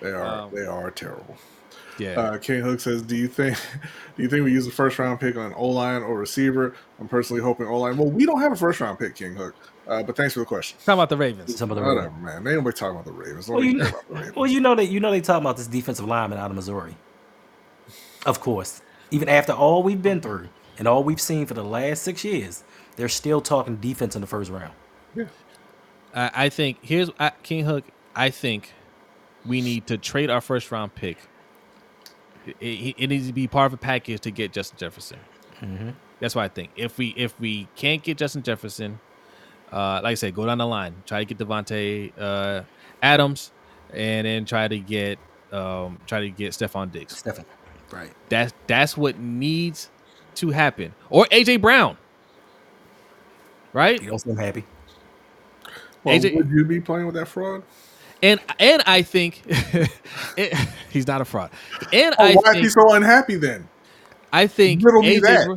They 0.00 0.10
are 0.10 0.24
Um, 0.26 0.50
they 0.54 0.64
are 0.64 0.90
terrible. 0.90 1.36
Yeah. 1.98 2.18
Uh, 2.18 2.38
King 2.38 2.62
Hook 2.62 2.80
says, 2.80 3.02
"Do 3.02 3.14
you 3.14 3.28
think 3.28 3.58
do 4.16 4.22
you 4.22 4.28
think 4.30 4.42
we 4.44 4.52
use 4.52 4.66
a 4.66 4.70
first 4.70 4.98
round 4.98 5.20
pick 5.20 5.36
on 5.36 5.52
O 5.54 5.68
line 5.68 6.02
or 6.02 6.16
receiver? 6.18 6.74
I'm 6.98 7.08
personally 7.08 7.42
hoping 7.42 7.66
O 7.66 7.78
line. 7.78 7.98
Well, 7.98 8.08
we 8.10 8.24
don't 8.24 8.40
have 8.40 8.52
a 8.52 8.56
first 8.56 8.80
round 8.80 8.98
pick, 8.98 9.14
King 9.16 9.34
Hook. 9.34 9.54
Uh, 9.86 10.02
but 10.02 10.16
thanks 10.16 10.32
for 10.34 10.40
the 10.40 10.46
question. 10.46 10.78
Talking 10.78 10.94
about 10.94 11.08
the 11.10 11.16
Ravens. 11.16 11.56
Some 11.58 11.70
of 11.70 11.76
the 11.76 11.82
Whatever, 11.82 12.10
man. 12.12 12.44
They 12.44 12.52
ain't 12.52 12.60
nobody 12.60 12.76
talking 12.76 12.92
about 12.94 13.04
the 13.04 13.12
Ravens. 13.12 13.48
Well, 13.48 13.62
you, 13.62 13.78
care 13.80 13.88
about 13.88 14.08
the 14.08 14.14
Ravens. 14.14 14.36
well, 14.36 14.46
you 14.46 14.60
know 14.60 14.74
that 14.76 14.86
you 14.86 15.00
know 15.00 15.10
they 15.10 15.20
talking 15.20 15.42
about 15.44 15.56
this 15.58 15.66
defensive 15.66 16.06
lineman 16.06 16.38
out 16.38 16.48
of 16.50 16.56
Missouri. 16.56 16.94
Of 18.26 18.40
course, 18.40 18.82
even 19.10 19.28
after 19.28 19.52
all 19.52 19.82
we've 19.82 20.02
been 20.02 20.20
through 20.20 20.48
and 20.78 20.86
all 20.86 21.02
we've 21.04 21.20
seen 21.20 21.46
for 21.46 21.54
the 21.54 21.64
last 21.64 22.02
six 22.02 22.24
years, 22.24 22.62
they're 22.96 23.08
still 23.08 23.40
talking 23.40 23.76
defense 23.76 24.14
in 24.14 24.20
the 24.20 24.26
first 24.26 24.50
round. 24.50 24.72
yeah. 25.14 25.24
I, 26.14 26.30
I 26.34 26.48
think 26.48 26.78
here's 26.82 27.10
I, 27.18 27.30
King 27.42 27.64
Hook. 27.64 27.84
I 28.14 28.30
think 28.30 28.72
we 29.46 29.60
need 29.60 29.86
to 29.86 29.96
trade 29.96 30.28
our 30.28 30.40
first 30.40 30.70
round 30.70 30.94
pick. 30.94 31.18
It, 32.46 32.56
it- 32.60 32.94
it 32.98 33.06
needs 33.08 33.26
to 33.26 33.32
be 33.32 33.46
part 33.46 33.66
of 33.66 33.72
a 33.74 33.76
package 33.76 34.20
to 34.22 34.30
get 34.30 34.52
Justin 34.52 34.78
Jefferson. 34.78 35.18
That's 36.20 36.34
what 36.34 36.42
I 36.42 36.48
think. 36.48 36.70
If 36.76 36.98
we 36.98 37.08
if 37.16 37.38
we 37.38 37.68
can't 37.76 38.02
get 38.02 38.16
Justin 38.18 38.42
Jefferson, 38.42 38.98
uh, 39.72 40.00
like 40.02 40.12
I 40.12 40.14
said, 40.14 40.34
go 40.34 40.44
down 40.46 40.58
the 40.58 40.66
line, 40.66 40.94
try 41.06 41.22
to 41.22 41.34
get 41.34 41.38
Davante 41.46 42.12
uh, 42.18 42.62
Adams, 43.02 43.52
and 43.92 44.26
then 44.26 44.44
try 44.46 44.66
to 44.68 44.78
get 44.78 45.18
um, 45.52 45.98
try 46.06 46.20
to 46.20 46.30
get 46.30 46.52
Stefon 46.52 46.90
Diggs. 46.92 47.22
Stefon, 47.22 47.44
right? 47.92 48.14
That's 48.30 48.54
that's 48.66 48.96
what 48.96 49.18
needs 49.18 49.90
to 50.36 50.50
happen. 50.50 50.94
Or 51.10 51.26
AJ 51.32 51.60
Brown. 51.62 51.98
Right? 53.72 54.02
You 54.02 54.10
don't 54.10 54.18
seem 54.20 54.36
happy. 54.36 54.66
Well, 56.04 56.16
AJ 56.16 56.32
would 56.32 56.50
you 56.50 56.64
be 56.66 56.80
playing 56.80 57.06
with 57.06 57.16
that 57.16 57.28
fraud? 57.28 57.64
And 58.22 58.40
and 58.58 58.82
I 58.86 59.02
think 59.02 59.42
it, 60.36 60.54
he's 60.90 61.06
not 61.06 61.20
a 61.20 61.24
fraud. 61.24 61.52
And 61.92 62.14
Oh, 62.18 62.28
I 62.28 62.32
why 62.32 62.52
is 62.52 62.58
he 62.60 62.68
so 62.70 62.94
unhappy 62.94 63.36
then? 63.36 63.68
I 64.32 64.46
think 64.48 64.84
Riddle 64.84 65.02
me 65.02 65.18
AJ 65.18 65.20
that. 65.20 65.50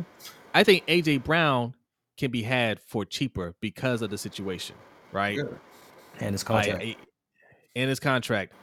I 0.54 0.64
think 0.64 0.86
AJ 0.86 1.24
Brown 1.24 1.74
can 2.18 2.30
be 2.30 2.42
had 2.42 2.80
for 2.80 3.04
cheaper 3.04 3.54
because 3.60 4.02
of 4.02 4.10
the 4.10 4.18
situation, 4.18 4.76
right? 5.12 5.42
Yeah. 5.42 5.58
And 6.20 6.32
his 6.34 6.44
Like, 6.48 6.68
contract. 6.68 6.82
eh, 6.82 6.94
in 7.74 7.88
his 7.88 8.00
contract, 8.00 8.54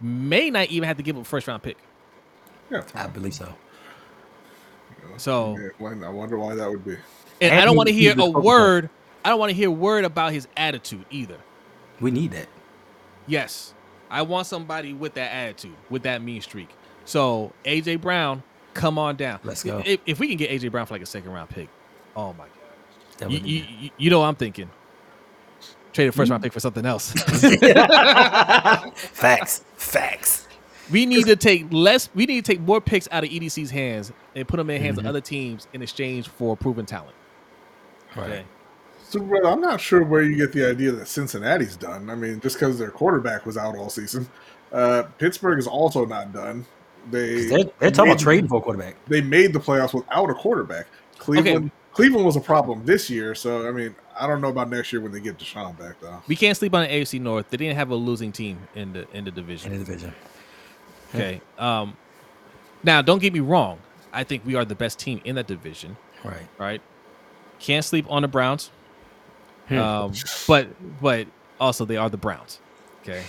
may 0.00 0.50
not 0.50 0.68
even 0.68 0.88
have 0.88 0.98
to 0.98 1.02
give 1.04 1.16
up 1.16 1.22
a 1.22 1.26
first 1.26 1.48
round 1.48 1.62
pick. 1.62 1.78
Yeah. 2.74 2.84
I 2.94 3.06
believe 3.08 3.34
so. 3.34 3.54
So, 5.18 5.58
Yeah, 5.58 5.68
I 6.06 6.10
wonder 6.10 6.38
why 6.38 6.54
that 6.56 6.70
would 6.70 6.84
be. 6.84 6.94
and 7.40 7.52
And 7.52 7.60
I 7.60 7.64
don't 7.64 7.76
want 7.76 7.88
to 7.88 7.94
hear 7.94 8.12
a 8.12 8.16
focal 8.16 8.34
point. 8.34 8.44
word. 8.44 8.90
I 9.24 9.30
don't 9.30 9.38
want 9.38 9.50
to 9.50 9.56
hear 9.56 9.68
a 9.68 9.72
word 9.72 10.04
about 10.04 10.32
his 10.32 10.48
attitude 10.56 11.06
either. 11.10 11.38
We 12.00 12.10
need 12.10 12.32
that. 12.32 12.48
Yes, 13.26 13.74
I 14.10 14.22
want 14.22 14.46
somebody 14.46 14.92
with 14.92 15.14
that 15.14 15.32
attitude, 15.32 15.76
with 15.90 16.02
that 16.04 16.22
mean 16.22 16.42
streak. 16.42 16.68
So 17.06 17.52
AJ 17.64 18.00
Brown, 18.00 18.42
come 18.74 18.98
on 18.98 19.16
down. 19.16 19.40
Let's 19.44 19.62
go. 19.62 19.82
If, 19.84 20.00
if 20.06 20.20
we 20.20 20.28
can 20.28 20.36
get 20.36 20.50
AJ 20.50 20.70
Brown 20.72 20.86
for 20.86 20.94
like 20.94 21.02
a 21.02 21.06
second 21.06 21.32
round 21.32 21.50
pick, 21.50 21.68
oh 22.16 22.32
my 22.34 22.46
god. 23.18 23.32
You, 23.32 23.38
you, 23.38 23.64
you- 23.80 23.90
you 23.96 24.10
know 24.10 24.20
what 24.20 24.26
I'm 24.26 24.36
thinking. 24.36 24.70
Trade 25.92 26.08
a 26.08 26.12
first 26.12 26.30
round 26.30 26.40
mm. 26.42 26.44
pick 26.44 26.52
for 26.52 26.60
something 26.60 26.84
else. 26.84 27.12
facts, 28.96 29.64
facts. 29.76 30.43
We 30.90 31.06
need 31.06 31.26
to 31.26 31.36
take 31.36 31.66
less. 31.72 32.08
We 32.14 32.26
need 32.26 32.44
to 32.44 32.52
take 32.52 32.60
more 32.60 32.80
picks 32.80 33.08
out 33.10 33.24
of 33.24 33.30
EDC's 33.30 33.70
hands 33.70 34.12
and 34.34 34.46
put 34.46 34.56
them 34.58 34.68
in 34.70 34.80
the 34.80 34.84
hands 34.86 34.96
Mhm. 34.98 35.00
of 35.02 35.06
other 35.06 35.20
teams 35.20 35.66
in 35.72 35.82
exchange 35.82 36.28
for 36.28 36.56
proven 36.56 36.86
talent. 36.86 37.14
Okay. 38.16 38.44
Super 39.08 39.26
Brother, 39.26 39.48
I'm 39.48 39.60
not 39.60 39.80
sure 39.80 40.02
where 40.02 40.22
you 40.22 40.36
get 40.36 40.52
the 40.52 40.68
idea 40.68 40.92
that 40.92 41.06
Cincinnati's 41.08 41.76
done. 41.76 42.10
I 42.10 42.14
mean, 42.14 42.40
just 42.40 42.56
because 42.56 42.78
their 42.78 42.90
quarterback 42.90 43.46
was 43.46 43.56
out 43.56 43.76
all 43.76 43.88
season. 43.90 44.28
Uh, 44.72 45.04
Pittsburgh 45.18 45.58
is 45.58 45.66
also 45.66 46.04
not 46.04 46.32
done. 46.32 46.64
They 47.10 47.34
'Cause 47.42 47.48
They're, 47.50 47.64
they're 47.78 47.90
talking 47.90 48.12
about 48.12 48.18
trading 48.20 48.48
for 48.48 48.58
a 48.58 48.60
quarterback. 48.60 48.96
They 49.06 49.20
made 49.20 49.52
the 49.52 49.60
playoffs 49.60 49.94
without 49.94 50.30
a 50.30 50.34
quarterback. 50.34 50.86
Cleveland 51.18 51.70
Cleveland 51.92 52.26
was 52.26 52.34
a 52.34 52.40
problem 52.40 52.84
this 52.84 53.08
year, 53.08 53.36
so 53.36 53.68
I 53.68 53.70
mean, 53.70 53.94
I 54.18 54.26
don't 54.26 54.40
know 54.40 54.48
about 54.48 54.68
next 54.68 54.92
year 54.92 55.00
when 55.00 55.12
they 55.12 55.20
get 55.20 55.38
Deshaun 55.38 55.78
back 55.78 56.00
though. 56.00 56.22
We 56.26 56.34
can't 56.34 56.56
sleep 56.56 56.74
on 56.74 56.82
the 56.82 56.88
AFC 56.88 57.20
North. 57.20 57.50
They 57.50 57.56
didn't 57.56 57.76
have 57.76 57.90
a 57.90 57.94
losing 57.94 58.32
team 58.32 58.58
in 58.74 58.94
the 58.94 59.06
in 59.12 59.24
the 59.24 59.30
division. 59.30 59.72
in 59.72 59.78
the 59.78 59.84
division. 59.84 60.12
Okay. 61.14 61.40
Um, 61.58 61.96
now, 62.82 63.02
don't 63.02 63.20
get 63.20 63.32
me 63.32 63.40
wrong. 63.40 63.78
I 64.12 64.24
think 64.24 64.44
we 64.44 64.54
are 64.54 64.64
the 64.64 64.74
best 64.74 64.98
team 64.98 65.20
in 65.24 65.34
that 65.36 65.46
division. 65.46 65.96
Right. 66.24 66.46
Right. 66.58 66.82
Can't 67.58 67.84
sleep 67.84 68.06
on 68.08 68.22
the 68.22 68.28
Browns. 68.28 68.70
Hmm. 69.68 69.78
Um, 69.78 70.12
but 70.46 70.68
but 71.00 71.26
also 71.58 71.84
they 71.84 71.96
are 71.96 72.10
the 72.10 72.16
Browns. 72.16 72.60
Okay. 73.02 73.22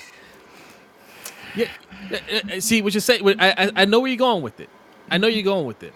Yeah. 1.56 1.68
uh, 2.12 2.18
uh, 2.56 2.60
See 2.60 2.82
what 2.82 2.94
you 2.94 3.00
say. 3.00 3.20
I, 3.40 3.50
I 3.66 3.72
I 3.76 3.86
know 3.86 4.00
where 4.02 4.10
you're 4.10 4.18
going 4.18 4.44
with 4.44 4.60
it. 4.60 4.70
I 5.10 5.18
know 5.18 5.28
you're 5.28 5.44
going 5.44 5.66
with 5.66 5.84
it. 5.84 5.94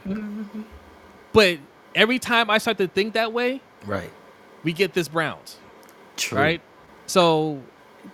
But 1.33 1.59
every 1.95 2.19
time 2.19 2.49
I 2.49 2.57
start 2.59 2.77
to 2.77 2.87
think 2.87 3.13
that 3.13 3.33
way, 3.33 3.61
Right. 3.85 4.11
we 4.63 4.71
get 4.73 4.93
this 4.93 5.07
Browns. 5.07 5.57
True. 6.15 6.37
right? 6.37 6.61
So, 7.07 7.61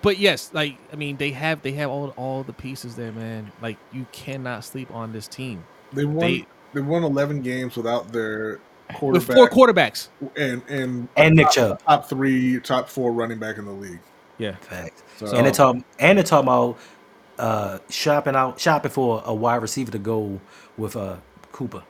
but 0.01 0.17
yes, 0.17 0.51
like 0.53 0.77
I 0.91 0.95
mean, 0.95 1.17
they 1.17 1.31
have 1.31 1.61
they 1.61 1.71
have 1.73 1.89
all 1.89 2.09
all 2.17 2.43
the 2.43 2.53
pieces 2.53 2.95
there, 2.95 3.11
man. 3.11 3.51
Like 3.61 3.77
you 3.91 4.05
cannot 4.11 4.63
sleep 4.63 4.89
on 4.91 5.11
this 5.13 5.27
team 5.27 5.63
They 5.93 6.05
won. 6.05 6.17
They- 6.19 6.45
They, 6.73 6.81
won 6.81 7.03
11 7.03 7.41
games 7.41 7.77
without 7.77 8.11
their 8.11 8.59
with 9.01 9.25
four 9.25 9.49
quarterbacks. 9.49 10.09
and 10.35 10.61
and 10.67 11.07
And 11.15 11.35
Nick 11.35 11.45
top, 11.47 11.53
Chubb. 11.53 11.79
top 11.83 12.09
three, 12.09 12.59
top 12.59 12.89
four 12.89 13.13
running 13.13 13.39
back 13.39 13.57
in 13.57 13.63
the 13.65 13.71
league. 13.71 14.01
Yeah, 14.37 14.55
Facts. 14.57 15.01
So, 15.17 15.27
And 15.35 15.47
they 15.47 15.51
talk 15.51 15.77
and 15.99 16.17
they 16.19 16.23
talking 16.23 16.47
about 16.47 16.77
uh, 17.39 17.79
shopping 17.89 18.35
out 18.35 18.59
shopping 18.59 18.91
for 18.91 19.21
a 19.25 19.33
wide 19.33 19.61
receiver 19.61 19.91
to 19.91 19.99
go 19.99 20.39
with 20.77 20.95
uh, 20.97 21.15
Cooper. 21.53 21.83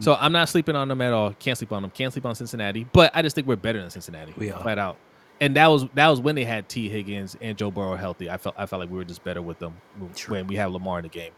so 0.00 0.14
I'm 0.20 0.32
not 0.32 0.48
sleeping 0.50 0.76
on 0.76 0.88
them 0.88 1.00
at 1.00 1.12
all. 1.14 1.32
Can't 1.32 1.56
sleep 1.56 1.72
on 1.72 1.82
them. 1.82 1.90
Can't 1.90 2.12
sleep 2.12 2.26
on 2.26 2.34
Cincinnati. 2.34 2.86
But 2.92 3.12
I 3.14 3.22
just 3.22 3.34
think 3.34 3.46
we're 3.46 3.56
better 3.56 3.80
than 3.80 3.90
Cincinnati. 3.90 4.34
We 4.36 4.50
are. 4.50 4.60
flat 4.62 4.78
out. 4.78 4.96
And 5.40 5.56
that 5.56 5.66
was 5.66 5.84
that 5.94 6.08
was 6.08 6.20
when 6.20 6.34
they 6.36 6.44
had 6.44 6.68
Tee 6.68 6.88
Higgins 6.88 7.36
and 7.40 7.58
Joe 7.58 7.70
Burrow 7.70 7.96
healthy. 7.96 8.30
I 8.30 8.36
felt 8.36 8.54
I 8.58 8.66
felt 8.66 8.80
like 8.80 8.90
we 8.90 8.96
were 8.96 9.04
just 9.04 9.24
better 9.24 9.42
with 9.42 9.58
them 9.58 9.74
True. 10.14 10.36
when 10.36 10.46
we 10.46 10.56
have 10.56 10.70
Lamar 10.72 10.98
in 10.98 11.02
the 11.02 11.08
game. 11.08 11.32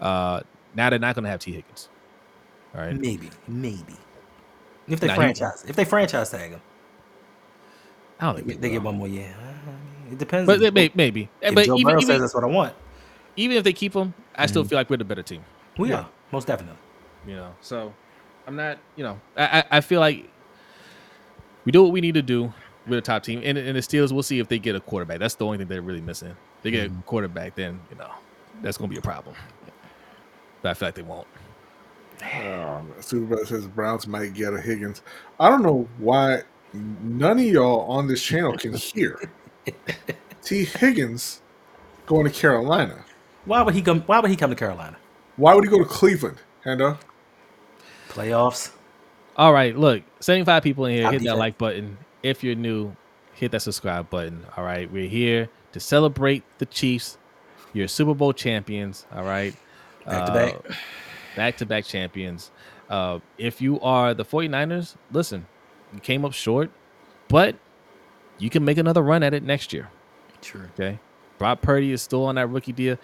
Uh, 0.00 0.40
now 0.74 0.90
they're 0.90 0.98
not 0.98 1.14
going 1.14 1.24
to 1.24 1.30
have 1.30 1.40
Tee 1.40 1.52
Higgins. 1.52 1.88
All 2.74 2.80
right. 2.80 2.94
Maybe, 2.98 3.30
maybe. 3.46 3.96
If 4.88 5.00
they 5.00 5.06
Nah, 5.06 5.14
he- 5.14 5.18
franchise, 5.20 5.64
if 5.68 5.76
they 5.76 5.84
franchise 5.84 6.30
tag 6.30 6.50
him, 6.52 6.60
I 8.20 8.26
don't 8.26 8.36
think 8.36 8.46
they 8.48 8.54
they 8.54 8.70
get 8.70 8.82
one 8.82 8.96
more 8.96 9.08
year. 9.08 9.34
Uh, 9.38 10.12
It 10.12 10.18
depends. 10.18 10.46
But 10.46 10.60
they 10.60 10.70
may, 10.70 10.90
maybe. 10.94 11.28
if 11.40 11.54
but 11.54 11.66
Joe 11.66 11.76
even, 11.76 11.84
Burrow 11.92 12.00
even, 12.00 12.06
says 12.06 12.20
that's 12.20 12.34
what 12.34 12.44
I 12.44 12.48
want, 12.48 12.74
even 13.36 13.56
if 13.56 13.64
they 13.64 13.72
keep 13.72 13.92
him, 13.94 14.14
I 14.34 14.46
still 14.46 14.64
feel 14.64 14.78
like 14.78 14.88
we're 14.88 14.96
the 14.98 15.04
better 15.04 15.22
team. 15.22 15.44
we 15.78 15.90
Yeah. 15.90 16.00
are 16.00 16.08
most 16.32 16.46
definitely. 16.46 16.78
you 17.26 17.34
know. 17.36 17.54
So 17.60 17.92
I'm 18.46 18.56
not, 18.56 18.78
you 18.96 19.04
know, 19.04 19.20
I 19.36 19.58
I, 19.58 19.64
I 19.78 19.80
feel 19.80 20.00
like 20.00 20.28
we 21.64 21.72
do 21.72 21.82
what 21.82 21.92
we 21.92 22.00
need 22.00 22.14
to 22.14 22.22
do 22.22 22.52
with 22.86 22.98
a 22.98 23.02
top 23.02 23.22
team, 23.22 23.40
and, 23.44 23.58
and 23.58 23.76
the 23.76 23.80
Steelers. 23.80 24.12
We'll 24.12 24.22
see 24.22 24.38
if 24.38 24.48
they 24.48 24.58
get 24.58 24.76
a 24.76 24.80
quarterback. 24.80 25.18
That's 25.18 25.34
the 25.34 25.44
only 25.44 25.58
thing 25.58 25.68
they're 25.68 25.82
really 25.82 26.00
missing. 26.00 26.36
they 26.62 26.70
get 26.70 26.90
a 26.90 26.94
quarterback, 27.06 27.54
then 27.54 27.80
you 27.90 27.96
know 27.96 28.10
that's 28.62 28.78
gonna 28.78 28.90
be 28.90 28.98
a 28.98 29.02
problem. 29.02 29.34
But 30.62 30.70
I 30.70 30.74
feel 30.74 30.88
like 30.88 30.94
they 30.94 31.02
won't. 31.02 31.26
Um, 32.42 32.92
Super 33.00 33.26
Brother 33.26 33.46
says 33.46 33.66
Browns 33.66 34.06
might 34.06 34.34
get 34.34 34.54
a 34.54 34.60
Higgins. 34.60 35.02
I 35.38 35.48
don't 35.48 35.62
know 35.62 35.88
why 35.98 36.42
none 36.72 37.38
of 37.38 37.44
y'all 37.44 37.80
on 37.90 38.06
this 38.06 38.22
channel 38.22 38.56
can 38.56 38.74
hear 38.74 39.30
Tee 40.42 40.64
Higgins 40.64 41.42
going 42.06 42.24
to 42.24 42.30
Carolina. 42.30 43.04
Why 43.44 43.62
would 43.62 43.74
he 43.74 43.82
come? 43.82 44.02
Why 44.02 44.20
would 44.20 44.30
he 44.30 44.36
come 44.36 44.50
to 44.50 44.56
Carolina? 44.56 44.96
Why 45.36 45.54
would 45.54 45.64
he 45.64 45.70
go 45.70 45.78
to 45.78 45.84
Cleveland, 45.84 46.38
Hendo? 46.64 46.98
Playoffs. 48.08 48.72
All 49.36 49.52
right, 49.52 49.76
look, 49.76 50.02
75 50.20 50.62
people 50.62 50.86
in 50.86 50.94
here. 50.94 51.02
Top 51.02 51.12
hit 51.12 51.24
that 51.24 51.36
like 51.36 51.58
button. 51.58 51.98
If 52.26 52.42
you're 52.42 52.56
new, 52.56 52.96
hit 53.34 53.52
that 53.52 53.60
subscribe 53.62 54.10
button. 54.10 54.44
All 54.56 54.64
right, 54.64 54.90
we're 54.90 55.06
here 55.08 55.48
to 55.72 55.78
celebrate 55.80 56.42
the 56.58 56.66
Chiefs. 56.66 57.18
You're 57.72 57.86
Super 57.88 58.14
Bowl 58.14 58.32
champions. 58.32 59.06
All 59.14 59.22
right, 59.22 59.54
Back 60.04 60.26
to 60.26 60.32
back. 60.32 60.54
back 61.36 61.56
to 61.58 61.66
back 61.66 61.84
champions. 61.84 62.50
Uh, 62.90 63.20
if 63.38 63.60
you 63.60 63.80
are 63.80 64.12
the 64.12 64.24
49ers, 64.24 64.96
listen, 65.12 65.46
you 65.92 66.00
came 66.00 66.24
up 66.24 66.32
short, 66.32 66.70
but 67.28 67.56
you 68.38 68.50
can 68.50 68.64
make 68.64 68.78
another 68.78 69.02
run 69.02 69.22
at 69.22 69.32
it 69.32 69.42
next 69.44 69.72
year. 69.72 69.88
True. 70.40 70.68
Okay. 70.74 70.98
Brock 71.38 71.60
Purdy 71.62 71.92
is 71.92 72.02
still 72.02 72.24
on 72.24 72.34
that 72.36 72.48
rookie 72.48 72.72
deal. 72.72 72.98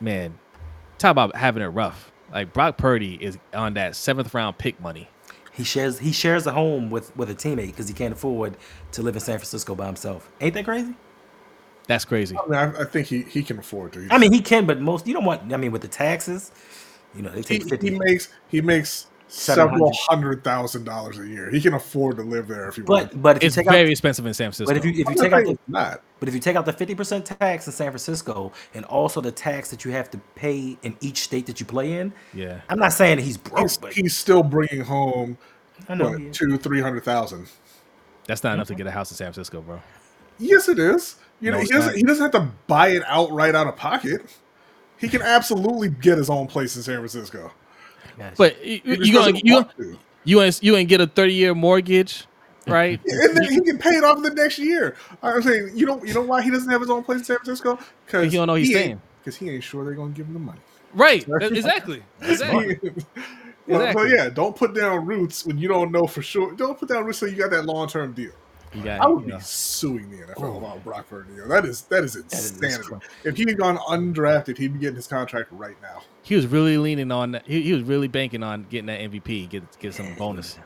Man, 0.00 0.38
talk 0.98 1.12
about 1.12 1.36
having 1.36 1.62
it 1.62 1.66
rough. 1.66 2.10
Like 2.32 2.52
Brock 2.52 2.76
Purdy 2.76 3.14
is 3.22 3.38
on 3.52 3.74
that 3.74 3.94
seventh 3.94 4.34
round 4.34 4.58
pick 4.58 4.80
money. 4.80 5.08
He 5.54 5.62
shares 5.64 6.00
he 6.00 6.12
shares 6.12 6.46
a 6.46 6.52
home 6.52 6.90
with 6.90 7.16
with 7.16 7.30
a 7.30 7.34
teammate 7.34 7.68
because 7.68 7.88
he 7.88 7.94
can't 7.94 8.12
afford 8.12 8.56
to 8.92 9.02
live 9.02 9.14
in 9.14 9.20
San 9.20 9.38
Francisco 9.38 9.74
by 9.74 9.86
himself. 9.86 10.30
Ain't 10.40 10.54
that 10.54 10.64
crazy? 10.64 10.94
That's 11.86 12.04
crazy. 12.04 12.36
I, 12.36 12.46
mean, 12.48 12.54
I, 12.54 12.82
I 12.82 12.84
think 12.84 13.08
he, 13.08 13.22
he 13.22 13.42
can 13.42 13.58
afford 13.58 13.92
to. 13.92 14.08
I 14.10 14.18
mean, 14.18 14.32
he 14.32 14.40
can, 14.40 14.66
but 14.66 14.80
most 14.80 15.06
you 15.06 15.14
don't 15.14 15.24
want. 15.24 15.52
I 15.52 15.56
mean, 15.56 15.70
with 15.70 15.82
the 15.82 15.88
taxes, 15.88 16.50
you 17.14 17.22
know, 17.22 17.30
they 17.30 17.38
he, 17.38 17.42
take 17.42 17.68
fifty. 17.68 17.90
he 17.90 17.98
makes 17.98 18.28
he 18.48 18.60
makes 18.60 19.06
700. 19.06 19.13
Several 19.34 19.92
hundred 20.08 20.44
thousand 20.44 20.84
dollars 20.84 21.18
a 21.18 21.26
year. 21.26 21.50
He 21.50 21.60
can 21.60 21.74
afford 21.74 22.16
to 22.16 22.22
live 22.22 22.46
there 22.48 22.68
if 22.68 22.76
he 22.76 22.82
wants. 22.82 23.12
but 23.14 23.22
but 23.22 23.36
if 23.38 23.42
It's 23.44 23.56
you 23.56 23.62
take 23.62 23.70
very 23.70 23.86
out, 23.86 23.90
expensive 23.90 24.24
in 24.26 24.34
San 24.34 24.46
Francisco. 24.52 24.66
but 24.66 24.76
if 24.76 24.84
you 24.84 24.92
if 24.92 25.08
you 25.08 25.14
take 25.16 25.32
out 25.32 25.44
saying 25.44 25.44
the 25.46 25.50
it's 25.52 25.62
not. 25.68 26.02
but 26.20 26.28
if 26.28 26.34
you 26.34 26.40
take 26.40 26.56
out 26.56 26.64
the 26.64 26.72
fifty 26.72 26.94
percent 26.94 27.26
tax 27.26 27.66
in 27.66 27.72
San 27.72 27.88
Francisco 27.88 28.52
and 28.74 28.84
also 28.86 29.20
the 29.20 29.32
tax 29.32 29.70
that 29.70 29.84
you 29.84 29.90
have 29.92 30.10
to 30.10 30.18
pay 30.36 30.76
in 30.82 30.96
each 31.00 31.18
state 31.22 31.46
that 31.46 31.58
you 31.60 31.66
play 31.66 31.94
in, 31.98 32.12
yeah, 32.32 32.60
I'm 32.68 32.78
not 32.78 32.92
saying 32.92 33.16
that 33.16 33.22
he's 33.22 33.36
broke, 33.36 33.60
He's, 33.62 33.76
but 33.76 33.92
he's 33.92 34.16
still 34.16 34.42
bringing 34.42 34.80
home 34.82 35.36
I 35.88 35.94
know. 35.94 36.10
what, 36.10 36.32
two 36.32 36.56
three 36.56 36.80
hundred 36.80 37.04
thousand. 37.04 37.48
that's 38.26 38.44
not 38.44 38.54
enough 38.54 38.68
to 38.68 38.72
mm-hmm. 38.74 38.78
get 38.78 38.86
a 38.86 38.92
house 38.92 39.10
in 39.10 39.16
San 39.16 39.26
Francisco, 39.32 39.60
bro. 39.60 39.80
Yes, 40.38 40.68
it 40.68 40.78
is. 40.78 41.16
You 41.40 41.50
No, 41.50 41.56
know, 41.58 41.62
he 41.62 41.68
doesn't. 41.68 41.86
not. 41.92 41.96
He 41.96 42.02
doesn't 42.02 42.22
have 42.22 42.32
to 42.42 42.52
buy 42.68 42.88
it 42.88 43.02
outright 43.06 43.54
out 43.54 43.66
of 43.66 43.76
pocket. 43.76 44.22
He 44.96 45.08
can 45.08 45.22
absolutely 45.22 45.88
get 45.90 46.18
his 46.18 46.30
own 46.30 46.46
place 46.46 46.76
in 46.76 46.82
San 46.82 46.96
Francisco. 46.96 47.52
Gotcha. 48.18 48.34
But 48.36 48.64
you, 48.64 48.80
He 48.84 49.08
you 49.08 49.12
gonna 49.12 49.38
you 49.42 49.54
want 49.54 49.76
to. 49.76 49.98
you 50.24 50.40
ain't 50.42 50.62
you 50.62 50.76
ain't 50.76 50.88
get 50.88 51.00
a 51.00 51.06
thirty 51.06 51.34
year 51.34 51.54
mortgage, 51.54 52.26
right? 52.66 53.00
and 53.04 53.36
then 53.36 53.50
he 53.50 53.60
can 53.60 53.78
pay 53.78 53.90
it 53.96 54.04
off 54.04 54.22
the 54.22 54.30
next 54.30 54.58
year. 54.58 54.96
I'm 55.22 55.42
saying, 55.42 55.70
you 55.74 55.86
know, 55.86 56.02
you 56.04 56.14
know 56.14 56.22
why 56.22 56.42
he 56.42 56.50
doesn't 56.50 56.70
have 56.70 56.80
his 56.80 56.90
own 56.90 57.02
place 57.04 57.18
in 57.18 57.24
San 57.24 57.36
Francisco? 57.38 57.78
Because 58.06 58.30
He 58.30 58.38
don't 58.38 58.46
know 58.46 58.54
he's 58.54 58.70
staying. 58.70 59.00
Because 59.18 59.36
he 59.36 59.50
ain't 59.50 59.64
sure 59.64 59.84
they're 59.84 59.94
gonna 59.94 60.12
give 60.12 60.26
him 60.26 60.34
the 60.34 60.38
money. 60.40 60.60
right. 60.94 61.26
Exactly. 61.28 62.02
Exactly. 62.22 62.78
Well, 63.66 63.80
Exactly. 63.80 64.10
So 64.10 64.14
yeah, 64.14 64.28
don't 64.28 64.54
put 64.54 64.74
down 64.74 65.06
roots 65.06 65.46
when 65.46 65.56
you 65.56 65.68
don't 65.68 65.90
know 65.90 66.06
for 66.06 66.20
sure. 66.22 66.54
Don't 66.54 66.78
put 66.78 66.88
down 66.90 67.04
roots 67.04 67.18
so 67.18 67.26
you 67.26 67.36
got 67.36 67.50
that 67.50 67.64
long 67.64 67.88
term 67.88 68.12
deal. 68.12 68.32
You 68.74 68.82
got, 68.82 69.00
I 69.00 69.06
would 69.06 69.20
you 69.20 69.26
be 69.26 69.32
know. 69.32 69.38
suing 69.40 70.10
the 70.10 70.16
NFL 70.26 70.34
Oh. 70.42 70.56
about 70.58 70.82
Brock 70.84 71.08
Purdy. 71.08 71.34
yo. 71.36 71.46
That 71.48 71.64
is 71.64 71.82
that 71.82 72.02
is 72.04 72.16
is 72.16 72.50
insanity. 72.52 72.82
cr- 72.88 72.94
if 73.28 73.36
he 73.36 73.44
had 73.44 73.56
gone 73.58 73.76
undrafted, 73.78 74.56
he'd 74.58 74.72
be 74.74 74.78
getting 74.80 74.96
his 74.96 75.06
contract 75.06 75.48
right 75.52 75.76
now. 75.82 76.02
He 76.22 76.34
was 76.34 76.46
really 76.46 76.76
leaning 76.78 77.12
on 77.12 77.32
that. 77.32 77.46
He, 77.46 77.62
he 77.62 77.72
was 77.72 77.82
really 77.82 78.08
banking 78.08 78.42
on 78.42 78.64
getting 78.70 78.86
that 78.86 79.00
MVP, 79.00 79.48
get 79.48 79.78
get 79.78 79.94
some 79.94 80.14
bonus. 80.16 80.58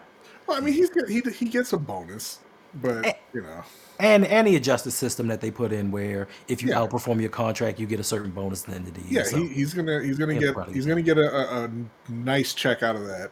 Well, 0.46 0.56
I 0.56 0.60
mean, 0.60 0.72
he's 0.74 0.88
get, 0.90 1.08
he 1.08 1.20
he 1.20 1.44
gets 1.46 1.72
a 1.74 1.76
bonus, 1.78 2.38
but 2.74 3.04
Eh. 3.04 3.12
you 3.34 3.42
know, 3.42 3.62
and 4.00 4.24
and 4.24 4.46
the 4.46 4.56
adjusted 4.56 4.92
system 4.92 5.26
that 5.28 5.40
they 5.42 5.50
put 5.50 5.72
in 5.72 5.90
where 5.90 6.28
if 6.48 6.62
you 6.62 6.68
Yeah. 6.70 6.76
outperform 6.76 7.20
your 7.20 7.28
contract, 7.30 7.78
you 7.78 7.86
get 7.86 8.00
a 8.00 8.04
certain 8.04 8.30
bonus 8.30 8.62
at 8.64 8.70
the 8.70 8.76
end 8.76 8.88
of 8.88 8.94
the 8.94 9.00
year. 9.02 9.20
yeah, 9.20 9.22
So, 9.24 9.36
he, 9.36 9.48
he's 9.48 9.74
gonna 9.74 10.02
he's 10.02 10.16
gonna 10.18 10.38
get 10.38 10.54
he's 10.72 10.86
gonna 10.86 11.02
get 11.02 11.18
a, 11.18 11.30
a, 11.34 11.64
a 11.64 11.70
nice 12.10 12.54
check 12.54 12.82
out 12.82 12.96
of 12.96 13.06
that. 13.06 13.30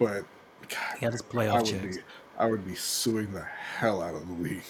But 0.00 0.24
God, 0.68 0.78
he 0.98 1.00
got 1.06 1.12
his 1.12 1.22
playoff 1.22 1.58
would 1.58 1.66
checks. 1.66 1.96
be 1.98 2.02
I 2.40 2.46
would 2.46 2.66
be 2.66 2.74
suing 2.74 3.32
the 3.32 3.42
hell 3.42 4.02
out 4.02 4.14
of 4.14 4.26
the 4.26 4.34
league. 4.34 4.64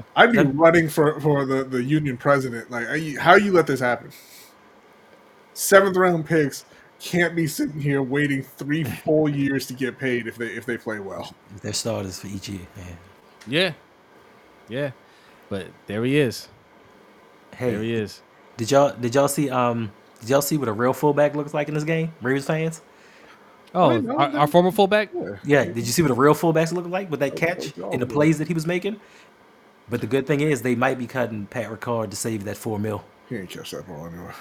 I'd 0.16 0.32
be 0.32 0.38
running 0.38 0.88
for, 0.88 1.20
for 1.20 1.44
the, 1.44 1.64
the 1.64 1.82
union 1.82 2.16
president. 2.16 2.70
Like, 2.70 2.88
are 2.88 2.96
you- 2.96 3.18
how 3.18 3.34
you 3.34 3.52
let 3.52 3.66
this 3.66 3.80
happen? 3.80 4.10
Seventh 5.54 5.96
round 5.96 6.26
picks 6.26 6.64
can't 7.00 7.34
be 7.34 7.46
sitting 7.46 7.80
here 7.80 8.02
waiting 8.02 8.42
three 8.42 8.84
full 9.04 9.28
years 9.28 9.66
to 9.66 9.74
get 9.74 9.98
paid 9.98 10.26
if 10.26 10.36
they 10.36 10.46
if 10.48 10.66
they 10.66 10.76
play 10.76 11.00
well. 11.00 11.34
Their 11.62 11.72
starters 11.72 12.20
for 12.20 12.26
each 12.28 12.48
year. 12.48 12.66
Man. 12.76 12.96
Yeah, 13.46 13.72
yeah. 14.68 14.90
But 15.48 15.68
there 15.86 16.04
he 16.04 16.18
is. 16.18 16.48
Hey, 17.56 17.70
There 17.70 17.82
he 17.82 17.94
is. 17.94 18.20
Did 18.56 18.70
y'all 18.70 18.92
did 18.92 19.14
y'all 19.14 19.28
see 19.28 19.50
um 19.50 19.92
did 20.20 20.30
y'all 20.30 20.42
see 20.42 20.56
what 20.58 20.68
a 20.68 20.72
real 20.72 20.92
fullback 20.92 21.34
looks 21.34 21.54
like 21.54 21.68
in 21.68 21.74
this 21.74 21.84
game? 21.84 22.12
Ravens 22.22 22.46
fans? 22.46 22.82
Oh, 23.76 23.90
Wait, 23.90 24.04
no, 24.04 24.16
our, 24.16 24.28
our 24.30 24.46
former 24.46 24.70
fullback. 24.72 25.10
Yeah. 25.14 25.36
Yeah, 25.44 25.64
did 25.66 25.76
you 25.76 25.92
see 25.92 26.00
what 26.02 26.10
a 26.10 26.14
real 26.14 26.34
fullbacks 26.34 26.72
look 26.72 26.86
like 26.86 27.10
with 27.10 27.20
that 27.20 27.32
Oh, 27.32 27.36
catch 27.36 27.76
and 27.76 28.00
the 28.00 28.06
plays 28.06 28.38
that 28.38 28.48
he 28.48 28.54
was 28.54 28.66
making? 28.66 28.98
But 29.90 30.00
the 30.00 30.06
good 30.06 30.26
thing 30.26 30.40
is 30.40 30.62
they 30.62 30.74
might 30.74 30.98
be 30.98 31.06
cutting 31.06 31.46
Pat 31.46 31.70
Ricard 31.70 32.10
to 32.10 32.16
save 32.16 32.44
that 32.44 32.56
four 32.56 32.78
mil. 32.78 33.04
He 33.28 33.36
ain't 33.36 33.50
catch 33.50 33.72
that 33.72 33.86
ball 33.86 34.06
anyway. 34.06 34.32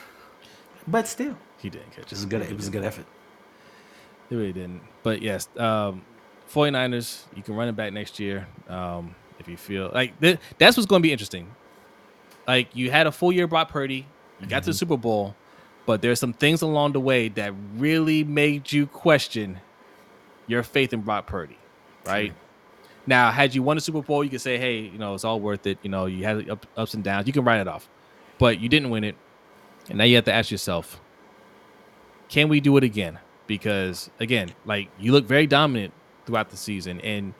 But 0.88 1.07
still, 1.07 1.38
He 1.57 1.70
didn't 1.70 1.91
catch 1.91 2.06
it 2.06 2.12
was 2.12 2.24
a 2.24 2.28
good. 2.28 2.41
It 2.44 2.56
was 2.56 2.68
a 2.68 2.72
good 2.72 2.84
effort. 2.84 3.06
They 4.30 4.36
really 4.38 4.53
didn't. 4.53 4.82
But 5.03 5.22
yes, 5.22 5.49
um, 5.57 6.02
49ers, 6.52 7.24
you 7.36 7.44
can 7.44 7.56
run 7.56 7.68
it 7.68 7.76
back 7.76 7.94
next 7.94 8.20
year 8.20 8.48
um, 8.70 9.16
if 9.40 9.48
you 9.48 9.57
feel 9.57 9.91
like 9.94 10.20
th- 10.20 10.40
that's 10.57 10.78
what's 10.78 10.88
going 10.88 11.02
to 11.02 11.03
be 11.07 11.12
interesting. 11.12 11.53
Like 12.48 12.76
you 12.76 12.90
had 12.90 13.06
a 13.07 13.12
full 13.12 13.32
year 13.32 13.48
Brock 13.48 13.70
Purdy, 13.70 14.07
you 14.40 14.48
got 14.48 14.64
to 14.64 14.70
the 14.70 14.74
Super 14.74 14.98
Bowl, 14.98 15.36
but 15.86 16.02
there's 16.02 16.20
some 16.20 16.34
things 16.34 16.62
along 16.62 16.94
the 16.94 16.99
way 16.99 17.30
that 17.30 17.53
really 17.76 18.24
made 18.24 18.72
you 18.72 18.88
question 18.88 19.60
your 20.48 20.64
faith 20.64 20.94
in 20.94 21.02
Brock 21.02 21.28
Purdy, 21.28 21.57
right? 22.06 22.34
Now, 23.07 23.32
had 23.32 23.53
you 23.53 23.62
won 23.64 23.78
the 23.78 23.82
Super 23.82 24.02
Bowl, 24.02 24.24
you 24.24 24.30
could 24.30 24.41
say, 24.41 24.57
"Hey, 24.57 24.80
you 24.80 24.98
know, 24.98 25.14
it's 25.14 25.24
all 25.24 25.40
worth 25.40 25.68
it." 25.68 25.78
You 25.84 25.90
know, 25.90 26.06
you 26.07 26.24
had 26.24 26.49
up, 26.49 26.66
ups 26.76 26.94
and 26.94 27.03
downs. 27.03 27.28
You 27.28 27.34
can 27.34 27.44
write 27.44 27.62
it 27.62 27.68
off, 27.68 27.88
but 28.40 28.60
you 28.60 28.70
didn't 28.70 28.90
win 28.90 29.03
it, 29.03 29.16
and 29.90 29.98
now 29.98 30.03
you 30.03 30.16
have 30.16 30.26
to 30.26 30.34
ask 30.34 30.49
yourself, 30.52 30.99
can 32.30 32.49
we 32.49 32.60
do 32.60 32.76
it 32.78 32.84
again? 32.84 33.20
Because 33.48 34.10
again, 34.20 34.52
like 34.66 34.90
you 34.99 35.12
look 35.12 35.26
very 35.26 35.45
dominant 35.48 35.94
throughout 36.26 36.49
the 36.49 36.57
season, 36.57 36.99
and 37.02 37.34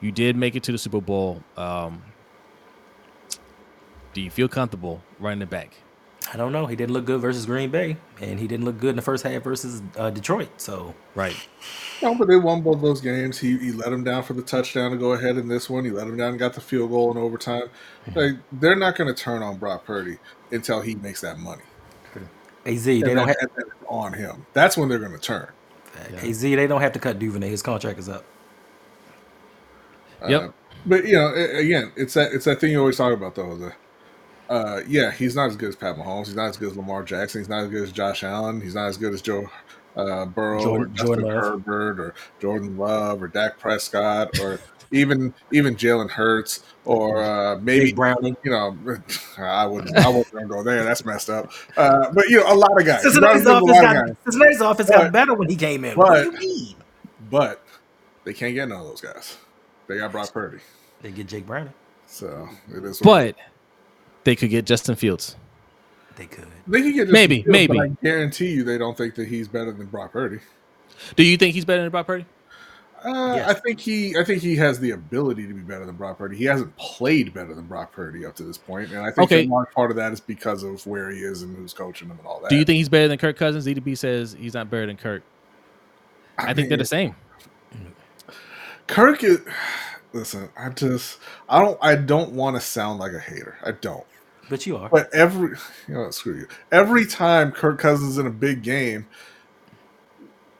you 0.00 0.12
did 0.12 0.36
make 0.36 0.54
it 0.54 0.62
to 0.64 0.72
the 0.72 0.78
Super 0.78 1.00
Bowl. 1.00 1.42
Um, 1.56 2.02
do 4.14 4.20
you 4.20 4.30
feel 4.30 4.48
comfortable 4.48 5.02
running 5.18 5.42
it 5.42 5.50
back? 5.50 5.74
I 6.32 6.36
don't 6.36 6.52
know. 6.52 6.66
He 6.66 6.76
didn't 6.76 6.92
look 6.92 7.04
good 7.04 7.20
versus 7.20 7.46
Green 7.46 7.70
Bay, 7.70 7.96
and 8.20 8.38
he 8.38 8.46
didn't 8.46 8.64
look 8.64 8.78
good 8.78 8.90
in 8.90 8.96
the 8.96 9.02
first 9.02 9.24
half 9.24 9.42
versus 9.42 9.82
uh, 9.96 10.10
Detroit. 10.10 10.48
So 10.56 10.94
Right. 11.14 11.36
No, 12.02 12.14
but 12.14 12.26
they 12.26 12.36
won 12.36 12.62
both 12.62 12.80
those 12.80 13.00
games. 13.00 13.38
He 13.38 13.56
he 13.58 13.72
let 13.72 13.92
him 13.92 14.02
down 14.02 14.22
for 14.24 14.32
the 14.32 14.42
touchdown 14.42 14.90
to 14.90 14.96
go 14.96 15.12
ahead 15.12 15.36
in 15.36 15.46
this 15.48 15.70
one. 15.70 15.84
He 15.84 15.90
let 15.90 16.06
him 16.06 16.16
down 16.16 16.30
and 16.30 16.38
got 16.38 16.54
the 16.54 16.60
field 16.60 16.90
goal 16.90 17.12
in 17.12 17.16
overtime. 17.16 17.68
Like 18.14 18.32
they're 18.52 18.76
not 18.76 18.96
going 18.96 19.14
to 19.14 19.20
turn 19.20 19.42
on 19.42 19.56
Brock 19.58 19.84
Purdy 19.84 20.18
until 20.50 20.80
he 20.80 20.96
makes 20.96 21.20
that 21.20 21.38
money. 21.38 21.62
Az, 22.66 22.84
they 22.84 23.00
don't 23.00 23.28
have 23.28 23.36
and 23.40 23.64
on 23.88 24.12
him. 24.12 24.46
That's 24.52 24.76
when 24.76 24.88
they're 24.88 24.98
going 24.98 25.12
to 25.12 25.18
turn. 25.18 25.48
Az. 26.16 26.40
They 26.40 26.66
don't 26.66 26.80
have 26.80 26.92
to 26.92 26.98
cut 26.98 27.18
Duvernay. 27.18 27.50
His 27.50 27.62
contract 27.62 27.98
is 27.98 28.08
up. 28.08 28.24
Yep. 30.28 30.42
Uh, 30.42 30.48
but 30.86 31.06
you 31.06 31.14
know, 31.14 31.32
again, 31.34 31.92
it's 31.96 32.14
that 32.14 32.32
it's 32.32 32.44
that 32.44 32.60
thing 32.60 32.72
you 32.72 32.80
always 32.80 32.96
talk 32.96 33.12
about 33.12 33.34
though. 33.34 33.56
The 33.56 33.72
uh, 34.52 34.80
yeah, 34.86 35.10
he's 35.10 35.34
not 35.34 35.48
as 35.50 35.56
good 35.56 35.70
as 35.70 35.76
Pat 35.76 35.96
Mahomes. 35.96 36.26
He's 36.26 36.36
not 36.36 36.48
as 36.50 36.56
good 36.56 36.70
as 36.70 36.76
Lamar 36.76 37.02
Jackson. 37.02 37.40
He's 37.40 37.48
not 37.48 37.62
as 37.64 37.68
good 37.70 37.82
as 37.84 37.92
Josh 37.92 38.22
Allen. 38.22 38.60
He's 38.60 38.74
not 38.74 38.88
as 38.88 38.96
good 38.96 39.14
as 39.14 39.22
Joe 39.22 39.48
uh, 39.96 40.26
Burrow 40.26 40.62
Jordan- 40.62 40.86
or 40.86 40.88
Justin 40.90 41.06
Jordan 41.06 41.24
Love. 41.24 41.44
Herbert 41.66 42.00
or 42.00 42.14
Jordan 42.40 42.76
Love 42.76 43.22
or 43.22 43.28
Dak 43.28 43.58
Prescott 43.58 44.38
or 44.40 44.58
even 44.90 45.32
even 45.52 45.74
Jalen 45.74 46.10
Hurts 46.10 46.64
or 46.84 47.22
uh, 47.22 47.58
maybe 47.60 47.86
Jake 47.86 47.96
Browning. 47.96 48.36
you 48.44 48.50
know, 48.50 48.76
I 49.38 49.64
wouldn't 49.66 49.96
I 49.96 50.08
wouldn't 50.08 50.48
go 50.50 50.62
there. 50.62 50.84
That's 50.84 51.04
messed 51.04 51.30
up. 51.30 51.50
Uh, 51.76 52.10
but 52.12 52.28
you 52.28 52.40
know, 52.40 52.52
a 52.52 52.54
lot 52.54 52.78
of 52.78 52.86
guys. 52.86 53.02
Cincinnati's 53.02 53.44
Not 53.44 53.62
a 53.62 53.64
offense 53.64 53.70
lot 53.82 53.84
of 53.84 53.92
got 53.96 54.06
guys. 54.06 54.16
Cincinnati's 54.24 54.60
offense 54.60 54.90
got 54.90 55.12
better 55.12 55.34
when 55.34 55.48
he 55.48 55.56
came 55.56 55.84
in. 55.84 55.96
what 55.96 56.24
do 56.24 56.30
but- 56.32 56.42
you 56.42 56.48
mean? 56.48 56.74
but 57.30 57.64
they 58.24 58.34
can't 58.34 58.54
get 58.54 58.68
none 58.68 58.80
of 58.80 58.86
those 58.86 59.00
guys. 59.00 59.38
They 59.86 59.96
got 59.98 60.12
Brock 60.12 60.32
Purdy, 60.32 60.58
They 61.00 61.10
get 61.10 61.26
Jake 61.26 61.46
Browning. 61.46 61.72
so 62.06 62.48
it 62.74 62.84
is. 62.84 63.00
what 63.00 63.26
it 63.26 63.36
But 63.36 63.51
they 64.24 64.36
could 64.36 64.50
get 64.50 64.64
Justin 64.66 64.94
Fields. 64.96 65.36
They 66.16 66.26
could. 66.26 66.46
They 66.66 66.82
can 66.82 66.90
get 66.92 66.96
Justin 67.08 67.12
Maybe, 67.12 67.36
Fields, 67.42 67.48
maybe. 67.48 67.76
But 67.78 67.84
I 67.84 67.96
guarantee 68.02 68.52
you, 68.52 68.64
they 68.64 68.78
don't 68.78 68.96
think 68.96 69.14
that 69.16 69.28
he's 69.28 69.48
better 69.48 69.72
than 69.72 69.86
Brock 69.86 70.12
Purdy. 70.12 70.38
Do 71.16 71.22
you 71.24 71.36
think 71.36 71.54
he's 71.54 71.64
better 71.64 71.82
than 71.82 71.90
Brock 71.90 72.06
Purdy? 72.06 72.26
Uh, 73.04 73.34
Yes. 73.36 73.48
I 73.50 73.54
think 73.54 73.80
he, 73.80 74.16
I 74.16 74.22
think 74.22 74.42
he 74.42 74.54
has 74.56 74.78
the 74.78 74.92
ability 74.92 75.46
to 75.48 75.54
be 75.54 75.60
better 75.60 75.84
than 75.84 75.96
Brock 75.96 76.18
Purdy. 76.18 76.36
He 76.36 76.44
hasn't 76.44 76.76
played 76.76 77.34
better 77.34 77.52
than 77.54 77.64
Brock 77.64 77.92
Purdy 77.92 78.24
up 78.24 78.36
to 78.36 78.44
this 78.44 78.58
point, 78.58 78.90
and 78.92 79.00
I 79.00 79.10
think 79.10 79.24
Okay. 79.32 79.44
a 79.44 79.48
large 79.48 79.70
part 79.72 79.90
of 79.90 79.96
that 79.96 80.12
is 80.12 80.20
because 80.20 80.62
of 80.62 80.86
where 80.86 81.10
he 81.10 81.18
is 81.20 81.42
and 81.42 81.56
who's 81.56 81.72
coaching 81.72 82.08
him 82.08 82.18
and 82.18 82.26
all 82.26 82.40
that. 82.40 82.50
Do 82.50 82.56
you 82.56 82.64
think 82.64 82.76
he's 82.76 82.88
better 82.88 83.08
than 83.08 83.18
Kirk 83.18 83.36
Cousins? 83.36 83.66
EDB 83.66 83.98
says 83.98 84.36
he's 84.38 84.54
not 84.54 84.70
better 84.70 84.86
than 84.86 84.96
Kirk. 84.96 85.22
I, 86.38 86.54
think 86.54 86.68
they're 86.68 86.78
the 86.78 86.84
same. 86.84 87.16
Kirk 88.86 89.24
is. 89.24 89.40
Listen, 90.14 90.50
I 90.58 90.68
just, 90.68 91.18
I 91.48 91.58
don't, 91.60 91.78
I 91.80 91.94
don't 91.94 92.32
want 92.32 92.54
to 92.56 92.60
sound 92.60 92.98
like 93.00 93.12
a 93.12 93.18
hater. 93.18 93.56
I 93.64 93.70
don't. 93.72 94.04
But 94.52 94.66
you 94.66 94.76
are. 94.76 94.90
But 94.90 95.08
every, 95.14 95.56
you 95.88 95.94
know, 95.94 96.10
screw 96.10 96.40
you. 96.40 96.46
Every 96.70 97.06
time 97.06 97.52
Kirk 97.52 97.78
Cousins 97.78 98.10
is 98.10 98.18
in 98.18 98.26
a 98.26 98.30
big 98.30 98.62
game, 98.62 99.06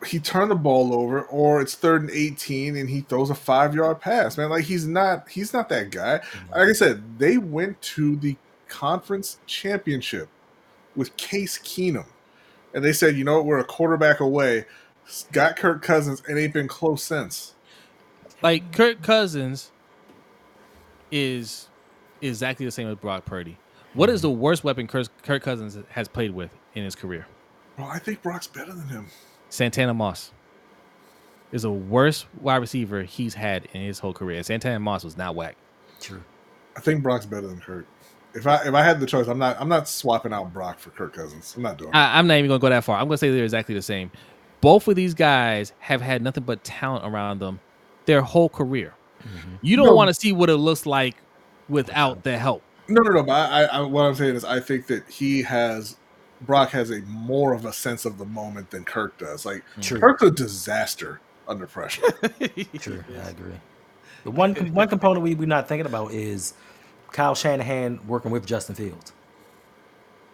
he 0.06 0.18
turned 0.18 0.50
the 0.50 0.54
ball 0.54 0.94
over, 0.94 1.24
or 1.24 1.60
it's 1.60 1.74
third 1.74 2.00
and 2.00 2.10
eighteen, 2.10 2.74
and 2.78 2.88
he 2.88 3.02
throws 3.02 3.28
a 3.28 3.34
five 3.34 3.74
yard 3.74 4.00
pass. 4.00 4.38
Man, 4.38 4.48
like 4.48 4.64
he's 4.64 4.86
not, 4.86 5.28
he's 5.28 5.52
not 5.52 5.68
that 5.68 5.90
guy. 5.90 6.20
Mm-hmm. 6.20 6.52
Like 6.54 6.68
I 6.70 6.72
said, 6.72 7.18
they 7.18 7.36
went 7.36 7.82
to 7.82 8.16
the 8.16 8.34
conference 8.66 9.40
championship 9.44 10.30
with 10.96 11.14
Case 11.18 11.58
Keenum, 11.58 12.06
and 12.72 12.82
they 12.82 12.94
said, 12.94 13.14
you 13.14 13.24
know 13.24 13.34
what, 13.34 13.44
we're 13.44 13.58
a 13.58 13.64
quarterback 13.64 14.20
away. 14.20 14.64
Got 15.32 15.56
Kirk 15.56 15.82
Cousins, 15.82 16.22
and 16.26 16.38
ain't 16.38 16.54
been 16.54 16.66
close 16.66 17.02
since. 17.02 17.52
Like 18.40 18.72
Kirk 18.72 19.02
Cousins 19.02 19.70
is 21.10 21.68
exactly 22.22 22.64
the 22.64 22.72
same 22.72 22.88
as 22.88 22.96
Brock 22.96 23.26
Purdy. 23.26 23.58
What 23.94 24.08
is 24.08 24.22
the 24.22 24.30
worst 24.30 24.64
weapon 24.64 24.86
Kirk, 24.86 25.06
Kirk 25.22 25.42
Cousins 25.42 25.76
has 25.90 26.08
played 26.08 26.30
with 26.32 26.50
in 26.74 26.84
his 26.84 26.94
career? 26.94 27.26
Well, 27.78 27.88
I 27.88 27.98
think 27.98 28.22
Brock's 28.22 28.46
better 28.46 28.72
than 28.72 28.88
him. 28.88 29.06
Santana 29.50 29.92
Moss 29.94 30.32
is 31.52 31.62
the 31.62 31.70
worst 31.70 32.26
wide 32.40 32.56
receiver 32.56 33.02
he's 33.02 33.34
had 33.34 33.66
in 33.72 33.82
his 33.82 33.98
whole 33.98 34.14
career. 34.14 34.42
Santana 34.42 34.78
Moss 34.80 35.04
was 35.04 35.16
not 35.16 35.34
whack. 35.34 35.56
True. 36.00 36.22
I 36.76 36.80
think 36.80 37.02
Brock's 37.02 37.26
better 37.26 37.46
than 37.46 37.60
Kirk. 37.60 37.86
If 38.34 38.46
I 38.46 38.62
if 38.64 38.72
I 38.72 38.82
had 38.82 38.98
the 38.98 39.04
choice, 39.06 39.26
I'm 39.28 39.38
not 39.38 39.60
I'm 39.60 39.68
not 39.68 39.86
swapping 39.86 40.32
out 40.32 40.54
Brock 40.54 40.78
for 40.78 40.88
Kirk 40.90 41.12
Cousins. 41.12 41.52
I'm 41.54 41.62
not 41.62 41.76
doing 41.76 41.90
it. 41.90 41.96
I, 41.96 42.18
I'm 42.18 42.26
not 42.26 42.38
even 42.38 42.48
gonna 42.48 42.60
go 42.60 42.70
that 42.70 42.82
far. 42.84 42.96
I'm 42.98 43.06
gonna 43.06 43.18
say 43.18 43.30
they're 43.30 43.44
exactly 43.44 43.74
the 43.74 43.82
same. 43.82 44.10
Both 44.62 44.88
of 44.88 44.94
these 44.96 45.12
guys 45.12 45.72
have 45.80 46.00
had 46.00 46.22
nothing 46.22 46.44
but 46.44 46.64
talent 46.64 47.04
around 47.04 47.40
them 47.40 47.60
their 48.06 48.22
whole 48.22 48.48
career. 48.48 48.94
Mm-hmm. 49.22 49.56
You 49.60 49.76
don't 49.76 49.86
No. 49.86 49.94
want 49.94 50.08
to 50.08 50.14
see 50.14 50.32
what 50.32 50.48
it 50.48 50.56
looks 50.56 50.86
like 50.86 51.16
without 51.68 52.22
the 52.22 52.38
help. 52.38 52.62
No, 52.92 53.02
no, 53.02 53.10
no. 53.10 53.22
But 53.22 53.50
I, 53.50 53.64
I, 53.64 53.80
what 53.80 54.02
I'm 54.02 54.14
saying 54.14 54.36
is, 54.36 54.44
I 54.44 54.60
think 54.60 54.86
that 54.86 55.08
he 55.08 55.42
has 55.42 55.96
Brock 56.42 56.70
has 56.70 56.90
a 56.90 57.00
more 57.02 57.52
of 57.52 57.64
a 57.64 57.72
sense 57.72 58.04
of 58.04 58.18
the 58.18 58.24
moment 58.24 58.70
than 58.70 58.84
Kirk 58.84 59.16
does. 59.18 59.46
Like 59.46 59.62
mm. 59.76 59.82
True. 59.82 60.00
Kirk's 60.00 60.22
a 60.22 60.30
disaster 60.30 61.20
under 61.48 61.66
pressure. 61.66 62.02
True. 62.78 63.04
Yeah, 63.10 63.26
I 63.26 63.30
agree. 63.30 63.54
The 64.24 64.30
one 64.30 64.54
one 64.72 64.88
component 64.88 65.22
we 65.22 65.34
we're 65.34 65.46
not 65.46 65.68
thinking 65.68 65.86
about 65.86 66.12
is 66.12 66.54
Kyle 67.12 67.34
Shanahan 67.34 68.00
working 68.06 68.30
with 68.30 68.46
Justin 68.46 68.74
Fields. 68.74 69.12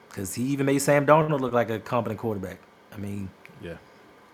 Because 0.09 0.35
he 0.35 0.45
even 0.45 0.67
made 0.67 0.79
Sam 0.79 1.07
Darnold 1.07 1.41
look 1.41 1.53
like 1.53 1.71
a 1.71 1.79
competent 1.79 2.19
quarterback. 2.19 2.59
I 2.93 2.97
mean, 2.97 3.31
Yeah. 3.61 3.75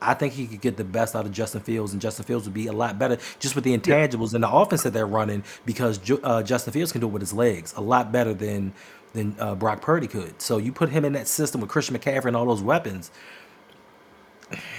I 0.04 0.14
think 0.14 0.34
he 0.34 0.46
could 0.46 0.60
get 0.60 0.76
the 0.76 0.84
best 0.84 1.14
out 1.16 1.26
of 1.26 1.32
Justin 1.32 1.60
Fields, 1.60 1.92
and 1.92 2.00
Justin 2.00 2.24
Fields 2.24 2.46
would 2.46 2.54
be 2.54 2.66
a 2.66 2.72
lot 2.72 2.98
better 2.98 3.18
just 3.38 3.54
with 3.54 3.64
the 3.64 3.76
intangibles 3.76 4.34
and 4.34 4.44
the 4.44 4.50
offense 4.50 4.82
that 4.82 4.92
they're 4.92 5.06
running 5.06 5.42
because 5.64 6.00
uh, 6.22 6.42
Justin 6.42 6.72
Fields 6.72 6.92
can 6.92 7.00
do 7.00 7.06
it 7.06 7.10
with 7.10 7.22
his 7.22 7.32
legs 7.32 7.74
a 7.76 7.80
lot 7.80 8.12
better 8.12 8.34
than 8.34 8.72
than 9.12 9.36
uh, 9.38 9.54
Brock 9.54 9.80
Purdy 9.80 10.06
could. 10.08 10.42
So 10.42 10.58
you 10.58 10.72
put 10.72 10.90
him 10.90 11.04
in 11.04 11.12
that 11.12 11.28
system 11.28 11.60
with 11.60 11.70
Christian 11.70 11.96
McCaffrey 11.96 12.26
and 12.26 12.36
all 12.36 12.46
those 12.46 12.62
weapons, 12.62 13.10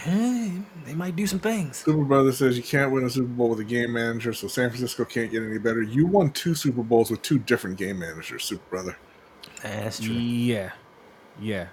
eh, 0.06 0.52
they 0.86 0.94
might 0.94 1.16
do 1.16 1.26
some 1.26 1.40
things. 1.40 1.78
Super 1.78 2.04
Brother 2.04 2.32
says 2.32 2.58
you 2.58 2.64
can't 2.64 2.92
win 2.92 3.06
a 3.06 3.10
Super 3.10 3.28
Bowl 3.28 3.50
with 3.50 3.60
a 3.60 3.64
game 3.64 3.94
manager, 3.94 4.34
so 4.34 4.48
San 4.48 4.70
Francisco 4.70 5.06
can't 5.06 5.32
get 5.32 5.42
any 5.42 5.58
better. 5.58 5.82
You 5.82 6.06
won 6.06 6.32
two 6.32 6.54
Super 6.54 6.84
Bowls 6.84 7.10
with 7.10 7.22
two 7.22 7.40
different 7.40 7.78
game 7.78 8.00
managers, 8.00 8.44
Super 8.44 8.70
Brother. 8.70 8.98
That's 9.64 10.00
true. 10.00 10.14
Yeah. 10.16 10.72
Yeah. 11.40 11.68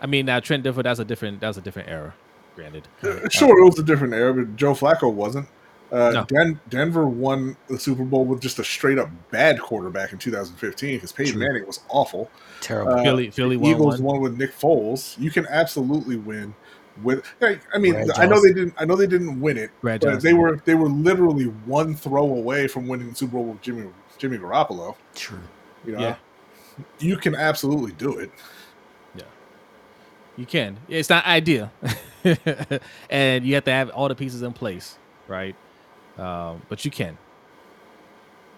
I 0.00 0.06
mean 0.06 0.26
now 0.26 0.40
Trent 0.40 0.64
Dilfer, 0.64 0.82
that's 0.82 1.00
a 1.00 1.04
different 1.04 1.40
that's 1.40 1.56
a 1.58 1.60
different 1.60 1.88
era, 1.88 2.14
granted. 2.54 2.88
Uh, 3.02 3.28
Sure, 3.30 3.58
it 3.60 3.64
was 3.64 3.78
a 3.78 3.82
different 3.82 4.14
era, 4.14 4.32
but 4.34 4.56
Joe 4.56 4.72
Flacco 4.74 5.12
wasn't. 5.12 5.48
Uh, 5.92 6.10
No. 6.10 6.24
Den- 6.24 6.60
Denver 6.68 7.06
won 7.06 7.56
the 7.68 7.78
Super 7.78 8.04
Bowl 8.04 8.24
with 8.24 8.40
just 8.40 8.58
a 8.58 8.64
straight 8.64 8.98
up 8.98 9.08
bad 9.30 9.60
quarterback 9.60 10.12
in 10.12 10.18
2015 10.18 10.96
because 10.96 11.12
Peyton 11.12 11.34
True. 11.34 11.46
Manning 11.46 11.66
was 11.66 11.80
awful. 11.88 12.28
Terrible. 12.60 12.94
Uh, 12.94 13.02
Philly 13.04 13.30
Philly 13.30 13.56
the 13.56 13.62
won 13.62 13.70
Eagles 13.70 14.00
one. 14.02 14.14
won 14.14 14.20
with 14.22 14.36
Nick 14.38 14.52
Foles. 14.52 15.16
You 15.18 15.30
can 15.30 15.46
absolutely 15.46 16.16
win 16.16 16.54
with. 17.02 17.24
like, 17.40 17.60
I 17.72 17.78
mean, 17.78 17.92
Brad 17.92 18.10
I 18.18 18.26
know 18.26 18.40
they 18.42 18.52
didn't. 18.52 18.74
I 18.78 18.84
know 18.84 18.96
they 18.96 19.06
didn't 19.06 19.40
win 19.40 19.56
it, 19.56 19.70
Brad 19.80 20.00
but 20.00 20.10
Johnson. 20.10 20.28
they 20.28 20.34
were 20.34 20.60
they 20.64 20.74
were 20.74 20.88
literally 20.88 21.44
one 21.44 21.94
throw 21.94 22.24
away 22.24 22.66
from 22.66 22.88
winning 22.88 23.10
the 23.10 23.14
Super 23.14 23.32
Bowl 23.34 23.44
with 23.44 23.62
Jimmy 23.62 23.88
Jimmy 24.18 24.38
Garoppolo. 24.38 24.96
True. 25.14 25.38
You 25.86 25.92
know, 25.92 26.00
Yeah. 26.00 26.16
you 26.98 27.16
can 27.16 27.34
absolutely 27.36 27.92
do 27.92 28.18
it. 28.18 28.30
You 30.36 30.46
can. 30.46 30.78
It's 30.88 31.10
not 31.10 31.26
ideal, 31.26 31.72
and 33.10 33.46
you 33.46 33.54
have 33.54 33.64
to 33.64 33.72
have 33.72 33.90
all 33.90 34.08
the 34.08 34.14
pieces 34.16 34.42
in 34.42 34.52
place, 34.52 34.98
right? 35.26 35.56
Um, 36.18 36.62
but 36.68 36.84
you 36.84 36.90
can, 36.90 37.18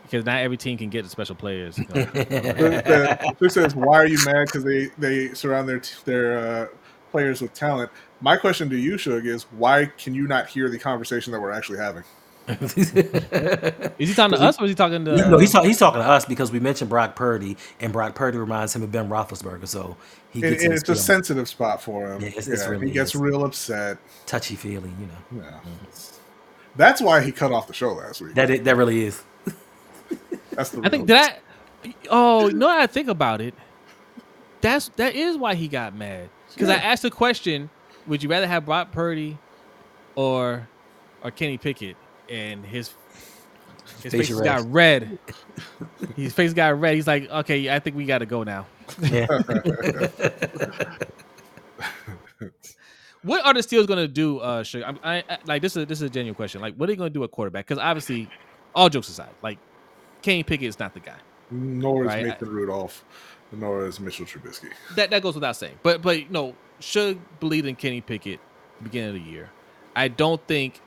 because 0.02 0.24
not 0.24 0.38
every 0.40 0.56
team 0.56 0.78
can 0.78 0.90
get 0.90 1.04
the 1.04 1.10
special 1.10 1.36
players. 1.36 1.78
you 1.78 1.86
know. 1.88 2.04
The- 2.04 2.82
the- 2.84 3.34
Who 3.38 3.48
says 3.48 3.74
why 3.76 3.96
are 3.98 4.06
you 4.06 4.18
mad? 4.24 4.46
Because 4.46 4.64
they 4.64 4.86
they 4.98 5.34
surround 5.34 5.68
their 5.68 5.82
their 6.04 6.38
uh, 6.38 6.66
players 7.10 7.42
with 7.42 7.54
talent. 7.54 7.90
My 8.20 8.36
question 8.36 8.68
to 8.70 8.76
you, 8.76 8.98
Shug, 8.98 9.26
is 9.26 9.44
why 9.52 9.86
can 9.98 10.14
you 10.14 10.26
not 10.28 10.48
hear 10.48 10.68
the 10.70 10.78
conversation 10.78 11.32
that 11.32 11.40
we're 11.40 11.52
actually 11.52 11.78
having? 11.78 12.04
Is 12.48 14.08
he 14.08 14.14
talking 14.14 14.36
to 14.38 14.42
us 14.44 14.58
or 14.60 14.64
is 14.64 14.70
he 14.70 14.74
talking 14.74 15.04
to? 15.04 15.16
no, 15.16 15.36
uh, 15.36 15.38
he's, 15.38 15.52
talk, 15.52 15.64
he's 15.64 15.78
talking 15.78 16.00
to 16.00 16.08
us 16.08 16.24
because 16.24 16.50
we 16.50 16.60
mentioned 16.60 16.88
Brock 16.90 17.14
Purdy, 17.16 17.56
and 17.80 17.92
Brock 17.92 18.14
Purdy 18.14 18.38
reminds 18.38 18.74
him 18.74 18.82
of 18.82 18.90
Ben 18.92 19.08
Roethlisberger, 19.08 19.66
so 19.68 19.96
he 20.30 20.40
And, 20.42 20.50
gets 20.52 20.62
and 20.64 20.72
in 20.72 20.78
it's 20.78 20.88
a 20.88 20.96
sensitive 20.96 21.48
spot 21.48 21.82
for 21.82 22.12
him. 22.12 22.20
Yeah, 22.22 22.28
it's- 22.28 22.46
Yeah, 22.46 22.54
it's 22.54 22.66
really 22.66 22.86
he 22.88 22.92
gets 22.92 23.14
is. 23.14 23.20
real 23.20 23.44
upset. 23.44 23.98
touchy 24.26 24.54
feely, 24.54 24.90
you 24.98 25.06
know. 25.40 25.44
Yeah. 25.44 25.58
That's 26.76 27.00
why 27.02 27.20
he 27.22 27.32
cut 27.32 27.52
off 27.52 27.66
the 27.66 27.72
show 27.74 27.92
last 27.92 28.20
week. 28.20 28.34
That 28.34 28.50
it, 28.50 28.64
that 28.64 28.76
really 28.76 29.04
is. 29.04 29.22
That's 30.52 30.70
the 30.70 30.80
I 30.84 30.88
think 30.88 31.08
that. 31.08 31.40
Oh 32.10 32.50
no! 32.52 32.68
I 32.68 32.86
think 32.86 33.08
about 33.08 33.40
it. 33.40 33.54
That's 34.60 34.88
that 34.96 35.14
is 35.14 35.36
why 35.36 35.54
he 35.54 35.68
got 35.68 35.94
mad 35.94 36.28
because 36.52 36.68
I 36.68 36.74
asked 36.74 37.02
the 37.02 37.10
question: 37.10 37.70
Would 38.06 38.22
you 38.22 38.28
rather 38.28 38.46
have 38.48 38.64
Brock 38.66 38.90
Purdy 38.92 39.38
or 40.16 40.68
or 41.22 41.30
Kenny 41.30 41.58
Pickett? 41.58 41.96
And 42.30 42.64
his 42.64 42.92
his 44.02 44.12
face 44.12 44.28
Facial 44.28 44.40
got 44.42 44.70
red. 44.70 45.18
his 46.16 46.32
face 46.32 46.52
got 46.52 46.78
red. 46.78 46.94
He's 46.94 47.06
like, 47.06 47.28
"Okay, 47.30 47.74
I 47.74 47.78
think 47.78 47.96
we 47.96 48.04
got 48.04 48.18
to 48.18 48.26
go 48.26 48.42
now." 48.44 48.66
Yeah. 49.02 49.26
What 53.22 53.44
are 53.44 53.52
the 53.52 53.60
Steelers 53.60 53.86
going 53.88 53.98
to 53.98 54.06
do? 54.08 54.38
Uh, 54.38 54.62
Sugar? 54.62 54.84
I'm- 54.86 54.98
I, 55.02 55.16
I, 55.28 55.38
like 55.44 55.60
this 55.60 55.76
is 55.76 55.86
this 55.86 55.98
is 55.98 56.02
a 56.02 56.08
genuine 56.10 56.36
question. 56.36 56.60
Like, 56.60 56.76
what 56.76 56.88
are 56.88 56.92
they 56.92 56.96
going 56.96 57.10
to 57.10 57.14
do 57.14 57.24
at 57.24 57.30
quarterback? 57.32 57.66
Because 57.66 57.82
obviously, 57.82 58.30
all 58.76 58.88
jokes 58.88 59.08
aside, 59.08 59.30
like 59.42 59.58
Kenny 60.22 60.44
Pickett 60.44 60.68
is 60.68 60.78
not 60.78 60.94
the 60.94 61.00
guy. 61.00 61.16
nor 61.50 62.04
is 62.04 62.08
Right, 62.08 62.26
Nathan 62.26 62.48
Rudolph, 62.48 63.04
nor 63.52 63.86
is 63.86 63.98
Mitchell 63.98 64.24
Trubisky. 64.24 64.70
that 64.94 65.10
that 65.10 65.20
goes 65.22 65.34
without 65.34 65.56
saying. 65.56 65.78
But 65.82 66.00
but 66.00 66.30
no, 66.30 66.54
should 66.78 67.18
believe 67.40 67.66
in 67.66 67.74
Kenny 67.74 68.00
Pickett 68.00 68.38
beginning 68.82 69.08
of 69.08 69.14
the 69.24 69.30
year. 69.30 69.50
I 69.96 70.06
don't 70.08 70.40
think. 70.46 70.80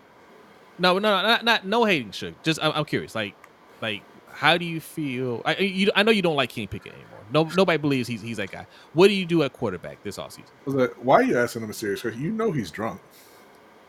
No, 0.81 0.99
no, 0.99 1.15
no, 1.15 1.21
not, 1.21 1.45
not 1.45 1.65
no 1.65 1.85
hating. 1.85 2.11
Should 2.11 2.41
just 2.43 2.59
I'm, 2.61 2.71
I'm 2.73 2.85
curious. 2.85 3.15
Like 3.15 3.35
like 3.81 4.03
how 4.31 4.57
do 4.57 4.65
you 4.65 4.79
feel? 4.79 5.41
I 5.45 5.55
you, 5.57 5.91
I 5.95 6.03
know 6.03 6.11
you 6.11 6.21
don't 6.21 6.35
like 6.35 6.49
Kenny 6.49 6.67
Pickett 6.67 6.93
anymore. 6.93 7.19
No 7.31 7.43
nobody 7.55 7.77
believes 7.77 8.07
he's 8.07 8.21
he's 8.21 8.37
that 8.37 8.51
guy. 8.51 8.65
What 8.93 9.07
do 9.07 9.13
you 9.13 9.25
do 9.25 9.43
at 9.43 9.53
quarterback 9.53 10.03
this 10.03 10.17
offseason? 10.17 10.47
I 10.47 10.65
was 10.65 10.75
like, 10.75 10.93
why 10.95 11.15
are 11.15 11.23
you 11.23 11.37
asking 11.37 11.61
him 11.63 11.69
a 11.69 11.73
serious 11.73 12.01
question? 12.01 12.21
You 12.21 12.31
know 12.31 12.51
he's 12.51 12.71
drunk. 12.71 12.99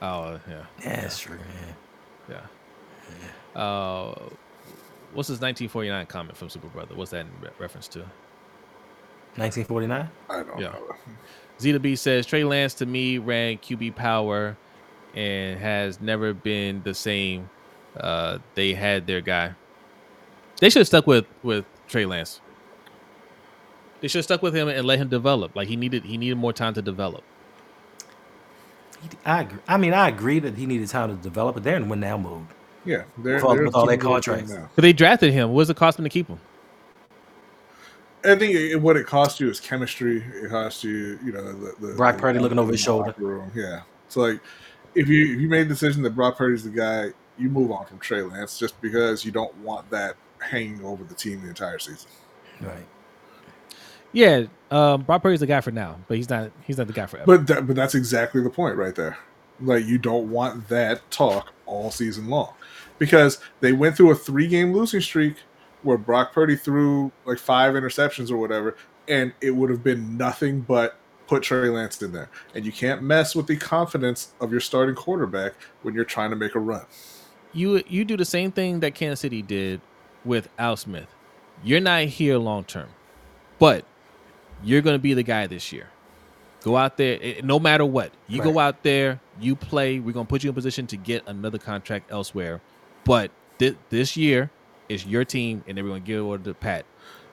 Oh 0.01 0.39
yeah 0.48 0.64
yeah, 0.82 1.01
that's 1.01 1.19
true. 1.19 1.39
Yeah. 2.28 2.40
yeah. 3.55 3.60
Uh, 3.60 4.14
what's 5.12 5.28
his 5.28 5.40
1949 5.40 6.06
comment 6.06 6.36
from 6.36 6.48
Super 6.48 6.69
Brother? 6.69 6.94
What's 6.94 7.10
that 7.10 7.20
in 7.20 7.31
re- 7.40 7.51
reference 7.59 7.89
to? 7.89 8.01
1949. 9.36 10.10
I 10.28 10.43
don't 10.43 10.60
Yeah. 10.60 10.69
know. 10.69 10.94
Zeta 11.60 11.78
B 11.81 11.97
says 11.97 12.27
Trey 12.27 12.44
Lance 12.44 12.74
to 12.74 12.86
me 12.86 13.19
ran 13.19 13.59
QB 13.59 13.94
power 13.97 14.56
and 15.15 15.59
has 15.61 16.01
never 16.01 16.33
been 16.33 16.83
the 16.83 16.95
same. 16.95 17.49
Uh, 17.99 18.39
they 18.55 18.75
had 18.75 19.07
their 19.07 19.21
guy. 19.21 19.53
They 20.61 20.71
should 20.71 20.81
have 20.81 20.87
stuck 20.87 21.07
with 21.07 21.27
with 21.43 21.65
Trey 21.89 22.07
Lance. 22.07 22.41
They 24.01 24.09
should 24.09 24.19
have 24.19 24.25
stuck 24.25 24.43
with 24.43 24.55
him 24.55 24.69
and 24.69 24.85
let 24.87 24.99
him 24.99 25.09
develop. 25.09 25.55
Like 25.55 25.69
he 25.69 25.77
needed 25.77 26.05
he 26.05 26.17
needed 26.17 26.37
more 26.39 26.53
time 26.53 26.75
to 26.75 26.83
develop. 26.83 27.23
I 29.27 29.41
agree. 29.43 29.59
I 29.67 29.77
mean, 29.79 29.95
I 29.95 30.09
agree 30.09 30.39
that 30.39 30.57
he 30.57 30.65
needed 30.67 30.89
time 30.89 31.11
to 31.17 31.21
develop, 31.23 31.55
but 31.55 31.65
they're 31.65 31.77
in 31.77 31.89
win 31.89 32.01
now 32.01 32.17
mode. 32.17 32.47
Yeah, 32.85 33.03
they're, 33.19 33.35
With 33.37 33.45
all- 33.45 33.55
they're 33.55 33.65
with 33.65 33.75
all 33.75 33.87
their 33.87 33.97
Super 33.97 34.05
Bowl 34.09 34.21
team 34.21 34.35
contracts. 34.47 34.71
But 34.75 34.83
they 34.83 34.93
drafted 34.93 35.33
him. 35.33 35.49
What 35.51 35.57
was 35.57 35.71
it 35.71 35.77
cost 35.77 35.97
them 35.97 36.05
to 36.05 36.11
keep 36.11 36.29
him? 36.29 36.39
I 38.25 38.37
think 38.37 38.55
it, 38.55 38.77
what 38.77 38.97
it 38.97 39.07
costs 39.07 39.41
you 39.41 39.51
is 39.51 39.59
chemistry. 39.59 40.23
It 40.43 40.51
costs 40.51 40.85
you, 40.85 41.19
you 41.25 41.33
know, 41.33 41.53
the, 41.53 41.75
the 41.89 41.95
Brock 41.95 42.17
the- 42.17 42.23
Purdy 42.23 42.39
looking 42.39 42.59
over 42.59 42.71
his 42.71 42.81
shoulder. 42.81 43.13
room. 43.19 43.51
Yeah, 43.55 43.81
it's 44.07 44.17
like 44.17 44.41
if 44.94 45.09
you 45.09 45.35
if 45.35 45.40
you 45.40 45.48
made 45.48 45.62
a 45.62 45.69
decision 45.69 46.02
that 46.02 46.14
Brock 46.14 46.36
Purdy's 46.36 46.64
the 46.64 46.70
guy, 46.70 47.12
you 47.39 47.48
move 47.48 47.70
on 47.70 47.86
from 47.86 47.98
Trey 47.98 48.23
Lance 48.23 48.59
just 48.59 48.81
because 48.81 49.24
you 49.24 49.32
don't 49.32 49.55
want 49.59 49.89
that 49.90 50.16
hanging 50.40 50.85
over 50.85 51.05
the 51.05 51.14
team 51.14 51.43
the 51.43 51.48
entire 51.48 51.78
season. 51.78 52.10
Right. 52.60 52.86
Yeah, 54.12 54.44
um, 54.70 55.02
Brock 55.02 55.23
Purdy's 55.23 55.40
the 55.40 55.47
guy 55.47 55.60
for 55.60 55.70
now, 55.70 55.98
but 56.06 56.16
he's 56.16 56.28
not 56.28 56.51
he's 56.64 56.78
not 56.78 56.86
the 56.86 56.93
guy 56.93 57.06
forever. 57.06 57.27
But 57.27 57.47
that, 57.47 57.66
but 57.66 57.77
that's 57.77 57.94
exactly 57.94 58.43
the 58.43 58.51
point 58.51 58.77
right 58.77 58.94
there. 58.94 59.19
Like 59.60 59.86
you 59.86 59.98
don't 59.98 60.31
want 60.31 60.69
that 60.69 61.09
talk 61.10 61.52
all 61.66 61.90
season 61.90 62.28
long 62.28 62.52
because 62.98 63.39
they 63.60 63.73
went 63.73 63.97
through 63.97 64.10
a 64.10 64.14
three 64.14 64.48
game 64.48 64.73
losing 64.73 65.01
streak 65.01 65.36
where 65.82 65.97
Brock 65.97 66.32
Purdy 66.32 66.56
threw 66.56 67.10
like 67.24 67.39
five 67.39 67.74
interceptions 67.74 68.31
or 68.31 68.36
whatever, 68.36 68.77
and 69.09 69.32
it 69.40 69.52
would 69.52 69.70
have 69.70 69.82
been 69.82 70.16
nothing 70.16 70.60
but 70.60 70.98
put 71.27 71.43
Trey 71.43 71.69
Lance 71.69 72.01
in 72.03 72.12
there. 72.12 72.28
And 72.55 72.65
you 72.65 72.73
can't 72.73 73.03
mess 73.03 73.35
with 73.35 73.47
the 73.47 73.57
confidence 73.57 74.32
of 74.40 74.51
your 74.51 74.61
starting 74.61 74.94
quarterback 74.94 75.55
when 75.82 75.94
you're 75.94 76.05
trying 76.05 76.31
to 76.31 76.36
make 76.36 76.55
a 76.55 76.59
run. 76.61 76.85
you 77.53 77.82
you 77.89 78.05
do 78.05 78.16
the 78.16 78.24
same 78.24 78.51
thing 78.53 78.81
that 78.81 78.94
Kansas 78.94 79.20
City 79.20 79.43
did 79.43 79.81
with 80.24 80.49
Al 80.59 80.77
Smith. 80.77 81.07
You're 81.65 81.81
not 81.81 82.05
here 82.05 82.39
long 82.39 82.65
term, 82.65 82.89
but 83.59 83.85
you're 84.65 84.81
going 84.82 84.94
to 84.94 84.99
be 85.03 85.15
the 85.15 85.23
guy 85.23 85.47
this 85.47 85.73
year. 85.73 85.89
Go 86.62 86.77
out 86.77 86.97
there, 86.97 87.19
eh, 87.20 87.40
no 87.43 87.59
matter 87.59 87.85
what. 87.85 88.12
You 88.28 88.40
go 88.43 88.59
out 88.61 88.82
there, 88.85 89.20
you 89.40 89.57
play. 89.57 89.99
We're 89.99 90.12
going 90.12 90.27
to 90.27 90.31
put 90.31 90.44
you 90.44 90.51
in 90.51 90.55
position 90.55 90.86
to 90.89 90.97
get 90.97 91.24
another 91.27 91.59
contract 91.59 92.11
elsewhere. 92.12 92.61
But 93.05 93.32
thi- 93.59 93.77
this 93.90 94.16
year 94.16 94.51
is 94.89 95.05
your 95.05 95.24
team, 95.24 95.65
and 95.66 95.77
everyone 95.78 96.03
give 96.03 96.24
order 96.24 96.44
to 96.44 96.55
Pat. 96.55 96.85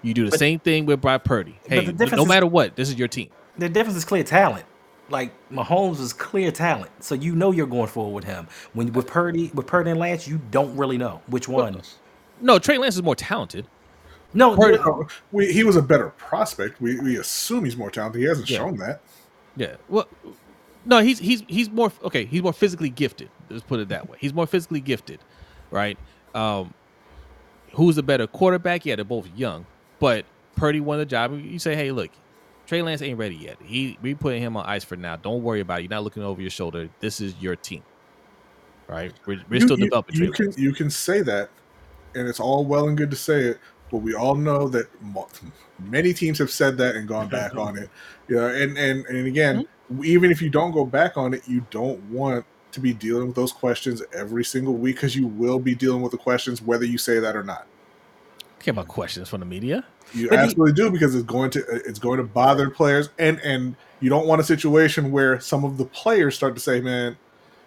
You 0.01 0.13
do 0.15 0.25
the 0.25 0.31
But- 0.31 0.39
same 0.39 0.59
thing 0.59 0.85
with 0.87 0.99
Brock 1.01 1.23
Purdy. 1.23 1.59
Hey, 1.67 1.85
no 2.11 2.25
matter 2.25 2.47
what, 2.47 2.75
this 2.75 2.89
is 2.89 2.95
your 2.95 3.07
team. 3.07 3.29
The 3.59 3.69
difference 3.69 3.97
is 3.97 4.05
clear 4.05 4.23
talent. 4.23 4.65
Like 5.09 5.31
Mahomes 5.49 5.99
is 5.99 6.13
clear 6.13 6.51
talent, 6.51 6.91
so 6.99 7.15
you 7.15 7.35
know 7.35 7.51
you're 7.51 7.65
going 7.65 7.87
forward 7.87 8.13
with 8.13 8.23
him. 8.25 8.47
When 8.73 8.93
with 8.93 9.07
Purdy, 9.07 9.49
with 9.55 9.65
Purdy 9.65 9.89
and 9.91 9.99
Lance, 9.99 10.27
you 10.27 10.39
don't 10.51 10.75
really 10.77 10.97
know 10.99 11.21
which 11.27 11.47
one. 11.47 11.81
No, 12.41 12.59
Trey 12.59 12.77
Lance 12.77 12.95
is 12.95 13.01
more 13.03 13.15
talented. 13.15 13.65
No, 14.35 14.55
Purdy- 14.55 14.77
no, 14.77 15.07
We, 15.31 15.51
he 15.51 15.63
was 15.63 15.75
a 15.75 15.81
better 15.81 16.09
prospect. 16.09 16.79
We, 16.79 16.99
we 16.99 17.17
assume 17.17 17.65
he's 17.65 17.75
more 17.75 17.89
talented. 17.89 18.21
He 18.21 18.27
hasn't 18.27 18.49
Yeah. 18.51 18.57
shown 18.59 18.77
that. 18.77 19.01
Yeah. 19.55 19.77
Well, 19.89 20.07
no, 20.85 20.99
he's 20.99 21.17
he's 21.17 21.41
he's 21.47 21.71
more 21.71 21.91
okay. 22.03 22.25
He's 22.25 22.43
more 22.43 22.53
physically 22.53 22.89
gifted. 22.89 23.29
Let's 23.49 23.63
put 23.63 23.79
it 23.79 23.89
that 23.89 24.07
way. 24.09 24.17
He's 24.21 24.33
more 24.33 24.45
physically 24.45 24.79
gifted, 24.79 25.19
right? 25.71 25.97
Um, 26.35 26.75
who's 27.73 27.97
a 27.97 28.03
better 28.03 28.27
quarterback? 28.27 28.85
Yeah, 28.85 28.95
they're 28.95 29.05
both 29.05 29.27
young, 29.35 29.65
but 29.99 30.25
Purdy 30.55 30.79
won 30.79 30.99
the 30.99 31.05
job. 31.07 31.33
You 31.33 31.57
say, 31.57 31.75
hey, 31.75 31.91
look, 31.91 32.11
Trey 32.69 32.83
Lance 32.83 33.01
ain't 33.01 33.17
ready 33.17 33.35
yet. 33.35 33.57
He 33.65 33.97
we 33.99 34.13
putting 34.13 34.43
him 34.43 34.55
on 34.55 34.63
ice 34.63 34.83
for 34.83 34.95
now. 34.95 35.15
Don't 35.15 35.41
worry 35.41 35.59
about 35.59 35.79
it. 35.79 35.83
You're 35.85 35.89
not 35.89 36.03
looking 36.03 36.21
over 36.21 36.39
your 36.39 36.51
shoulder. 36.51 36.87
This 36.99 37.19
is 37.19 37.33
your 37.41 37.55
team, 37.55 37.81
right? 38.87 39.11
We're, 39.25 39.41
we're 39.49 39.55
You- 39.55 39.61
still 39.61 39.79
you, 39.79 39.85
developing. 39.85 40.15
You 40.17 40.31
Trey 40.31 40.51
can 40.51 40.63
you 40.63 40.71
can 40.71 40.91
say 40.91 41.23
that, 41.23 41.49
and 42.13 42.27
it's 42.27 42.39
all 42.39 42.63
well 42.63 42.87
and 42.87 42.95
good 42.95 43.09
to 43.09 43.15
say 43.17 43.39
it, 43.41 43.59
but 43.89 43.97
we 43.97 44.13
all 44.13 44.35
know 44.35 44.67
that 44.67 44.85
many 45.79 46.13
teams 46.13 46.37
have 46.37 46.51
said 46.51 46.77
that 46.77 46.95
and 46.95 47.07
gone 47.07 47.27
back 47.27 47.55
on 47.55 47.75
it. 47.75 47.89
Yeah, 48.27 48.49
and 48.49 48.77
and 48.77 49.03
and 49.07 49.25
again, 49.25 49.65
Mm-hmm. 49.91 50.05
even 50.05 50.29
if 50.29 50.39
you 50.39 50.51
don't 50.51 50.71
go 50.71 50.85
back 50.85 51.17
on 51.17 51.33
it, 51.33 51.47
you 51.47 51.65
don't 51.71 51.99
want 52.11 52.45
to 52.73 52.79
be 52.79 52.93
dealing 52.93 53.25
with 53.25 53.35
those 53.35 53.51
questions 53.51 54.03
every 54.13 54.45
single 54.45 54.75
week 54.75 54.97
because 54.97 55.15
you 55.15 55.25
will 55.25 55.57
be 55.57 55.73
dealing 55.73 56.03
with 56.03 56.11
the 56.11 56.19
questions 56.19 56.61
whether 56.61 56.85
you 56.85 56.99
say 56.99 57.17
that 57.17 57.35
or 57.35 57.43
not. 57.43 57.65
Care 58.59 58.71
about 58.71 58.87
questions 58.87 59.29
from 59.29 59.39
the 59.39 59.45
media. 59.45 59.85
You 60.13 60.29
But 60.29 60.37
the- 60.37 60.41
absolutely 60.43 60.73
do 60.73 60.89
because 60.91 61.15
it's 61.15 61.25
going 61.25 61.51
to 61.51 61.59
it's 61.85 61.99
going 61.99 62.17
to 62.17 62.23
bother 62.23 62.69
players, 62.69 63.09
and 63.19 63.39
and 63.43 63.75
you 63.99 64.09
don't 64.09 64.25
want 64.27 64.41
a 64.41 64.43
situation 64.43 65.11
where 65.11 65.39
some 65.39 65.63
of 65.63 65.77
the 65.77 65.85
players 65.85 66.35
start 66.35 66.55
to 66.55 66.61
say, 66.61 66.81
"Man, 66.81 67.17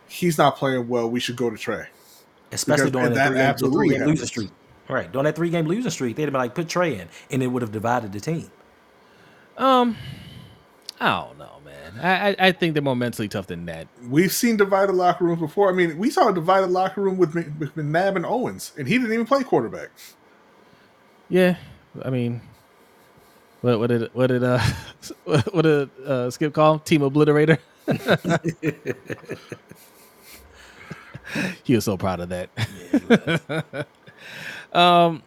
he's 0.08 0.38
not 0.38 0.56
playing 0.56 0.88
well. 0.88 1.08
We 1.08 1.20
should 1.20 1.36
go 1.36 1.50
to 1.50 1.56
Trey." 1.56 1.86
especially 2.52 2.90
Because 2.90 2.92
during 2.92 3.14
that 3.14 3.14
that 3.14 3.28
three 3.28 3.38
game, 3.38 3.46
absolutely 3.46 3.88
game 3.98 4.06
losing 4.06 4.26
streak. 4.26 4.50
Right, 4.88 5.10
during 5.10 5.24
that 5.24 5.36
three 5.36 5.50
game 5.50 5.66
losing 5.66 5.90
streak, 5.90 6.16
they'd 6.16 6.24
have 6.24 6.32
been 6.32 6.40
like, 6.40 6.54
put 6.54 6.68
Trey 6.68 6.98
in, 6.98 7.08
and 7.30 7.42
it 7.42 7.46
would 7.46 7.62
have 7.62 7.72
divided 7.72 8.12
the 8.12 8.20
team. 8.20 8.50
Um, 9.56 9.96
I 11.00 11.24
don't 11.24 11.38
know, 11.38 11.60
man. 11.64 11.98
I 12.00 12.30
I, 12.30 12.36
I 12.48 12.52
think 12.52 12.74
they're 12.74 12.82
more 12.82 12.96
mentally 12.96 13.28
tough 13.28 13.46
than 13.46 13.66
that. 13.66 13.88
We've 14.08 14.32
seen 14.32 14.56
divided 14.56 14.92
locker 14.92 15.24
rooms 15.24 15.40
before. 15.40 15.70
I 15.70 15.72
mean, 15.72 15.96
we 15.98 16.10
saw 16.10 16.28
a 16.28 16.34
divided 16.34 16.70
locker 16.70 17.00
room 17.00 17.16
with, 17.16 17.34
Mc- 17.34 17.52
with 17.58 17.74
McNabb 17.76 18.16
and 18.16 18.26
Owens, 18.26 18.72
and 18.78 18.86
he 18.88 18.98
didn't 18.98 19.12
even 19.12 19.26
play 19.26 19.42
quarterback. 19.44 19.90
Yeah, 21.32 21.56
I 22.04 22.10
mean, 22.10 22.42
what 23.62 23.80
what 23.80 23.88
did 23.88 24.10
what 24.14 24.28
did 24.28 24.44
uh 24.44 24.60
what 25.24 25.62
did 25.62 25.90
uh, 26.06 26.30
Skip 26.30 26.54
call 26.54 26.74
him? 26.74 26.80
team 26.80 27.00
obliterator? 27.02 27.58
he 31.64 31.74
was 31.74 31.84
so 31.84 31.96
proud 31.98 32.20
of 32.20 32.28
that. 32.30 32.50
um, 34.72 35.22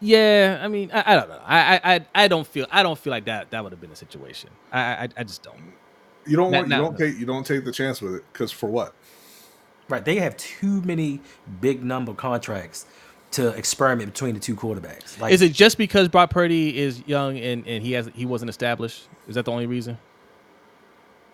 yeah, 0.00 0.60
I 0.62 0.68
mean, 0.68 0.90
I, 0.92 1.14
I 1.14 1.16
don't 1.16 1.28
know. 1.30 1.40
I, 1.44 1.76
I 1.76 1.80
I 1.96 2.06
I 2.14 2.28
don't 2.28 2.46
feel 2.46 2.66
I 2.70 2.82
don't 2.82 2.98
feel 2.98 3.10
like 3.12 3.24
that 3.26 3.50
that 3.52 3.62
would 3.64 3.72
have 3.72 3.80
been 3.80 3.92
a 3.92 3.96
situation. 3.96 4.50
I 4.72 4.80
I, 4.80 5.08
I 5.18 5.24
just 5.24 5.42
don't. 5.42 5.74
You 6.26 6.36
don't 6.36 6.50
Not 6.50 6.52
want 6.52 6.68
you 6.68 6.76
don't 6.76 6.92
no. 6.92 6.96
take 6.96 7.18
you 7.18 7.26
don't 7.26 7.46
take 7.46 7.64
the 7.64 7.72
chance 7.72 8.00
with 8.02 8.14
it 8.16 8.24
because 8.32 8.52
for 8.52 8.68
what? 8.70 8.94
Right, 9.88 10.04
they 10.04 10.16
have 10.16 10.36
too 10.36 10.80
many 10.82 11.20
big 11.60 11.84
number 11.84 12.12
contracts 12.14 12.86
to 13.32 13.48
experiment 13.50 14.12
between 14.12 14.34
the 14.34 14.40
two 14.40 14.56
quarterbacks. 14.56 15.20
Like, 15.20 15.32
Is 15.32 15.42
it 15.42 15.52
just 15.52 15.78
because 15.78 16.08
Brock 16.08 16.30
Purdy 16.30 16.76
is 16.76 17.02
young 17.06 17.38
and, 17.38 17.66
and 17.66 17.82
he 17.82 17.92
has 17.92 18.10
he 18.14 18.26
wasn't 18.26 18.50
established? 18.50 19.08
Is 19.28 19.34
that 19.36 19.44
the 19.44 19.52
only 19.52 19.66
reason? 19.66 19.98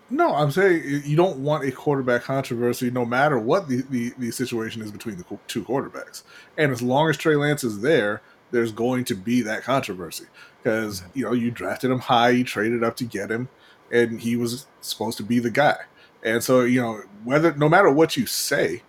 No, 0.09 0.35
I'm 0.35 0.52
saying 0.52 1.02
you 1.05 1.16
don't 1.16 1.39
want 1.39 1.64
a 1.64 1.73
quarterback 1.73 2.23
controversy, 2.23 2.90
no 2.90 3.05
matter 3.05 3.40
what 3.40 3.68
the, 3.68 3.82
the, 3.90 4.12
the 4.18 4.31
situation 4.31 4.81
is 4.82 4.93
between 4.93 5.16
the 5.16 5.24
two 5.48 5.64
quarterbacks. 5.64 6.23
And 6.56 6.70
as 6.70 6.81
long 6.81 7.10
as 7.10 7.16
Trey 7.16 7.35
Lance 7.35 7.64
is 7.64 7.81
there, 7.81 8.23
there's 8.52 8.70
going 8.70 9.05
to 9.06 9.16
be 9.16 9.43
that 9.43 9.64
controversy 9.64 10.27
because 10.62 11.01
mm-hmm. 11.01 11.18
you 11.18 11.24
know 11.24 11.32
you 11.32 11.51
drafted 11.51 11.90
him 11.90 11.98
high, 11.98 12.31
you 12.31 12.44
traded 12.44 12.85
up 12.85 12.97
to 12.97 13.05
get 13.05 13.31
him, 13.31 13.48
and 13.90 14.20
he 14.20 14.36
was 14.36 14.66
supposed 14.81 15.16
to 15.18 15.24
be 15.24 15.39
the 15.39 15.51
guy. 15.51 15.78
And 16.23 16.43
so 16.43 16.62
you 16.62 16.81
know 16.81 17.02
whether 17.24 17.55
no 17.56 17.68
matter 17.68 17.90
what 17.90 18.16
you 18.16 18.27
say, 18.27 18.82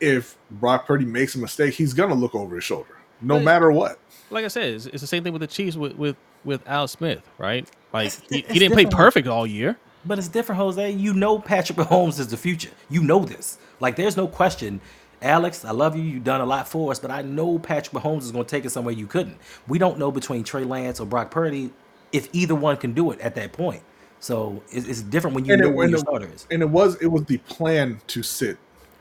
if 0.00 0.36
Brock 0.50 0.86
Purdy 0.86 1.04
makes 1.04 1.34
a 1.34 1.38
mistake, 1.38 1.74
he's 1.74 1.94
gonna 1.94 2.14
look 2.14 2.34
over 2.34 2.54
his 2.56 2.64
shoulder, 2.64 2.96
no 3.20 3.36
but 3.36 3.44
matter 3.44 3.72
what. 3.72 3.98
Like 4.30 4.44
I 4.44 4.48
said, 4.48 4.74
it's, 4.74 4.86
it's, 4.86 5.00
the 5.00 5.06
same 5.06 5.22
thing 5.22 5.32
with 5.32 5.40
the 5.40 5.46
Chiefs 5.46 5.76
with 5.76 5.96
with 5.96 6.16
with 6.44 6.66
Al 6.68 6.88
Smith, 6.88 7.22
right? 7.38 7.68
Like 7.92 8.08
it's, 8.08 8.22
he, 8.28 8.44
he 8.48 8.58
didn't 8.58 8.74
play 8.74 8.86
perfect 8.86 9.28
all 9.28 9.46
year. 9.46 9.76
But 10.04 10.18
it's 10.18 10.28
different, 10.28 10.60
Jose. 10.60 10.90
You 10.90 11.14
know 11.14 11.38
Patrick 11.38 11.78
Mahomes 11.78 12.20
is 12.20 12.28
the 12.28 12.36
future. 12.36 12.70
You 12.88 13.02
know 13.02 13.24
this. 13.24 13.58
Like 13.80 13.96
there's 13.96 14.16
no 14.16 14.28
question. 14.28 14.80
Alex, 15.22 15.64
I 15.64 15.70
love 15.70 15.96
you. 15.96 16.02
You've 16.02 16.24
done 16.24 16.40
a 16.40 16.46
lot 16.46 16.68
for 16.68 16.92
us, 16.92 16.98
but 16.98 17.10
I 17.10 17.22
know 17.22 17.58
Patrick 17.58 18.00
Mahomes 18.00 18.22
is 18.22 18.32
going 18.32 18.44
to 18.44 18.50
take 18.50 18.66
it 18.66 18.70
somewhere 18.70 18.94
you 18.94 19.06
couldn't. 19.06 19.38
We 19.66 19.78
don't 19.78 19.98
know 19.98 20.12
between 20.12 20.44
Trey 20.44 20.62
Lance 20.62 21.00
or 21.00 21.06
Brock 21.06 21.30
Purdy 21.30 21.72
if 22.12 22.28
either 22.32 22.54
one 22.54 22.76
can 22.76 22.92
do 22.92 23.10
it 23.10 23.20
at 23.20 23.34
that 23.36 23.52
point. 23.52 23.82
So 24.20 24.62
it's, 24.70 24.86
it's 24.86 25.02
different 25.02 25.34
when 25.34 25.44
you 25.44 25.54
and 25.54 25.62
know 25.62 25.68
it, 25.68 25.74
where 25.74 25.88
your 25.88 25.98
starter 25.98 26.28
is. 26.32 26.46
And 26.50 26.62
it 26.62 26.68
was 26.68 26.96
it 26.96 27.06
was 27.06 27.24
the 27.24 27.38
plan 27.38 28.00
to 28.08 28.22
sit 28.22 28.58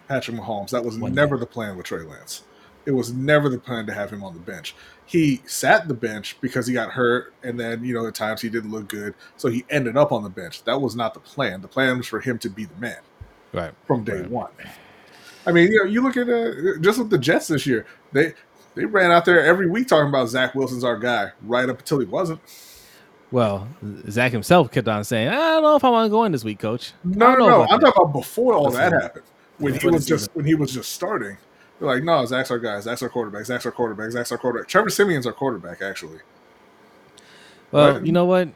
Patrick 0.07 0.37
Mahomes. 0.37 0.71
That 0.71 0.83
was 0.83 0.97
One 0.97 1.13
never 1.13 1.35
day. 1.35 1.41
the 1.41 1.45
plan 1.47 1.77
with 1.77 1.85
Trey 1.85 2.03
Lance. 2.03 2.43
It 2.85 2.91
was 2.91 3.11
never 3.11 3.49
the 3.49 3.57
plan 3.57 3.87
to 3.87 3.93
have 3.93 4.11
him 4.11 4.23
on 4.23 4.33
the 4.33 4.39
bench. 4.39 4.75
He 5.07 5.41
sat 5.45 5.87
the 5.87 5.93
bench 5.93 6.37
because 6.39 6.67
he 6.67 6.73
got 6.73 6.91
hurt, 6.91 7.33
and 7.43 7.59
then 7.59 7.83
you 7.83 7.93
know 7.93 8.05
at 8.07 8.15
times 8.15 8.41
he 8.41 8.49
didn't 8.49 8.71
look 8.71 8.87
good, 8.87 9.15
so 9.37 9.49
he 9.49 9.65
ended 9.69 9.97
up 9.97 10.11
on 10.11 10.23
the 10.23 10.29
bench. 10.29 10.63
That 10.63 10.79
was 10.79 10.95
not 10.95 11.13
the 11.13 11.19
plan. 11.19 11.61
The 11.61 11.67
plan 11.67 11.97
was 11.97 12.07
for 12.07 12.19
him 12.19 12.37
to 12.39 12.49
be 12.49 12.65
the 12.65 12.75
man, 12.75 12.99
right 13.53 13.73
from 13.85 14.03
day 14.03 14.21
right. 14.21 14.29
one. 14.29 14.51
I 15.47 15.51
mean, 15.51 15.71
you 15.71 15.83
know, 15.83 15.89
you 15.89 16.01
look 16.01 16.17
at 16.17 16.29
uh, 16.29 16.79
just 16.79 16.99
with 16.99 17.09
the 17.09 17.17
Jets 17.17 17.47
this 17.47 17.65
year. 17.65 17.85
They 18.11 18.33
they 18.75 18.85
ran 18.85 19.11
out 19.11 19.25
there 19.25 19.43
every 19.43 19.69
week 19.69 19.87
talking 19.87 20.09
about 20.09 20.29
Zach 20.29 20.53
Wilson's 20.53 20.83
our 20.83 20.97
guy, 20.97 21.31
right 21.43 21.67
up 21.67 21.79
until 21.79 21.99
he 21.99 22.05
wasn't. 22.05 22.39
Well, 23.31 23.67
Zach 24.09 24.31
himself 24.31 24.71
kept 24.71 24.87
on 24.87 25.03
saying, 25.03 25.29
"I 25.29 25.33
don't 25.33 25.63
know 25.63 25.75
if 25.75 25.83
I 25.83 25.89
want 25.89 26.05
to 26.05 26.09
go 26.09 26.23
in 26.25 26.31
this 26.31 26.43
week, 26.43 26.59
Coach." 26.59 26.93
No, 27.03 27.35
no, 27.35 27.47
no. 27.47 27.61
I'm 27.63 27.79
talking 27.79 28.01
about 28.01 28.13
before 28.13 28.53
all 28.53 28.69
that 28.71 28.93
happened, 28.93 29.25
when 29.57 29.79
he 29.79 29.87
was 29.87 30.05
just 30.05 30.29
when 30.33 30.45
he 30.45 30.55
was 30.55 30.73
just 30.73 30.91
starting. 30.93 31.37
They're 31.79 31.89
like, 31.89 32.03
"No, 32.03 32.25
Zach's 32.25 32.51
our 32.51 32.59
guy. 32.59 32.79
Zach's 32.79 33.03
our 33.03 33.09
quarterback. 33.09 33.45
Zach's 33.45 33.65
our 33.65 33.71
quarterback. 33.71 34.11
Zach's 34.11 34.31
our 34.31 34.37
quarterback." 34.37 34.67
Trevor 34.67 34.89
Siemian's 34.89 35.27
our 35.27 35.33
quarterback, 35.33 35.81
actually. 35.81 36.19
Well, 37.71 37.93
but, 37.93 38.05
you 38.05 38.11
know 38.11 38.25
what? 38.25 38.49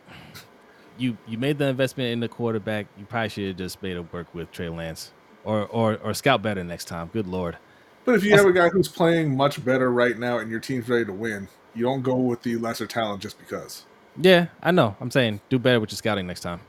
You 0.98 1.18
you 1.28 1.38
made 1.38 1.58
the 1.58 1.68
investment 1.68 2.12
in 2.12 2.20
the 2.20 2.28
quarterback. 2.28 2.88
You 2.98 3.06
probably 3.06 3.30
should 3.30 3.48
have 3.48 3.58
just 3.58 3.82
made 3.82 3.98
it 3.98 4.14
work 4.14 4.34
with 4.34 4.52
Trey 4.52 4.70
Lance 4.70 5.12
or 5.44 5.66
or 5.68 5.98
or 5.98 6.14
scout 6.14 6.42
better 6.42 6.64
next 6.64 6.86
time. 6.86 7.10
Good 7.12 7.28
lord. 7.28 7.58
But 8.06 8.16
if 8.16 8.24
you 8.24 8.32
have 8.36 8.46
a 8.46 8.54
guy 8.54 8.70
who's 8.70 8.88
playing 8.88 9.36
much 9.36 9.64
better 9.64 9.92
right 9.92 10.18
now 10.18 10.40
and 10.40 10.50
your 10.50 10.60
team's 10.60 10.90
ready 10.90 11.06
to 11.06 11.14
win, 11.14 11.48
you 11.76 11.84
don't 11.84 12.02
go 12.02 12.16
with 12.16 12.42
the 12.42 12.56
lesser 12.56 12.88
talent 12.88 13.22
just 13.22 13.38
because. 13.38 13.86
Yeah, 14.20 14.48
I 14.64 14.72
know. 14.72 14.96
I'm 15.00 15.12
saying 15.12 15.42
do 15.50 15.60
better 15.60 15.80
with 15.80 15.92
your 15.92 15.98
scouting 15.98 16.26
next 16.26 16.42
time. 16.42 16.62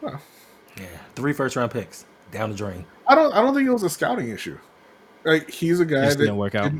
Well, 0.00 0.20
yeah, 0.76 0.86
three 1.14 1.32
first 1.32 1.56
round 1.56 1.72
picks 1.72 2.06
down 2.30 2.50
the 2.50 2.56
drain. 2.56 2.86
I 3.10 3.16
don't. 3.16 3.34
I 3.34 3.42
don't 3.42 3.54
think 3.54 3.66
it 3.66 3.72
was 3.72 3.82
a 3.82 3.90
scouting 3.90 4.28
issue. 4.28 4.56
Like 5.24 5.50
he's 5.50 5.80
a 5.80 5.84
guy 5.84 6.08
that 6.08 6.16
didn't 6.16 6.36
work 6.36 6.54
out. 6.54 6.72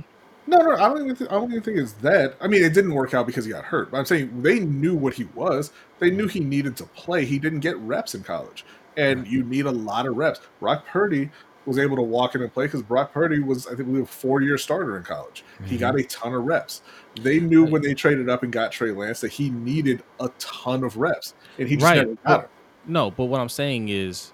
No, 0.46 0.56
no, 0.58 0.74
I 0.76 0.88
don't 0.88 1.04
even. 1.04 1.16
Th- 1.16 1.28
I 1.28 1.34
don't 1.34 1.50
even 1.50 1.62
think 1.62 1.76
it's 1.76 1.92
that. 1.94 2.36
I 2.40 2.46
mean, 2.46 2.62
it 2.62 2.72
didn't 2.72 2.94
work 2.94 3.14
out 3.14 3.26
because 3.26 3.44
he 3.44 3.50
got 3.50 3.64
hurt. 3.64 3.90
But 3.90 3.98
I'm 3.98 4.04
saying 4.06 4.40
they 4.40 4.60
knew 4.60 4.94
what 4.94 5.12
he 5.12 5.24
was. 5.34 5.72
They 5.98 6.10
knew 6.10 6.28
he 6.28 6.38
needed 6.38 6.76
to 6.76 6.84
play. 6.84 7.24
He 7.24 7.40
didn't 7.40 7.60
get 7.60 7.76
reps 7.78 8.14
in 8.14 8.22
college, 8.22 8.64
and 8.96 9.26
you 9.26 9.42
need 9.42 9.66
a 9.66 9.72
lot 9.72 10.06
of 10.06 10.16
reps. 10.16 10.40
Brock 10.60 10.86
Purdy 10.86 11.30
was 11.66 11.78
able 11.78 11.96
to 11.96 12.02
walk 12.02 12.36
in 12.36 12.42
and 12.42 12.52
play 12.52 12.66
because 12.66 12.82
Brock 12.82 13.12
Purdy 13.12 13.40
was, 13.40 13.66
I 13.66 13.74
think, 13.74 13.88
we 13.88 13.98
were 13.98 14.02
a 14.02 14.06
four-year 14.06 14.56
starter 14.56 14.96
in 14.96 15.02
college. 15.02 15.44
Mm-hmm. 15.56 15.66
He 15.66 15.78
got 15.78 15.98
a 15.98 16.02
ton 16.04 16.32
of 16.32 16.44
reps. 16.44 16.82
They 17.20 17.38
knew 17.38 17.64
when 17.64 17.82
they 17.82 17.92
traded 17.92 18.28
up 18.28 18.42
and 18.44 18.52
got 18.52 18.72
Trey 18.72 18.92
Lance 18.92 19.20
that 19.20 19.32
he 19.32 19.50
needed 19.50 20.02
a 20.20 20.30
ton 20.38 20.84
of 20.84 20.96
reps, 20.96 21.34
and 21.58 21.68
he 21.68 21.76
just 21.76 21.84
right. 21.84 21.96
never 21.98 22.14
got 22.14 22.22
but, 22.24 22.50
No, 22.86 23.10
but 23.10 23.26
what 23.26 23.40
I'm 23.40 23.48
saying 23.48 23.88
is, 23.88 24.32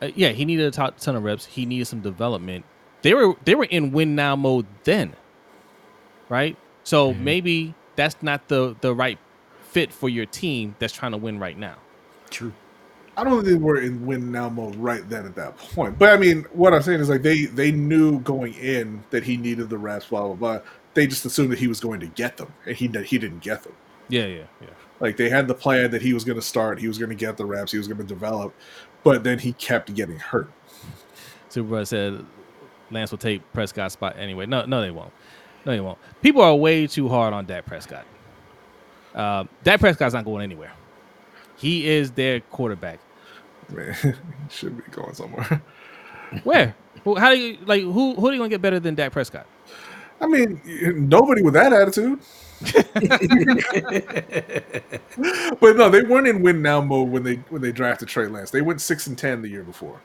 uh, 0.00 0.10
yeah, 0.14 0.30
he 0.30 0.44
needed 0.44 0.66
a 0.66 0.90
ton 0.90 1.16
of 1.16 1.22
reps. 1.22 1.46
He 1.46 1.66
needed 1.66 1.86
some 1.86 2.00
development. 2.00 2.64
They 3.02 3.14
were 3.14 3.34
they 3.44 3.54
were 3.54 3.64
in 3.64 3.92
win 3.92 4.14
now 4.14 4.36
mode 4.36 4.66
then, 4.84 5.14
right? 6.28 6.56
So 6.84 7.12
mm-hmm. 7.12 7.24
maybe 7.24 7.74
that's 7.96 8.22
not 8.22 8.48
the 8.48 8.76
the 8.80 8.94
right 8.94 9.18
fit 9.62 9.92
for 9.92 10.08
your 10.08 10.26
team 10.26 10.74
that's 10.78 10.92
trying 10.92 11.12
to 11.12 11.18
win 11.18 11.38
right 11.38 11.58
now. 11.58 11.76
True. 12.30 12.52
I 13.16 13.24
don't 13.24 13.34
think 13.34 13.46
they 13.46 13.54
were 13.54 13.80
in 13.80 14.06
win 14.06 14.30
now 14.30 14.48
mode 14.48 14.76
right 14.76 15.08
then 15.08 15.26
at 15.26 15.34
that 15.34 15.56
point. 15.58 15.98
But 15.98 16.10
I 16.10 16.16
mean, 16.16 16.44
what 16.52 16.72
I'm 16.72 16.82
saying 16.82 17.00
is 17.00 17.08
like 17.08 17.22
they 17.22 17.46
they 17.46 17.72
knew 17.72 18.20
going 18.20 18.54
in 18.54 19.02
that 19.10 19.24
he 19.24 19.36
needed 19.36 19.68
the 19.68 19.78
reps, 19.78 20.06
blah 20.06 20.26
blah 20.26 20.34
blah. 20.34 20.60
They 20.94 21.06
just 21.06 21.24
assumed 21.24 21.52
that 21.52 21.58
he 21.58 21.68
was 21.68 21.80
going 21.80 22.00
to 22.00 22.06
get 22.06 22.36
them, 22.36 22.52
and 22.66 22.76
he 22.76 22.86
he 22.86 23.18
didn't 23.18 23.40
get 23.40 23.62
them. 23.62 23.74
Yeah, 24.08 24.26
yeah, 24.26 24.44
yeah. 24.60 24.68
Like 25.00 25.16
they 25.16 25.28
had 25.28 25.46
the 25.46 25.54
plan 25.54 25.90
that 25.92 26.02
he 26.02 26.12
was 26.12 26.24
going 26.24 26.38
to 26.38 26.42
start, 26.42 26.78
he 26.78 26.88
was 26.88 26.98
going 26.98 27.10
to 27.10 27.14
get 27.14 27.36
the 27.36 27.46
reps, 27.46 27.72
he 27.72 27.78
was 27.78 27.86
going 27.86 27.98
to 27.98 28.04
develop, 28.04 28.54
but 29.04 29.24
then 29.24 29.38
he 29.38 29.52
kept 29.54 29.94
getting 29.94 30.18
hurt. 30.18 30.50
Super 31.48 31.84
said 31.84 32.24
Lance 32.90 33.10
will 33.10 33.18
take 33.18 33.42
Prescott's 33.52 33.94
spot 33.94 34.16
anyway. 34.18 34.46
No, 34.46 34.64
no, 34.64 34.80
they 34.80 34.90
won't. 34.90 35.12
No, 35.64 35.72
they 35.72 35.80
won't. 35.80 35.98
People 36.22 36.42
are 36.42 36.54
way 36.54 36.86
too 36.86 37.08
hard 37.08 37.34
on 37.34 37.46
Dak 37.46 37.66
Prescott. 37.66 38.04
Uh, 39.14 39.44
Dak 39.64 39.80
Prescott's 39.80 40.14
not 40.14 40.24
going 40.24 40.42
anywhere. 40.42 40.72
He 41.56 41.88
is 41.88 42.12
their 42.12 42.40
quarterback. 42.40 43.00
Man, 43.70 43.94
he 44.02 44.12
should 44.48 44.76
be 44.76 44.90
going 44.90 45.14
somewhere. 45.14 45.62
Where? 46.44 46.74
How 47.04 47.30
do 47.30 47.36
you 47.38 47.58
like? 47.66 47.82
Who 47.82 48.14
who 48.14 48.28
are 48.28 48.32
you 48.32 48.38
gonna 48.38 48.48
get 48.48 48.62
better 48.62 48.80
than 48.80 48.94
Dak 48.94 49.12
Prescott? 49.12 49.46
I 50.20 50.26
mean, 50.26 50.60
nobody 51.08 51.42
with 51.42 51.54
that 51.54 51.72
attitude. 51.72 52.20
But 55.60 55.76
no, 55.76 55.88
they 55.88 56.02
weren't 56.02 56.26
in 56.26 56.42
win 56.42 56.60
now 56.60 56.80
mode 56.80 57.08
when 57.08 57.22
they 57.22 57.36
when 57.50 57.62
they 57.62 57.70
drafted 57.72 58.08
Trey 58.08 58.26
Lance. 58.26 58.50
They 58.50 58.62
went 58.62 58.80
six 58.80 59.06
and 59.06 59.16
ten 59.16 59.42
the 59.42 59.48
year 59.48 59.62
before, 59.62 60.00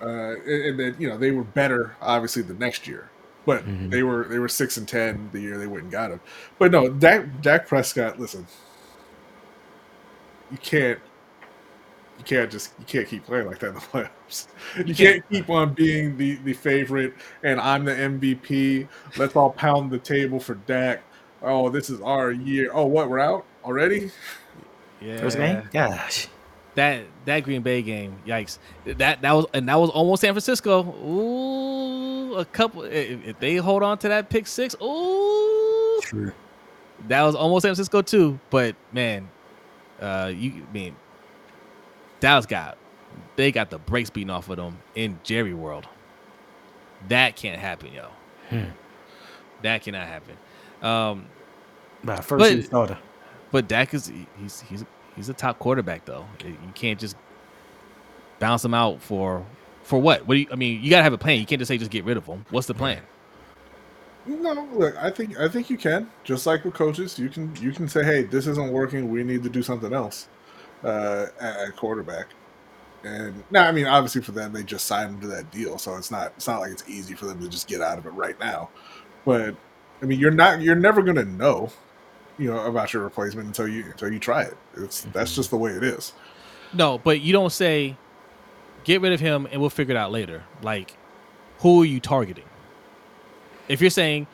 uh, 0.00 0.34
and 0.44 0.78
then 0.78 0.96
you 0.98 1.08
know 1.08 1.16
they 1.16 1.30
were 1.30 1.44
better 1.44 1.96
obviously 2.00 2.42
the 2.42 2.54
next 2.54 2.88
year. 2.88 3.10
But 3.44 3.64
mm-hmm. 3.64 3.90
they 3.90 4.02
were 4.02 4.24
they 4.24 4.38
were 4.38 4.48
six 4.48 4.76
and 4.76 4.88
ten 4.88 5.28
the 5.32 5.40
year 5.40 5.58
they 5.58 5.66
went 5.66 5.84
and 5.84 5.92
got 5.92 6.10
him. 6.10 6.20
But 6.58 6.72
no, 6.72 6.88
Dak 6.88 7.40
Dak 7.42 7.66
Prescott. 7.66 8.18
Listen, 8.18 8.46
you 10.50 10.58
can't 10.58 10.98
you 12.18 12.24
can't 12.24 12.50
just 12.50 12.72
you 12.78 12.84
can't 12.86 13.08
keep 13.08 13.24
playing 13.24 13.46
like 13.46 13.58
that 13.60 13.68
in 13.68 13.74
the 13.74 13.80
playoffs. 13.92 14.46
You 14.84 14.94
can't 14.94 15.28
keep 15.28 15.50
on 15.50 15.74
being 15.74 16.16
the 16.16 16.36
the 16.36 16.52
favorite 16.52 17.14
and 17.42 17.60
I'm 17.60 17.84
the 17.84 17.92
MVP. 17.92 18.88
Let's 19.16 19.34
all 19.34 19.50
pound 19.50 19.90
the 19.90 19.98
table 19.98 20.38
for 20.38 20.54
Dak. 20.54 21.02
Oh, 21.42 21.68
this 21.68 21.90
is 21.90 22.00
our 22.00 22.30
year. 22.30 22.70
Oh, 22.72 22.86
what? 22.86 23.08
We're 23.08 23.18
out 23.18 23.44
already? 23.64 24.10
Yeah. 25.00 25.18
First 25.18 25.36
game? 25.36 25.68
Gosh. 25.72 26.28
That 26.74 27.04
that 27.26 27.40
Green 27.40 27.60
Bay 27.60 27.82
game, 27.82 28.16
yikes! 28.26 28.58
That 28.86 29.20
that 29.20 29.32
was 29.32 29.44
and 29.52 29.68
that 29.68 29.74
was 29.74 29.90
almost 29.90 30.22
San 30.22 30.32
Francisco. 30.32 30.82
Ooh, 31.04 32.34
a 32.36 32.46
couple. 32.46 32.82
If, 32.84 33.26
if 33.26 33.38
they 33.40 33.56
hold 33.56 33.82
on 33.82 33.98
to 33.98 34.08
that 34.08 34.30
pick 34.30 34.46
six, 34.46 34.74
ooh, 34.80 36.00
True. 36.02 36.32
That 37.08 37.22
was 37.22 37.34
almost 37.34 37.62
San 37.62 37.70
Francisco 37.70 38.00
too. 38.00 38.38
But 38.48 38.74
man, 38.90 39.28
uh, 40.00 40.32
you 40.34 40.66
I 40.66 40.72
mean 40.72 40.96
Dallas 42.20 42.46
got 42.46 42.78
they 43.36 43.52
got 43.52 43.68
the 43.68 43.78
brakes 43.78 44.08
beaten 44.08 44.30
off 44.30 44.48
of 44.48 44.56
them 44.56 44.78
in 44.94 45.18
Jerry 45.24 45.52
World. 45.52 45.86
That 47.08 47.36
can't 47.36 47.60
happen, 47.60 47.92
yo. 47.92 48.08
Hmm. 48.48 48.70
That 49.62 49.82
cannot 49.82 50.06
happen. 50.06 50.36
Um, 50.82 51.26
nah, 52.02 52.16
first 52.20 52.70
but, 52.70 52.98
But 53.50 53.68
Dak 53.68 53.94
is 53.94 54.12
he's 54.40 54.60
he's 54.62 54.84
he's 55.16 55.28
a 55.28 55.34
top 55.34 55.58
quarterback 55.58 56.04
though. 56.04 56.26
You 56.44 56.56
can't 56.74 56.98
just 56.98 57.16
bounce 58.38 58.64
him 58.64 58.74
out 58.74 59.00
for 59.00 59.46
for 59.82 60.00
what? 60.00 60.26
What 60.26 60.34
do 60.34 60.40
you? 60.40 60.46
I 60.50 60.56
mean, 60.56 60.82
you 60.82 60.90
gotta 60.90 61.04
have 61.04 61.12
a 61.12 61.18
plan. 61.18 61.38
You 61.38 61.46
can't 61.46 61.58
just 61.60 61.68
say 61.68 61.78
just 61.78 61.90
get 61.90 62.04
rid 62.04 62.16
of 62.16 62.26
him. 62.26 62.44
What's 62.50 62.66
the 62.66 62.74
plan? 62.74 63.02
No, 64.24 64.68
look, 64.72 64.96
I 64.96 65.10
think 65.10 65.38
I 65.38 65.48
think 65.48 65.70
you 65.70 65.76
can. 65.76 66.08
Just 66.24 66.46
like 66.46 66.64
with 66.64 66.74
coaches, 66.74 67.18
you 67.18 67.28
can 67.28 67.54
you 67.56 67.72
can 67.72 67.88
say, 67.88 68.04
hey, 68.04 68.22
this 68.22 68.46
isn't 68.46 68.72
working. 68.72 69.10
We 69.10 69.24
need 69.24 69.42
to 69.42 69.48
do 69.48 69.62
something 69.62 69.92
else 69.92 70.28
uh, 70.84 71.26
at 71.40 71.76
quarterback. 71.76 72.26
And 73.04 73.42
now, 73.50 73.66
I 73.66 73.72
mean, 73.72 73.86
obviously 73.86 74.22
for 74.22 74.30
them, 74.30 74.52
they 74.52 74.62
just 74.62 74.86
signed 74.86 75.14
into 75.14 75.26
that 75.28 75.50
deal, 75.50 75.76
so 75.76 75.96
it's 75.96 76.10
not 76.10 76.32
it's 76.36 76.46
not 76.46 76.60
like 76.60 76.70
it's 76.70 76.88
easy 76.88 77.14
for 77.14 77.26
them 77.26 77.40
to 77.40 77.48
just 77.48 77.66
get 77.66 77.80
out 77.80 77.98
of 77.98 78.06
it 78.06 78.10
right 78.10 78.38
now. 78.38 78.70
But 79.24 79.56
I 80.02 80.06
mean, 80.06 80.18
you're 80.18 80.30
not 80.30 80.60
you're 80.60 80.74
never 80.74 81.02
gonna 81.02 81.24
know, 81.24 81.70
you 82.38 82.50
know, 82.50 82.66
about 82.66 82.92
your 82.92 83.02
replacement 83.02 83.46
until 83.46 83.68
you 83.68 83.84
until 83.84 84.12
you 84.12 84.18
try 84.18 84.42
it. 84.42 84.56
It's 84.76 85.02
mm-hmm. 85.02 85.12
that's 85.12 85.34
just 85.34 85.50
the 85.50 85.56
way 85.56 85.72
it 85.72 85.84
is. 85.84 86.12
No, 86.74 86.98
but 86.98 87.20
you 87.20 87.32
don't 87.32 87.52
say, 87.52 87.96
get 88.84 89.00
rid 89.00 89.12
of 89.12 89.20
him 89.20 89.46
and 89.50 89.60
we'll 89.60 89.70
figure 89.70 89.94
it 89.94 89.98
out 89.98 90.10
later. 90.10 90.42
Like, 90.62 90.96
who 91.58 91.82
are 91.82 91.86
you 91.86 92.00
targeting? 92.00 92.44
If 93.68 93.80
you're 93.80 93.90
saying, 93.90 94.26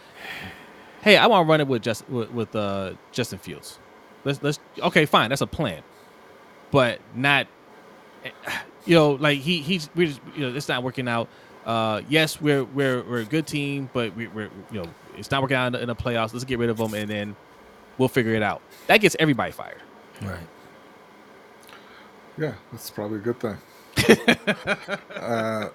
hey, 1.03 1.17
I 1.17 1.27
want 1.27 1.47
to 1.47 1.51
run 1.51 1.61
it 1.61 1.69
with 1.69 1.83
just 1.83 2.09
with, 2.09 2.31
with 2.31 2.55
uh, 2.57 2.93
Justin 3.13 3.39
Fields. 3.39 3.79
Let's 4.25 4.43
let's 4.43 4.59
okay, 4.81 5.05
fine, 5.05 5.29
that's 5.29 5.43
a 5.43 5.47
plan 5.47 5.83
but 6.71 7.01
not 7.15 7.47
you 8.85 8.95
know, 8.95 9.13
like 9.13 9.39
he 9.39 9.61
he's 9.61 9.89
we 9.95 10.07
just 10.07 10.21
you 10.35 10.43
know 10.43 10.57
it's 10.57 10.69
not 10.69 10.83
working 10.83 11.09
out. 11.09 11.29
Uh, 11.67 12.03
yes, 12.09 12.41
we're 12.41 12.65
we're 12.65 13.03
we're 13.03 13.21
a 13.21 13.25
good 13.25 13.47
team, 13.47 13.91
but 13.93 14.15
we, 14.17 14.27
we're 14.29 14.51
you 14.71 14.83
know 14.83 14.89
it's 15.19 15.31
not 15.31 15.43
working 15.43 15.57
out 15.57 15.67
in 15.69 15.73
the, 15.73 15.81
in 15.83 15.89
the 15.89 15.97
playoffs. 15.97 16.33
Let's 16.33 16.45
get 16.45 16.59
rid 16.59 16.71
of 16.71 16.79
him, 16.79 16.95
and 16.95 17.11
then 17.11 17.37
we'll 17.99 18.09
figure 18.09 18.35
it 18.35 18.43
out. 18.43 18.63
That 18.87 18.99
gets 18.99 19.17
everybody 19.19 19.53
fired. 19.53 19.83
Right. 20.23 20.39
Yeah, 22.37 22.55
that's 22.71 22.91
probably 22.91 23.19
a 23.19 23.21
good 23.21 23.41
thing. 23.41 23.57
uh, 25.17 25.69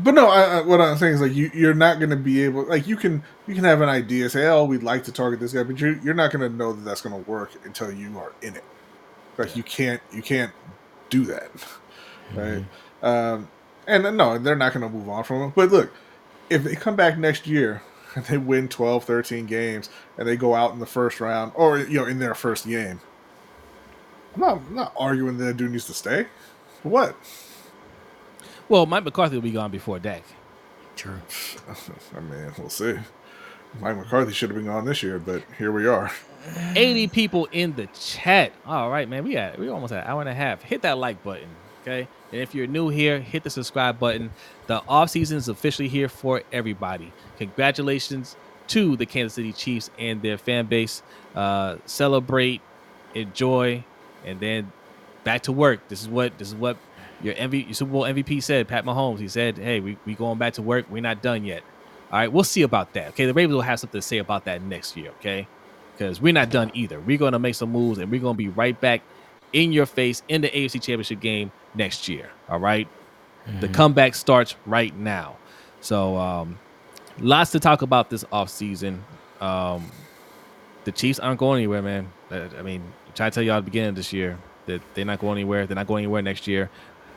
but 0.00 0.14
no, 0.14 0.28
I, 0.28 0.58
I, 0.58 0.60
what 0.62 0.80
I'm 0.80 0.96
saying 0.96 1.14
is 1.14 1.20
like 1.20 1.34
you, 1.34 1.50
you're 1.54 1.74
not 1.74 1.98
going 1.98 2.10
to 2.10 2.16
be 2.16 2.42
able 2.42 2.64
like 2.64 2.86
you 2.86 2.96
can 2.96 3.22
you 3.46 3.54
can 3.54 3.64
have 3.64 3.80
an 3.80 3.88
idea, 3.88 4.28
say, 4.28 4.46
oh, 4.46 4.64
we'd 4.64 4.82
like 4.82 5.04
to 5.04 5.12
target 5.12 5.40
this 5.40 5.52
guy, 5.52 5.62
but 5.62 5.78
you're 5.80 5.98
you're 5.98 6.14
not 6.14 6.32
going 6.32 6.50
to 6.50 6.54
know 6.54 6.72
that 6.72 6.82
that's 6.82 7.00
going 7.00 7.14
to 7.14 7.30
work 7.30 7.52
until 7.64 7.90
you 7.90 8.18
are 8.18 8.32
in 8.42 8.56
it. 8.56 8.64
Like 9.38 9.56
you 9.56 9.62
can't 9.62 10.00
you 10.12 10.22
can't 10.22 10.52
do 11.10 11.24
that, 11.24 11.50
right? 12.34 12.64
Um, 13.02 13.48
and 13.86 14.16
no, 14.16 14.38
they're 14.38 14.56
not 14.56 14.72
going 14.72 14.82
to 14.82 14.88
move 14.88 15.08
on 15.08 15.24
from 15.24 15.42
him. 15.42 15.52
But 15.54 15.70
look, 15.70 15.92
if 16.48 16.64
they 16.64 16.74
come 16.74 16.96
back 16.96 17.18
next 17.18 17.46
year 17.46 17.82
and 17.82 17.82
they 18.28 18.38
win 18.38 18.68
12, 18.68 19.04
13 19.04 19.46
games 19.46 19.88
and 20.18 20.26
they 20.26 20.36
go 20.36 20.54
out 20.54 20.72
in 20.72 20.78
the 20.78 20.86
first 20.86 21.20
round 21.20 21.52
or 21.54 21.78
you 21.78 21.98
know 21.98 22.06
in 22.06 22.18
their 22.18 22.34
first 22.34 22.66
game, 22.66 23.00
I'm 24.34 24.40
not 24.40 24.56
I'm 24.68 24.74
not 24.74 24.92
arguing 24.96 25.38
that 25.38 25.56
dude 25.56 25.70
needs 25.72 25.86
to 25.86 25.94
stay. 25.94 26.26
What? 26.82 27.16
Well, 28.68 28.86
Mike 28.86 29.04
McCarthy 29.04 29.36
will 29.36 29.42
be 29.42 29.50
gone 29.50 29.70
before 29.70 29.98
Dak. 29.98 30.24
True. 30.96 31.20
I 32.16 32.20
mean, 32.20 32.52
we'll 32.58 32.70
see. 32.70 32.98
Mike 33.80 33.96
McCarthy 33.96 34.32
should 34.32 34.50
have 34.50 34.56
been 34.56 34.66
gone 34.66 34.84
this 34.84 35.02
year, 35.02 35.18
but 35.18 35.42
here 35.58 35.72
we 35.72 35.86
are. 35.86 36.10
80 36.76 37.08
people 37.08 37.48
in 37.52 37.74
the 37.74 37.86
chat. 37.88 38.52
All 38.66 38.90
right, 38.90 39.08
man. 39.08 39.24
We 39.24 39.34
got 39.34 39.58
we 39.58 39.68
almost 39.68 39.92
at 39.92 40.04
an 40.04 40.10
hour 40.10 40.20
and 40.20 40.28
a 40.28 40.34
half. 40.34 40.62
Hit 40.62 40.82
that 40.82 40.98
like 40.98 41.22
button. 41.22 41.48
Okay. 41.82 42.08
And 42.32 42.40
if 42.40 42.54
you're 42.54 42.66
new 42.66 42.88
here, 42.88 43.20
hit 43.20 43.44
the 43.44 43.50
subscribe 43.50 43.98
button. 43.98 44.30
The 44.66 44.82
off 44.88 45.10
season 45.10 45.36
is 45.36 45.48
officially 45.48 45.88
here 45.88 46.08
for 46.08 46.42
everybody. 46.50 47.12
Congratulations 47.38 48.36
to 48.68 48.96
the 48.96 49.04
Kansas 49.04 49.34
City 49.34 49.52
Chiefs 49.52 49.90
and 49.98 50.22
their 50.22 50.38
fan 50.38 50.66
base. 50.66 51.02
Uh, 51.34 51.76
celebrate, 51.84 52.62
enjoy, 53.14 53.84
and 54.24 54.40
then 54.40 54.72
back 55.24 55.42
to 55.42 55.52
work. 55.52 55.86
This 55.88 56.00
is 56.00 56.08
what 56.08 56.36
this 56.38 56.48
is 56.48 56.54
what 56.54 56.78
your 57.22 57.34
MV, 57.34 57.66
your 57.66 57.74
Super 57.74 57.92
Bowl 57.92 58.02
MVP 58.02 58.42
said. 58.42 58.66
Pat 58.66 58.84
Mahomes. 58.84 59.18
He 59.18 59.28
said, 59.28 59.58
"Hey, 59.58 59.80
we 59.80 59.98
we 60.06 60.14
going 60.14 60.38
back 60.38 60.54
to 60.54 60.62
work. 60.62 60.86
We're 60.90 61.02
not 61.02 61.22
done 61.22 61.44
yet. 61.44 61.62
All 62.10 62.18
right, 62.18 62.32
we'll 62.32 62.44
see 62.44 62.62
about 62.62 62.92
that. 62.94 63.08
Okay, 63.08 63.26
the 63.26 63.34
Ravens 63.34 63.54
will 63.54 63.62
have 63.62 63.80
something 63.80 64.00
to 64.00 64.06
say 64.06 64.18
about 64.18 64.44
that 64.46 64.62
next 64.62 64.96
year. 64.96 65.10
Okay, 65.20 65.46
because 65.92 66.20
we're 66.20 66.32
not 66.32 66.50
done 66.50 66.70
either. 66.74 67.00
We're 67.00 67.18
going 67.18 67.32
to 67.32 67.38
make 67.38 67.54
some 67.54 67.72
moves, 67.72 67.98
and 67.98 68.10
we're 68.10 68.20
going 68.20 68.34
to 68.34 68.38
be 68.38 68.48
right 68.48 68.78
back 68.80 69.02
in 69.52 69.72
your 69.72 69.86
face 69.86 70.22
in 70.28 70.40
the 70.40 70.48
AFC 70.48 70.74
Championship 70.74 71.20
game 71.20 71.52
next 71.74 72.08
year. 72.08 72.30
All 72.48 72.60
right? 72.60 72.88
the 73.60 73.68
comeback 73.68 74.14
starts 74.14 74.54
right 74.66 74.96
now. 74.96 75.36
So, 75.80 76.16
um, 76.16 76.58
lots 77.18 77.50
to 77.52 77.60
talk 77.60 77.82
about 77.82 78.10
this 78.10 78.24
offseason. 78.24 79.00
Um, 79.40 79.90
the 80.84 80.92
Chiefs 80.92 81.18
aren't 81.18 81.40
going 81.40 81.58
anywhere, 81.58 81.82
man. 81.82 82.12
Uh, 82.30 82.48
I 82.56 82.62
mean, 82.62 82.82
I 83.08 83.10
tried 83.10 83.30
to 83.30 83.34
tell 83.34 83.42
y'all 83.42 83.56
at 83.56 83.60
the 83.60 83.64
beginning 83.64 83.90
of 83.90 83.96
this 83.96 84.12
year 84.12 84.38
that 84.66 84.80
they're 84.94 85.04
not 85.04 85.18
going 85.18 85.38
anywhere. 85.38 85.66
They're 85.66 85.74
not 85.74 85.86
going 85.86 86.04
anywhere 86.04 86.22
next 86.22 86.46
year. 86.46 86.70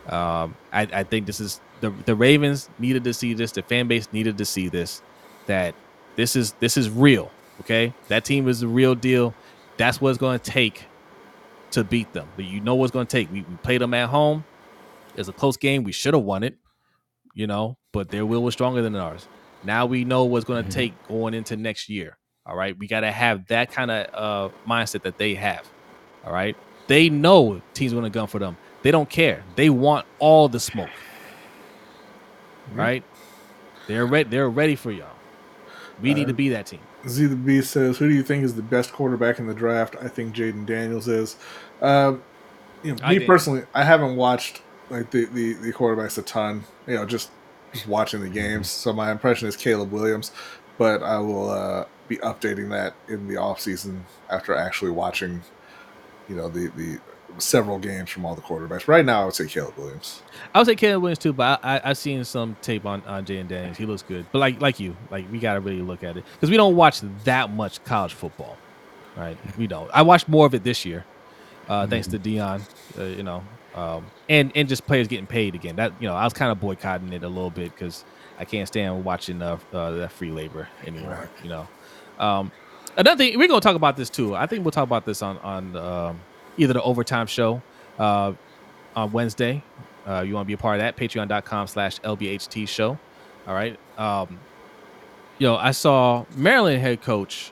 Um, 0.07 0.55
I, 0.71 0.81
I 0.91 1.03
think 1.03 1.25
this 1.25 1.39
is 1.39 1.61
the 1.81 1.89
the 2.05 2.15
Ravens 2.15 2.69
needed 2.79 3.03
to 3.05 3.13
see 3.13 3.33
this. 3.33 3.51
The 3.51 3.61
fan 3.61 3.87
base 3.87 4.07
needed 4.11 4.37
to 4.37 4.45
see 4.45 4.67
this. 4.69 5.01
That 5.47 5.75
this 6.15 6.35
is 6.35 6.53
this 6.53 6.77
is 6.77 6.89
real. 6.89 7.31
Okay, 7.61 7.93
that 8.07 8.25
team 8.25 8.47
is 8.47 8.59
the 8.59 8.67
real 8.67 8.95
deal. 8.95 9.33
That's 9.77 9.99
what 9.99 10.09
it's 10.09 10.19
going 10.19 10.39
to 10.39 10.51
take 10.51 10.85
to 11.75 11.83
beat 11.83 12.11
them. 12.13 12.27
But 12.35 12.45
you 12.45 12.59
know 12.59 12.75
what's 12.75 12.91
going 12.91 13.07
to 13.07 13.11
take. 13.11 13.31
We, 13.31 13.41
we 13.41 13.55
played 13.57 13.81
them 13.81 13.93
at 13.93 14.09
home. 14.09 14.43
It's 15.15 15.29
a 15.29 15.33
close 15.33 15.57
game. 15.57 15.83
We 15.83 15.91
should 15.91 16.13
have 16.13 16.23
won 16.23 16.43
it. 16.43 16.57
You 17.33 17.47
know, 17.47 17.77
but 17.91 18.09
their 18.09 18.25
will 18.25 18.43
was 18.43 18.53
stronger 18.53 18.81
than 18.81 18.95
ours. 18.95 19.27
Now 19.63 19.85
we 19.85 20.05
know 20.05 20.23
what's 20.23 20.45
going 20.45 20.63
to 20.63 20.69
mm-hmm. 20.69 20.79
take 20.79 21.07
going 21.07 21.33
into 21.33 21.57
next 21.57 21.89
year. 21.89 22.17
All 22.45 22.55
right, 22.55 22.77
we 22.77 22.87
got 22.87 22.99
to 23.01 23.11
have 23.11 23.47
that 23.47 23.71
kind 23.71 23.89
of 23.89 24.07
uh, 24.13 24.55
mindset 24.67 25.01
that 25.01 25.17
they 25.17 25.33
have. 25.33 25.67
All 26.25 26.31
right, 26.31 26.55
they 26.87 27.09
know 27.09 27.61
teams 27.73 27.91
going 27.91 28.03
to 28.03 28.09
gun 28.09 28.27
for 28.27 28.39
them. 28.39 28.55
They 28.83 28.91
don't 28.91 29.09
care. 29.09 29.43
They 29.55 29.69
want 29.69 30.05
all 30.19 30.47
the 30.47 30.59
smoke. 30.59 30.89
Mm-hmm. 32.69 32.79
Right? 32.79 33.03
They're 33.87 34.05
ready. 34.05 34.29
They're 34.29 34.49
ready 34.49 34.75
for 34.75 34.91
y'all. 34.91 35.09
We 36.01 36.13
need 36.13 36.27
to 36.27 36.33
uh, 36.33 36.35
be 36.35 36.49
that 36.49 36.67
team. 36.67 36.81
Z 37.07 37.25
the 37.27 37.35
Beast 37.35 37.71
says, 37.71 37.97
"Who 37.97 38.07
do 38.07 38.13
you 38.13 38.23
think 38.23 38.43
is 38.43 38.55
the 38.55 38.61
best 38.61 38.91
quarterback 38.91 39.39
in 39.39 39.47
the 39.47 39.53
draft?" 39.53 39.95
I 40.01 40.07
think 40.07 40.35
Jayden 40.35 40.65
Daniels 40.65 41.07
is. 41.07 41.37
Um, 41.81 42.23
you 42.83 42.95
know, 42.95 43.07
me 43.07 43.19
personally, 43.19 43.63
I 43.73 43.83
haven't 43.83 44.15
watched 44.15 44.61
like 44.89 45.11
the, 45.11 45.25
the 45.25 45.53
the 45.53 45.73
quarterbacks 45.73 46.17
a 46.17 46.21
ton. 46.21 46.63
You 46.87 46.95
know, 46.95 47.05
just 47.05 47.31
just 47.73 47.87
watching 47.87 48.21
the 48.21 48.29
games. 48.29 48.69
So 48.69 48.93
my 48.93 49.11
impression 49.11 49.47
is 49.47 49.55
Caleb 49.55 49.91
Williams, 49.91 50.31
but 50.77 51.03
I 51.03 51.17
will 51.17 51.49
uh, 51.49 51.85
be 52.07 52.17
updating 52.17 52.69
that 52.69 52.93
in 53.07 53.27
the 53.27 53.37
off 53.37 53.59
season 53.59 54.05
after 54.29 54.55
actually 54.55 54.91
watching. 54.91 55.41
You 56.27 56.35
know 56.35 56.49
the 56.49 56.67
the 56.75 56.99
several 57.37 57.79
games 57.79 58.09
from 58.09 58.25
all 58.25 58.35
the 58.35 58.41
quarterbacks. 58.41 58.87
Right 58.87 59.05
now, 59.05 59.21
I 59.21 59.25
would 59.25 59.33
say 59.33 59.47
Caleb 59.47 59.77
Williams. 59.77 60.21
I 60.53 60.59
would 60.59 60.67
say 60.67 60.75
Caleb 60.75 61.03
Williams 61.03 61.19
too, 61.19 61.33
but 61.33 61.59
I, 61.63 61.77
I, 61.77 61.89
I've 61.89 61.97
seen 61.97 62.23
some 62.23 62.55
tape 62.61 62.85
on 62.85 63.01
on 63.05 63.25
Jayden 63.25 63.47
Daniels. 63.47 63.77
He 63.77 63.85
looks 63.85 64.03
good, 64.03 64.25
but 64.31 64.39
like 64.39 64.61
like 64.61 64.79
you, 64.79 64.95
like 65.11 65.29
we 65.31 65.39
got 65.39 65.55
to 65.55 65.59
really 65.59 65.81
look 65.81 66.03
at 66.03 66.17
it 66.17 66.23
because 66.33 66.49
we 66.49 66.57
don't 66.57 66.75
watch 66.75 67.01
that 67.23 67.51
much 67.51 67.83
college 67.83 68.13
football, 68.13 68.57
right? 69.15 69.37
We 69.57 69.67
don't. 69.67 69.89
I 69.93 70.01
watched 70.01 70.27
more 70.27 70.45
of 70.45 70.53
it 70.53 70.63
this 70.63 70.85
year, 70.85 71.05
uh, 71.67 71.87
thanks 71.87 72.07
to 72.07 72.19
Deion. 72.19 72.61
Uh, 72.97 73.03
you 73.03 73.23
know, 73.23 73.43
um, 73.75 74.05
and 74.29 74.51
and 74.55 74.67
just 74.69 74.85
players 74.87 75.07
getting 75.07 75.27
paid 75.27 75.55
again. 75.55 75.75
That 75.75 75.93
you 75.99 76.07
know, 76.07 76.15
I 76.15 76.23
was 76.23 76.33
kind 76.33 76.51
of 76.51 76.59
boycotting 76.59 77.13
it 77.13 77.23
a 77.23 77.27
little 77.27 77.49
bit 77.49 77.73
because 77.73 78.05
I 78.39 78.45
can't 78.45 78.67
stand 78.67 79.03
watching 79.03 79.41
uh, 79.41 79.57
uh, 79.73 79.91
that 79.91 80.11
free 80.11 80.31
labor 80.31 80.67
anymore. 80.85 81.29
You 81.43 81.49
know, 81.49 81.67
um, 82.19 82.51
another 82.97 83.17
thing 83.17 83.37
we're 83.37 83.47
gonna 83.47 83.61
talk 83.61 83.75
about 83.75 83.97
this 83.97 84.09
too. 84.09 84.35
I 84.35 84.45
think 84.47 84.63
we'll 84.63 84.71
talk 84.71 84.85
about 84.85 85.05
this 85.05 85.21
on 85.21 85.37
on 85.39 85.75
um, 85.75 86.19
either 86.57 86.73
the 86.73 86.83
overtime 86.83 87.27
show 87.27 87.61
uh, 87.99 88.33
on 88.95 89.11
Wednesday. 89.11 89.63
Uh, 90.07 90.21
you 90.21 90.35
want 90.35 90.45
to 90.45 90.47
be 90.47 90.53
a 90.53 90.57
part 90.57 90.79
of 90.79 90.81
that? 90.81 90.95
Patreon.com 90.97 91.67
slash 91.67 91.99
LBHT 92.01 92.67
show. 92.67 92.97
All 93.47 93.53
right. 93.53 93.77
Um, 93.97 94.39
yo, 95.39 95.55
I 95.55 95.71
saw 95.71 96.25
Maryland 96.35 96.81
head 96.81 97.01
coach, 97.01 97.51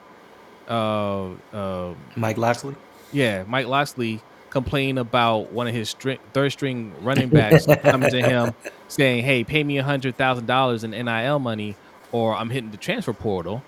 uh, 0.68 1.30
uh, 1.52 1.94
Mike 2.16 2.38
Locksley. 2.38 2.76
Yeah, 3.14 3.44
Mike 3.48 3.68
Locksley 3.68 4.22
complain 4.50 4.98
about 4.98 5.52
one 5.52 5.68
of 5.68 5.74
his 5.74 5.90
string, 5.90 6.20
third 6.34 6.52
string 6.52 6.94
running 7.02 7.30
backs 7.30 7.66
coming 7.82 8.12
to 8.12 8.22
him 8.22 8.54
saying, 8.88 9.24
"Hey, 9.24 9.44
pay 9.44 9.64
me 9.64 9.78
a 9.78 9.84
hundred 9.84 10.18
thousand 10.18 10.46
dollars 10.46 10.84
in 10.84 10.92
NIL 10.92 11.40
money, 11.40 11.76
or 12.12 12.36
I'm 12.36 12.50
hitting 12.50 12.72
the 12.72 12.78
transfer 12.78 13.14
portal." 13.14 13.64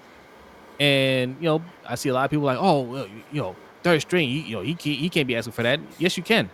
And 0.79 1.37
you 1.39 1.45
know, 1.45 1.63
I 1.87 1.95
see 1.95 2.09
a 2.09 2.13
lot 2.13 2.25
of 2.25 2.31
people 2.31 2.45
like, 2.45 2.57
"Oh, 2.59 2.81
well, 2.81 3.07
you 3.31 3.41
know, 3.41 3.55
third 3.83 4.01
string, 4.01 4.29
you, 4.29 4.41
you 4.41 4.55
know, 4.55 4.61
he 4.61 4.75
can't, 4.75 4.97
he 4.97 5.09
can't 5.09 5.27
be 5.27 5.35
asking 5.35 5.53
for 5.53 5.63
that." 5.63 5.79
Yes, 5.97 6.17
you 6.17 6.23
can. 6.23 6.49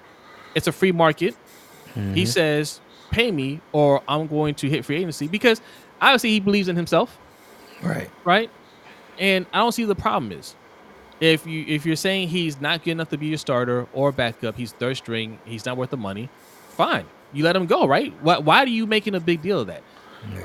It's 0.54 0.68
a 0.68 0.72
free 0.72 0.92
market. 0.92 1.36
He 1.94 2.00
mm-hmm. 2.00 2.26
says, 2.26 2.80
"Pay 3.10 3.32
me, 3.32 3.62
or 3.72 4.02
I'm 4.08 4.28
going 4.28 4.56
to 4.56 4.70
hit 4.70 4.86
free 4.86 4.98
agency," 4.98 5.28
because 5.28 5.62
obviously 6.02 6.32
he 6.32 6.40
believes 6.40 6.68
in 6.68 6.76
himself 6.76 7.18
Right. 7.82 8.10
right? 8.24 8.50
And 9.20 9.46
I 9.54 9.60
don't 9.60 9.72
see 9.72 9.86
the 9.86 9.96
problem 9.96 10.32
is 10.32 10.56
if 11.22 11.46
you 11.46 11.64
if 11.68 11.86
you're 11.86 11.96
saying 11.96 12.28
he's 12.28 12.60
not 12.60 12.84
good 12.84 12.92
enough 12.92 13.10
to 13.10 13.18
be 13.18 13.28
your 13.28 13.38
starter 13.38 13.88
or 13.94 14.12
backup, 14.12 14.58
he's 14.58 14.74
third 14.74 14.98
string, 14.98 15.40
he's 15.46 15.66
not 15.66 15.78
worth 15.78 15.92
the 15.92 15.98
money. 15.98 16.30
Fine, 16.72 17.06
you 17.32 17.44
let 17.44 17.56
him 17.56 17.68
go, 17.68 17.88
right? 17.88 18.14
Why 18.22 18.40
why 18.40 18.58
are 18.60 18.68
you 18.68 18.86
making 18.88 19.16
a 19.16 19.20
big 19.20 19.42
deal 19.42 19.62
of 19.62 19.68
that? 19.68 19.84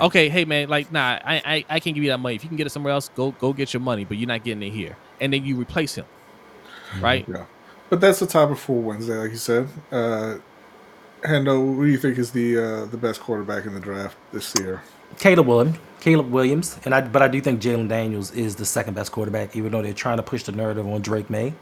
Okay, 0.00 0.28
hey 0.28 0.44
man, 0.44 0.68
like 0.68 0.92
nah, 0.92 1.18
I, 1.24 1.42
I 1.44 1.64
I 1.68 1.80
can't 1.80 1.94
give 1.94 2.04
you 2.04 2.10
that 2.10 2.18
money. 2.18 2.34
If 2.34 2.44
you 2.44 2.48
can 2.48 2.56
get 2.56 2.66
it 2.66 2.70
somewhere 2.70 2.92
else, 2.92 3.10
go 3.16 3.32
go 3.32 3.52
get 3.52 3.74
your 3.74 3.80
money, 3.80 4.04
but 4.04 4.16
you're 4.16 4.28
not 4.28 4.44
getting 4.44 4.62
it 4.62 4.70
here, 4.70 4.96
and 5.20 5.32
then 5.32 5.44
you 5.44 5.56
replace 5.56 5.94
him, 5.94 6.06
right? 7.00 7.26
Yeah, 7.28 7.46
but 7.90 8.00
that's 8.00 8.20
the 8.20 8.26
topic 8.26 8.58
for 8.58 8.80
Wednesday, 8.80 9.16
like 9.16 9.30
you 9.30 9.36
said. 9.36 9.68
Uh, 9.90 10.36
Hendo, 11.22 11.74
who 11.74 11.84
do 11.84 11.90
you 11.90 11.98
think 11.98 12.18
is 12.18 12.30
the 12.30 12.58
uh, 12.58 12.84
the 12.86 12.96
best 12.96 13.20
quarterback 13.20 13.66
in 13.66 13.74
the 13.74 13.80
draft 13.80 14.16
this 14.32 14.54
year? 14.58 14.82
Caleb 15.18 15.46
Williams. 15.46 15.78
Caleb 16.00 16.30
Williams, 16.30 16.78
and 16.84 16.94
I 16.94 17.00
but 17.00 17.20
I 17.20 17.26
do 17.26 17.40
think 17.40 17.60
Jalen 17.60 17.88
Daniels 17.88 18.30
is 18.30 18.54
the 18.54 18.64
second 18.64 18.94
best 18.94 19.10
quarterback, 19.10 19.56
even 19.56 19.72
though 19.72 19.82
they're 19.82 19.92
trying 19.92 20.18
to 20.18 20.22
push 20.22 20.44
the 20.44 20.52
narrative 20.52 20.86
on 20.86 21.02
Drake 21.02 21.28
Maye. 21.28 21.52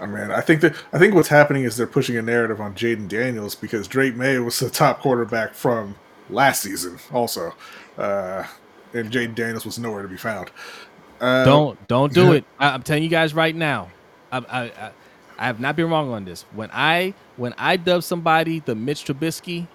I 0.00 0.06
mean, 0.06 0.30
I 0.30 0.40
think 0.40 0.62
that 0.62 0.74
I 0.92 0.98
think 0.98 1.14
what's 1.14 1.28
happening 1.28 1.64
is 1.64 1.76
they're 1.76 1.86
pushing 1.86 2.16
a 2.16 2.22
narrative 2.22 2.62
on 2.62 2.74
Jayden 2.74 3.08
Daniels 3.08 3.54
because 3.54 3.88
Drake 3.88 4.16
Maye 4.16 4.38
was 4.38 4.58
the 4.58 4.70
top 4.70 5.00
quarterback 5.00 5.52
from 5.52 5.96
last 6.30 6.62
season, 6.62 6.98
also, 7.12 7.52
uh, 7.98 8.44
and 8.94 9.10
Jayden 9.10 9.34
Daniels 9.34 9.66
was 9.66 9.78
nowhere 9.78 10.02
to 10.02 10.08
be 10.08 10.16
found. 10.16 10.50
Uh, 11.20 11.44
Don't 11.44 11.88
don't 11.88 12.14
do 12.14 12.32
it. 12.32 12.44
I, 12.58 12.70
I'm 12.70 12.82
telling 12.82 13.02
you 13.02 13.10
guys 13.10 13.34
right 13.34 13.54
now. 13.54 13.90
I, 14.32 14.38
I 14.38 14.62
I 14.62 14.90
I 15.38 15.46
have 15.46 15.60
not 15.60 15.76
been 15.76 15.90
wrong 15.90 16.10
on 16.10 16.24
this. 16.24 16.46
When 16.54 16.70
I 16.72 17.12
when 17.36 17.54
I 17.58 17.76
dub 17.76 18.02
somebody 18.02 18.60
the 18.60 18.74
Mitch 18.74 19.04
Trubisky, 19.04 19.66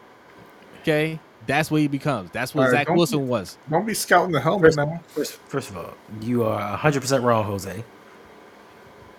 okay, 0.81 1.19
that's 1.47 1.69
what 1.71 1.81
he 1.81 1.87
becomes. 1.87 2.31
That's 2.31 2.53
what 2.55 2.61
All 2.63 2.67
right, 2.71 2.77
Zach 2.77 2.87
don't- 2.87 2.97
Wilson 2.97 3.27
was. 3.27 3.57
Don't 3.69 3.85
be 3.85 3.93
scouting 3.93 4.31
the 4.31 4.41
helmet 4.41 4.75
now. 4.75 5.01
First, 5.07 5.33
first 5.47 5.69
of 5.69 5.77
all, 5.77 5.93
you 6.21 6.43
are 6.43 6.77
100% 6.77 7.23
wrong, 7.23 7.45
Jose. 7.45 7.83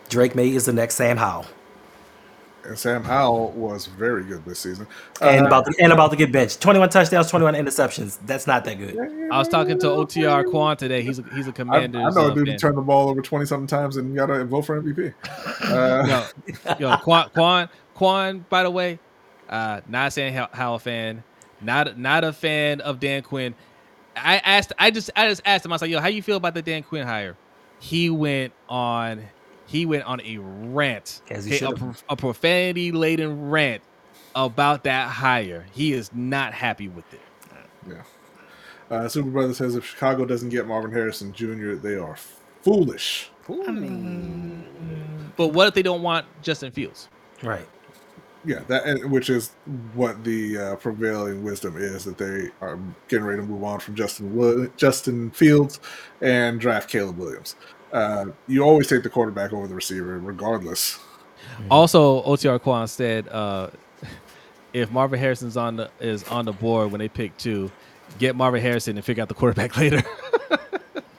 Drake 0.08 0.34
Maye 0.34 0.54
is 0.54 0.66
the 0.66 0.72
next 0.72 0.96
Sam 0.96 1.16
Howell. 1.16 1.46
and 2.64 2.78
Sam 2.78 3.02
Howell 3.02 3.50
was 3.52 3.86
very 3.86 4.22
good 4.24 4.44
this 4.44 4.60
season. 4.60 4.86
and 5.20 5.44
Uh, 5.44 5.46
about 5.48 5.64
to, 5.66 5.74
and 5.80 5.92
about 5.92 6.10
to 6.12 6.16
get 6.16 6.30
benched. 6.30 6.60
Twenty 6.60 6.78
one 6.78 6.88
touchdowns, 6.90 7.28
twenty 7.30 7.44
one 7.44 7.54
interceptions. 7.54 8.18
That's 8.26 8.46
not 8.46 8.64
that 8.66 8.74
good. 8.78 8.96
I 9.32 9.38
was 9.38 9.48
talking 9.48 9.78
to 9.80 9.86
OTR 9.86 10.48
Quan 10.50 10.76
today. 10.76 11.02
He's 11.02 11.18
a, 11.18 11.24
he's 11.34 11.46
a 11.46 11.50
I, 11.50 11.52
commander. 11.52 11.98
I 12.00 12.10
know 12.10 12.30
a 12.30 12.34
dude 12.34 12.46
who 12.48 12.56
turned 12.58 12.76
the 12.76 12.82
ball 12.82 13.08
over 13.08 13.20
twenty 13.22 13.46
something 13.46 13.66
times 13.66 13.96
and 13.96 14.14
got 14.14 14.26
to 14.26 14.44
vote 14.44 14.62
for 14.62 14.80
MVP. 14.80 15.12
Uh, 15.72 16.26
yo, 16.68 16.74
yo, 16.78 16.96
Quan, 16.98 17.30
Quan, 17.34 17.68
Quan. 17.94 18.44
By 18.50 18.62
the 18.64 18.70
way, 18.70 18.98
uh, 19.48 19.80
not 19.88 20.12
saying 20.12 20.34
how, 20.34 20.48
how 20.52 20.76
fan, 20.78 21.22
not 21.62 21.98
not 21.98 22.24
a 22.24 22.32
fan 22.32 22.80
of 22.80 23.00
Dan 23.00 23.22
Quinn. 23.22 23.54
I 24.16 24.36
asked, 24.38 24.72
I 24.78 24.90
just, 24.90 25.10
I 25.16 25.28
just 25.28 25.42
asked 25.44 25.64
him. 25.64 25.72
I 25.72 25.74
was 25.74 25.82
like, 25.82 25.90
yo, 25.90 26.00
how 26.00 26.08
do 26.08 26.14
you 26.14 26.22
feel 26.22 26.36
about 26.36 26.54
the 26.54 26.62
Dan 26.62 26.82
Quinn 26.82 27.06
hire? 27.06 27.36
He 27.80 28.10
went 28.10 28.52
on, 28.68 29.22
he 29.66 29.86
went 29.86 30.04
on 30.04 30.20
a 30.20 30.38
rant, 30.38 31.22
As 31.30 31.44
he 31.44 31.58
a, 31.58 31.72
a 32.08 32.16
profanity 32.16 32.92
laden 32.92 33.48
rant 33.50 33.82
about 34.34 34.84
that 34.84 35.08
hire. 35.08 35.66
He 35.72 35.92
is 35.92 36.10
not 36.12 36.52
happy 36.52 36.88
with 36.88 37.12
it. 37.12 37.20
Yeah. 37.88 38.02
Uh, 38.90 39.08
Super 39.08 39.30
Brother 39.30 39.54
says 39.54 39.74
if 39.74 39.86
Chicago 39.86 40.24
doesn't 40.24 40.50
get 40.50 40.66
Marvin 40.66 40.92
Harrison 40.92 41.32
Jr., 41.32 41.74
they 41.74 41.96
are 41.96 42.16
foolish. 42.60 43.30
I 43.48 43.70
mean. 43.70 45.32
But 45.36 45.48
what 45.48 45.66
if 45.66 45.74
they 45.74 45.82
don't 45.82 46.02
want 46.02 46.26
Justin 46.42 46.70
Fields? 46.70 47.08
Right. 47.42 47.66
Yeah, 48.44 48.60
that 48.66 49.08
which 49.08 49.30
is 49.30 49.52
what 49.94 50.24
the 50.24 50.58
uh, 50.58 50.76
prevailing 50.76 51.44
wisdom 51.44 51.76
is 51.76 52.04
that 52.04 52.18
they 52.18 52.50
are 52.60 52.78
getting 53.06 53.24
ready 53.24 53.40
to 53.40 53.46
move 53.46 53.62
on 53.62 53.78
from 53.78 53.94
Justin 53.94 54.34
Wo- 54.34 54.68
Justin 54.76 55.30
Fields 55.30 55.78
and 56.20 56.60
draft 56.60 56.90
Caleb 56.90 57.18
Williams. 57.18 57.54
Uh, 57.92 58.26
you 58.48 58.62
always 58.62 58.88
take 58.88 59.02
the 59.04 59.10
quarterback 59.10 59.52
over 59.52 59.68
the 59.68 59.74
receiver, 59.74 60.18
regardless. 60.18 60.98
Also, 61.70 62.22
OTR 62.22 62.60
Quan 62.60 62.88
said 62.88 63.28
uh, 63.28 63.70
if 64.72 64.90
Marvin 64.90 65.20
Harrison's 65.20 65.56
on 65.56 65.76
the 65.76 65.90
is 66.00 66.24
on 66.24 66.44
the 66.44 66.52
board 66.52 66.90
when 66.90 66.98
they 66.98 67.08
pick 67.08 67.36
two, 67.36 67.70
get 68.18 68.34
Marvin 68.34 68.60
Harrison 68.60 68.96
and 68.96 69.04
figure 69.04 69.22
out 69.22 69.28
the 69.28 69.34
quarterback 69.34 69.76
later. 69.76 70.02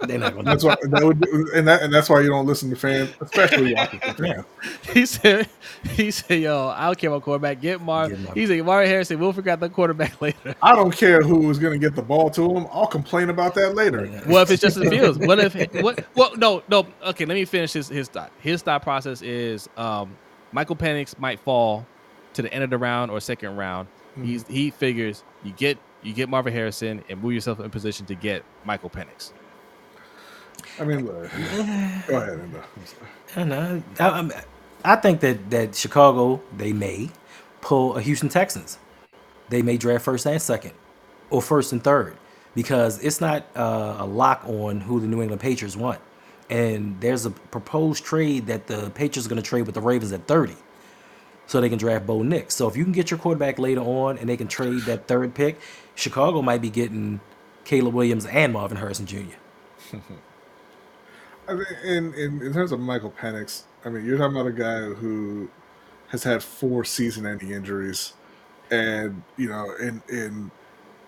They're 0.07 0.19
not 0.19 0.33
going 0.33 0.45
to. 0.45 0.51
That's 0.51 0.63
why 0.63 0.75
that 0.81 1.03
would, 1.03 1.23
and 1.55 1.67
that 1.67 1.81
and 1.81 1.93
that's 1.93 2.09
why 2.09 2.21
you 2.21 2.29
don't 2.29 2.45
listen 2.45 2.69
to 2.69 2.75
fans, 2.75 3.09
especially 3.21 3.73
Washington 3.75 4.13
fans. 4.15 4.45
he 4.93 5.05
said, 5.05 5.49
he 5.91 6.11
said, 6.11 6.41
yo, 6.41 6.69
I 6.69 6.85
don't 6.85 6.97
care 6.97 7.09
about 7.09 7.23
quarterback. 7.23 7.61
Get 7.61 7.81
Mar. 7.81 8.09
Get. 8.09 8.19
He 8.33 8.47
said 8.47 8.63
Marvin 8.65 8.89
Harrison. 8.89 9.19
We'll 9.19 9.33
figure 9.33 9.51
out 9.51 9.59
the 9.59 9.69
quarterback 9.69 10.21
later. 10.21 10.55
I 10.61 10.75
don't 10.75 10.95
care 10.95 11.21
who 11.21 11.49
is 11.49 11.59
going 11.59 11.73
to 11.73 11.79
get 11.79 11.95
the 11.95 12.01
ball 12.01 12.29
to 12.31 12.55
him. 12.55 12.67
I'll 12.71 12.87
complain 12.87 13.29
about 13.29 13.55
that 13.55 13.75
later. 13.75 14.07
What 14.25 14.43
if 14.43 14.51
it's 14.51 14.61
Justin 14.61 14.89
Fields? 14.89 15.17
What 15.17 15.39
if 15.39 15.55
what? 15.81 16.05
Well, 16.15 16.35
no, 16.37 16.63
no. 16.69 16.87
Okay, 17.03 17.25
let 17.25 17.35
me 17.35 17.45
finish 17.45 17.73
his 17.73 17.87
his 17.87 18.07
thought. 18.07 18.31
His 18.39 18.61
thought 18.61 18.81
process 18.81 19.21
is 19.21 19.69
um, 19.77 20.15
Michael 20.51 20.75
Penix 20.75 21.17
might 21.17 21.39
fall 21.39 21.85
to 22.33 22.41
the 22.41 22.53
end 22.53 22.63
of 22.63 22.69
the 22.69 22.77
round 22.77 23.11
or 23.11 23.19
second 23.19 23.55
round. 23.55 23.87
He's 24.21 24.45
he 24.47 24.69
figures 24.69 25.23
you 25.43 25.51
get 25.53 25.77
you 26.03 26.13
get 26.13 26.29
Marvin 26.29 26.53
Harrison 26.53 27.03
and 27.09 27.21
move 27.21 27.33
yourself 27.33 27.59
in 27.59 27.69
position 27.69 28.05
to 28.07 28.15
get 28.15 28.43
Michael 28.65 28.89
Penix. 28.89 29.31
I 30.79 30.83
mean, 30.85 31.05
look, 31.05 31.29
go 32.07 32.17
ahead. 32.17 32.41
Sorry. 32.85 33.07
I, 33.35 33.43
know. 33.43 33.83
I, 33.99 34.07
I'm- 34.09 34.31
I 34.85 34.95
think 34.97 35.21
that 35.21 35.49
that 35.51 35.75
Chicago 35.75 36.41
they 36.57 36.73
may 36.73 37.09
pull 37.61 37.95
a 37.95 38.01
Houston 38.01 38.27
Texans. 38.29 38.77
They 39.49 39.61
may 39.61 39.77
draft 39.77 40.03
first 40.03 40.25
and 40.25 40.41
second, 40.41 40.73
or 41.29 41.41
first 41.41 41.71
and 41.71 41.81
third, 41.83 42.17
because 42.55 42.99
it's 43.01 43.21
not 43.21 43.45
uh, 43.55 43.97
a 43.99 44.05
lock 44.05 44.43
on 44.45 44.81
who 44.81 44.99
the 44.99 45.07
New 45.07 45.21
England 45.21 45.41
Patriots 45.41 45.77
want. 45.77 46.01
And 46.49 46.99
there's 46.99 47.25
a 47.25 47.31
proposed 47.31 48.03
trade 48.03 48.47
that 48.47 48.67
the 48.67 48.89
Patriots 48.89 49.25
are 49.25 49.29
going 49.29 49.41
to 49.41 49.47
trade 49.47 49.61
with 49.65 49.75
the 49.75 49.81
Ravens 49.81 50.11
at 50.11 50.27
30, 50.27 50.55
so 51.47 51.61
they 51.61 51.69
can 51.69 51.77
draft 51.77 52.05
Bo 52.05 52.21
Nix. 52.23 52.53
So 52.55 52.67
if 52.67 52.75
you 52.75 52.83
can 52.83 52.91
get 52.93 53.09
your 53.09 53.17
quarterback 53.19 53.59
later 53.59 53.81
on, 53.81 54.17
and 54.17 54.27
they 54.27 54.35
can 54.37 54.47
trade 54.47 54.81
that 54.81 55.07
third 55.07 55.33
pick, 55.33 55.59
Chicago 55.95 56.41
might 56.41 56.61
be 56.61 56.69
getting 56.69 57.21
Caleb 57.63 57.93
Williams 57.93 58.25
and 58.25 58.51
Marvin 58.51 58.77
Harrison 58.77 59.05
Jr. 59.05 59.37
I 61.47 61.53
mean, 61.53 61.65
in, 61.83 62.13
in 62.13 62.41
in 62.41 62.53
terms 62.53 62.71
of 62.71 62.79
Michael 62.79 63.11
Penix, 63.11 63.63
I 63.85 63.89
mean, 63.89 64.05
you're 64.05 64.17
talking 64.17 64.35
about 64.37 64.47
a 64.47 64.51
guy 64.53 64.79
who 64.81 65.49
has 66.09 66.23
had 66.23 66.43
four 66.43 66.85
season-ending 66.85 67.51
injuries, 67.51 68.13
and 68.71 69.23
you 69.37 69.49
know, 69.49 69.73
in 69.75 70.01
in 70.09 70.51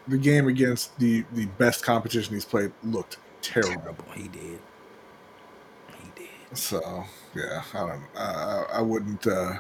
the 0.08 0.18
game 0.18 0.48
against 0.48 0.98
the 1.00 1.24
the 1.34 1.46
best 1.58 1.84
competition 1.84 2.34
he's 2.34 2.46
played 2.46 2.72
looked 2.84 3.18
terrible. 3.42 3.82
Terrible. 3.82 4.06
He 4.14 4.28
did. 4.28 4.60
He 6.00 6.12
did. 6.16 6.58
So 6.58 7.06
yeah, 7.36 7.64
I 7.74 7.80
don't. 7.80 8.04
I, 8.18 8.66
I- 8.74 8.82
wouldn't. 8.82 9.26
Uh, 9.28 9.60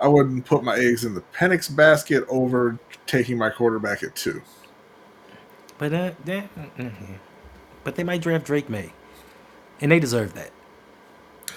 I 0.00 0.08
wouldn't 0.08 0.46
put 0.46 0.64
my 0.64 0.76
eggs 0.78 1.04
in 1.04 1.14
the 1.14 1.20
Penix 1.34 1.74
basket 1.74 2.24
over 2.28 2.78
taking 3.06 3.36
my 3.36 3.50
quarterback 3.50 4.02
at 4.02 4.16
two. 4.16 4.40
But 5.78 5.92
uh, 5.92 6.12
that, 6.24 6.54
mm-mm. 6.76 7.18
but 7.84 7.96
they 7.96 8.04
might 8.04 8.22
draft 8.22 8.46
Drake 8.46 8.68
Maye, 8.70 8.92
and 9.80 9.90
they 9.90 9.98
deserve 10.00 10.34
that. 10.34 10.50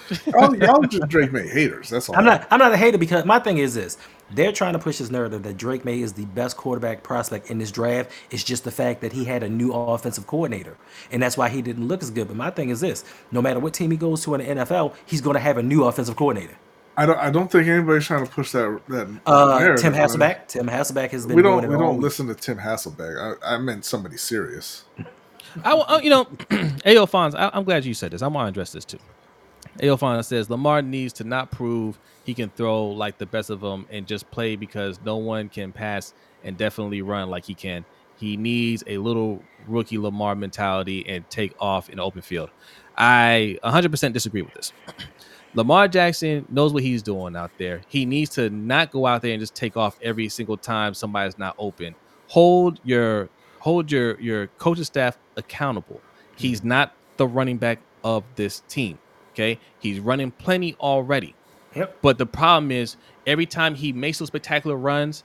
Y'all, 0.28 0.56
y'all 0.58 0.82
just 0.84 1.08
Drake 1.08 1.32
Maye 1.32 1.48
haters. 1.48 1.90
That's 1.90 2.10
all. 2.10 2.18
I'm 2.18 2.26
not. 2.26 2.46
I'm 2.52 2.60
not 2.60 2.74
a 2.74 2.78
hater 2.78 2.98
because 2.98 3.24
my 3.24 3.40
thing 3.40 3.58
is 3.58 3.74
this: 3.74 3.98
they're 4.32 4.52
trying 4.52 4.74
to 4.74 4.80
push 4.80 4.98
this 4.98 5.10
narrative 5.10 5.44
that 5.44 5.56
Drake 5.56 5.86
Maye 5.86 6.02
is 6.02 6.12
the 6.14 6.26
best 6.26 6.58
quarterback 6.58 7.04
prospect 7.04 7.50
in 7.50 7.58
this 7.58 7.72
draft. 7.72 8.12
It's 8.30 8.44
just 8.44 8.66
the 8.66 8.72
fact 8.72 9.00
that 9.00 9.14
he 9.14 9.24
had 9.24 9.44
a 9.44 9.50
new 9.50 9.72
offensive 9.72 10.28
coordinator, 10.28 10.76
and 11.10 11.24
that's 11.24 11.38
why 11.38 11.48
he 11.48 11.62
didn't 11.62 11.88
look 11.88 12.04
as 12.04 12.12
good. 12.12 12.28
But 12.28 12.36
my 12.36 12.50
thing 12.50 12.68
is 12.68 12.82
this: 12.82 13.06
no 13.32 13.42
matter 13.42 13.62
what 13.62 13.74
team 13.74 13.92
he 13.92 13.98
goes 13.98 14.22
to 14.26 14.36
in 14.36 14.42
the 14.58 14.62
NFL, 14.66 14.94
he's 15.06 15.22
going 15.22 15.36
to 15.36 15.40
have 15.40 15.58
a 15.58 15.64
new 15.64 15.86
offensive 15.86 16.18
coordinator. 16.18 16.58
I 16.98 17.06
don't. 17.06 17.18
I 17.18 17.30
don't 17.30 17.50
think 17.50 17.68
anybody's 17.68 18.06
trying 18.06 18.26
to 18.26 18.32
push 18.32 18.52
that. 18.52 18.82
That 18.90 19.08
Uh, 19.26 19.58
narrative. 19.58 19.82
Tim 19.84 19.94
I 19.96 20.18
mean, 20.18 20.36
Tim 20.48 20.68
Hasselbeck 20.68 21.12
has 21.12 21.26
been 21.26 21.36
We 21.38 21.42
don't. 21.42 21.66
We 21.68 21.76
don't 21.78 21.96
week. 21.96 22.04
listen 22.04 22.28
to 22.28 22.36
Tim 22.36 22.58
Hasselbeck. 22.58 23.38
I, 23.42 23.56
I 23.56 23.58
meant 23.58 23.86
somebody 23.86 24.18
serious. 24.18 24.84
I, 25.64 25.74
wa- 25.76 25.86
uh, 25.88 26.00
you 26.04 26.10
know, 26.10 26.26
Ayo 26.86 27.10
Fonz, 27.10 27.36
I, 27.36 27.52
I'm 27.54 27.64
glad 27.64 27.86
you 27.86 27.94
said 27.94 28.12
this. 28.12 28.22
I 28.22 28.28
want 28.28 28.48
to 28.48 28.50
address 28.50 28.72
this 28.72 28.86
too. 28.86 29.00
Ayo 29.80 30.00
Fonz 30.00 30.26
says 30.26 30.50
Lamar 30.50 30.82
needs 30.82 31.14
to 31.14 31.24
not 31.26 31.52
prove 31.52 32.00
he 32.24 32.34
can 32.34 32.50
throw 32.52 32.88
like 32.90 33.18
the 33.18 33.26
best 33.26 33.50
of 33.50 33.62
them 33.62 33.88
and 33.90 34.08
just 34.08 34.32
play 34.32 34.56
because 34.56 35.00
no 35.02 35.18
one 35.18 35.50
can 35.50 35.74
pass 35.74 36.14
and 36.44 36.58
definitely 36.58 37.02
run 37.02 37.30
like 37.30 37.46
he 37.46 37.56
can. 37.56 37.86
He 38.16 38.38
needs 38.38 38.84
a 38.88 38.98
little 39.00 39.44
rookie 39.68 39.98
Lamar 39.98 40.36
mentality 40.36 41.08
and 41.08 41.30
take 41.30 41.54
off 41.60 41.90
in 41.90 41.98
the 41.98 42.04
open 42.04 42.22
field. 42.22 42.52
I 42.98 43.60
100% 43.64 44.14
disagree 44.14 44.42
with 44.44 44.54
this. 44.54 44.74
Lamar 45.56 45.88
Jackson 45.88 46.46
knows 46.50 46.74
what 46.74 46.84
he's 46.84 47.04
doing 47.04 47.36
out 47.36 47.52
there. 47.58 47.82
He 47.88 48.06
needs 48.06 48.32
to 48.32 48.50
not 48.50 48.92
go 48.92 49.06
out 49.08 49.22
there 49.22 49.34
and 49.34 49.42
just 49.42 49.56
take 49.56 49.78
off 49.78 49.98
every 50.02 50.30
single 50.30 50.58
time 50.58 50.94
somebody's 50.94 51.38
not 51.38 51.56
open. 51.60 51.96
Hold 52.30 52.80
your 52.84 53.30
hold 53.64 53.90
your 53.90 54.20
your 54.20 54.48
coaching 54.58 54.84
staff 54.84 55.18
accountable. 55.38 56.02
He's 56.36 56.60
mm-hmm. 56.60 56.70
not 56.70 56.96
the 57.16 57.26
running 57.26 57.58
back 57.58 57.80
of 58.04 58.24
this 58.36 58.62
team. 58.68 59.00
Okay, 59.32 59.58
he's 59.80 60.00
running 60.00 60.32
plenty 60.32 60.76
already. 60.76 61.34
Yep. 61.74 61.98
But 62.02 62.18
the 62.18 62.26
problem 62.26 62.72
is 62.72 62.98
every 63.26 63.46
time 63.46 63.74
he 63.74 63.94
makes 63.94 64.20
those 64.20 64.28
spectacular 64.28 64.76
runs, 64.76 65.24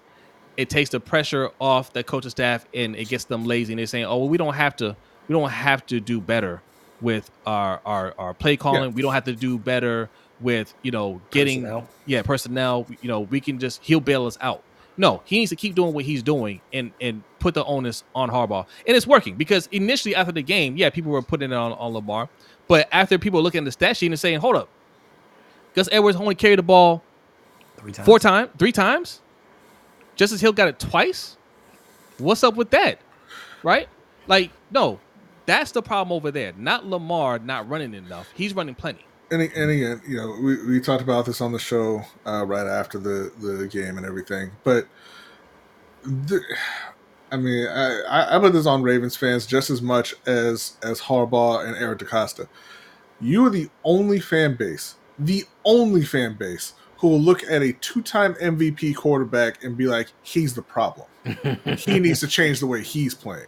it 0.56 0.70
takes 0.70 0.90
the 0.90 1.00
pressure 1.00 1.50
off 1.60 1.92
the 1.92 2.02
coaching 2.02 2.30
staff 2.30 2.64
and 2.72 2.96
it 2.96 3.08
gets 3.08 3.24
them 3.24 3.44
lazy. 3.44 3.72
And 3.72 3.78
they're 3.80 3.86
saying, 3.86 4.04
"Oh, 4.04 4.18
well, 4.18 4.28
we 4.28 4.38
don't 4.38 4.54
have 4.54 4.76
to. 4.76 4.96
We 5.26 5.34
don't 5.34 5.50
have 5.50 5.84
to 5.86 6.00
do 6.00 6.20
better 6.20 6.62
with 7.00 7.30
our 7.44 7.80
our, 7.84 8.14
our 8.18 8.34
play 8.34 8.56
calling. 8.56 8.92
We 8.94 9.02
don't 9.02 9.12
have 9.12 9.24
to 9.24 9.34
do 9.34 9.58
better 9.58 10.08
with 10.40 10.72
you 10.82 10.92
know 10.92 11.20
getting 11.32 11.62
Personnel. 11.62 11.88
yeah 12.06 12.22
personnel. 12.22 12.86
You 13.02 13.08
know, 13.08 13.20
we 13.20 13.40
can 13.40 13.58
just 13.58 13.82
he'll 13.82 14.00
bail 14.00 14.26
us 14.26 14.38
out. 14.40 14.62
No, 14.98 15.22
he 15.24 15.38
needs 15.38 15.50
to 15.50 15.56
keep 15.56 15.74
doing 15.76 15.94
what 15.94 16.04
he's 16.04 16.22
doing 16.22 16.60
and 16.72 16.92
and 17.00 17.22
put 17.38 17.54
the 17.54 17.64
onus 17.64 18.04
on 18.14 18.28
Harbaugh. 18.30 18.66
And 18.86 18.96
it's 18.96 19.06
working 19.06 19.36
because 19.36 19.68
initially 19.72 20.14
after 20.14 20.32
the 20.32 20.42
game, 20.42 20.76
yeah, 20.76 20.90
people 20.90 21.12
were 21.12 21.22
putting 21.22 21.52
it 21.52 21.54
on, 21.54 21.72
on 21.72 21.92
Lamar. 21.94 22.28
But 22.66 22.88
after 22.92 23.18
people 23.18 23.42
looking 23.42 23.60
at 23.60 23.64
the 23.64 23.72
stat 23.72 23.96
sheet 23.96 24.08
and 24.08 24.18
saying, 24.20 24.40
hold 24.40 24.56
up, 24.56 24.68
Gus 25.74 25.88
Edwards 25.92 26.16
only 26.18 26.34
carried 26.34 26.58
the 26.58 26.64
ball 26.64 27.02
Three 27.78 27.92
times. 27.92 28.06
four 28.06 28.18
times, 28.18 28.50
three 28.58 28.72
times. 28.72 29.22
Justice 30.16 30.40
Hill 30.40 30.52
got 30.52 30.68
it 30.68 30.80
twice. 30.80 31.36
What's 32.18 32.42
up 32.42 32.56
with 32.56 32.70
that? 32.70 32.98
Right? 33.62 33.88
Like, 34.26 34.50
no, 34.72 34.98
that's 35.46 35.70
the 35.70 35.80
problem 35.82 36.12
over 36.12 36.32
there. 36.32 36.52
Not 36.58 36.84
Lamar 36.86 37.38
not 37.38 37.68
running 37.68 37.94
enough. 37.94 38.28
He's 38.34 38.52
running 38.54 38.74
plenty. 38.74 39.04
And, 39.30 39.42
and 39.42 39.70
again, 39.70 40.00
you 40.06 40.16
know, 40.16 40.38
we, 40.40 40.62
we 40.66 40.80
talked 40.80 41.02
about 41.02 41.26
this 41.26 41.40
on 41.40 41.52
the 41.52 41.58
show 41.58 42.02
uh, 42.26 42.46
right 42.46 42.66
after 42.66 42.98
the, 42.98 43.30
the 43.38 43.66
game 43.66 43.98
and 43.98 44.06
everything. 44.06 44.52
But, 44.64 44.88
the, 46.02 46.40
I 47.30 47.36
mean, 47.36 47.66
I, 47.66 48.00
I 48.02 48.36
I 48.36 48.38
put 48.38 48.52
this 48.52 48.66
on 48.66 48.82
Ravens 48.82 49.16
fans 49.16 49.46
just 49.46 49.70
as 49.70 49.82
much 49.82 50.14
as 50.26 50.76
as 50.82 51.00
Harbaugh 51.00 51.66
and 51.66 51.76
Eric 51.76 52.00
DeCosta. 52.00 52.48
You 53.20 53.46
are 53.46 53.50
the 53.50 53.68
only 53.84 54.20
fan 54.20 54.54
base, 54.54 54.94
the 55.18 55.44
only 55.64 56.04
fan 56.04 56.34
base 56.34 56.74
who 56.98 57.08
will 57.08 57.20
look 57.20 57.42
at 57.44 57.62
a 57.62 57.72
two-time 57.74 58.34
MVP 58.34 58.96
quarterback 58.96 59.62
and 59.62 59.76
be 59.76 59.86
like, 59.86 60.08
he's 60.22 60.54
the 60.54 60.62
problem. 60.62 61.06
he 61.76 62.00
needs 62.00 62.20
to 62.20 62.26
change 62.26 62.58
the 62.58 62.66
way 62.66 62.82
he's 62.82 63.14
playing. 63.14 63.46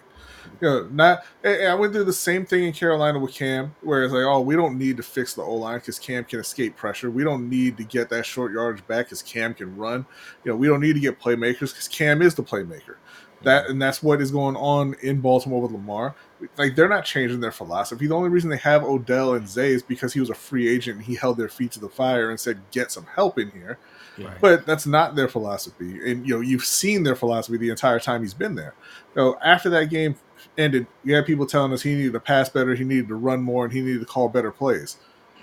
You 0.61 0.69
know, 0.69 0.89
not. 0.93 1.25
I 1.45 1.75
went 1.75 1.93
through 1.93 2.05
the 2.05 2.13
same 2.13 2.45
thing 2.45 2.65
in 2.65 2.73
Carolina 2.73 3.19
with 3.19 3.33
Cam, 3.33 3.75
where 3.81 4.05
it's 4.05 4.13
like, 4.13 4.25
oh, 4.25 4.41
we 4.41 4.57
don't 4.57 4.77
need 4.77 4.99
to 4.99 5.03
fix 5.03 5.35
the 5.35 5.43
O 5.43 5.55
line 5.55 5.79
because 5.79 5.99
Cam 5.99 6.25
can 6.25 6.41
escape 6.41 6.77
pressure. 6.77 7.11
We 7.11 7.25
don't 7.25 7.49
need 7.49 7.77
to 7.79 7.85
get 7.85 8.11
that 8.11 8.27
short 8.27 8.53
yardage 8.53 8.87
back 8.87 9.07
because 9.07 9.23
Cam 9.23 9.55
can 9.55 9.75
run. 9.77 10.05
You 10.45 10.53
know, 10.53 10.57
we 10.57 10.67
don't 10.67 10.81
need 10.81 10.93
to 10.95 11.01
get 11.01 11.19
playmakers 11.19 11.71
because 11.71 11.89
Cam 11.89 12.21
is 12.21 12.35
the 12.35 12.43
playmaker. 12.43 12.97
That 13.43 13.69
and 13.69 13.81
that's 13.81 14.03
what 14.03 14.21
is 14.21 14.31
going 14.31 14.57
on 14.57 14.95
in 15.03 15.21
Baltimore 15.21 15.63
with 15.63 15.73
Lamar. 15.73 16.15
Like 16.57 16.77
they're 16.77 16.89
not 16.89 17.05
changing 17.05 17.41
their 17.41 17.53
philosophy. 17.53 18.07
The 18.07 18.15
only 18.15 18.29
reason 18.29 18.51
they 18.51 18.59
have 18.59 18.83
Odell 18.83 19.35
and 19.35 19.49
Zay 19.49 19.73
is 19.73 19.83
because 19.83 20.13
he 20.13 20.21
was 20.21 20.31
a 20.31 20.35
free 20.35 20.69
agent 20.69 20.99
and 20.99 21.07
he 21.07 21.15
held 21.15 21.39
their 21.39 21.49
feet 21.49 21.73
to 21.73 21.81
the 21.81 21.89
fire 21.89 22.31
and 22.31 22.39
said, 22.39 22.61
"Get 22.71 22.93
some 22.93 23.07
help 23.15 23.39
in 23.39 23.51
here." 23.51 23.79
Right. 24.19 24.41
But 24.41 24.67
that's 24.67 24.87
not 24.87 25.15
their 25.15 25.29
philosophy, 25.29 26.11
and 26.11 26.27
you 26.27 26.35
know 26.35 26.41
you've 26.41 26.65
seen 26.65 27.03
their 27.03 27.17
philosophy 27.17 27.57
the 27.57 27.71
entire 27.71 27.99
time 27.99 28.23
he's 28.23 28.35
been 28.35 28.55
there. 28.55 28.75
So 29.15 29.39
after 29.43 29.71
that 29.71 29.91
game 29.91 30.17
ended, 30.59 30.87
you 31.05 31.15
had 31.15 31.27
people 31.27 31.47
telling 31.47 31.73
us 31.73 31.83
he 31.83 31.95
needed 31.95 32.13
to 32.13 32.21
pass 32.21 32.49
better, 32.49 32.75
he 32.75 32.85
needed 32.85 33.09
to 33.09 33.15
run 33.15 33.43
more, 33.43 33.65
and 33.65 33.73
he 33.73 33.81
needed 33.81 34.01
to 34.01 34.07
call 34.07 34.29
better 34.29 34.51
plays. 34.51 34.97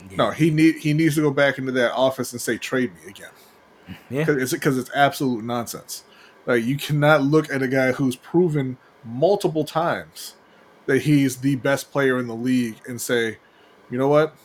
Yeah. 0.09 0.17
No, 0.17 0.31
he 0.31 0.51
need 0.51 0.75
he 0.75 0.93
needs 0.93 1.15
to 1.15 1.21
go 1.21 1.31
back 1.31 1.57
into 1.57 1.71
that 1.73 1.93
office 1.93 2.31
and 2.31 2.41
say 2.41 2.57
trade 2.57 2.93
me 2.93 3.09
again. 3.09 3.31
Yeah. 4.09 4.25
Cause 4.25 4.35
it's 4.37 4.51
because 4.51 4.77
it's 4.77 4.91
absolute 4.93 5.43
nonsense. 5.43 6.03
Like 6.47 6.63
you 6.63 6.77
cannot 6.77 7.21
look 7.21 7.51
at 7.51 7.61
a 7.61 7.67
guy 7.67 7.91
who's 7.91 8.15
proven 8.15 8.77
multiple 9.03 9.65
times 9.65 10.35
that 10.87 11.03
he's 11.03 11.37
the 11.37 11.57
best 11.57 11.91
player 11.91 12.17
in 12.17 12.27
the 12.27 12.35
league 12.35 12.77
and 12.87 12.99
say, 12.99 13.37
you 13.91 13.97
know 13.97 14.07
what, 14.07 14.35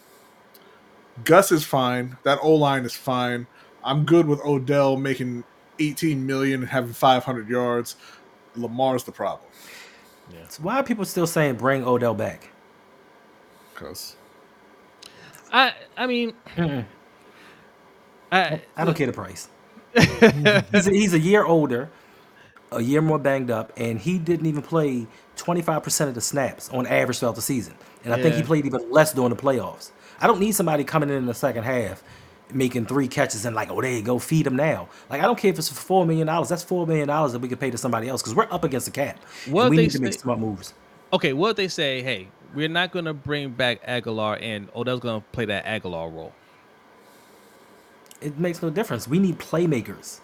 Gus 1.24 1.52
is 1.52 1.64
fine. 1.64 2.18
That 2.24 2.38
O 2.42 2.54
line 2.54 2.84
is 2.84 2.94
fine. 2.94 3.46
I'm 3.84 4.04
good 4.04 4.26
with 4.26 4.40
Odell 4.44 4.96
making 4.96 5.44
18 5.78 6.26
million 6.26 6.60
and 6.60 6.68
having 6.68 6.92
500 6.92 7.48
yards. 7.48 7.96
Lamar's 8.56 9.04
the 9.04 9.12
problem. 9.12 9.48
So 10.48 10.62
why 10.62 10.78
are 10.78 10.82
people 10.82 11.04
still 11.04 11.26
saying 11.26 11.56
bring 11.56 11.84
Odell 11.84 12.14
back? 12.14 12.50
Because 13.72 14.16
I 15.52 15.74
I 15.96 16.06
mean, 16.06 16.34
I 18.32 18.62
I 18.76 18.84
don't 18.84 18.96
care 18.96 19.06
the 19.06 19.12
price. 19.12 19.48
he's, 20.73 20.86
a, 20.86 20.90
he's 20.90 21.14
a 21.14 21.19
year 21.19 21.44
older, 21.44 21.90
a 22.70 22.81
year 22.81 23.02
more 23.02 23.19
banged 23.19 23.51
up, 23.51 23.73
and 23.77 23.98
he 23.98 24.19
didn't 24.19 24.47
even 24.47 24.62
play 24.62 25.06
25% 25.36 26.09
of 26.09 26.14
the 26.14 26.20
snaps 26.20 26.69
on 26.70 26.86
average 26.86 27.19
throughout 27.19 27.35
the 27.35 27.43
season. 27.43 27.74
And 28.05 28.12
I 28.12 28.20
think 28.20 28.35
he 28.35 28.43
played 28.43 28.66
even 28.66 28.90
less 28.90 29.12
during 29.12 29.31
the 29.31 29.36
playoffs. 29.36 29.93
I 30.20 30.27
don't 30.27 30.40
need 30.40 30.52
somebody 30.52 30.85
coming 30.85 31.09
in 31.09 31.16
in 31.16 31.27
the 31.27 31.35
second 31.35 31.64
half 31.64 32.02
making 32.55 32.86
three 32.86 33.09
catches 33.09 33.44
and 33.44 33.55
like, 33.56 33.70
oh, 33.70 33.81
there 33.81 33.93
you 33.93 34.02
go, 34.02 34.19
feed 34.19 34.47
him 34.47 34.56
now. 34.56 34.89
Like, 35.10 35.20
I 35.20 35.24
don't 35.24 35.39
care 35.39 35.51
if 35.51 35.59
it's 35.59 35.69
for 35.69 36.05
$4 36.05 36.06
million. 36.06 36.27
That's 36.27 36.64
$4 36.64 36.86
million 36.86 37.06
that 37.06 37.39
we 37.40 37.48
could 37.48 37.60
pay 37.60 37.70
to 37.70 37.78
somebody 37.78 38.09
else 38.09 38.23
because 38.23 38.35
we're 38.35 38.48
up 38.51 38.64
against 38.64 38.86
the 38.86 38.93
cap. 38.93 39.19
and 39.44 39.55
What 39.55 39.70
we 39.70 39.77
need 39.77 39.90
to 39.93 40.01
make 40.01 40.14
smart 40.14 40.39
moves. 40.39 40.74
okay. 41.12 41.32
What 41.32 41.51
if 41.51 41.56
they 41.56 41.69
say? 41.69 42.02
Hey, 42.02 42.28
we're 42.55 42.69
not 42.69 42.93
gonna 42.93 43.14
bring 43.14 43.51
back 43.51 43.81
Aguilar, 43.85 44.36
and 44.36 44.69
Odell's 44.74 45.01
gonna 45.01 45.24
play 45.32 45.47
that 45.47 45.64
Aguilar 45.64 46.10
role. 46.10 46.32
It 48.23 48.39
makes 48.39 48.62
no 48.62 48.70
difference. 48.70 49.09
We 49.09 49.19
need 49.19 49.39
playmakers. 49.39 50.20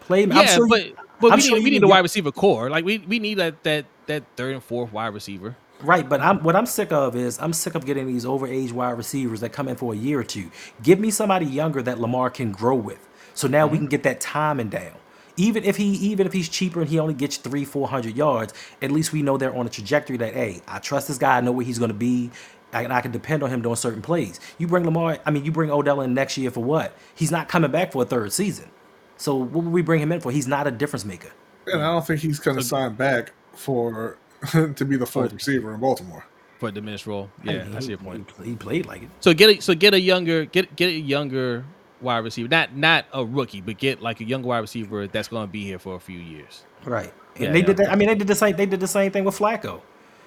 Play. 0.00 0.24
Yeah, 0.24 0.46
sure 0.46 0.66
but 0.66 0.86
you- 0.86 0.96
but 1.22 1.32
I'm 1.32 1.38
we 1.38 1.42
sure 1.42 1.56
need 1.58 1.64
we 1.64 1.70
need 1.70 1.84
a 1.84 1.88
wide 1.88 2.00
receiver 2.00 2.32
core. 2.32 2.68
Like 2.68 2.84
we 2.84 2.98
we 2.98 3.18
need 3.18 3.34
that 3.34 3.62
that 3.62 3.86
that 4.06 4.24
third 4.36 4.54
and 4.54 4.62
fourth 4.62 4.92
wide 4.92 5.14
receiver. 5.14 5.56
Right, 5.80 6.08
but 6.08 6.20
I'm 6.20 6.42
what 6.42 6.56
I'm 6.56 6.66
sick 6.66 6.92
of 6.92 7.16
is 7.16 7.38
I'm 7.40 7.52
sick 7.52 7.74
of 7.74 7.86
getting 7.86 8.06
these 8.06 8.24
overage 8.24 8.72
wide 8.72 8.96
receivers 8.98 9.40
that 9.40 9.52
come 9.52 9.68
in 9.68 9.76
for 9.76 9.92
a 9.92 9.96
year 9.96 10.20
or 10.20 10.24
two. 10.24 10.50
Give 10.82 10.98
me 10.98 11.10
somebody 11.10 11.46
younger 11.46 11.80
that 11.82 12.00
Lamar 12.00 12.28
can 12.30 12.52
grow 12.52 12.76
with. 12.76 13.08
So 13.34 13.48
now 13.48 13.66
we 13.66 13.72
mm-hmm. 13.72 13.84
can 13.84 13.88
get 13.88 14.02
that 14.02 14.20
timing 14.20 14.68
down. 14.68 14.92
Even 15.36 15.64
if 15.64 15.76
he 15.76 15.86
even 15.92 16.26
if 16.26 16.32
he's 16.32 16.48
cheaper 16.48 16.80
and 16.80 16.90
he 16.90 16.98
only 16.98 17.14
gets 17.14 17.36
three, 17.36 17.64
four 17.64 17.88
hundred 17.88 18.16
yards, 18.16 18.52
at 18.82 18.90
least 18.90 19.12
we 19.12 19.22
know 19.22 19.38
they're 19.38 19.54
on 19.54 19.66
a 19.66 19.70
trajectory 19.70 20.16
that 20.18 20.34
hey, 20.34 20.60
I 20.68 20.78
trust 20.78 21.08
this 21.08 21.18
guy, 21.18 21.38
I 21.38 21.40
know 21.40 21.52
where 21.52 21.64
he's 21.64 21.78
gonna 21.78 21.94
be, 21.94 22.30
and 22.72 22.92
I 22.92 23.00
can 23.00 23.10
depend 23.12 23.42
on 23.42 23.50
him 23.50 23.62
doing 23.62 23.76
certain 23.76 24.02
plays. 24.02 24.40
You 24.58 24.66
bring 24.66 24.84
Lamar, 24.84 25.18
I 25.26 25.30
mean 25.30 25.44
you 25.44 25.52
bring 25.52 25.70
Odell 25.70 26.00
in 26.00 26.14
next 26.14 26.36
year 26.38 26.50
for 26.50 26.62
what? 26.62 26.96
He's 27.14 27.30
not 27.30 27.48
coming 27.48 27.70
back 27.70 27.92
for 27.92 28.02
a 28.02 28.06
third 28.06 28.32
season. 28.32 28.70
So 29.16 29.36
what 29.36 29.64
would 29.64 29.72
we 29.72 29.82
bring 29.82 30.00
him 30.00 30.10
in 30.12 30.20
for? 30.20 30.30
He's 30.32 30.48
not 30.48 30.66
a 30.66 30.70
difference 30.70 31.04
maker. 31.04 31.30
and 31.66 31.82
I 31.82 31.92
don't 31.92 32.06
think 32.06 32.20
he's 32.20 32.38
going 32.40 32.56
to 32.56 32.62
sign 32.62 32.94
back 32.94 33.32
for 33.52 34.18
to 34.50 34.84
be 34.84 34.96
the 34.96 35.06
fourth 35.06 35.32
receiver 35.32 35.72
in 35.74 35.80
Baltimore. 35.80 36.24
for 36.58 36.68
a 36.70 36.72
diminished 36.72 37.06
role. 37.06 37.30
I 37.46 37.52
Yeah, 37.52 37.64
mean, 37.64 37.76
I 37.76 37.80
see 37.80 37.88
your 37.90 37.98
point. 37.98 38.30
He, 38.42 38.50
he 38.50 38.56
played 38.56 38.86
like 38.86 39.02
it. 39.04 39.10
So 39.20 39.32
get 39.34 39.58
a, 39.58 39.60
so 39.62 39.74
get 39.74 39.94
a 39.94 40.00
younger 40.00 40.44
get 40.46 40.74
get 40.74 40.88
a 40.88 40.92
younger 40.98 41.64
wide 42.00 42.18
receiver, 42.18 42.48
not 42.48 42.74
not 42.74 43.04
a 43.12 43.24
rookie, 43.24 43.60
but 43.60 43.78
get 43.78 44.00
like 44.02 44.20
a 44.20 44.24
younger 44.24 44.48
wide 44.48 44.58
receiver 44.60 45.06
that's 45.06 45.28
going 45.28 45.46
to 45.46 45.52
be 45.52 45.62
here 45.64 45.78
for 45.78 45.94
a 45.94 46.00
few 46.00 46.18
years. 46.18 46.64
Right. 46.84 47.12
And 47.36 47.44
Yeah, 47.44 47.52
they 47.52 47.60
yeah. 47.60 47.66
did 47.66 47.76
that. 47.76 47.92
I 47.92 47.96
mean, 47.96 48.08
they 48.08 48.14
did 48.16 48.26
the 48.26 48.34
same. 48.34 48.56
They 48.56 48.66
did 48.66 48.80
the 48.80 48.88
same 48.88 49.12
thing 49.12 49.24
with 49.24 49.38
Flacco. 49.38 49.82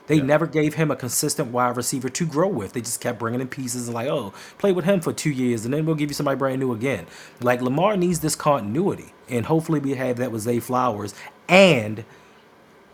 They 0.07 0.18
Yeah. 0.18 0.23
never 0.23 0.48
gave 0.48 0.76
him 0.76 0.91
a 0.91 0.95
consistent 0.95 1.52
wide 1.52 1.77
receiver 1.77 2.10
to 2.10 2.26
grow 2.26 2.48
with. 2.48 2.73
They 2.73 2.82
just 2.82 3.02
kept 3.02 3.19
bringing 3.19 3.41
in 3.41 3.48
pieces 3.48 3.88
and 3.88 3.95
like, 3.95 4.07
oh, 4.07 4.34
play 4.57 4.72
with 4.72 4.86
him 4.86 5.02
for 5.02 5.14
two 5.14 5.32
years, 5.32 5.65
and 5.65 5.73
then 5.73 5.86
we'll 5.86 5.95
give 5.95 6.10
you 6.10 6.14
somebody 6.15 6.38
brand 6.38 6.60
new 6.60 6.73
again. 6.73 7.07
Like 7.41 7.61
Lamar 7.61 7.98
needs 7.98 8.19
this 8.19 8.36
continuity, 8.36 9.14
and 9.30 9.45
hopefully 9.48 9.80
we 9.80 9.95
have 9.95 10.18
that 10.18 10.32
with 10.32 10.44
Zay 10.44 10.60
Flowers 10.60 11.14
and 11.49 12.06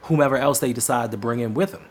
whomever 0.03 0.37
else 0.37 0.59
they 0.59 0.73
decide 0.73 1.11
to 1.11 1.17
bring 1.17 1.39
in 1.39 1.53
with 1.53 1.73
him. 1.73 1.83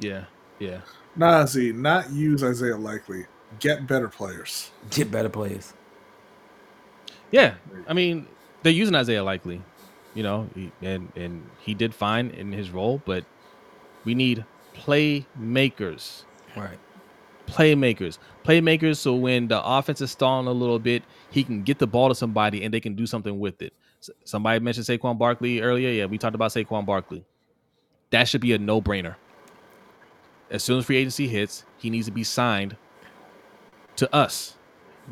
Yeah, 0.00 0.24
yeah. 0.58 0.80
Nah, 1.16 1.46
Z, 1.46 1.72
not 1.72 2.10
use 2.10 2.42
Isaiah 2.42 2.76
Likely. 2.76 3.26
Get 3.60 3.86
better 3.86 4.08
players. 4.08 4.70
Get 4.90 5.10
better 5.10 5.28
players. 5.28 5.72
Yeah, 7.30 7.54
I 7.88 7.92
mean 7.92 8.26
they're 8.62 8.72
using 8.72 8.94
Isaiah 8.94 9.22
Likely, 9.24 9.62
you 10.14 10.22
know, 10.22 10.48
and 10.82 11.10
and 11.16 11.48
he 11.60 11.74
did 11.74 11.94
fine 11.94 12.30
in 12.30 12.52
his 12.52 12.70
role, 12.70 13.00
but 13.04 13.24
we 14.04 14.14
need 14.14 14.44
playmakers, 14.74 16.24
Right. 16.56 16.78
playmakers, 17.46 18.18
playmakers. 18.44 18.96
So 18.96 19.14
when 19.14 19.48
the 19.48 19.64
offense 19.64 20.00
is 20.00 20.10
stalling 20.10 20.46
a 20.46 20.52
little 20.52 20.78
bit, 20.78 21.02
he 21.30 21.44
can 21.44 21.62
get 21.62 21.78
the 21.78 21.86
ball 21.86 22.08
to 22.08 22.14
somebody 22.14 22.62
and 22.64 22.72
they 22.72 22.80
can 22.80 22.94
do 22.94 23.06
something 23.06 23.38
with 23.38 23.62
it. 23.62 23.72
Somebody 24.24 24.60
mentioned 24.60 24.86
Saquon 24.86 25.18
Barkley 25.18 25.60
earlier. 25.60 25.90
Yeah, 25.90 26.06
we 26.06 26.18
talked 26.18 26.34
about 26.34 26.50
Saquon 26.50 26.84
Barkley. 26.84 27.24
That 28.10 28.28
should 28.28 28.40
be 28.42 28.52
a 28.52 28.58
no-brainer. 28.58 29.16
As 30.50 30.62
soon 30.62 30.78
as 30.78 30.84
free 30.84 30.98
agency 30.98 31.26
hits, 31.26 31.64
he 31.78 31.88
needs 31.90 32.06
to 32.06 32.12
be 32.12 32.22
signed 32.22 32.76
to 33.96 34.14
us. 34.14 34.56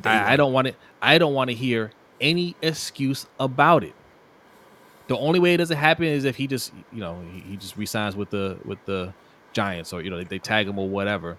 I, 0.04 0.34
I 0.34 0.36
don't 0.36 0.52
want 0.52 0.68
to. 0.68 0.74
I 1.00 1.18
don't 1.18 1.34
want 1.34 1.50
to 1.50 1.54
hear 1.56 1.90
any 2.20 2.54
excuse 2.62 3.26
about 3.40 3.82
it. 3.84 3.94
The 5.08 5.16
only 5.18 5.40
way 5.40 5.54
it 5.54 5.58
doesn't 5.58 5.76
happen 5.76 6.04
is 6.04 6.24
if 6.24 6.36
he 6.36 6.46
just, 6.46 6.72
you 6.92 7.00
know, 7.00 7.20
he, 7.32 7.40
he 7.40 7.56
just 7.56 7.76
resigns 7.76 8.14
with 8.16 8.30
the 8.30 8.58
with 8.64 8.78
the 8.86 9.12
Giants 9.52 9.92
or 9.92 10.02
you 10.02 10.10
know 10.10 10.18
they, 10.18 10.24
they 10.24 10.38
tag 10.38 10.68
him 10.68 10.78
or 10.78 10.88
whatever. 10.88 11.38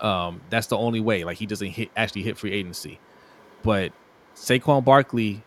Um, 0.00 0.40
that's 0.50 0.66
the 0.66 0.76
only 0.76 1.00
way. 1.00 1.24
Like 1.24 1.38
he 1.38 1.46
doesn't 1.46 1.68
hit 1.68 1.90
actually 1.96 2.22
hit 2.22 2.36
free 2.38 2.52
agency. 2.52 3.00
But 3.62 3.92
Saquon 4.34 4.84
Barkley 4.84 5.42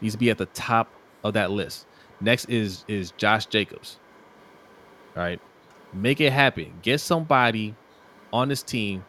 needs 0.00 0.14
to 0.14 0.18
be 0.18 0.30
at 0.30 0.38
the 0.38 0.46
top 0.46 0.90
of 1.24 1.34
that 1.34 1.50
list. 1.50 1.86
Next 2.20 2.46
is 2.46 2.84
is 2.88 3.12
Josh 3.12 3.46
Jacobs. 3.46 3.98
All 5.16 5.22
right, 5.22 5.40
make 5.92 6.20
it 6.20 6.32
happen. 6.32 6.74
Get 6.82 7.00
somebody 7.00 7.74
on 8.32 8.48
this 8.48 8.62
team 8.62 9.04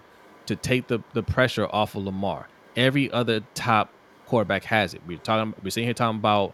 to 0.45 0.55
take 0.55 0.87
the, 0.87 0.99
the 1.13 1.23
pressure 1.23 1.67
off 1.67 1.95
of 1.95 2.03
Lamar. 2.05 2.47
Every 2.75 3.11
other 3.11 3.41
top 3.53 3.91
quarterback 4.25 4.63
has 4.65 4.93
it. 4.93 5.01
We're 5.05 5.17
talking. 5.17 5.53
We're 5.63 5.69
sitting 5.69 5.87
here 5.87 5.93
talking 5.93 6.19
about 6.19 6.53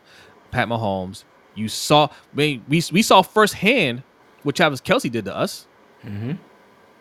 Pat 0.52 0.68
Mahomes. 0.68 1.24
You 1.56 1.68
saw. 1.68 2.06
I 2.08 2.36
mean, 2.36 2.66
we 2.68 2.84
we 2.92 3.02
saw 3.02 3.22
firsthand 3.22 4.04
what 4.44 4.56
Travis 4.56 4.82
Kelce 4.82 5.12
did 5.12 5.26
to 5.26 5.36
us, 5.36 5.68
Mm-hmm. 6.06 6.30
and 6.32 6.40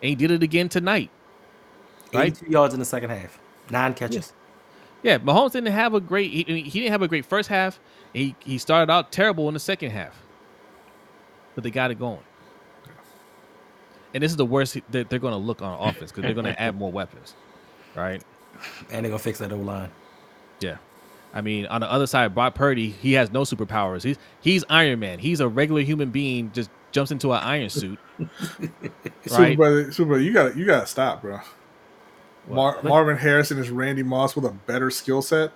he 0.01 0.15
did 0.15 0.31
it 0.31 0.41
again 0.43 0.69
tonight. 0.69 1.09
Right? 2.13 2.27
82 2.27 2.51
yards 2.51 2.73
in 2.73 2.79
the 2.79 2.85
second 2.85 3.09
half. 3.09 3.37
Nine 3.69 3.93
catches. 3.93 4.31
Yeah, 5.01 5.17
Mahomes 5.17 5.51
didn't 5.51 5.73
have 5.73 5.93
a 5.93 5.99
great. 5.99 6.31
He, 6.31 6.43
he 6.61 6.79
didn't 6.79 6.91
have 6.93 7.01
a 7.01 7.07
great 7.09 7.25
first 7.25 7.49
half. 7.49 7.79
He 8.13 8.35
he 8.39 8.57
started 8.57 8.91
out 8.91 9.11
terrible 9.11 9.47
in 9.49 9.53
the 9.55 9.59
second 9.59 9.91
half, 9.91 10.21
but 11.55 11.63
they 11.65 11.71
got 11.71 11.91
it 11.91 11.99
going. 11.99 12.19
And 14.13 14.21
this 14.23 14.31
is 14.31 14.37
the 14.37 14.45
worst 14.45 14.77
that 14.91 15.09
they're 15.09 15.19
going 15.19 15.33
to 15.33 15.37
look 15.37 15.61
on 15.61 15.89
offense 15.89 16.11
because 16.11 16.23
they're 16.23 16.33
going 16.33 16.45
to 16.53 16.61
add 16.61 16.75
more 16.75 16.91
weapons, 16.91 17.33
right? 17.95 18.23
And 18.91 19.03
they're 19.03 19.09
gonna 19.11 19.19
fix 19.19 19.39
that 19.39 19.51
O 19.51 19.57
line. 19.57 19.89
Yeah. 20.61 20.77
I 21.33 21.41
mean, 21.41 21.65
on 21.65 21.81
the 21.81 21.91
other 21.91 22.05
side, 22.05 22.33
Brock 22.35 22.53
Purdy, 22.53 22.89
he 22.89 23.13
has 23.13 23.31
no 23.31 23.41
superpowers. 23.41 24.03
He's 24.03 24.17
he's 24.39 24.63
Iron 24.69 24.99
Man. 24.99 25.17
He's 25.19 25.39
a 25.39 25.47
regular 25.47 25.81
human 25.81 26.11
being, 26.11 26.51
just 26.53 26.69
jumps 26.93 27.11
into 27.11 27.33
an 27.33 27.39
iron 27.43 27.69
suit. 27.69 27.99
Super 28.17 28.71
Right. 29.31 29.57
brother, 29.57 29.91
super 29.91 30.07
brother, 30.09 30.23
you 30.23 30.31
got 30.33 30.55
you 30.55 30.65
got 30.65 30.81
to 30.81 30.87
stop, 30.87 31.21
bro. 31.21 31.39
Mar- 32.47 32.81
Marvin 32.83 33.17
Harrison 33.17 33.57
is 33.57 33.69
Randy 33.69 34.03
Moss 34.03 34.35
with 34.35 34.45
a 34.45 34.51
better 34.51 34.89
skill 34.89 35.21
set. 35.21 35.51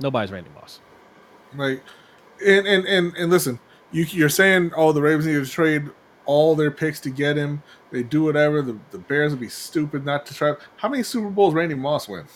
Nobody's 0.00 0.30
Randy 0.32 0.50
Moss. 0.54 0.80
Like, 1.56 1.82
and 2.44 2.66
and 2.66 2.84
and 2.86 3.16
and 3.16 3.30
listen, 3.30 3.58
you 3.92 4.04
you're 4.04 4.28
saying, 4.28 4.72
oh, 4.76 4.92
the 4.92 5.00
Ravens 5.02 5.26
need 5.26 5.34
to 5.44 5.46
trade 5.50 5.88
all 6.26 6.54
their 6.56 6.70
picks 6.70 7.00
to 7.00 7.10
get 7.10 7.36
him. 7.36 7.62
They 7.92 8.02
do 8.02 8.24
whatever. 8.24 8.60
The, 8.60 8.76
the 8.90 8.98
Bears 8.98 9.30
would 9.32 9.40
be 9.40 9.48
stupid 9.48 10.04
not 10.04 10.26
to 10.26 10.34
try. 10.34 10.54
How 10.76 10.88
many 10.88 11.02
Super 11.04 11.30
Bowls 11.30 11.54
Randy 11.54 11.76
Moss 11.76 12.08
win? 12.08 12.26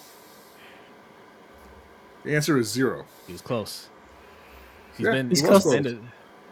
The 2.25 2.35
answer 2.37 2.57
is 2.59 2.71
zero. 2.71 3.05
He's 3.27 3.41
close. 3.41 3.89
He's 4.97 5.07
Yeah, 5.07 5.13
been 5.13 5.27
he 5.27 5.31
he's 5.31 5.43
was 5.43 5.65
been 5.65 5.83
close. 5.83 5.93
to- 5.95 6.01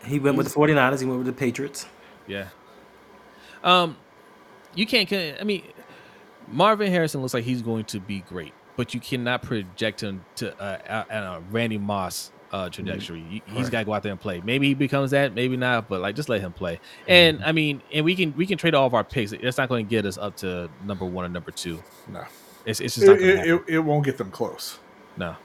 He 0.05 0.19
went 0.19 0.37
with 0.37 0.53
the 0.53 0.59
49ers. 0.59 1.01
He 1.01 1.07
went 1.07 1.19
with 1.19 1.27
the 1.27 1.33
Patriots. 1.33 1.87
Yeah. 2.27 2.49
Um, 3.65 3.97
you 4.75 4.87
can't. 4.87 5.11
I 5.13 5.45
mean, 5.45 5.63
Marvin 6.49 6.91
Harrison 6.91 7.21
looks 7.21 7.35
like 7.35 7.45
he's 7.45 7.63
going 7.63 7.85
to 7.87 8.01
be 8.01 8.21
great, 8.21 8.53
but 8.77 8.95
you 8.95 9.01
cannot 9.01 9.43
project 9.43 10.03
him 10.03 10.25
to 10.37 10.57
uh, 10.61 11.05
a, 11.11 11.15
a, 11.15 11.21
a 11.37 11.41
Randy 11.51 11.79
Moss 11.79 12.31
uh, 12.53 12.69
trajectory. 12.71 13.21
You- 13.21 13.41
He's 13.47 13.55
Correct. 13.55 13.71
got 13.73 13.79
to 13.81 13.85
go 13.87 13.93
out 13.95 14.03
there 14.03 14.13
and 14.13 14.21
play. 14.21 14.41
Maybe 14.45 14.69
he 14.69 14.75
becomes 14.75 15.11
that, 15.11 15.35
maybe 15.35 15.57
not. 15.57 15.89
But 15.89 16.01
like, 16.01 16.15
just 16.15 16.29
let 16.29 16.41
him 16.41 16.53
play. 16.53 16.81
And 17.09 17.43
I 17.45 17.53
mean, 17.53 17.83
and 17.93 18.05
we 18.05 18.15
can 18.15 18.35
we 18.37 18.47
can 18.47 18.57
trade 18.59 18.75
all 18.75 18.87
of 18.87 18.95
our 18.95 19.05
picks. 19.05 19.33
It's 19.33 19.59
not 19.59 19.69
going 19.69 19.85
to 19.87 19.91
get 19.91 20.07
us 20.07 20.17
up 20.17 20.37
to 20.37 20.71
number 20.85 21.05
one 21.05 21.25
or 21.25 21.29
number 21.29 21.51
two. 21.51 21.83
No, 22.07 22.25
It's 22.65 22.81
it's 22.81 22.95
just 22.95 23.07
not 23.07 23.17
it, 23.17 23.21
going 23.21 23.37
to 23.37 23.55
it, 23.57 23.63
it, 23.69 23.75
it 23.75 23.79
won't 23.81 24.05
get 24.05 24.17
them 24.19 24.31
close. 24.31 24.79
no. 25.17 25.37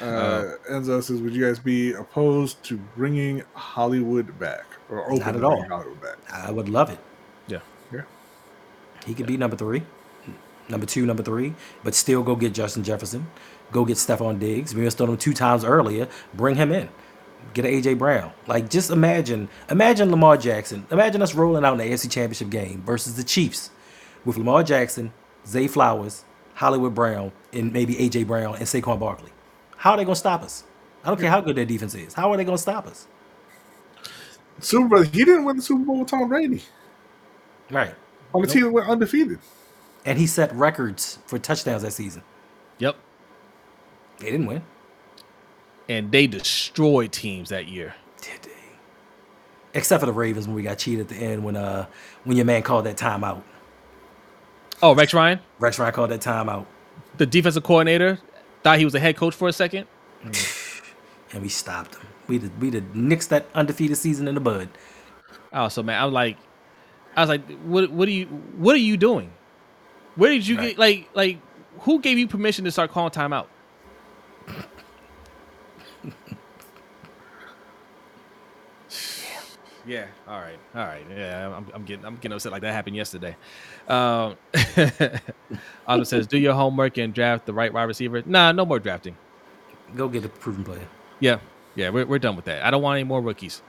Uh, 0.00 0.56
Enzo 0.70 1.02
says, 1.02 1.20
"Would 1.20 1.34
you 1.34 1.44
guys 1.46 1.58
be 1.58 1.92
opposed 1.92 2.62
to 2.64 2.76
bringing 2.96 3.42
Hollywood 3.54 4.38
back 4.38 4.64
or 4.88 5.04
open 5.04 5.18
Not 5.18 5.36
at 5.36 5.44
all. 5.44 5.62
Hollywood 5.68 6.00
back?" 6.00 6.16
I 6.32 6.50
would 6.50 6.68
love 6.68 6.90
it. 6.90 6.98
Yeah. 7.48 7.60
Yeah. 7.92 8.02
He 9.06 9.14
could 9.14 9.26
be 9.26 9.36
number 9.36 9.56
three, 9.56 9.82
number 10.68 10.86
two, 10.86 11.06
number 11.06 11.22
three, 11.22 11.54
but 11.84 11.94
still 11.94 12.22
go 12.22 12.36
get 12.36 12.52
Justin 12.54 12.84
Jefferson, 12.84 13.26
go 13.72 13.84
get 13.84 13.96
Stefon 13.96 14.38
Diggs. 14.38 14.74
We 14.74 14.82
missed 14.82 15.00
on 15.00 15.08
him 15.08 15.16
two 15.16 15.34
times 15.34 15.64
earlier. 15.64 16.08
Bring 16.34 16.56
him 16.56 16.72
in. 16.72 16.88
Get 17.54 17.64
an 17.64 17.72
AJ 17.72 17.98
Brown. 17.98 18.32
Like 18.46 18.68
just 18.70 18.90
imagine, 18.90 19.48
imagine 19.70 20.10
Lamar 20.10 20.36
Jackson. 20.36 20.86
Imagine 20.90 21.22
us 21.22 21.34
rolling 21.34 21.64
out 21.64 21.72
in 21.72 21.78
the 21.78 21.84
AFC 21.94 22.10
Championship 22.10 22.50
game 22.50 22.82
versus 22.86 23.16
the 23.16 23.24
Chiefs 23.24 23.70
with 24.24 24.36
Lamar 24.36 24.62
Jackson, 24.62 25.12
Zay 25.46 25.66
Flowers, 25.66 26.24
Hollywood 26.54 26.94
Brown, 26.94 27.32
and 27.52 27.72
maybe 27.72 27.94
AJ 27.94 28.26
Brown 28.26 28.56
and 28.56 28.64
Saquon 28.64 29.00
Barkley. 29.00 29.32
How 29.80 29.92
are 29.92 29.96
they 29.96 30.04
gonna 30.04 30.14
stop 30.14 30.42
us? 30.42 30.64
I 31.02 31.08
don't 31.08 31.18
care 31.18 31.30
how 31.30 31.40
good 31.40 31.56
their 31.56 31.64
defense 31.64 31.94
is. 31.94 32.12
How 32.12 32.30
are 32.30 32.36
they 32.36 32.44
gonna 32.44 32.58
stop 32.58 32.86
us? 32.86 33.06
Super 34.60 34.88
Bowl. 34.88 35.02
He 35.04 35.24
didn't 35.24 35.46
win 35.46 35.56
the 35.56 35.62
Super 35.62 35.82
Bowl 35.86 36.00
with 36.00 36.08
Tom 36.08 36.28
Brady 36.28 36.62
Right. 37.70 37.94
on 38.34 38.42
the 38.42 38.46
team 38.46 38.64
that 38.64 38.72
went 38.72 38.88
undefeated. 38.90 39.38
And 40.04 40.18
he 40.18 40.26
set 40.26 40.54
records 40.54 41.18
for 41.24 41.38
touchdowns 41.38 41.80
that 41.80 41.92
season. 41.94 42.22
Yep. 42.78 42.96
They 44.18 44.30
didn't 44.30 44.44
win. 44.46 44.62
And 45.88 46.12
they 46.12 46.26
destroyed 46.26 47.10
teams 47.12 47.48
that 47.48 47.66
year. 47.66 47.94
Did 48.20 48.42
they? 48.42 48.50
Except 49.72 50.00
for 50.00 50.06
the 50.06 50.12
Ravens 50.12 50.46
when 50.46 50.56
we 50.56 50.62
got 50.62 50.76
cheated 50.76 51.00
at 51.00 51.08
the 51.08 51.16
end 51.16 51.42
when 51.42 51.56
uh 51.56 51.86
when 52.24 52.36
your 52.36 52.44
man 52.44 52.60
called 52.62 52.84
that 52.84 52.98
timeout. 52.98 53.42
Oh, 54.82 54.94
Rex 54.94 55.14
Ryan, 55.14 55.40
Rex 55.58 55.78
Ryan 55.78 55.94
called 55.94 56.10
that 56.10 56.20
timeout, 56.20 56.66
the 57.16 57.24
defensive 57.26 57.62
coordinator, 57.62 58.18
thought 58.62 58.78
he 58.78 58.84
was 58.84 58.94
a 58.94 59.00
head 59.00 59.16
coach 59.16 59.34
for 59.34 59.48
a 59.48 59.52
second. 59.52 59.86
and 61.32 61.42
we 61.42 61.48
stopped 61.48 61.94
him. 61.96 62.06
We 62.26 62.38
did 62.38 62.60
we 62.60 62.70
did 62.70 62.92
nixed 62.92 63.28
that 63.28 63.46
undefeated 63.54 63.96
season 63.96 64.28
in 64.28 64.34
the 64.34 64.40
bud. 64.40 64.68
Oh, 65.52 65.68
so 65.68 65.82
man, 65.82 66.00
I 66.00 66.04
was 66.04 66.14
like, 66.14 66.36
I 67.16 67.20
was 67.22 67.28
like, 67.28 67.48
what? 67.62 67.90
What 67.90 68.06
are 68.08 68.12
you? 68.12 68.26
What 68.26 68.74
are 68.74 68.78
you 68.78 68.96
doing? 68.96 69.32
Where 70.16 70.30
did 70.30 70.46
you 70.46 70.56
Right. 70.56 70.68
get? 70.70 70.78
Like, 70.78 71.08
like, 71.14 71.38
who 71.80 72.00
gave 72.00 72.18
you 72.18 72.28
permission 72.28 72.64
to 72.66 72.70
start 72.70 72.90
calling 72.92 73.10
timeout? 73.10 73.46
Yeah. 79.90 80.06
All 80.28 80.38
right. 80.38 80.58
All 80.74 80.84
right. 80.84 81.04
Yeah. 81.10 81.48
I'm, 81.56 81.66
I'm 81.74 81.84
getting. 81.84 82.04
I'm 82.04 82.14
getting 82.16 82.32
upset. 82.34 82.52
Like 82.52 82.62
that 82.62 82.72
happened 82.72 82.94
yesterday. 82.94 83.36
Um, 83.88 84.36
Otto 85.86 86.04
says, 86.04 86.28
"Do 86.28 86.38
your 86.38 86.54
homework 86.54 86.96
and 86.98 87.12
draft 87.12 87.44
the 87.44 87.52
right 87.52 87.72
wide 87.72 87.84
receiver." 87.84 88.22
Nah, 88.24 88.52
no 88.52 88.64
more 88.64 88.78
drafting. 88.78 89.16
Go 89.96 90.08
get 90.08 90.24
a 90.24 90.28
proven 90.28 90.62
player. 90.62 90.86
Yeah, 91.18 91.40
yeah, 91.74 91.90
we're, 91.90 92.06
we're 92.06 92.20
done 92.20 92.36
with 92.36 92.44
that. 92.44 92.64
I 92.64 92.70
don't 92.70 92.82
want 92.82 92.98
any 92.98 93.04
more 93.04 93.20
rookies. 93.20 93.62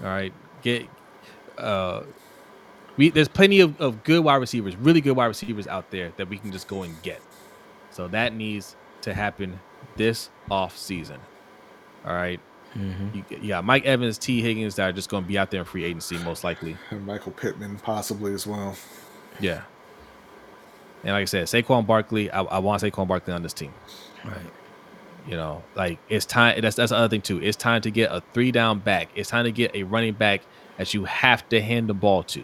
All 0.00 0.06
right, 0.06 0.32
get 0.62 0.88
uh, 1.58 2.02
we 2.96 3.10
there's 3.10 3.28
plenty 3.28 3.60
of, 3.60 3.78
of 3.80 4.02
good 4.04 4.24
wide 4.24 4.36
receivers, 4.36 4.74
really 4.76 5.02
good 5.02 5.16
wide 5.16 5.26
receivers 5.26 5.66
out 5.66 5.90
there 5.90 6.12
that 6.16 6.28
we 6.30 6.38
can 6.38 6.50
just 6.50 6.66
go 6.66 6.82
and 6.82 7.00
get. 7.02 7.20
So 7.90 8.08
that 8.08 8.34
needs 8.34 8.74
to 9.02 9.12
happen 9.12 9.60
this 9.96 10.30
off 10.50 10.78
season. 10.78 11.20
All 12.06 12.14
right, 12.14 12.40
Mm-hmm. 12.74 13.16
you, 13.16 13.24
yeah, 13.42 13.60
Mike 13.60 13.84
Evans, 13.84 14.16
Tee 14.16 14.40
Higgins 14.40 14.76
that 14.76 14.88
are 14.88 14.92
just 14.92 15.10
going 15.10 15.24
to 15.24 15.28
be 15.28 15.36
out 15.36 15.50
there 15.50 15.60
in 15.60 15.66
free 15.66 15.84
agency 15.84 16.16
most 16.18 16.44
likely. 16.44 16.76
And 16.90 17.04
Michael 17.04 17.32
Pittman 17.32 17.78
possibly 17.78 18.32
as 18.32 18.46
well. 18.46 18.76
Yeah, 19.40 19.62
and 21.02 21.12
like 21.12 21.22
I 21.22 21.24
said, 21.24 21.46
Saquon 21.46 21.86
Barkley, 21.86 22.30
I, 22.30 22.42
I 22.42 22.58
want 22.58 22.82
Saquon 22.82 23.08
Barkley 23.08 23.32
on 23.32 23.42
this 23.42 23.52
team. 23.52 23.72
Right. 24.24 24.36
You 25.26 25.36
know, 25.36 25.62
like 25.74 25.98
it's 26.08 26.26
time. 26.26 26.60
That's 26.60 26.76
that's 26.76 26.90
the 26.90 26.96
other 26.96 27.08
thing 27.08 27.22
too. 27.22 27.42
It's 27.42 27.56
time 27.56 27.82
to 27.82 27.90
get 27.90 28.10
a 28.10 28.22
three 28.32 28.50
down 28.50 28.78
back. 28.80 29.08
It's 29.14 29.30
time 29.30 29.44
to 29.44 29.52
get 29.52 29.74
a 29.74 29.82
running 29.82 30.14
back 30.14 30.42
that 30.76 30.92
you 30.94 31.04
have 31.04 31.46
to 31.50 31.60
hand 31.60 31.88
the 31.88 31.94
ball 31.94 32.22
to, 32.24 32.42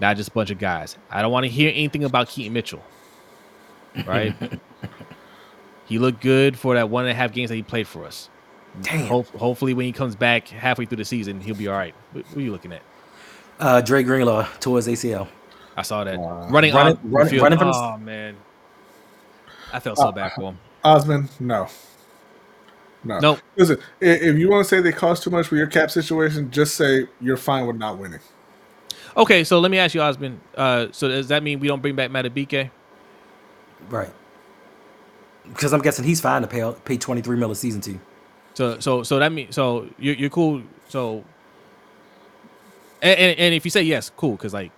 not 0.00 0.16
just 0.16 0.30
a 0.30 0.32
bunch 0.32 0.50
of 0.50 0.58
guys. 0.58 0.96
I 1.10 1.20
don't 1.20 1.32
want 1.32 1.44
to 1.44 1.50
hear 1.50 1.70
anything 1.70 2.04
about 2.04 2.28
Keaton 2.28 2.52
Mitchell. 2.52 2.82
Right? 4.06 4.34
he 5.86 5.98
looked 5.98 6.20
good 6.20 6.58
for 6.58 6.74
that 6.74 6.88
one 6.90 7.04
and 7.04 7.10
a 7.10 7.14
half 7.14 7.32
games 7.32 7.50
that 7.50 7.56
he 7.56 7.62
played 7.62 7.88
for 7.88 8.04
us. 8.04 8.30
Damn. 8.80 9.06
Hope, 9.06 9.26
hopefully, 9.36 9.74
when 9.74 9.84
he 9.86 9.92
comes 9.92 10.16
back 10.16 10.48
halfway 10.48 10.86
through 10.86 10.96
the 10.96 11.04
season, 11.04 11.40
he'll 11.40 11.54
be 11.54 11.68
all 11.68 11.76
right. 11.76 11.94
What, 12.12 12.24
what 12.28 12.36
are 12.38 12.40
you 12.40 12.52
looking 12.52 12.72
at? 12.72 12.82
Uh, 13.60 13.80
Dre 13.82 14.02
Greenlaw 14.02 14.48
towards 14.60 14.88
ACL. 14.88 15.28
I 15.76 15.82
saw 15.82 16.04
that 16.04 16.18
Wow. 16.18 16.48
running 16.48 16.74
Running- 16.74 16.96
on 16.96 17.02
the 17.02 17.08
running- 17.08 17.30
field. 17.30 17.42
running 17.42 17.58
from 17.58 17.68
oh 17.74 17.96
man, 17.98 18.36
I 19.72 19.78
felt 19.80 19.98
so 19.98 20.08
Uh, 20.08 20.12
bad 20.12 20.32
for 20.32 20.50
him. 20.50 20.58
Osman, 20.84 21.28
no. 21.38 21.68
No. 23.04 23.18
Nope. 23.18 23.38
Listen, 23.56 23.78
i- 24.00 24.04
if 24.04 24.36
you 24.38 24.48
want 24.50 24.64
to 24.64 24.68
say 24.68 24.80
they 24.80 24.92
cost 24.92 25.22
too 25.22 25.30
much 25.30 25.46
for 25.46 25.56
your 25.56 25.66
cap 25.66 25.90
situation, 25.90 26.50
just 26.50 26.74
say 26.76 27.06
you're 27.20 27.36
fine 27.36 27.66
with 27.66 27.76
not 27.76 27.98
winning. 27.98 28.20
Okay, 29.16 29.44
so 29.44 29.60
let 29.60 29.70
me 29.70 29.78
ask 29.78 29.94
you, 29.94 30.00
Osmond. 30.00 30.40
Uh, 30.56 30.86
so 30.92 31.08
does 31.08 31.28
that 31.28 31.42
mean 31.42 31.60
we 31.60 31.68
don't 31.68 31.82
bring 31.82 31.94
back 31.94 32.10
Madubuike? 32.10 32.70
Right. 33.90 34.12
Because 35.48 35.72
I'm 35.72 35.80
guessing 35.82 36.04
he's 36.04 36.20
fine 36.20 36.42
to 36.42 36.48
pay 36.48 36.72
pay 36.84 36.96
23 36.96 37.36
mil 37.36 37.50
a 37.50 37.56
season 37.56 37.80
to. 37.82 37.98
So 38.54 38.78
so 38.80 39.02
so 39.02 39.18
that 39.18 39.32
means 39.32 39.54
so 39.54 39.88
you're 39.98 40.14
you're 40.14 40.30
cool. 40.30 40.62
So 40.88 41.24
and, 43.00 43.18
and, 43.18 43.38
and 43.38 43.54
if 43.54 43.64
you 43.64 43.70
say 43.70 43.82
yes, 43.82 44.10
cool, 44.16 44.32
because 44.32 44.54
like 44.54 44.70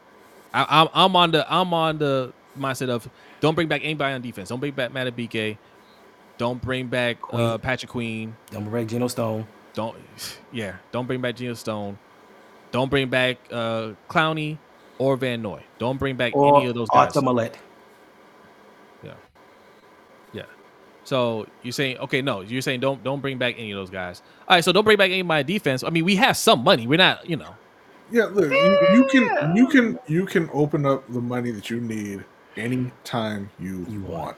I, 0.52 0.66
I'm 0.70 0.88
I'm 0.94 1.16
on 1.16 1.30
the 1.32 1.52
I'm 1.52 1.74
on 1.74 1.98
the 1.98 2.32
mindset 2.58 2.88
of 2.88 3.08
don't 3.40 3.54
bring 3.54 3.68
back 3.68 3.82
anybody 3.84 4.14
on 4.14 4.22
defense. 4.22 4.48
Don't 4.48 4.60
bring 4.60 4.72
back 4.72 4.92
Madubuike. 4.92 5.58
Don't 6.38 6.60
bring 6.60 6.88
back 6.88 7.18
uh, 7.32 7.58
Patrick 7.58 7.90
Queen. 7.90 8.34
Don't 8.50 8.68
break 8.68 8.88
Geno 8.88 9.08
Stone. 9.08 9.46
Don't 9.74 9.96
yeah. 10.52 10.76
Don't 10.92 11.06
bring 11.06 11.20
back 11.20 11.36
Geno 11.36 11.54
Stone. 11.54 11.98
Don't 12.72 12.90
bring 12.90 13.08
back 13.08 13.38
uh, 13.52 13.92
Clowney 14.08 14.58
or 14.98 15.16
Van 15.16 15.42
Noy. 15.42 15.62
Don't 15.78 15.98
bring 15.98 16.16
back 16.16 16.34
Or 16.34 16.58
any 16.58 16.68
of 16.68 16.74
those 16.74 16.88
guys. 16.88 17.06
Arthur 17.06 17.20
Maulet. 17.20 17.54
Yeah. 19.02 19.14
Yeah. 20.32 20.42
So 21.04 21.46
you're 21.62 21.72
saying 21.72 21.98
okay, 21.98 22.22
no, 22.22 22.40
you're 22.40 22.62
saying 22.62 22.80
don't 22.80 23.02
don't 23.04 23.20
bring 23.20 23.38
back 23.38 23.56
any 23.58 23.70
of 23.72 23.76
those 23.78 23.90
guys. 23.90 24.22
All 24.48 24.56
right, 24.56 24.64
so 24.64 24.72
don't 24.72 24.84
bring 24.84 24.96
back 24.98 25.10
any 25.10 25.20
of 25.20 25.26
my 25.26 25.42
defense. 25.42 25.84
I 25.84 25.90
mean, 25.90 26.04
we 26.04 26.16
have 26.16 26.36
some 26.36 26.64
money. 26.64 26.86
We're 26.86 26.98
not, 26.98 27.28
you 27.28 27.36
know. 27.36 27.54
Yeah, 28.10 28.24
look, 28.24 28.50
you, 28.50 28.78
you 28.96 29.04
can 29.10 29.56
you 29.56 29.66
can 29.68 29.98
you 30.06 30.26
can 30.26 30.50
open 30.52 30.86
up 30.86 31.06
the 31.12 31.20
money 31.20 31.50
that 31.50 31.70
you 31.70 31.80
need 31.80 32.24
anytime 32.56 33.50
you, 33.58 33.86
You 33.88 34.00
want. 34.02 34.10
want. 34.12 34.36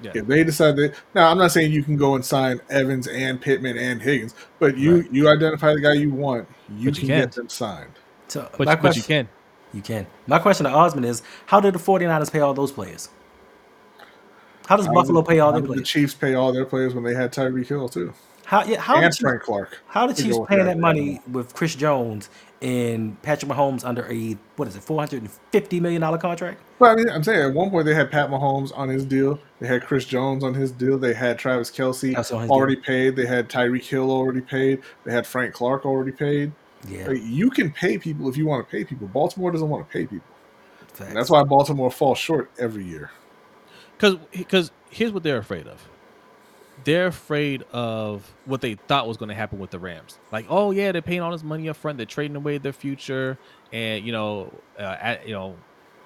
Yeah. 0.00 0.12
If 0.14 0.26
they 0.26 0.42
decide 0.42 0.76
that 0.76 0.94
now, 1.14 1.30
I'm 1.30 1.38
not 1.38 1.52
saying 1.52 1.70
you 1.70 1.84
can 1.84 1.96
go 1.96 2.14
and 2.16 2.24
sign 2.24 2.60
Evans 2.70 3.06
and 3.06 3.40
Pittman 3.40 3.78
and 3.78 4.02
Higgins, 4.02 4.34
but 4.58 4.76
you 4.76 4.96
Right. 5.02 5.12
you 5.12 5.28
identify 5.28 5.74
the 5.74 5.80
guy 5.80 5.92
you 5.94 6.10
want, 6.10 6.48
you 6.68 6.86
you 6.90 6.92
can 6.92 7.06
get 7.06 7.18
can't. 7.20 7.32
them 7.32 7.48
signed. 7.48 7.90
So 8.28 8.48
But, 8.56 8.66
my 8.66 8.74
but 8.74 8.80
question, 8.80 9.00
you 9.02 9.06
can. 9.06 9.28
You 9.74 9.82
can. 9.82 10.06
My 10.26 10.38
question 10.38 10.64
to 10.64 10.70
Osmond 10.72 11.06
is 11.06 11.22
how 11.46 11.60
did 11.60 11.74
the 11.74 11.78
49ers 11.78 12.32
pay 12.32 12.40
all 12.40 12.54
those 12.54 12.72
players? 12.72 13.08
How 14.72 14.76
does 14.78 14.88
Buffalo 14.88 15.20
did- 15.20 15.28
pay 15.28 15.38
all 15.40 15.52
their 15.52 15.60
players? 15.60 15.80
The? 15.80 15.84
Chiefs 15.86 16.14
pay 16.14 16.32
all 16.34 16.50
their 16.50 16.64
players 16.64 16.94
when 16.94 17.04
they 17.04 17.12
had 17.14 17.30
Tyreek 17.30 17.66
Hill 17.66 17.90
too, 17.90 18.14
How 18.46 18.64
yeah, 18.64 18.80
how 18.80 18.94
and 18.96 19.12
did 19.12 19.20
you, 19.20 19.28
Frank 19.28 19.42
Clark. 19.42 19.78
how 19.88 20.06
to 20.06 20.14
Chiefs 20.14 20.38
paying 20.48 20.64
that. 20.64 20.78
money 20.78 21.20
with 21.30 21.52
Chris 21.54 21.74
Jones 21.74 22.30
and 22.62 23.20
Patrick 23.20 23.50
Mahomes 23.52 23.84
under 23.84 24.10
a 24.10 24.38
what 24.56 24.66
is 24.68 24.74
it, 24.76 24.82
four 24.82 24.98
hundred 24.98 25.20
and 25.22 25.30
fifty 25.50 25.78
million 25.78 26.00
dollar 26.00 26.16
contract? 26.16 26.58
But 26.78 26.90
I 26.92 26.94
mean, 26.96 27.10
I'm 27.10 27.22
saying 27.22 27.50
at 27.50 27.54
one 27.54 27.68
point 27.70 27.84
they 27.84 27.94
had 27.94 28.10
Pat 28.10 28.30
Mahomes 28.30 28.72
on 28.74 28.88
his 28.88 29.04
deal, 29.04 29.38
they 29.60 29.66
had 29.66 29.84
Chris 29.84 30.06
Jones 30.06 30.42
on 30.42 30.54
his 30.54 30.72
deal, 30.72 30.96
they 30.96 31.12
had 31.12 31.38
Travis 31.38 31.70
Kelce 31.70 32.14
That's 32.14 32.32
on 32.32 32.40
his 32.42 32.50
already 32.50 32.76
paid, 32.76 33.14
they 33.14 33.26
had 33.26 33.50
Tyreek 33.50 33.84
Hill 33.84 34.10
already 34.10 34.40
paid, 34.40 34.80
they 35.04 35.12
had 35.12 35.26
Frank 35.26 35.52
Clark 35.52 35.84
already 35.84 36.12
paid. 36.12 36.50
Yeah, 36.88 37.08
Like, 37.08 37.20
you 37.22 37.50
can 37.50 37.70
pay 37.70 37.98
people 37.98 38.28
if 38.30 38.38
you 38.38 38.46
want 38.46 38.66
to 38.66 38.70
pay 38.72 38.84
people. 38.84 39.06
Baltimore 39.06 39.52
doesn't 39.52 39.68
want 39.68 39.86
to 39.86 39.92
pay 39.92 40.06
people. 40.06 40.26
that's 40.98 41.30
why 41.30 41.44
Baltimore 41.44 41.90
falls 41.92 42.18
short 42.18 42.50
every 42.58 42.84
year. 42.84 43.10
Because 44.02 44.18
because 44.32 44.72
here's 44.90 45.12
what 45.12 45.22
they're 45.22 45.38
afraid 45.38 45.68
of. 45.68 45.88
They're 46.84 47.08
afraid 47.08 47.64
of 47.72 48.30
what 48.46 48.60
they 48.60 48.74
thought 48.74 49.06
was 49.06 49.16
going 49.16 49.28
to 49.30 49.34
happen 49.36 49.60
with 49.60 49.70
the 49.70 49.78
Rams. 49.78 50.18
Like, 50.32 50.46
oh 50.48 50.72
yeah, 50.72 50.92
they're 50.92 51.02
paying 51.02 51.20
all 51.20 51.32
this 51.32 51.44
money 51.44 51.68
up 51.68 51.76
front. 51.76 51.98
They're 51.98 52.06
trading 52.06 52.36
away 52.36 52.58
their 52.58 52.72
future, 52.72 53.38
and 53.72 54.04
you 54.04 54.12
know, 54.12 54.52
uh, 54.78 54.96
at 55.00 55.28
you 55.28 55.34
know, 55.34 55.56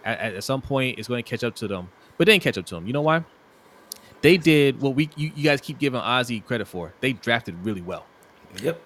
at, 0.05 0.35
at 0.35 0.45
some 0.45 0.63
point 0.63 0.99
it's 0.99 1.09
going 1.09 1.25
to 1.25 1.31
catch 1.31 1.45
up 1.45 1.57
to 1.57 1.69
them. 1.69 1.89
But 2.19 2.27
they 2.27 2.35
didn't 2.35 2.45
catch 2.45 2.59
up 2.59 2.67
to 2.67 2.75
them. 2.77 2.87
You 2.87 2.93
know 2.93 3.03
why? 3.03 3.25
they 4.23 4.37
did 4.39 4.81
what 4.81 4.95
we 4.95 5.11
you, 5.17 5.33
you 5.37 5.45
guys 5.45 5.61
keep 5.61 5.79
giving 5.79 6.01
Ozzy 6.01 6.45
credit 6.45 6.67
for. 6.67 6.95
They 7.01 7.13
drafted 7.15 7.55
really 7.65 7.83
well 7.83 8.07
Yep. 8.63 8.81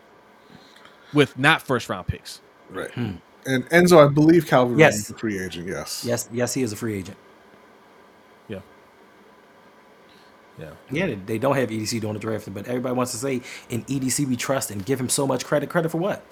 with 1.15 1.39
not 1.39 1.63
first 1.63 1.89
round 1.89 2.07
picks. 2.07 2.43
Right. 2.71 2.91
Hmm. 2.93 3.13
And 3.47 3.69
Enzo, 3.71 4.05
I 4.07 4.13
believe 4.13 4.47
Calvin 4.47 4.79
Yes. 4.79 4.93
Ridley's 4.95 5.11
a 5.11 5.15
free 5.19 5.43
agent. 5.43 5.69
Yes. 5.69 6.05
Yes. 6.05 6.29
Yes, 6.33 6.55
he 6.55 6.63
is 6.63 6.73
a 6.73 6.77
free 6.77 6.95
agent. 6.95 7.17
Yeah. 8.49 8.61
Yeah. 10.59 10.71
Yeah, 10.91 11.07
they, 11.07 11.15
they 11.15 11.39
don't 11.39 11.57
have 11.57 11.71
EDC 11.71 12.01
doing 12.01 12.15
the 12.15 12.21
drafting, 12.21 12.53
but 12.53 12.67
everybody 12.67 12.95
wants 12.95 13.13
to 13.13 13.19
say 13.19 13.41
in 13.69 13.85
EDC 13.85 14.27
we 14.27 14.37
trust 14.37 14.71
and 14.71 14.85
give 14.85 15.01
him 15.01 15.09
so 15.09 15.27
much 15.27 15.45
credit. 15.45 15.71
Credit 15.71 15.89
for 15.89 15.99
what? 15.99 16.23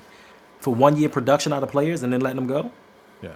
For 0.60 0.74
one 0.74 0.96
year 0.96 1.08
production 1.08 1.52
out 1.52 1.62
of 1.62 1.70
players 1.70 2.02
and 2.02 2.12
then 2.12 2.20
letting 2.20 2.36
them 2.36 2.46
go? 2.46 2.70
Yeah. 3.22 3.34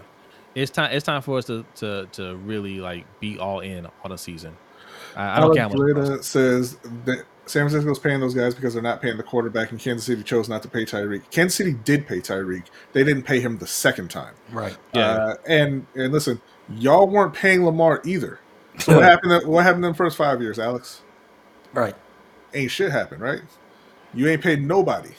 It's 0.55 0.71
time 0.71 0.93
it's 0.93 1.07
time 1.07 1.23
for 1.23 1.39
us 1.39 1.47
to 1.47 1.65
to 1.77 2.07
to 2.13 2.37
really 2.37 2.81
like 2.81 3.07
be 3.21 3.39
all 3.39 3.61
in 3.61 3.87
on 4.05 4.11
the 4.11 4.19
season. 4.19 4.57
I, 5.17 5.37
I 5.37 5.41
don't 5.41 5.57
Alex 5.57 5.75
care 5.75 5.95
how 5.95 6.01
much 6.01 6.19
it 6.19 6.25
says 6.25 6.77
that 7.05 7.25
San 7.47 7.69
Francisco's 7.69 7.99
paying 7.99 8.21
those 8.21 8.35
guys 8.35 8.55
because 8.55 8.75
they're 8.75 8.83
not 8.83 9.03
paying 9.03 9.17
the 9.17 9.23
quarterback, 9.23 9.73
and 9.73 9.81
Kansas 9.81 10.07
City 10.07 10.23
chose 10.23 10.49
not 10.49 10.63
to 10.63 10.69
pay 10.69 10.85
Tyreek. 10.85 11.23
Kansas 11.31 11.57
City 11.57 11.73
did 11.73 12.07
pay 12.07 12.19
Tyreek. 12.19 12.65
They 12.93 13.03
didn't 13.03 13.25
pay 13.25 13.41
him 13.41 13.59
the 13.59 13.67
second 13.67 14.11
time. 14.11 14.35
Right. 14.53 14.77
Yeah. 14.95 15.11
Uh, 15.11 15.35
and 15.47 15.87
and 15.95 16.13
listen, 16.13 16.41
y'all 16.69 17.09
weren't 17.09 17.35
paying 17.35 17.65
Lamar 17.65 18.01
either. 18.05 18.39
So 18.85 18.97
what 18.97 19.05
happened? 19.05 19.47
What 19.47 19.65
happened 19.65 19.85
in 19.85 19.93
the 19.93 19.97
first 19.97 20.17
five 20.17 20.41
years, 20.41 20.59
Alex? 20.59 21.03
Right. 21.73 21.95
Ain't 22.55 22.71
shit 22.71 22.93
happened, 22.93 23.21
right? 23.21 23.41
You 24.15 24.29
ain't 24.29 24.43
paid 24.43 24.63
nobody. 24.63 25.11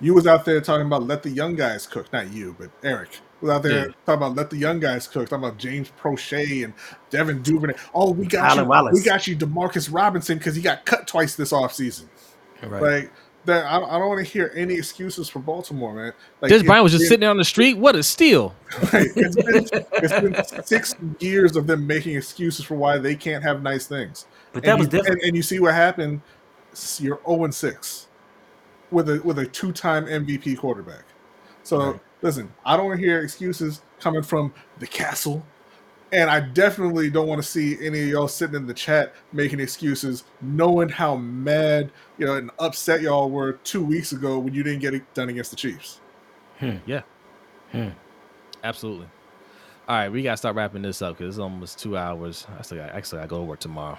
You 0.00 0.14
was 0.14 0.26
out 0.26 0.44
there 0.44 0.60
talking 0.60 0.86
about 0.86 1.04
let 1.04 1.22
the 1.22 1.30
young 1.30 1.54
guys 1.54 1.86
cook. 1.86 2.12
Not 2.12 2.32
you, 2.32 2.54
but 2.58 2.70
Eric 2.82 3.20
was 3.40 3.50
out 3.50 3.62
there 3.62 3.86
Yeah. 3.88 3.92
talking 4.04 4.14
about 4.14 4.34
let 4.34 4.50
the 4.50 4.56
young 4.56 4.80
guys 4.80 5.06
cook. 5.06 5.28
Talking 5.28 5.44
about 5.44 5.58
James 5.58 5.90
Proche 6.00 6.64
and 6.64 6.74
Devin 7.10 7.42
Duvernay. 7.42 7.74
Oh, 7.94 8.12
we 8.12 8.26
got 8.26 8.50
Alan 8.52 8.64
you. 8.64 8.70
Wallace. 8.70 8.94
We 8.94 9.02
got 9.02 9.26
you, 9.26 9.36
Demarcus 9.36 9.92
Robinson, 9.92 10.38
because 10.38 10.54
he 10.56 10.62
got 10.62 10.84
cut 10.84 11.06
twice 11.06 11.34
this 11.36 11.52
offseason. 11.52 12.06
Right. 12.62 12.82
Like 12.82 13.12
that, 13.46 13.64
I, 13.64 13.78
I 13.78 13.98
don't 13.98 14.08
want 14.08 14.24
to 14.24 14.30
hear 14.32 14.52
any 14.54 14.74
excuses 14.74 15.28
for 15.28 15.38
Baltimore, 15.38 15.94
man. 15.94 16.12
Like 16.40 16.52
Dez 16.52 16.64
Bryant 16.64 16.82
was 16.82 16.92
just 16.92 17.02
been- 17.02 17.08
sitting 17.08 17.28
on 17.28 17.36
the 17.38 17.44
street. 17.44 17.76
What 17.78 17.96
a 17.96 18.02
steal! 18.02 18.54
Right. 18.92 19.08
It's 19.16 19.36
been, 19.36 20.34
it's 20.34 20.52
been 20.52 20.64
six 20.64 20.94
years 21.20 21.56
of 21.56 21.66
them 21.66 21.86
making 21.86 22.16
excuses 22.16 22.64
for 22.64 22.74
why 22.74 22.98
they 22.98 23.14
can't 23.16 23.42
have 23.42 23.62
nice 23.62 23.86
things. 23.86 24.26
But 24.52 24.64
And 24.64 24.72
that 24.72 24.78
was 24.78 24.86
you- 24.86 24.90
different. 24.98 25.20
And, 25.22 25.28
and 25.28 25.36
you 25.36 25.42
see 25.42 25.60
what 25.60 25.74
happened. 25.74 26.20
You're 26.98 27.20
0 27.26 27.44
and 27.44 27.54
6 27.54 28.06
with 28.90 29.08
a 29.08 29.20
with 29.24 29.38
a 29.38 29.46
two 29.46 29.72
time 29.72 30.04
MVP 30.06 30.58
quarterback. 30.58 31.04
So 31.62 31.78
Right. 31.92 32.00
listen, 32.22 32.52
I 32.64 32.76
don't 32.76 32.86
want 32.86 33.00
to 33.00 33.06
hear 33.06 33.20
excuses 33.22 33.80
coming 33.98 34.22
from 34.22 34.52
the 34.78 34.86
castle. 34.86 35.44
And 36.16 36.30
I 36.30 36.40
definitely 36.40 37.10
don't 37.10 37.28
want 37.28 37.42
to 37.42 37.46
see 37.46 37.76
any 37.84 38.00
of 38.04 38.08
y'all 38.08 38.26
sitting 38.26 38.56
in 38.56 38.66
the 38.66 38.72
chat 38.72 39.14
making 39.34 39.60
excuses, 39.60 40.24
knowing 40.40 40.88
how 40.88 41.14
mad, 41.16 41.92
you 42.16 42.24
know, 42.24 42.36
and 42.36 42.50
upset 42.58 43.02
y'all 43.02 43.28
were 43.28 43.52
two 43.64 43.84
weeks 43.84 44.12
ago 44.12 44.38
when 44.38 44.54
you 44.54 44.62
didn't 44.62 44.80
get 44.80 44.94
it 44.94 45.02
done 45.12 45.28
against 45.28 45.50
the 45.50 45.58
Chiefs. 45.58 46.00
Yeah. 46.86 47.02
Hmm. 47.72 47.90
Absolutely. 48.64 49.08
All 49.86 49.96
right, 49.96 50.08
we 50.08 50.22
gotta 50.22 50.38
start 50.38 50.56
wrapping 50.56 50.80
this 50.80 51.02
up 51.02 51.18
because 51.18 51.34
it's 51.34 51.40
almost 51.40 51.78
two 51.78 51.98
hours. 51.98 52.46
I 52.58 52.62
still 52.62 52.78
got, 52.78 52.92
actually 52.92 53.20
I 53.20 53.26
go 53.26 53.40
to 53.40 53.44
work 53.44 53.60
tomorrow. 53.60 53.98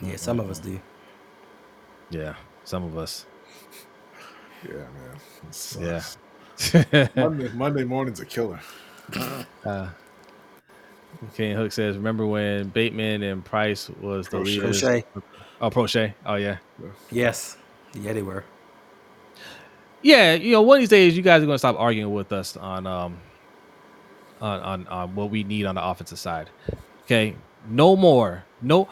Yeah, 0.00 0.14
some 0.14 0.38
of 0.38 0.48
us 0.48 0.60
do. 0.60 0.80
Yeah, 2.10 2.36
some 2.62 2.84
of 2.84 2.96
us. 2.96 3.26
Yeah, 4.64 4.74
man. 4.74 5.16
It 5.50 5.76
Yeah. 5.80 7.08
Monday, 7.16 7.48
Monday 7.52 7.84
morning's 7.84 8.20
a 8.20 8.24
killer. 8.24 8.60
uh, 9.64 9.88
King 11.34 11.56
Hook 11.56 11.72
says, 11.72 11.96
"Remember 11.96 12.26
when 12.26 12.68
Bateman 12.68 13.22
and 13.22 13.44
Price 13.44 13.88
was 14.00 14.26
the 14.28 14.38
Prochet. 14.38 14.62
leaders?" 14.62 14.80
Crochet. 14.82 15.04
Oh, 15.60 15.70
Proche. 15.70 16.14
Oh 16.24 16.34
yeah, 16.36 16.58
Yes. 17.10 17.56
Yeah, 17.94 18.12
they 18.12 18.22
were. 18.22 18.44
yeah. 20.02 20.34
You 20.34 20.52
know, 20.52 20.62
one 20.62 20.76
of 20.78 20.82
these 20.82 20.88
days, 20.88 21.16
you 21.16 21.22
guys 21.22 21.42
are 21.42 21.46
gonna 21.46 21.58
stop 21.58 21.76
arguing 21.78 22.12
with 22.12 22.32
us 22.32 22.56
on 22.56 22.86
um 22.86 23.18
on 24.40 24.60
on, 24.60 24.86
on 24.86 25.14
what 25.14 25.30
we 25.30 25.42
need 25.44 25.66
on 25.66 25.74
the 25.74 25.84
offensive 25.84 26.18
side. 26.18 26.50
Okay, 27.04 27.34
no 27.68 27.96
more. 27.96 28.44
No, 28.62 28.88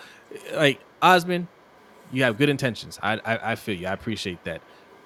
like 0.54 0.80
Osman, 1.02 1.46
you 2.12 2.22
have 2.24 2.38
good 2.38 2.48
intentions. 2.48 2.98
I 3.02 3.14
I, 3.24 3.52
I 3.52 3.54
feel 3.54 3.76
you. 3.76 3.86
I 3.86 3.92
appreciate 3.92 4.42
that. 4.44 4.60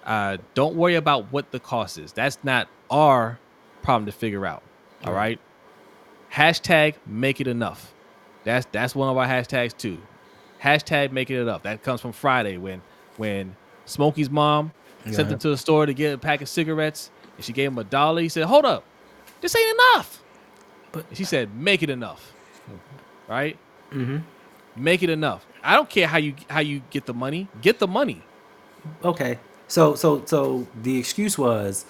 Uh, 0.04 0.38
don't 0.54 0.76
worry 0.76 0.94
about 0.94 1.30
what 1.30 1.52
the 1.52 1.60
cost 1.60 1.98
is. 1.98 2.12
That's 2.12 2.38
not 2.42 2.68
our 2.90 3.38
problem 3.82 4.06
to 4.06 4.12
figure 4.12 4.46
out. 4.46 4.62
All 5.04 5.12
right. 5.12 5.38
Hashtag 6.32 6.94
make 7.06 7.40
it 7.40 7.46
enough. 7.46 7.92
That's 8.44 8.66
that's 8.72 8.94
one 8.94 9.08
of 9.08 9.16
our 9.16 9.26
hashtags 9.26 9.76
too. 9.76 9.98
Hashtag 10.62 11.12
make 11.12 11.30
it 11.30 11.40
enough. 11.40 11.62
That 11.62 11.82
comes 11.82 12.00
from 12.00 12.12
Friday 12.12 12.56
when 12.56 12.82
when 13.16 13.56
Smokey's 13.86 14.30
mom 14.30 14.72
sent 15.04 15.16
Yeah. 15.28 15.32
him 15.34 15.38
to 15.40 15.48
the 15.50 15.56
store 15.56 15.86
to 15.86 15.92
get 15.94 16.14
a 16.14 16.18
pack 16.18 16.40
of 16.42 16.48
cigarettes 16.48 17.10
and 17.36 17.44
she 17.44 17.52
gave 17.52 17.68
him 17.72 17.78
a 17.78 17.84
dollar. 17.84 18.22
He 18.22 18.28
said, 18.28 18.44
Hold 18.44 18.64
up, 18.64 18.84
this 19.40 19.54
ain't 19.56 19.74
enough. 19.94 20.22
But- 20.92 21.08
But 21.08 21.16
she 21.16 21.24
said, 21.24 21.54
Make 21.54 21.82
it 21.82 21.90
enough. 21.90 22.32
Right? 23.28 23.56
Mm-hmm. 23.92 24.18
Make 24.76 25.02
it 25.02 25.10
enough. 25.10 25.44
I 25.62 25.74
don't 25.74 25.88
care 25.90 26.06
how 26.06 26.18
you 26.18 26.34
how 26.48 26.60
you 26.60 26.82
get 26.90 27.06
the 27.06 27.14
money. 27.14 27.48
Get 27.60 27.78
the 27.80 27.88
money. 27.88 28.22
Okay. 29.04 29.38
So 29.68 29.94
so 29.94 30.22
so 30.24 30.66
the 30.82 30.98
excuse 30.98 31.36
was 31.36 31.84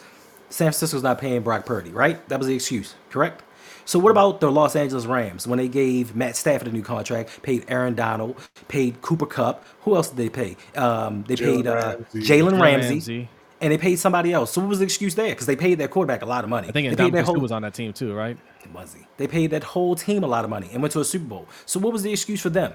San 0.48 0.66
Francisco's 0.66 1.02
not 1.02 1.18
paying 1.18 1.42
Brock 1.42 1.66
Purdy, 1.66 1.90
right? 1.90 2.26
That 2.28 2.38
was 2.38 2.48
the 2.48 2.54
excuse, 2.54 2.94
correct? 3.10 3.42
So 3.84 3.98
what 3.98 4.10
about 4.10 4.40
the 4.40 4.50
Los 4.50 4.76
Angeles 4.76 5.06
Rams 5.06 5.46
when 5.46 5.58
they 5.58 5.68
gave 5.68 6.14
Matt 6.14 6.36
Stafford 6.36 6.68
a 6.68 6.72
new 6.72 6.82
contract, 6.82 7.42
paid 7.42 7.64
Aaron 7.68 7.94
Donald, 7.94 8.36
paid 8.68 9.00
Cooper 9.02 9.26
Kupp? 9.26 9.64
Who 9.82 9.96
else 9.96 10.08
did 10.08 10.16
they 10.16 10.28
pay? 10.28 10.56
Um, 10.76 11.24
they 11.26 11.34
Jalen 11.36 11.56
paid 11.56 11.66
uh, 11.66 11.96
Jalen 12.14 12.22
Jalen 12.52 12.60
Ramsey, 12.60 12.88
Ramsey. 12.94 13.28
and 13.60 13.72
they 13.72 13.78
paid 13.78 13.98
somebody 13.98 14.32
else. 14.32 14.52
So 14.52 14.60
what 14.60 14.68
was 14.68 14.78
the 14.78 14.84
excuse 14.84 15.14
there? 15.14 15.30
Because 15.30 15.46
they 15.46 15.56
paid 15.56 15.78
their 15.78 15.88
quarterback 15.88 16.22
a 16.22 16.26
lot 16.26 16.44
of 16.44 16.50
money. 16.50 16.68
I 16.68 16.72
think 16.72 16.88
they 16.90 16.96
paid 16.96 17.12
Ndamukong 17.12 17.16
that 17.16 17.24
whole 17.24 17.40
was 17.40 17.52
on 17.52 17.62
that 17.62 17.74
team 17.74 17.92
too, 17.92 18.14
right? 18.14 18.36
was 18.74 18.94
he? 18.94 19.06
They 19.16 19.26
paid 19.26 19.50
that 19.50 19.64
whole 19.64 19.96
team 19.96 20.22
a 20.22 20.26
lot 20.26 20.44
of 20.44 20.50
money 20.50 20.68
and 20.72 20.82
went 20.82 20.92
to 20.92 21.00
a 21.00 21.04
Super 21.04 21.24
Bowl. 21.24 21.48
So 21.66 21.80
what 21.80 21.92
was 21.92 22.02
the 22.02 22.12
excuse 22.12 22.40
for 22.40 22.50
them? 22.50 22.74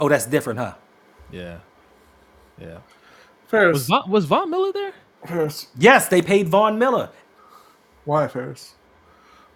Oh, 0.00 0.08
that's 0.08 0.26
different, 0.26 0.58
huh? 0.58 0.74
Yeah. 1.30 1.58
Yeah. 2.60 2.74
Was 2.74 2.80
Ferris, 3.46 3.86
Von, 3.86 4.10
was 4.10 4.24
Von 4.26 4.50
Miller 4.50 4.72
there? 4.72 4.92
Ferris, 5.26 5.68
Yes, 5.78 6.08
they 6.08 6.20
paid 6.22 6.48
Von 6.48 6.78
Miller. 6.78 7.10
why 8.04 8.28
Ferris? 8.28 8.74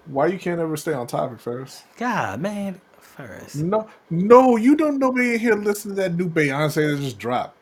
Why 0.07 0.27
you 0.27 0.39
can't 0.39 0.61
ever 0.61 0.77
stay 0.77 0.93
on 0.93 1.07
topic, 1.07 1.39
Ferris? 1.41 1.85
God, 1.97 2.41
man, 2.41 2.81
first. 2.99 3.57
No, 3.57 3.89
no, 4.11 4.57
you 4.57 4.75
don't. 4.77 4.99
Nobody 4.99 5.35
in 5.35 5.41
here 5.41 5.55
listen 5.55 5.91
to 5.91 5.97
that 5.97 6.15
new 6.15 6.29
Beyonce 6.29 6.97
that 6.97 7.03
just 7.03 7.19
dropped. 7.19 7.57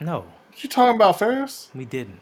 No, 0.00 0.20
What 0.50 0.62
you 0.62 0.68
talking 0.68 0.94
about, 0.96 1.18
Ferris? 1.18 1.70
we 1.74 1.84
didn't. 1.86 2.20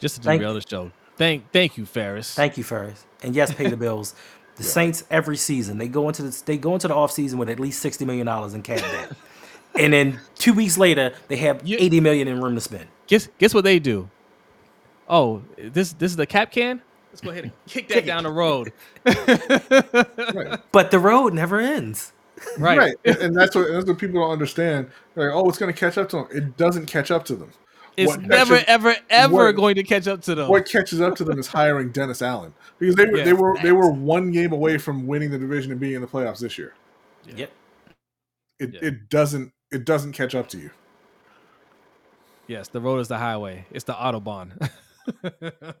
Just 0.00 0.16
to 0.16 0.22
Thank- 0.22 0.40
derail 0.40 0.54
the 0.54 0.62
show. 0.68 0.90
Thank 1.16 1.50
thank 1.52 1.76
you, 1.76 1.84
Ferris. 1.84 2.34
Thank 2.34 2.56
you, 2.56 2.64
Ferris. 2.64 3.04
And 3.22 3.34
yes, 3.34 3.52
pay 3.52 3.68
the 3.68 3.76
bills. 3.86 4.14
The 4.56 4.62
Saints 4.64 5.04
every 5.10 5.36
season 5.36 5.78
they 5.78 5.88
go 5.88 6.08
into 6.08 6.22
the 6.22 6.42
they 6.46 6.56
go 6.58 6.74
into 6.74 6.86
the 6.88 6.94
offseason 6.94 7.34
with 7.34 7.48
at 7.50 7.58
least 7.60 7.80
sixty 7.80 8.04
million 8.04 8.26
dollars 8.26 8.54
in 8.54 8.62
cap 8.62 8.78
debt, 8.80 9.12
and 9.78 9.92
then 9.92 10.20
two 10.36 10.52
weeks 10.54 10.76
later 10.78 11.12
they 11.28 11.36
have 11.36 11.66
You- 11.66 11.76
eighty 11.80 12.00
million 12.00 12.28
in 12.28 12.40
room 12.40 12.54
to 12.54 12.60
spend. 12.60 12.86
guess 13.06 13.28
guess 13.38 13.52
what 13.54 13.64
they 13.64 13.78
do? 13.78 14.08
Oh, 15.08 15.42
this 15.58 15.92
this 15.94 16.10
is 16.12 16.16
the 16.16 16.26
cap 16.26 16.50
can. 16.52 16.82
Let's 17.12 17.20
go 17.20 17.30
ahead 17.30 17.44
and 17.44 17.52
kick 17.68 17.88
that 17.88 18.04
down 18.06 18.24
the 18.24 18.30
road. 18.32 18.72
Right, 20.34 20.58
But 20.72 20.90
the 20.90 20.98
road 20.98 21.34
never 21.34 21.60
ends. 21.60 22.12
Right. 22.58 22.78
right. 22.78 22.94
And, 23.04 23.16
and 23.18 23.36
that's 23.36 23.54
what 23.54 23.68
that's 23.70 23.86
what 23.86 23.98
people 23.98 24.20
don't 24.20 24.30
understand. 24.32 24.90
They're 25.14 25.28
like, 25.28 25.36
oh, 25.44 25.48
it's 25.48 25.58
going 25.58 25.72
to 25.72 25.78
catch 25.78 25.98
up 25.98 26.08
to 26.10 26.16
them. 26.16 26.28
It 26.32 26.56
doesn't 26.56 26.86
catch 26.86 27.10
up 27.10 27.24
to 27.26 27.36
them. 27.36 27.52
It's 27.96 28.08
What 28.08 28.22
never, 28.22 28.54
catches- 28.56 28.64
ever, 28.68 28.96
ever 29.10 29.34
what- 29.34 29.56
going 29.56 29.74
to 29.76 29.82
catch 29.82 30.08
up 30.08 30.22
to 30.22 30.34
them. 30.34 30.48
What 30.48 30.66
catches 30.66 31.00
up 31.02 31.14
to 31.16 31.24
them 31.24 31.38
is 31.38 31.46
hiring 31.46 31.90
Dennis 31.92 32.22
Allen 32.22 32.54
because 32.78 32.94
they 32.96 33.04
were 33.04 33.18
Yeah, 33.18 33.24
they 33.24 33.32
were 33.34 33.56
they 33.62 33.72
were 33.72 33.90
one 33.90 34.30
game 34.32 34.52
away 34.52 34.78
from 34.78 35.06
winning 35.06 35.30
the 35.30 35.38
division 35.38 35.70
and 35.70 35.78
being 35.80 35.94
in 35.94 36.00
the 36.00 36.06
playoffs 36.08 36.40
this 36.40 36.56
year. 36.56 36.74
Yep. 37.36 37.52
It 38.58 38.74
Yeah. 38.74 38.80
it 38.82 39.10
doesn't 39.10 39.52
it 39.70 39.84
doesn't 39.84 40.12
catch 40.12 40.34
up 40.34 40.48
to 40.48 40.58
you. 40.58 40.70
Yes, 42.48 42.68
the 42.68 42.80
road 42.80 42.98
is 43.00 43.08
the 43.08 43.18
highway. 43.18 43.66
It's 43.70 43.84
the 43.84 43.92
autobahn. 43.94 44.70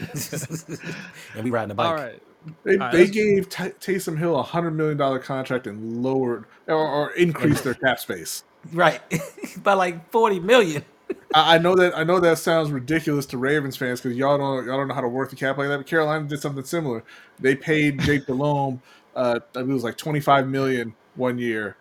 and 1.34 1.44
we 1.44 1.50
riding 1.50 1.70
a 1.70 1.74
bike. 1.74 1.86
All 1.86 1.94
right. 1.94 2.22
They, 2.64 2.76
right, 2.76 2.92
they 2.92 3.06
gave 3.06 3.48
Ty 3.50 3.70
Taysom 3.72 4.18
Hill 4.18 4.38
a 4.38 4.42
hundred 4.42 4.70
million 4.72 4.96
dollar 4.96 5.18
contract 5.18 5.66
and 5.66 6.02
lowered 6.02 6.46
or, 6.66 6.76
or 6.76 7.10
increased 7.12 7.64
their 7.64 7.74
cap 7.74 7.98
space. 7.98 8.44
Right. 8.72 9.00
By 9.62 9.74
like 9.74 10.10
forty 10.10 10.40
million. 10.40 10.84
I, 11.34 11.56
I 11.56 11.58
know 11.58 11.74
that 11.74 11.96
I 11.96 12.04
know 12.04 12.18
that 12.20 12.38
sounds 12.38 12.70
ridiculous 12.70 13.26
to 13.26 13.38
Ravens 13.38 13.76
fans 13.76 14.00
because 14.00 14.16
y'all 14.16 14.38
don't 14.38 14.66
y'all 14.66 14.78
don't 14.78 14.88
know 14.88 14.94
how 14.94 15.00
to 15.02 15.08
work 15.08 15.30
the 15.30 15.36
cap 15.36 15.58
like 15.58 15.68
that. 15.68 15.78
But 15.78 15.86
Carolina 15.86 16.26
did 16.26 16.40
something 16.40 16.64
similar. 16.64 17.04
They 17.38 17.54
paid 17.54 18.00
Jake 18.00 18.26
Delhomme, 18.26 18.80
uh, 19.14 19.40
I 19.50 19.52
believe 19.52 19.70
it 19.70 19.74
was 19.74 19.84
like 19.84 19.98
twenty 19.98 20.20
five 20.20 20.48
million 20.48 20.94
one 21.16 21.38
year 21.38 21.76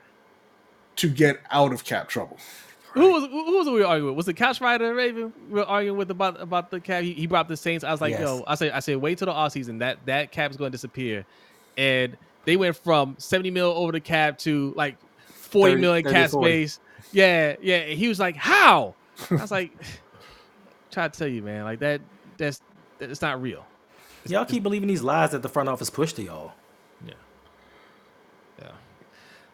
to 0.97 1.09
get 1.09 1.39
out 1.51 1.71
of 1.71 1.85
cap 1.85 2.09
trouble. 2.09 2.37
Who 2.99 3.13
was 3.13 3.23
who 3.25 3.57
was 3.57 3.67
we 3.69 3.83
arguing 3.83 4.11
with? 4.11 4.17
Was 4.17 4.27
it 4.27 4.33
Couch 4.33 4.59
Rider 4.61 4.93
Raven? 4.93 5.33
We 5.49 5.55
were 5.59 5.65
arguing 5.65 5.97
with 5.97 6.11
about 6.11 6.41
about 6.41 6.71
the 6.71 6.79
cap. 6.79 7.03
He, 7.03 7.13
he 7.13 7.27
brought 7.27 7.47
the 7.47 7.57
Saints. 7.57 7.83
I 7.83 7.91
was 7.91 8.01
like, 8.01 8.11
Yes. 8.11 8.21
yo, 8.21 8.43
I 8.47 8.55
said, 8.55 8.71
I 8.71 8.79
said, 8.79 8.97
wait 8.97 9.17
till 9.17 9.27
the 9.27 9.31
off 9.31 9.51
season. 9.51 9.79
That 9.79 9.99
that 10.05 10.31
cap 10.31 10.51
is 10.51 10.57
going 10.57 10.71
to 10.71 10.75
disappear, 10.75 11.25
and 11.77 12.17
they 12.45 12.57
went 12.57 12.75
from 12.75 13.15
seventy 13.17 13.51
mil 13.51 13.71
over 13.71 13.91
the 13.91 13.99
cap 13.99 14.37
to 14.39 14.73
like 14.75 14.97
forty 15.25 15.73
30 15.73 15.81
million 15.81 16.03
30, 16.03 16.13
cap 16.15 16.29
40. 16.31 16.49
space. 16.49 16.79
Yeah, 17.11 17.55
yeah. 17.61 17.77
And 17.77 17.97
he 17.97 18.07
was 18.07 18.19
like, 18.19 18.35
"How?" 18.35 18.95
I 19.31 19.35
was 19.35 19.51
like, 19.51 19.71
"Try 20.91 21.07
to 21.07 21.17
tell 21.17 21.27
you, 21.27 21.41
man. 21.41 21.63
Like 21.63 21.79
that. 21.79 22.01
That's 22.37 22.61
that's 22.97 23.21
not 23.21 23.41
real." 23.41 23.65
Y'all 24.25 24.45
keep 24.45 24.63
believing 24.63 24.87
these 24.87 25.01
lies 25.01 25.31
that 25.31 25.41
the 25.41 25.49
front 25.49 25.69
office 25.69 25.89
pushed 25.89 26.17
to 26.17 26.23
y'all. 26.23 26.51
Yeah. 27.05 27.13
Yeah. 28.61 28.71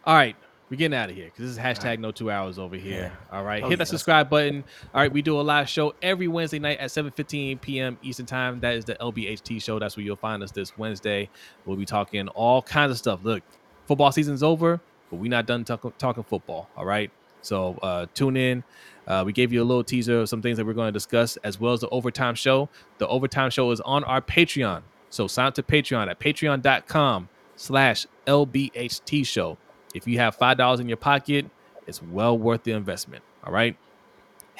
All 0.06 0.16
right. 0.16 0.36
We're 0.76 0.80
getting 0.80 0.98
out 0.98 1.10
of 1.10 1.16
here 1.16 1.28
because 1.28 1.46
this 1.46 1.52
is 1.52 1.58
hashtag 1.58 2.00
no 2.00 2.12
two 2.12 2.30
hours 2.30 2.60
over 2.60 2.76
here. 2.76 3.14
All 3.32 3.46
right. 3.46 3.64
Oh, 3.64 3.70
Hit 3.70 3.80
that 3.80 3.88
subscribe 3.88 4.30
button. 4.30 4.66
All 4.94 5.00
right. 5.00 5.10
We 5.10 5.22
do 5.22 5.40
a 5.40 5.42
live 5.42 5.70
show 5.70 5.96
every 6.02 6.28
Wednesday 6.28 6.60
night 6.60 6.80
at 6.80 6.92
7 6.92 7.14
15 7.14 7.60
p.m. 7.60 7.98
Eastern 8.04 8.26
Time. 8.26 8.60
That 8.60 8.76
is 8.76 8.84
the 8.84 8.96
LBHT 8.96 9.64
show. 9.64 9.80
That's 9.80 9.96
where 9.96 10.06
you'll 10.06 10.18
find 10.18 10.44
us 10.44 10.52
this 10.52 10.78
Wednesday. 10.78 11.30
We'll 11.66 11.78
be 11.78 11.86
talking 11.86 12.28
all 12.28 12.62
kinds 12.62 12.92
of 12.92 12.98
stuff. 12.98 13.22
Look, 13.24 13.42
football 13.88 14.12
season's 14.12 14.44
over, 14.44 14.82
but 15.10 15.16
we're 15.16 15.30
not 15.32 15.46
done 15.46 15.64
talk- 15.64 15.98
talking 15.98 16.24
football. 16.26 16.68
All 16.76 16.86
right. 16.86 17.10
So 17.42 17.80
uh, 17.82 18.08
tune 18.14 18.36
in. 18.36 18.66
Uh, 19.08 19.24
we 19.26 19.32
gave 19.32 19.54
you 19.54 19.64
a 19.64 19.64
little 19.64 19.86
teaser 19.86 20.20
of 20.20 20.28
some 20.28 20.42
things 20.42 20.58
that 20.58 20.66
we're 20.66 20.74
going 20.74 20.90
to 20.90 20.92
discuss, 20.92 21.38
as 21.38 21.58
well 21.58 21.72
as 21.72 21.80
the 21.80 21.90
overtime 21.90 22.36
show. 22.36 22.68
The 22.98 23.08
overtime 23.08 23.50
show 23.50 23.72
is 23.72 23.80
on 23.80 24.04
our 24.04 24.20
Patreon. 24.20 24.82
So 25.10 25.28
sign 25.28 25.46
up 25.48 25.54
to 25.54 25.64
Patreon 25.64 26.10
at 26.10 26.20
patreon.com 26.20 27.30
slash 27.56 28.08
LBHT 28.28 29.26
show. 29.26 29.58
If 29.96 30.08
you 30.08 30.20
have 30.20 30.38
$5 30.38 30.80
in 30.82 30.90
your 30.90 30.98
pocket, 30.98 31.50
it's 31.88 32.04
well 32.04 32.38
worth 32.38 32.64
the 32.64 32.74
investment. 32.74 33.24
All 33.46 33.54
right. 33.54 33.78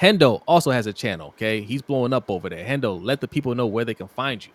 Hendo 0.00 0.42
also 0.46 0.70
has 0.70 0.86
a 0.86 0.92
channel. 0.92 1.28
Okay. 1.28 1.60
He's 1.60 1.82
blowing 1.82 2.14
up 2.14 2.30
over 2.30 2.48
there. 2.48 2.64
Hendo, 2.64 3.02
let 3.02 3.20
the 3.20 3.28
people 3.28 3.54
know 3.54 3.66
where 3.66 3.84
they 3.84 3.94
can 3.94 4.08
find 4.08 4.44
you. 4.44 4.52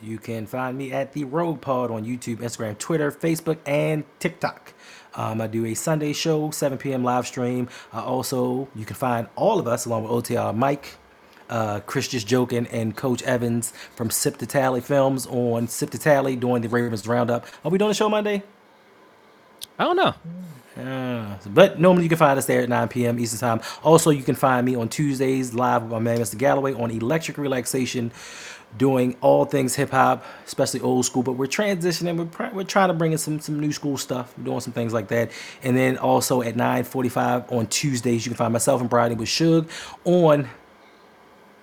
You 0.00 0.18
can 0.18 0.46
find 0.46 0.78
me 0.78 0.92
at 0.92 1.12
the 1.12 1.24
RouG 1.24 1.60
Pod 1.60 1.90
on 1.90 2.04
YouTube, 2.04 2.36
Instagram, 2.38 2.78
Twitter, 2.78 3.12
Facebook, 3.12 3.58
and 3.66 4.04
TikTok. 4.18 4.74
Um, 5.14 5.40
I 5.40 5.46
do 5.46 5.64
a 5.66 5.74
Sunday 5.74 6.12
show, 6.12 6.50
7 6.50 6.78
p.m. 6.78 7.04
live 7.04 7.26
stream. 7.26 7.68
Also, 7.92 8.68
you 8.74 8.84
can 8.84 8.96
find 8.96 9.28
all 9.36 9.60
of 9.60 9.68
us 9.68 9.86
along 9.86 10.04
with 10.04 10.12
OTR 10.12 10.56
Mike, 10.56 10.96
uh, 11.50 11.80
Chris 11.80 12.08
Just 12.08 12.26
Joking, 12.26 12.66
and 12.68 12.96
Coach 12.96 13.22
Evans 13.22 13.72
from 13.94 14.10
Sip 14.10 14.38
to 14.38 14.46
Tally 14.46 14.80
Films 14.80 15.26
on 15.26 15.68
Sip 15.68 15.90
to 15.90 15.98
Tally 15.98 16.34
doing 16.34 16.62
the 16.62 16.68
Ravens 16.68 17.06
Roundup. 17.06 17.46
Are 17.64 17.70
we 17.70 17.78
doing 17.78 17.90
the 17.90 17.94
show 17.94 18.08
Monday? 18.08 18.42
I 19.78 19.84
don't 19.84 19.96
know. 19.96 20.14
Uh, 20.76 21.36
but 21.50 21.78
normally 21.78 22.04
you 22.04 22.08
can 22.08 22.18
find 22.18 22.38
us 22.38 22.46
there 22.46 22.62
at 22.62 22.68
9 22.68 22.88
p.m. 22.88 23.18
Eastern 23.18 23.40
Time. 23.40 23.60
Also, 23.84 24.10
you 24.10 24.22
can 24.22 24.34
find 24.34 24.64
me 24.64 24.74
on 24.74 24.88
Tuesdays 24.88 25.52
live 25.52 25.82
with 25.82 25.92
my 25.92 25.98
man 25.98 26.18
Mr. 26.18 26.38
Galloway 26.38 26.72
on 26.72 26.90
Electric 26.90 27.36
Relaxation, 27.36 28.10
doing 28.78 29.16
all 29.20 29.44
things 29.44 29.74
hip 29.74 29.90
hop, 29.90 30.24
especially 30.46 30.80
old 30.80 31.04
school. 31.04 31.22
But 31.22 31.32
we're 31.32 31.46
transitioning. 31.46 32.16
We're, 32.16 32.24
pr- 32.24 32.54
we're 32.54 32.64
trying 32.64 32.88
to 32.88 32.94
bring 32.94 33.12
in 33.12 33.18
some 33.18 33.38
some 33.40 33.60
new 33.60 33.72
school 33.72 33.98
stuff. 33.98 34.32
We're 34.38 34.44
doing 34.44 34.60
some 34.60 34.72
things 34.72 34.94
like 34.94 35.08
that. 35.08 35.30
And 35.62 35.76
then 35.76 35.98
also 35.98 36.40
at 36.40 36.54
9:45 36.54 37.52
on 37.52 37.66
Tuesdays, 37.66 38.24
you 38.24 38.30
can 38.30 38.36
find 38.38 38.52
myself 38.52 38.80
and 38.80 38.88
Bridie 38.88 39.14
with 39.14 39.28
Suge 39.28 39.68
on 40.04 40.48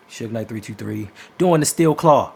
Suge 0.07 0.31
Knight 0.31 0.47
323 0.49 1.09
doing 1.39 1.59
the 1.61 1.65
Steel 1.65 1.95
Claw. 1.95 2.33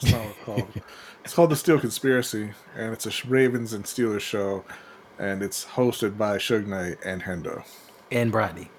That's 1.24 1.36
not 1.38 1.44
what 1.44 1.50
it's 1.50 1.50
called. 1.50 1.50
the 1.50 1.56
Steel 1.56 1.80
Conspiracy, 1.80 2.52
and 2.76 2.92
it's 2.92 3.06
a 3.06 3.26
Ravens 3.26 3.72
and 3.72 3.84
Steelers 3.84 4.20
show, 4.20 4.64
and 5.18 5.42
it's 5.42 5.64
hosted 5.64 6.18
by 6.18 6.36
Suge 6.36 6.66
Knight 6.66 6.98
and 7.04 7.22
Hendo. 7.22 7.64
And 8.12 8.30
Bridie. 8.30 8.70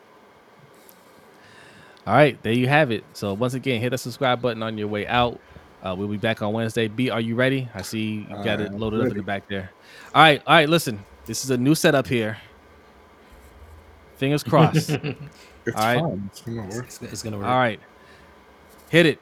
All 2.05 2.13
right, 2.13 2.41
there 2.43 2.53
you 2.53 2.67
have 2.67 2.91
it. 2.91 3.03
So 3.13 3.33
once 3.33 3.55
again, 3.55 3.81
hit 3.81 3.89
the 3.89 3.97
subscribe 3.97 4.41
button 4.41 4.61
on 4.61 4.77
your 4.77 4.87
way 4.87 5.07
out. 5.07 5.39
Uh, 5.81 5.95
we'll 5.97 6.07
be 6.07 6.17
back 6.17 6.41
on 6.43 6.53
Wednesday. 6.53 6.87
B, 6.87 7.09
are 7.09 7.19
you 7.19 7.35
ready? 7.35 7.67
I 7.73 7.81
see 7.81 8.27
you 8.29 8.43
got 8.43 8.61
it 8.61 8.71
I'm 8.71 8.77
loaded 8.77 9.01
up 9.01 9.07
in 9.07 9.17
the 9.17 9.23
back 9.23 9.47
there. 9.47 9.71
All 10.13 10.21
right, 10.21 10.41
all 10.45 10.53
right. 10.53 10.69
Listen, 10.69 11.03
this 11.25 11.43
is 11.43 11.49
a 11.49 11.57
new 11.57 11.73
setup 11.75 12.07
here. 12.07 12.37
Fingers 14.17 14.43
crossed. 14.43 14.91
It's 15.65 15.75
All 15.75 15.83
right. 15.83 15.99
fine. 15.99 16.29
It's 16.31 16.41
gonna 16.41 16.67
work. 16.67 16.85
It's, 16.85 17.01
it's 17.01 17.23
gonna 17.23 17.37
work. 17.37 17.47
all 17.47 17.57
right, 17.57 17.79
hit 18.89 19.07
it. 19.07 19.19